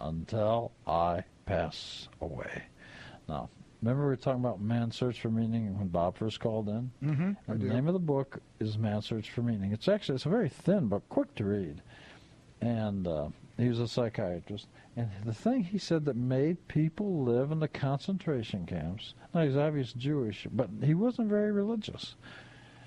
until 0.00 0.72
I 0.86 1.24
pass 1.46 2.08
away. 2.20 2.64
Now, 3.28 3.48
remember 3.82 4.04
we 4.04 4.08
were 4.08 4.16
talking 4.16 4.40
about 4.40 4.60
man's 4.60 4.96
search 4.96 5.20
for 5.20 5.30
meaning 5.30 5.76
when 5.78 5.88
Bob 5.88 6.16
first 6.16 6.40
called 6.40 6.68
in? 6.68 6.90
Mm-hmm. 7.02 7.32
And 7.46 7.60
the 7.60 7.72
name 7.72 7.86
of 7.88 7.94
the 7.94 8.00
book 8.00 8.40
is 8.60 8.78
Man's 8.78 9.06
Search 9.06 9.30
for 9.30 9.42
Meaning. 9.42 9.72
It's 9.72 9.88
actually 9.88 10.16
it's 10.16 10.26
a 10.26 10.30
very 10.30 10.48
thin 10.48 10.88
book, 10.88 11.08
quick 11.08 11.34
to 11.36 11.44
read. 11.44 11.82
And 12.60 13.06
uh, 13.06 13.28
he 13.56 13.68
was 13.68 13.80
a 13.80 13.88
psychiatrist. 13.88 14.68
And 14.96 15.10
the 15.24 15.34
thing 15.34 15.64
he 15.64 15.78
said 15.78 16.04
that 16.04 16.16
made 16.16 16.68
people 16.68 17.24
live 17.24 17.50
in 17.50 17.60
the 17.60 17.68
concentration 17.68 18.64
camps. 18.66 19.14
Now 19.34 19.42
he's 19.42 19.56
obviously 19.56 20.00
Jewish, 20.00 20.46
but 20.50 20.70
he 20.82 20.94
wasn't 20.94 21.28
very 21.28 21.52
religious. 21.52 22.14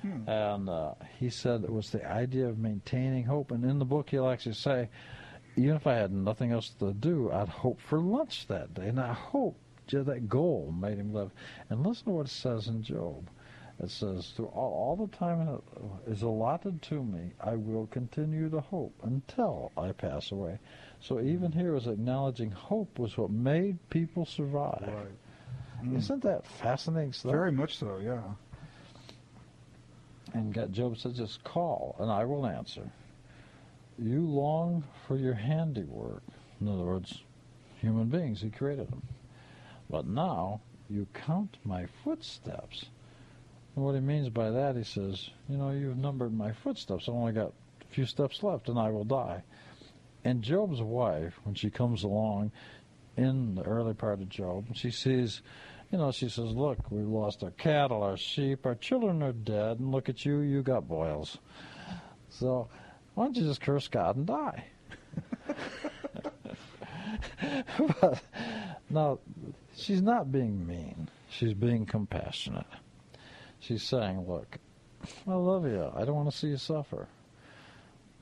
Hmm. 0.01 0.29
And 0.29 0.69
uh, 0.69 0.93
he 1.19 1.29
said 1.29 1.63
it 1.63 1.71
was 1.71 1.89
the 1.89 2.09
idea 2.09 2.47
of 2.47 2.57
maintaining 2.57 3.25
hope. 3.25 3.51
And 3.51 3.63
in 3.63 3.79
the 3.79 3.85
book, 3.85 4.09
he'll 4.09 4.29
actually 4.29 4.53
say, 4.53 4.89
even 5.55 5.75
if 5.75 5.87
I 5.87 5.95
had 5.95 6.11
nothing 6.13 6.51
else 6.51 6.69
to 6.79 6.93
do, 6.93 7.31
I'd 7.31 7.49
hope 7.49 7.81
for 7.81 7.99
lunch 7.99 8.47
that 8.47 8.73
day. 8.73 8.87
And 8.87 8.99
I 8.99 9.13
hope 9.13 9.57
that 9.91 10.29
goal 10.29 10.73
made 10.79 10.97
him 10.97 11.13
live. 11.13 11.31
And 11.69 11.85
listen 11.85 12.05
to 12.05 12.11
what 12.11 12.25
it 12.27 12.31
says 12.31 12.67
in 12.67 12.83
Job. 12.83 13.29
It 13.79 13.91
says, 13.91 14.33
through 14.35 14.47
all, 14.47 14.97
all 14.97 15.05
the 15.05 15.15
time 15.15 15.61
is 16.07 16.23
allotted 16.23 16.81
to 16.83 17.03
me, 17.03 17.33
I 17.39 17.55
will 17.55 17.85
continue 17.87 18.49
to 18.49 18.59
hope 18.59 18.93
until 19.03 19.71
I 19.77 19.91
pass 19.91 20.31
away. 20.31 20.57
So 20.99 21.19
even 21.19 21.51
here 21.51 21.73
was 21.73 21.85
acknowledging 21.85 22.49
hope 22.49 22.97
was 22.97 23.15
what 23.17 23.29
made 23.29 23.77
people 23.89 24.25
survive. 24.25 24.81
Right. 24.81 25.85
Mm. 25.85 25.97
Isn't 25.97 26.23
that 26.23 26.47
fascinating 26.47 27.13
stuff? 27.13 27.31
Very 27.31 27.51
much 27.51 27.77
so, 27.77 27.99
yeah. 28.01 28.23
And 30.33 30.53
God, 30.53 30.73
Job 30.73 30.97
said, 30.97 31.13
just 31.13 31.43
call 31.43 31.95
and 31.99 32.11
I 32.11 32.25
will 32.25 32.47
answer. 32.47 32.89
You 33.99 34.21
long 34.21 34.83
for 35.07 35.17
your 35.17 35.33
handiwork. 35.35 36.23
In 36.59 36.67
other 36.67 36.83
words, 36.83 37.23
human 37.79 38.07
beings, 38.07 38.41
He 38.41 38.49
created 38.49 38.89
them. 38.89 39.03
But 39.89 40.07
now 40.07 40.61
you 40.89 41.07
count 41.13 41.57
my 41.63 41.85
footsteps. 42.03 42.85
And 43.75 43.85
what 43.85 43.95
he 43.95 44.01
means 44.01 44.29
by 44.29 44.49
that, 44.51 44.75
he 44.75 44.83
says, 44.83 45.29
you 45.47 45.57
know, 45.57 45.71
you've 45.71 45.97
numbered 45.97 46.33
my 46.33 46.51
footsteps. 46.51 47.07
I've 47.07 47.15
only 47.15 47.33
got 47.33 47.53
a 47.81 47.93
few 47.93 48.05
steps 48.05 48.43
left 48.43 48.69
and 48.69 48.79
I 48.79 48.89
will 48.89 49.03
die. 49.03 49.43
And 50.23 50.41
Job's 50.41 50.81
wife, 50.81 51.39
when 51.43 51.55
she 51.55 51.69
comes 51.69 52.03
along 52.03 52.51
in 53.15 53.55
the 53.55 53.63
early 53.63 53.93
part 53.93 54.19
of 54.21 54.29
Job, 54.29 54.65
she 54.73 54.91
sees, 54.91 55.41
you 55.91 55.97
know, 55.97 56.11
she 56.11 56.27
says, 56.27 56.51
look, 56.51 56.79
we've 56.89 57.07
lost 57.07 57.43
our 57.43 57.51
cattle, 57.51 58.03
our 58.03 58.17
sheep, 58.17 58.65
our 58.65 58.75
children 58.75 59.23
are 59.23 59.31
dead, 59.31 59.79
and 59.79 59.91
look 59.91 60.09
at 60.09 60.25
you, 60.25 60.39
you 60.39 60.63
got 60.63 60.87
boils. 60.87 61.37
So 62.29 62.67
why 63.13 63.25
don't 63.25 63.37
you 63.37 63.43
just 63.43 63.61
curse 63.61 63.87
God 63.87 64.17
and 64.17 64.25
die? 64.25 64.65
but 68.01 68.21
now, 68.89 69.19
she's 69.77 70.01
not 70.01 70.31
being 70.31 70.65
mean. 70.65 71.09
She's 71.29 71.53
being 71.53 71.85
compassionate. 71.85 72.65
She's 73.59 73.83
saying, 73.83 74.27
look, 74.27 74.57
I 75.27 75.33
love 75.33 75.65
you. 75.65 75.91
I 75.95 76.05
don't 76.05 76.15
want 76.15 76.31
to 76.31 76.37
see 76.37 76.47
you 76.47 76.57
suffer. 76.57 77.07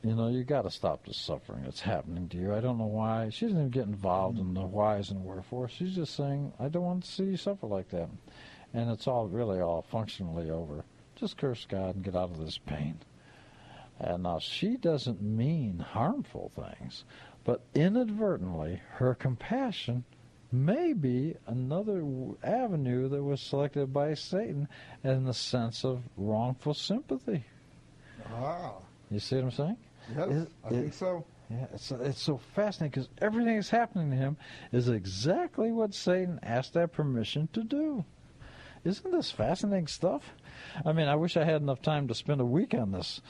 You 0.04 0.14
know, 0.14 0.28
you 0.28 0.44
got 0.44 0.64
to 0.64 0.72
stop 0.72 1.06
the 1.06 1.14
suffering 1.14 1.64
that's 1.64 1.82
happening 1.82 2.30
to 2.30 2.38
you. 2.38 2.54
I 2.54 2.60
don't 2.60 2.78
know 2.78 2.86
why. 2.86 3.30
She 3.30 3.46
doesn't 3.46 3.58
even 3.58 3.72
get 3.72 3.86
involved 3.86 4.38
in 4.38 4.54
the 4.54 4.62
whys 4.62 5.10
and 5.10 5.24
wherefores. 5.26 5.72
She's 5.72 5.96
just 5.96 6.16
saying, 6.16 6.54
I 6.60 6.68
don't 6.68 6.84
want 6.84 7.04
to 7.04 7.12
see 7.12 7.24
you 7.24 7.38
suffer 7.38 7.66
like 7.66 7.90
that. 7.90 8.10
And 8.74 8.92
it's 8.92 9.08
all 9.08 9.28
really 9.28 9.60
all 9.62 9.82
functionally 9.82 10.52
over. 10.52 10.84
Just 11.16 11.38
curse 11.38 11.66
God 11.68 11.96
and 11.96 12.04
get 12.04 12.16
out 12.16 12.30
of 12.30 12.38
this 12.38 12.58
pain. 12.58 13.00
And 14.00 14.24
now 14.24 14.40
she 14.40 14.76
doesn't 14.76 15.22
mean 15.22 15.80
harmful 15.80 16.52
things, 16.56 17.06
but 17.46 17.64
inadvertently, 17.74 18.82
her 18.96 19.16
compassion 19.16 20.04
may 20.56 20.94
be 20.94 21.36
another 21.48 22.04
avenue 22.44 23.08
that 23.10 23.24
was 23.24 23.42
selected 23.42 23.92
by 23.94 24.14
Satan 24.14 24.68
in 25.04 25.26
the 25.26 25.34
sense 25.34 25.84
of 25.84 26.02
wrongful 26.18 26.74
sympathy. 26.74 27.44
Ah. 28.32 28.74
You 29.12 29.20
see 29.20 29.36
what 29.36 29.46
I'm 29.46 29.52
saying? 29.52 29.78
Yes, 30.16 30.30
It- 30.30 30.52
I 30.64 30.70
think 30.70 30.94
so. 30.94 31.26
Yeah, 31.50 31.68
it's 31.76 31.92
it's 31.92 32.22
so 32.24 32.40
fascinating 32.56 32.90
because 32.90 33.10
everything 33.22 33.54
that's 33.56 33.70
happening 33.70 34.10
to 34.10 34.16
him 34.18 34.36
is 34.72 34.90
exactly 34.90 35.72
what 35.72 35.94
Satan 35.94 36.40
asked 36.42 36.74
that 36.74 36.92
permission 36.92 37.48
to 37.54 37.64
do. 37.64 38.04
Isn't 38.84 39.12
this 39.12 39.30
fascinating 39.32 39.86
stuff? 39.86 40.24
I 40.84 40.92
mean, 40.92 41.08
I 41.08 41.16
wish 41.16 41.38
I 41.38 41.44
had 41.44 41.62
enough 41.62 41.84
time 41.84 42.08
to 42.08 42.16
spend 42.16 42.42
a 42.42 42.46
week 42.46 42.74
on 42.74 42.92
this. 42.92 43.22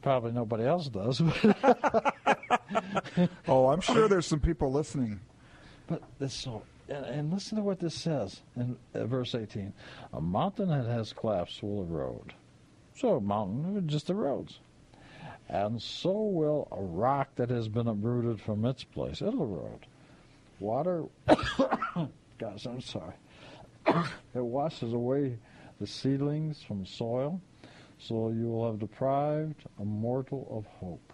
Probably 0.00 0.32
nobody 0.32 0.64
else 0.64 0.88
does. 0.88 1.20
oh, 3.48 3.68
I'm 3.68 3.82
sure 3.82 4.08
there's 4.08 4.26
some 4.26 4.40
people 4.40 4.72
listening. 4.72 5.20
But 5.90 6.02
this 6.20 6.32
so, 6.32 6.62
and, 6.88 7.32
listen 7.32 7.56
to 7.56 7.64
what 7.64 7.80
this 7.80 7.96
says 7.96 8.42
in 8.54 8.76
uh, 8.94 9.06
verse 9.06 9.34
18: 9.34 9.72
A 10.12 10.20
mountain 10.20 10.68
that 10.68 10.86
has 10.86 11.12
collapsed 11.12 11.64
will 11.64 11.82
erode. 11.82 12.32
So 12.94 13.16
a 13.16 13.20
mountain, 13.20 13.88
just 13.88 14.06
erodes. 14.06 14.58
And 15.48 15.82
so 15.82 16.12
will 16.12 16.68
a 16.70 16.80
rock 16.80 17.34
that 17.34 17.50
has 17.50 17.66
been 17.66 17.88
uprooted 17.88 18.40
from 18.40 18.64
its 18.64 18.84
place. 18.84 19.20
It'll 19.20 19.42
erode. 19.42 19.86
Water, 20.60 21.06
gosh, 22.38 22.66
I'm 22.66 22.80
sorry. 22.80 23.14
it 23.86 24.44
washes 24.44 24.92
away 24.92 25.38
the 25.80 25.88
seedlings 25.88 26.62
from 26.62 26.86
soil, 26.86 27.40
so 27.98 28.28
you 28.28 28.46
will 28.46 28.70
have 28.70 28.78
deprived 28.78 29.64
a 29.80 29.84
mortal 29.84 30.46
of 30.50 30.66
hope. 30.78 31.12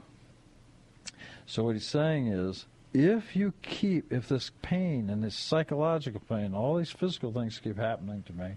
So 1.46 1.64
what 1.64 1.76
he's 1.76 1.86
saying 1.86 2.26
is, 2.26 2.66
if 2.92 3.36
you 3.36 3.52
keep, 3.62 4.12
if 4.12 4.28
this 4.28 4.50
pain 4.62 5.10
and 5.10 5.22
this 5.22 5.36
psychological 5.36 6.20
pain, 6.28 6.54
all 6.54 6.76
these 6.76 6.90
physical 6.90 7.32
things 7.32 7.60
keep 7.62 7.76
happening 7.76 8.22
to 8.24 8.32
me, 8.32 8.56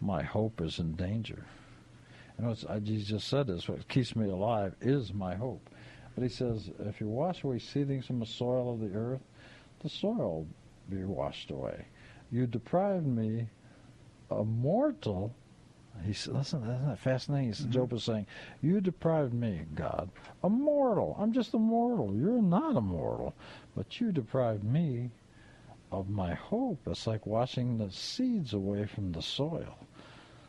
my 0.00 0.22
hope 0.22 0.60
is 0.60 0.78
in 0.78 0.94
danger. 0.94 1.44
And 2.36 2.46
what's, 2.46 2.64
I, 2.64 2.78
just 2.78 3.28
said 3.28 3.50
is 3.50 3.68
what 3.68 3.88
keeps 3.88 4.14
me 4.14 4.28
alive 4.28 4.74
is 4.80 5.12
my 5.12 5.34
hope. 5.34 5.68
But 6.14 6.22
he 6.22 6.28
says, 6.28 6.70
if 6.80 7.00
you 7.00 7.08
wash 7.08 7.44
away 7.44 7.58
seedlings 7.58 8.06
from 8.06 8.20
the 8.20 8.26
soil 8.26 8.72
of 8.72 8.80
the 8.80 8.96
earth, 8.96 9.20
the 9.80 9.88
soil 9.88 10.46
will 10.88 10.96
be 10.96 11.04
washed 11.04 11.50
away. 11.50 11.86
You 12.30 12.46
deprived 12.46 13.06
me, 13.06 13.48
a 14.30 14.44
mortal. 14.44 15.34
He 16.04 16.12
said, 16.12 16.34
listen, 16.34 16.62
isn't 16.62 16.88
that 16.88 16.98
fascinating? 16.98 17.48
He 17.48 17.54
said, 17.54 17.66
mm-hmm. 17.66 17.72
Job 17.72 17.92
is 17.92 18.04
saying, 18.04 18.26
you 18.62 18.80
deprived 18.80 19.34
me, 19.34 19.62
God, 19.74 20.10
a 20.42 20.48
mortal. 20.48 21.16
I'm 21.18 21.32
just 21.32 21.54
a 21.54 21.58
mortal. 21.58 22.14
You're 22.14 22.42
not 22.42 22.76
a 22.76 22.80
mortal. 22.80 23.34
But 23.76 24.00
you 24.00 24.12
deprived 24.12 24.64
me 24.64 25.10
of 25.90 26.08
my 26.08 26.34
hope. 26.34 26.80
It's 26.86 27.06
like 27.06 27.26
washing 27.26 27.78
the 27.78 27.90
seeds 27.90 28.52
away 28.52 28.86
from 28.86 29.12
the 29.12 29.22
soil. 29.22 29.78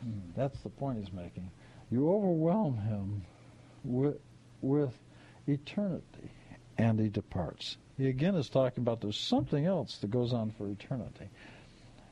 Mm. 0.06 0.20
That's 0.36 0.58
the 0.60 0.68
point 0.68 0.98
he's 0.98 1.12
making. 1.12 1.50
You 1.90 2.10
overwhelm 2.10 2.76
him 2.78 3.22
with, 3.84 4.18
with 4.60 4.92
eternity, 5.46 6.30
and 6.78 7.00
he 7.00 7.08
departs. 7.08 7.76
He 7.96 8.08
again 8.08 8.34
is 8.34 8.48
talking 8.48 8.82
about 8.82 9.00
there's 9.00 9.18
something 9.18 9.66
else 9.66 9.98
that 9.98 10.10
goes 10.10 10.32
on 10.32 10.52
for 10.52 10.68
eternity. 10.68 11.28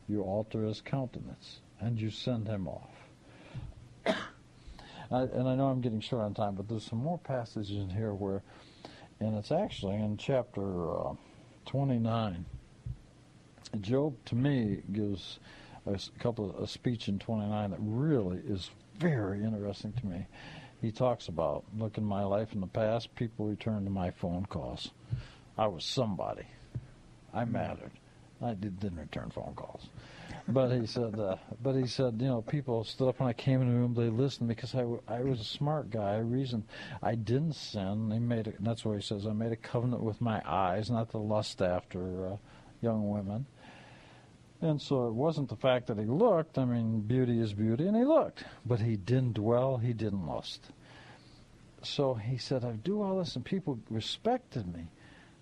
You 0.08 0.22
alter 0.22 0.62
his 0.62 0.80
countenance, 0.80 1.60
and 1.80 2.00
you 2.00 2.10
send 2.10 2.48
him 2.48 2.66
off. 2.66 2.97
I, 4.06 5.22
and 5.22 5.48
I 5.48 5.54
know 5.54 5.66
I'm 5.66 5.80
getting 5.80 6.00
short 6.00 6.22
on 6.22 6.34
time, 6.34 6.54
but 6.54 6.68
there's 6.68 6.84
some 6.84 7.02
more 7.02 7.18
passages 7.18 7.76
in 7.76 7.90
here 7.90 8.12
where, 8.12 8.42
and 9.20 9.36
it's 9.36 9.52
actually 9.52 9.96
in 9.96 10.16
chapter 10.16 10.90
uh, 10.90 11.14
29. 11.66 12.44
Job, 13.80 14.14
to 14.26 14.34
me, 14.34 14.82
gives 14.92 15.38
a 15.86 15.98
couple 16.18 16.50
of 16.50 16.62
a 16.62 16.66
speech 16.66 17.08
in 17.08 17.18
29 17.18 17.70
that 17.70 17.78
really 17.80 18.38
is 18.38 18.70
very 18.98 19.42
interesting 19.42 19.92
to 19.94 20.06
me. 20.06 20.26
He 20.80 20.92
talks 20.92 21.28
about 21.28 21.64
look 21.76 21.98
in 21.98 22.04
my 22.04 22.22
life 22.24 22.52
in 22.52 22.60
the 22.60 22.66
past, 22.66 23.14
people 23.14 23.46
returned 23.46 23.86
to 23.86 23.90
my 23.90 24.10
phone 24.10 24.46
calls. 24.46 24.90
I 25.56 25.66
was 25.66 25.84
somebody. 25.84 26.44
I 27.34 27.44
mattered. 27.44 27.90
I 28.40 28.54
did, 28.54 28.78
didn't 28.78 28.98
return 28.98 29.30
phone 29.30 29.54
calls, 29.56 29.88
but 30.48 30.70
he 30.70 30.86
said. 30.86 31.18
Uh, 31.18 31.36
but 31.62 31.74
he 31.74 31.86
said, 31.86 32.20
you 32.20 32.28
know, 32.28 32.42
people 32.42 32.84
stood 32.84 33.08
up 33.08 33.20
when 33.20 33.28
I 33.28 33.32
came 33.32 33.60
in 33.60 33.68
the 33.68 33.74
room. 33.74 33.94
They 33.94 34.08
listened 34.08 34.48
because 34.48 34.74
I, 34.74 34.84
was 34.84 35.40
a 35.40 35.44
smart 35.44 35.90
guy. 35.90 36.14
I 36.14 36.18
reasoned. 36.18 36.64
I 37.02 37.14
didn't 37.14 37.54
sin. 37.54 38.10
He 38.10 38.18
made. 38.18 38.48
A, 38.48 38.52
that's 38.60 38.84
where 38.84 38.96
he 38.96 39.02
says. 39.02 39.26
I 39.26 39.32
made 39.32 39.52
a 39.52 39.56
covenant 39.56 40.02
with 40.02 40.20
my 40.20 40.42
eyes, 40.46 40.90
not 40.90 41.10
to 41.10 41.18
lust 41.18 41.60
after 41.60 42.26
uh, 42.26 42.36
young 42.80 43.10
women. 43.10 43.46
And 44.60 44.82
so 44.82 45.06
it 45.06 45.14
wasn't 45.14 45.50
the 45.50 45.56
fact 45.56 45.86
that 45.86 45.98
he 45.98 46.04
looked. 46.04 46.58
I 46.58 46.64
mean, 46.64 47.00
beauty 47.00 47.40
is 47.40 47.52
beauty, 47.52 47.86
and 47.86 47.96
he 47.96 48.04
looked. 48.04 48.44
But 48.66 48.80
he 48.80 48.96
didn't 48.96 49.34
dwell. 49.34 49.76
He 49.76 49.92
didn't 49.92 50.26
lust. 50.26 50.70
So 51.82 52.14
he 52.14 52.38
said, 52.38 52.64
I 52.64 52.72
do 52.72 53.02
all 53.02 53.18
this, 53.18 53.36
and 53.36 53.44
people 53.44 53.78
respected 53.88 54.66
me. 54.74 54.88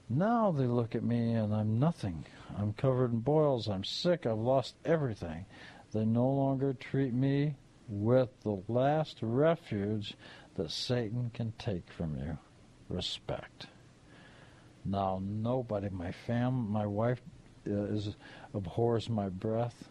Now 0.08 0.52
they 0.52 0.66
look 0.66 0.94
at 0.94 1.02
me, 1.02 1.32
and 1.32 1.54
I'm 1.54 1.78
nothing. 1.78 2.24
I'm 2.56 2.72
covered 2.74 3.12
in 3.12 3.20
boils. 3.20 3.68
I'm 3.68 3.84
sick. 3.84 4.24
I've 4.24 4.38
lost 4.38 4.76
everything. 4.84 5.46
They 5.92 6.04
no 6.04 6.28
longer 6.28 6.74
treat 6.74 7.12
me 7.12 7.56
with 7.88 8.28
the 8.42 8.62
last 8.68 9.18
refuge 9.20 10.14
that 10.54 10.70
Satan 10.70 11.30
can 11.34 11.52
take 11.58 11.90
from 11.90 12.16
you 12.16 12.38
respect. 12.88 13.66
Now, 14.84 15.20
nobody, 15.22 15.88
my 15.88 16.12
fam, 16.12 16.70
my 16.70 16.86
wife 16.86 17.20
uh, 17.66 17.72
is 17.72 18.14
abhors 18.54 19.08
my 19.08 19.28
breath. 19.28 19.88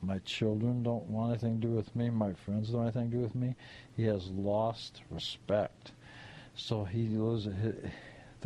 My 0.00 0.18
children 0.20 0.82
don't 0.84 1.06
want 1.08 1.32
anything 1.32 1.60
to 1.60 1.66
do 1.66 1.72
with 1.74 1.94
me. 1.96 2.10
My 2.10 2.34
friends 2.34 2.68
don't 2.68 2.84
want 2.84 2.94
anything 2.94 3.10
to 3.10 3.16
do 3.16 3.22
with 3.22 3.34
me. 3.34 3.56
He 3.96 4.04
has 4.04 4.28
lost 4.28 5.02
respect. 5.10 5.92
So 6.54 6.84
he 6.84 7.08
loses 7.08 7.54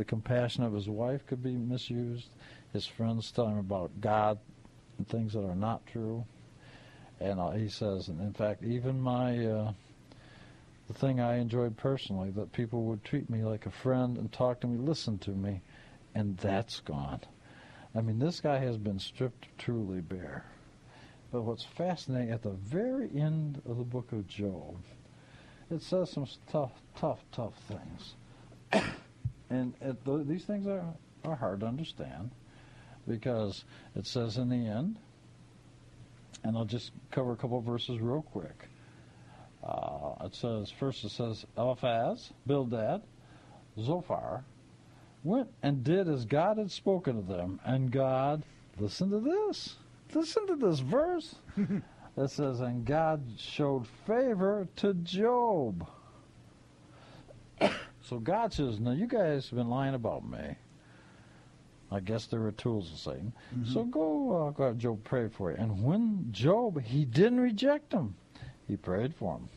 the 0.01 0.05
compassion 0.07 0.65
of 0.65 0.73
his 0.73 0.89
wife 0.89 1.27
could 1.27 1.43
be 1.43 1.53
misused. 1.53 2.31
His 2.73 2.87
friends 2.87 3.31
tell 3.31 3.49
him 3.49 3.59
about 3.59 4.01
God 4.01 4.39
and 4.97 5.07
things 5.07 5.35
that 5.35 5.45
are 5.45 5.55
not 5.55 5.87
true. 5.87 6.25
And 7.21 7.39
uh, 7.39 7.51
he 7.51 7.69
says, 7.69 8.09
and 8.09 8.19
in 8.19 8.33
fact, 8.33 8.65
even 8.65 8.99
my 8.99 9.45
uh, 9.45 9.73
the 10.89 10.95
thing 10.95 11.21
I 11.21 11.37
enjoyed 11.37 11.77
personally, 11.77 12.31
that 12.31 12.51
people 12.53 12.85
would 12.85 13.05
treat 13.05 13.29
me 13.29 13.45
like 13.45 13.67
a 13.67 13.71
friend 13.71 14.17
and 14.17 14.33
talk 14.33 14.61
to 14.61 14.67
me, 14.67 14.79
listen 14.79 15.19
to 15.19 15.33
me, 15.33 15.61
and 16.15 16.39
that's 16.39 16.81
gone. 16.81 17.21
I 17.95 18.01
mean, 18.01 18.19
this 18.19 18.41
guy 18.41 18.57
has 18.57 18.79
been 18.79 18.99
stripped 18.99 19.49
truly 19.59 20.01
bare. 20.01 20.47
But 21.31 21.43
what's 21.43 21.65
fascinating, 21.65 22.31
at 22.31 22.43
the 22.43 22.53
very 22.53 23.11
end 23.15 23.61
of 23.69 23.77
the 23.77 23.85
book 23.85 24.13
of 24.13 24.27
Job, 24.27 24.79
it 25.71 25.83
says 25.83 26.11
some 26.11 26.27
tough, 26.51 26.73
tough, 26.97 27.21
tough 27.33 27.53
things. 27.69 28.15
and 29.51 29.75
it, 29.81 30.05
th- 30.05 30.27
these 30.27 30.45
things 30.45 30.67
are, 30.67 30.85
are 31.25 31.37
hard 31.37 31.61
to 31.61 31.67
understand 31.67 32.31
because 33.07 33.65
it 33.97 34.07
says 34.07 34.37
in 34.37 34.49
the 34.49 34.69
end, 34.69 34.97
and 36.45 36.57
I'll 36.57 36.65
just 36.65 36.93
cover 37.11 37.33
a 37.33 37.37
couple 37.37 37.59
of 37.59 37.65
verses 37.65 38.01
real 38.01 38.23
quick. 38.23 38.69
Uh, 39.63 40.13
it 40.25 40.35
says, 40.35 40.71
first 40.71 41.05
it 41.05 41.11
says, 41.11 41.45
Eliphaz, 41.59 42.31
Bildad, 42.47 43.03
Zophar, 43.79 44.45
went 45.23 45.49
and 45.63 45.85
did 45.85 46.09
as 46.09 46.25
God 46.25 46.57
had 46.57 46.71
spoken 46.71 47.17
to 47.17 47.23
them. 47.23 47.61
And 47.65 47.91
God, 47.91 48.43
listen 48.79 49.11
to 49.11 49.21
this, 49.21 49.77
listen 50.15 50.47
to 50.47 50.57
this 50.57 50.81
verse. 50.81 51.35
it 52.17 52.31
says, 52.31 52.61
and 52.61 52.87
God 52.87 53.23
showed 53.37 53.87
favor 54.07 54.67
to 54.77 54.95
Job. 54.95 55.87
So 58.03 58.19
God 58.19 58.53
says, 58.53 58.81
now 58.81 58.93
you 58.93 59.07
guys 59.07 59.49
have 59.49 59.57
been 59.57 59.69
lying 59.71 59.95
about 59.95 60.29
me. 60.29 60.57
I 61.93 62.01
guess 62.01 62.27
there 62.27 62.41
were 62.41 62.53
tools 62.53 62.93
of 62.93 62.99
Satan. 62.99 63.33
So 63.73 63.83
go, 63.85 64.47
uh, 64.47 64.51
go, 64.51 64.73
Job 64.75 65.03
prayed 65.03 65.33
for 65.33 65.51
you. 65.51 65.57
And 65.57 65.83
when 65.83 66.29
Job, 66.31 66.81
he 66.81 67.05
didn't 67.05 67.41
reject 67.41 67.93
him. 67.93 68.15
He 68.69 68.77
prayed 68.77 69.15
for 69.17 69.39
him. 69.39 69.49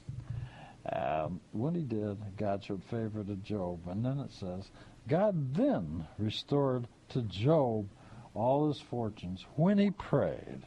Um, 0.92 1.40
when 1.52 1.76
he 1.76 1.84
did, 1.84 2.18
God 2.36 2.64
showed 2.64 2.84
favor 2.86 3.24
to 3.24 3.36
Job. 3.36 3.88
And 3.88 4.04
then 4.04 4.20
it 4.20 4.32
says, 4.32 4.70
God 5.08 5.56
then 5.56 6.08
restored 6.18 6.88
to 7.10 7.22
Job 7.22 7.88
all 8.34 8.68
his 8.68 8.82
fortunes 8.82 9.46
when 9.56 9.78
he 9.78 9.92
prayed. 9.92 10.64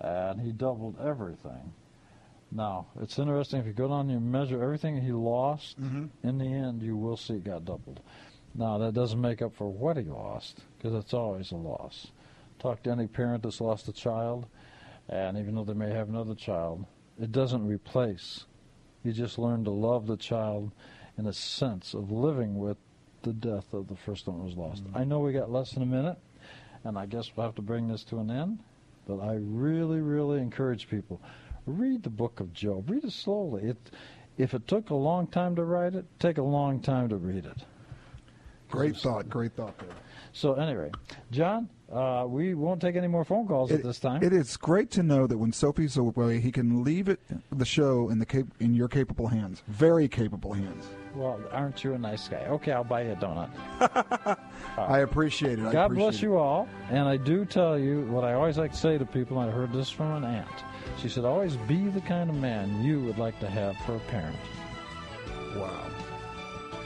And 0.00 0.40
he 0.40 0.52
doubled 0.52 0.96
everything. 1.04 1.72
Now, 2.52 2.86
it's 3.00 3.18
interesting 3.18 3.60
if 3.60 3.66
you 3.66 3.72
go 3.72 3.88
down 3.88 4.08
and 4.08 4.10
you 4.12 4.20
measure 4.20 4.62
everything 4.62 5.00
he 5.00 5.12
lost, 5.12 5.80
Mhm. 5.80 6.10
in 6.22 6.38
the 6.38 6.46
end 6.46 6.82
you 6.82 6.96
will 6.96 7.16
see 7.16 7.34
it 7.34 7.44
got 7.44 7.64
doubled. 7.64 8.00
Now, 8.54 8.78
that 8.78 8.94
doesn't 8.94 9.20
make 9.20 9.42
up 9.42 9.52
for 9.54 9.68
what 9.68 9.96
he 9.96 10.04
lost, 10.04 10.64
because 10.78 10.94
it's 10.94 11.12
always 11.12 11.50
a 11.50 11.56
loss. 11.56 12.12
Talk 12.58 12.82
to 12.84 12.90
any 12.90 13.06
parent 13.06 13.42
that's 13.42 13.60
lost 13.60 13.88
a 13.88 13.92
child, 13.92 14.46
and 15.08 15.36
even 15.36 15.54
though 15.54 15.64
they 15.64 15.74
may 15.74 15.90
have 15.92 16.08
another 16.08 16.34
child, 16.34 16.86
it 17.18 17.32
doesn't 17.32 17.66
replace. 17.66 18.46
You 19.02 19.12
just 19.12 19.38
learn 19.38 19.64
to 19.64 19.70
love 19.70 20.06
the 20.06 20.16
child 20.16 20.72
in 21.18 21.26
a 21.26 21.32
sense 21.32 21.94
of 21.94 22.10
living 22.10 22.58
with 22.58 22.78
the 23.22 23.32
death 23.32 23.74
of 23.74 23.88
the 23.88 23.96
first 23.96 24.26
one 24.28 24.38
that 24.38 24.44
was 24.44 24.56
lost. 24.56 24.84
I 24.94 25.04
know 25.04 25.20
we 25.20 25.32
got 25.32 25.50
less 25.50 25.72
than 25.72 25.82
a 25.82 25.86
minute, 25.86 26.18
and 26.84 26.96
I 26.98 27.06
guess 27.06 27.36
we'll 27.36 27.44
have 27.46 27.54
to 27.56 27.62
bring 27.62 27.88
this 27.88 28.04
to 28.04 28.18
an 28.20 28.30
end, 28.30 28.60
but 29.06 29.20
I 29.20 29.34
really, 29.34 30.00
really 30.00 30.40
encourage 30.40 30.88
people 30.88 31.20
read 31.66 32.02
the 32.02 32.10
book 32.10 32.40
of 32.40 32.52
Job. 32.52 32.90
Read 32.90 33.04
it 33.04 33.12
slowly. 33.12 33.70
It, 33.70 33.76
if 34.38 34.54
it 34.54 34.66
took 34.68 34.90
a 34.90 34.94
long 34.94 35.26
time 35.26 35.56
to 35.56 35.64
write 35.64 35.94
it, 35.94 36.04
take 36.18 36.38
a 36.38 36.42
long 36.42 36.80
time 36.80 37.08
to 37.08 37.16
read 37.16 37.44
it. 37.46 37.64
Great 38.70 38.96
thought. 38.96 39.28
Great 39.28 39.52
thought 39.54 39.78
there. 39.78 39.88
So 40.32 40.54
anyway, 40.54 40.90
John, 41.30 41.68
uh, 41.90 42.26
we 42.28 42.54
won't 42.54 42.80
take 42.80 42.94
any 42.96 43.06
more 43.06 43.24
phone 43.24 43.46
calls 43.46 43.72
at 43.72 43.82
this 43.82 43.98
time. 43.98 44.22
It 44.22 44.34
is 44.34 44.56
great 44.58 44.90
to 44.90 45.02
know 45.02 45.26
that 45.26 45.38
when 45.38 45.50
Soapy's 45.52 45.96
away, 45.96 46.40
he 46.40 46.52
can 46.52 46.84
leave 46.84 47.08
it 47.08 47.20
the 47.50 47.64
show 47.64 48.10
in 48.10 48.18
the 48.18 48.26
cap- 48.26 48.48
in 48.60 48.74
your 48.74 48.88
capable 48.88 49.28
hands. 49.28 49.62
Very 49.68 50.08
capable 50.08 50.52
hands. 50.52 50.84
well, 51.14 51.40
aren't 51.52 51.82
you 51.84 51.94
a 51.94 51.98
nice 51.98 52.28
guy? 52.28 52.44
Okay, 52.48 52.72
I'll 52.72 52.84
buy 52.84 53.04
you 53.04 53.12
a 53.12 53.16
donut. 53.16 53.50
I 54.76 54.98
appreciate 54.98 55.58
it. 55.58 55.64
I 55.64 55.72
God 55.72 55.84
appreciate 55.86 56.10
bless 56.10 56.22
you 56.22 56.36
all. 56.36 56.68
And 56.90 57.08
I 57.08 57.16
do 57.16 57.46
tell 57.46 57.78
you 57.78 58.02
what 58.02 58.24
I 58.24 58.34
always 58.34 58.58
like 58.58 58.72
to 58.72 58.76
say 58.76 58.98
to 58.98 59.06
people, 59.06 59.40
and 59.40 59.50
I 59.50 59.54
heard 59.54 59.72
this 59.72 59.88
from 59.88 60.22
an 60.22 60.24
aunt. 60.24 60.64
She 60.98 61.08
said, 61.08 61.24
always 61.24 61.56
be 61.56 61.88
the 61.88 62.00
kind 62.00 62.30
of 62.30 62.36
man 62.36 62.82
you 62.82 63.00
would 63.02 63.18
like 63.18 63.38
to 63.40 63.48
have 63.48 63.76
for 63.78 63.96
a 63.96 64.00
parent. 64.00 64.36
Wow. 65.56 65.90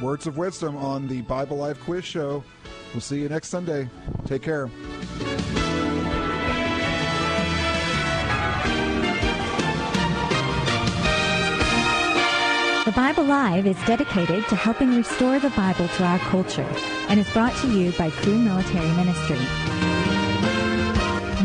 Words 0.01 0.27
of 0.27 0.37
wisdom 0.37 0.77
on 0.77 1.07
the 1.09 1.23
Bible 1.23 1.59
Live 1.59 1.81
Quiz 1.81 2.05
Show. 2.05 2.43
We'll 2.93 3.01
see 3.01 3.21
you 3.21 3.29
next 3.29 3.49
Sunday. 3.49 3.89
Take 4.27 4.43
care. 4.43 4.69
The 12.85 12.93
Bible 12.97 13.25
Live 13.25 13.67
is 13.67 13.77
dedicated 13.87 14.49
to 14.49 14.57
helping 14.57 14.97
restore 14.97 15.39
the 15.39 15.51
Bible 15.51 15.87
to 15.87 16.05
our 16.05 16.19
culture 16.19 16.67
and 17.09 17.21
is 17.21 17.31
brought 17.31 17.55
to 17.59 17.71
you 17.71 17.93
by 17.93 18.11
Crew 18.11 18.39
Military 18.39 18.91
Ministry. 18.93 20.00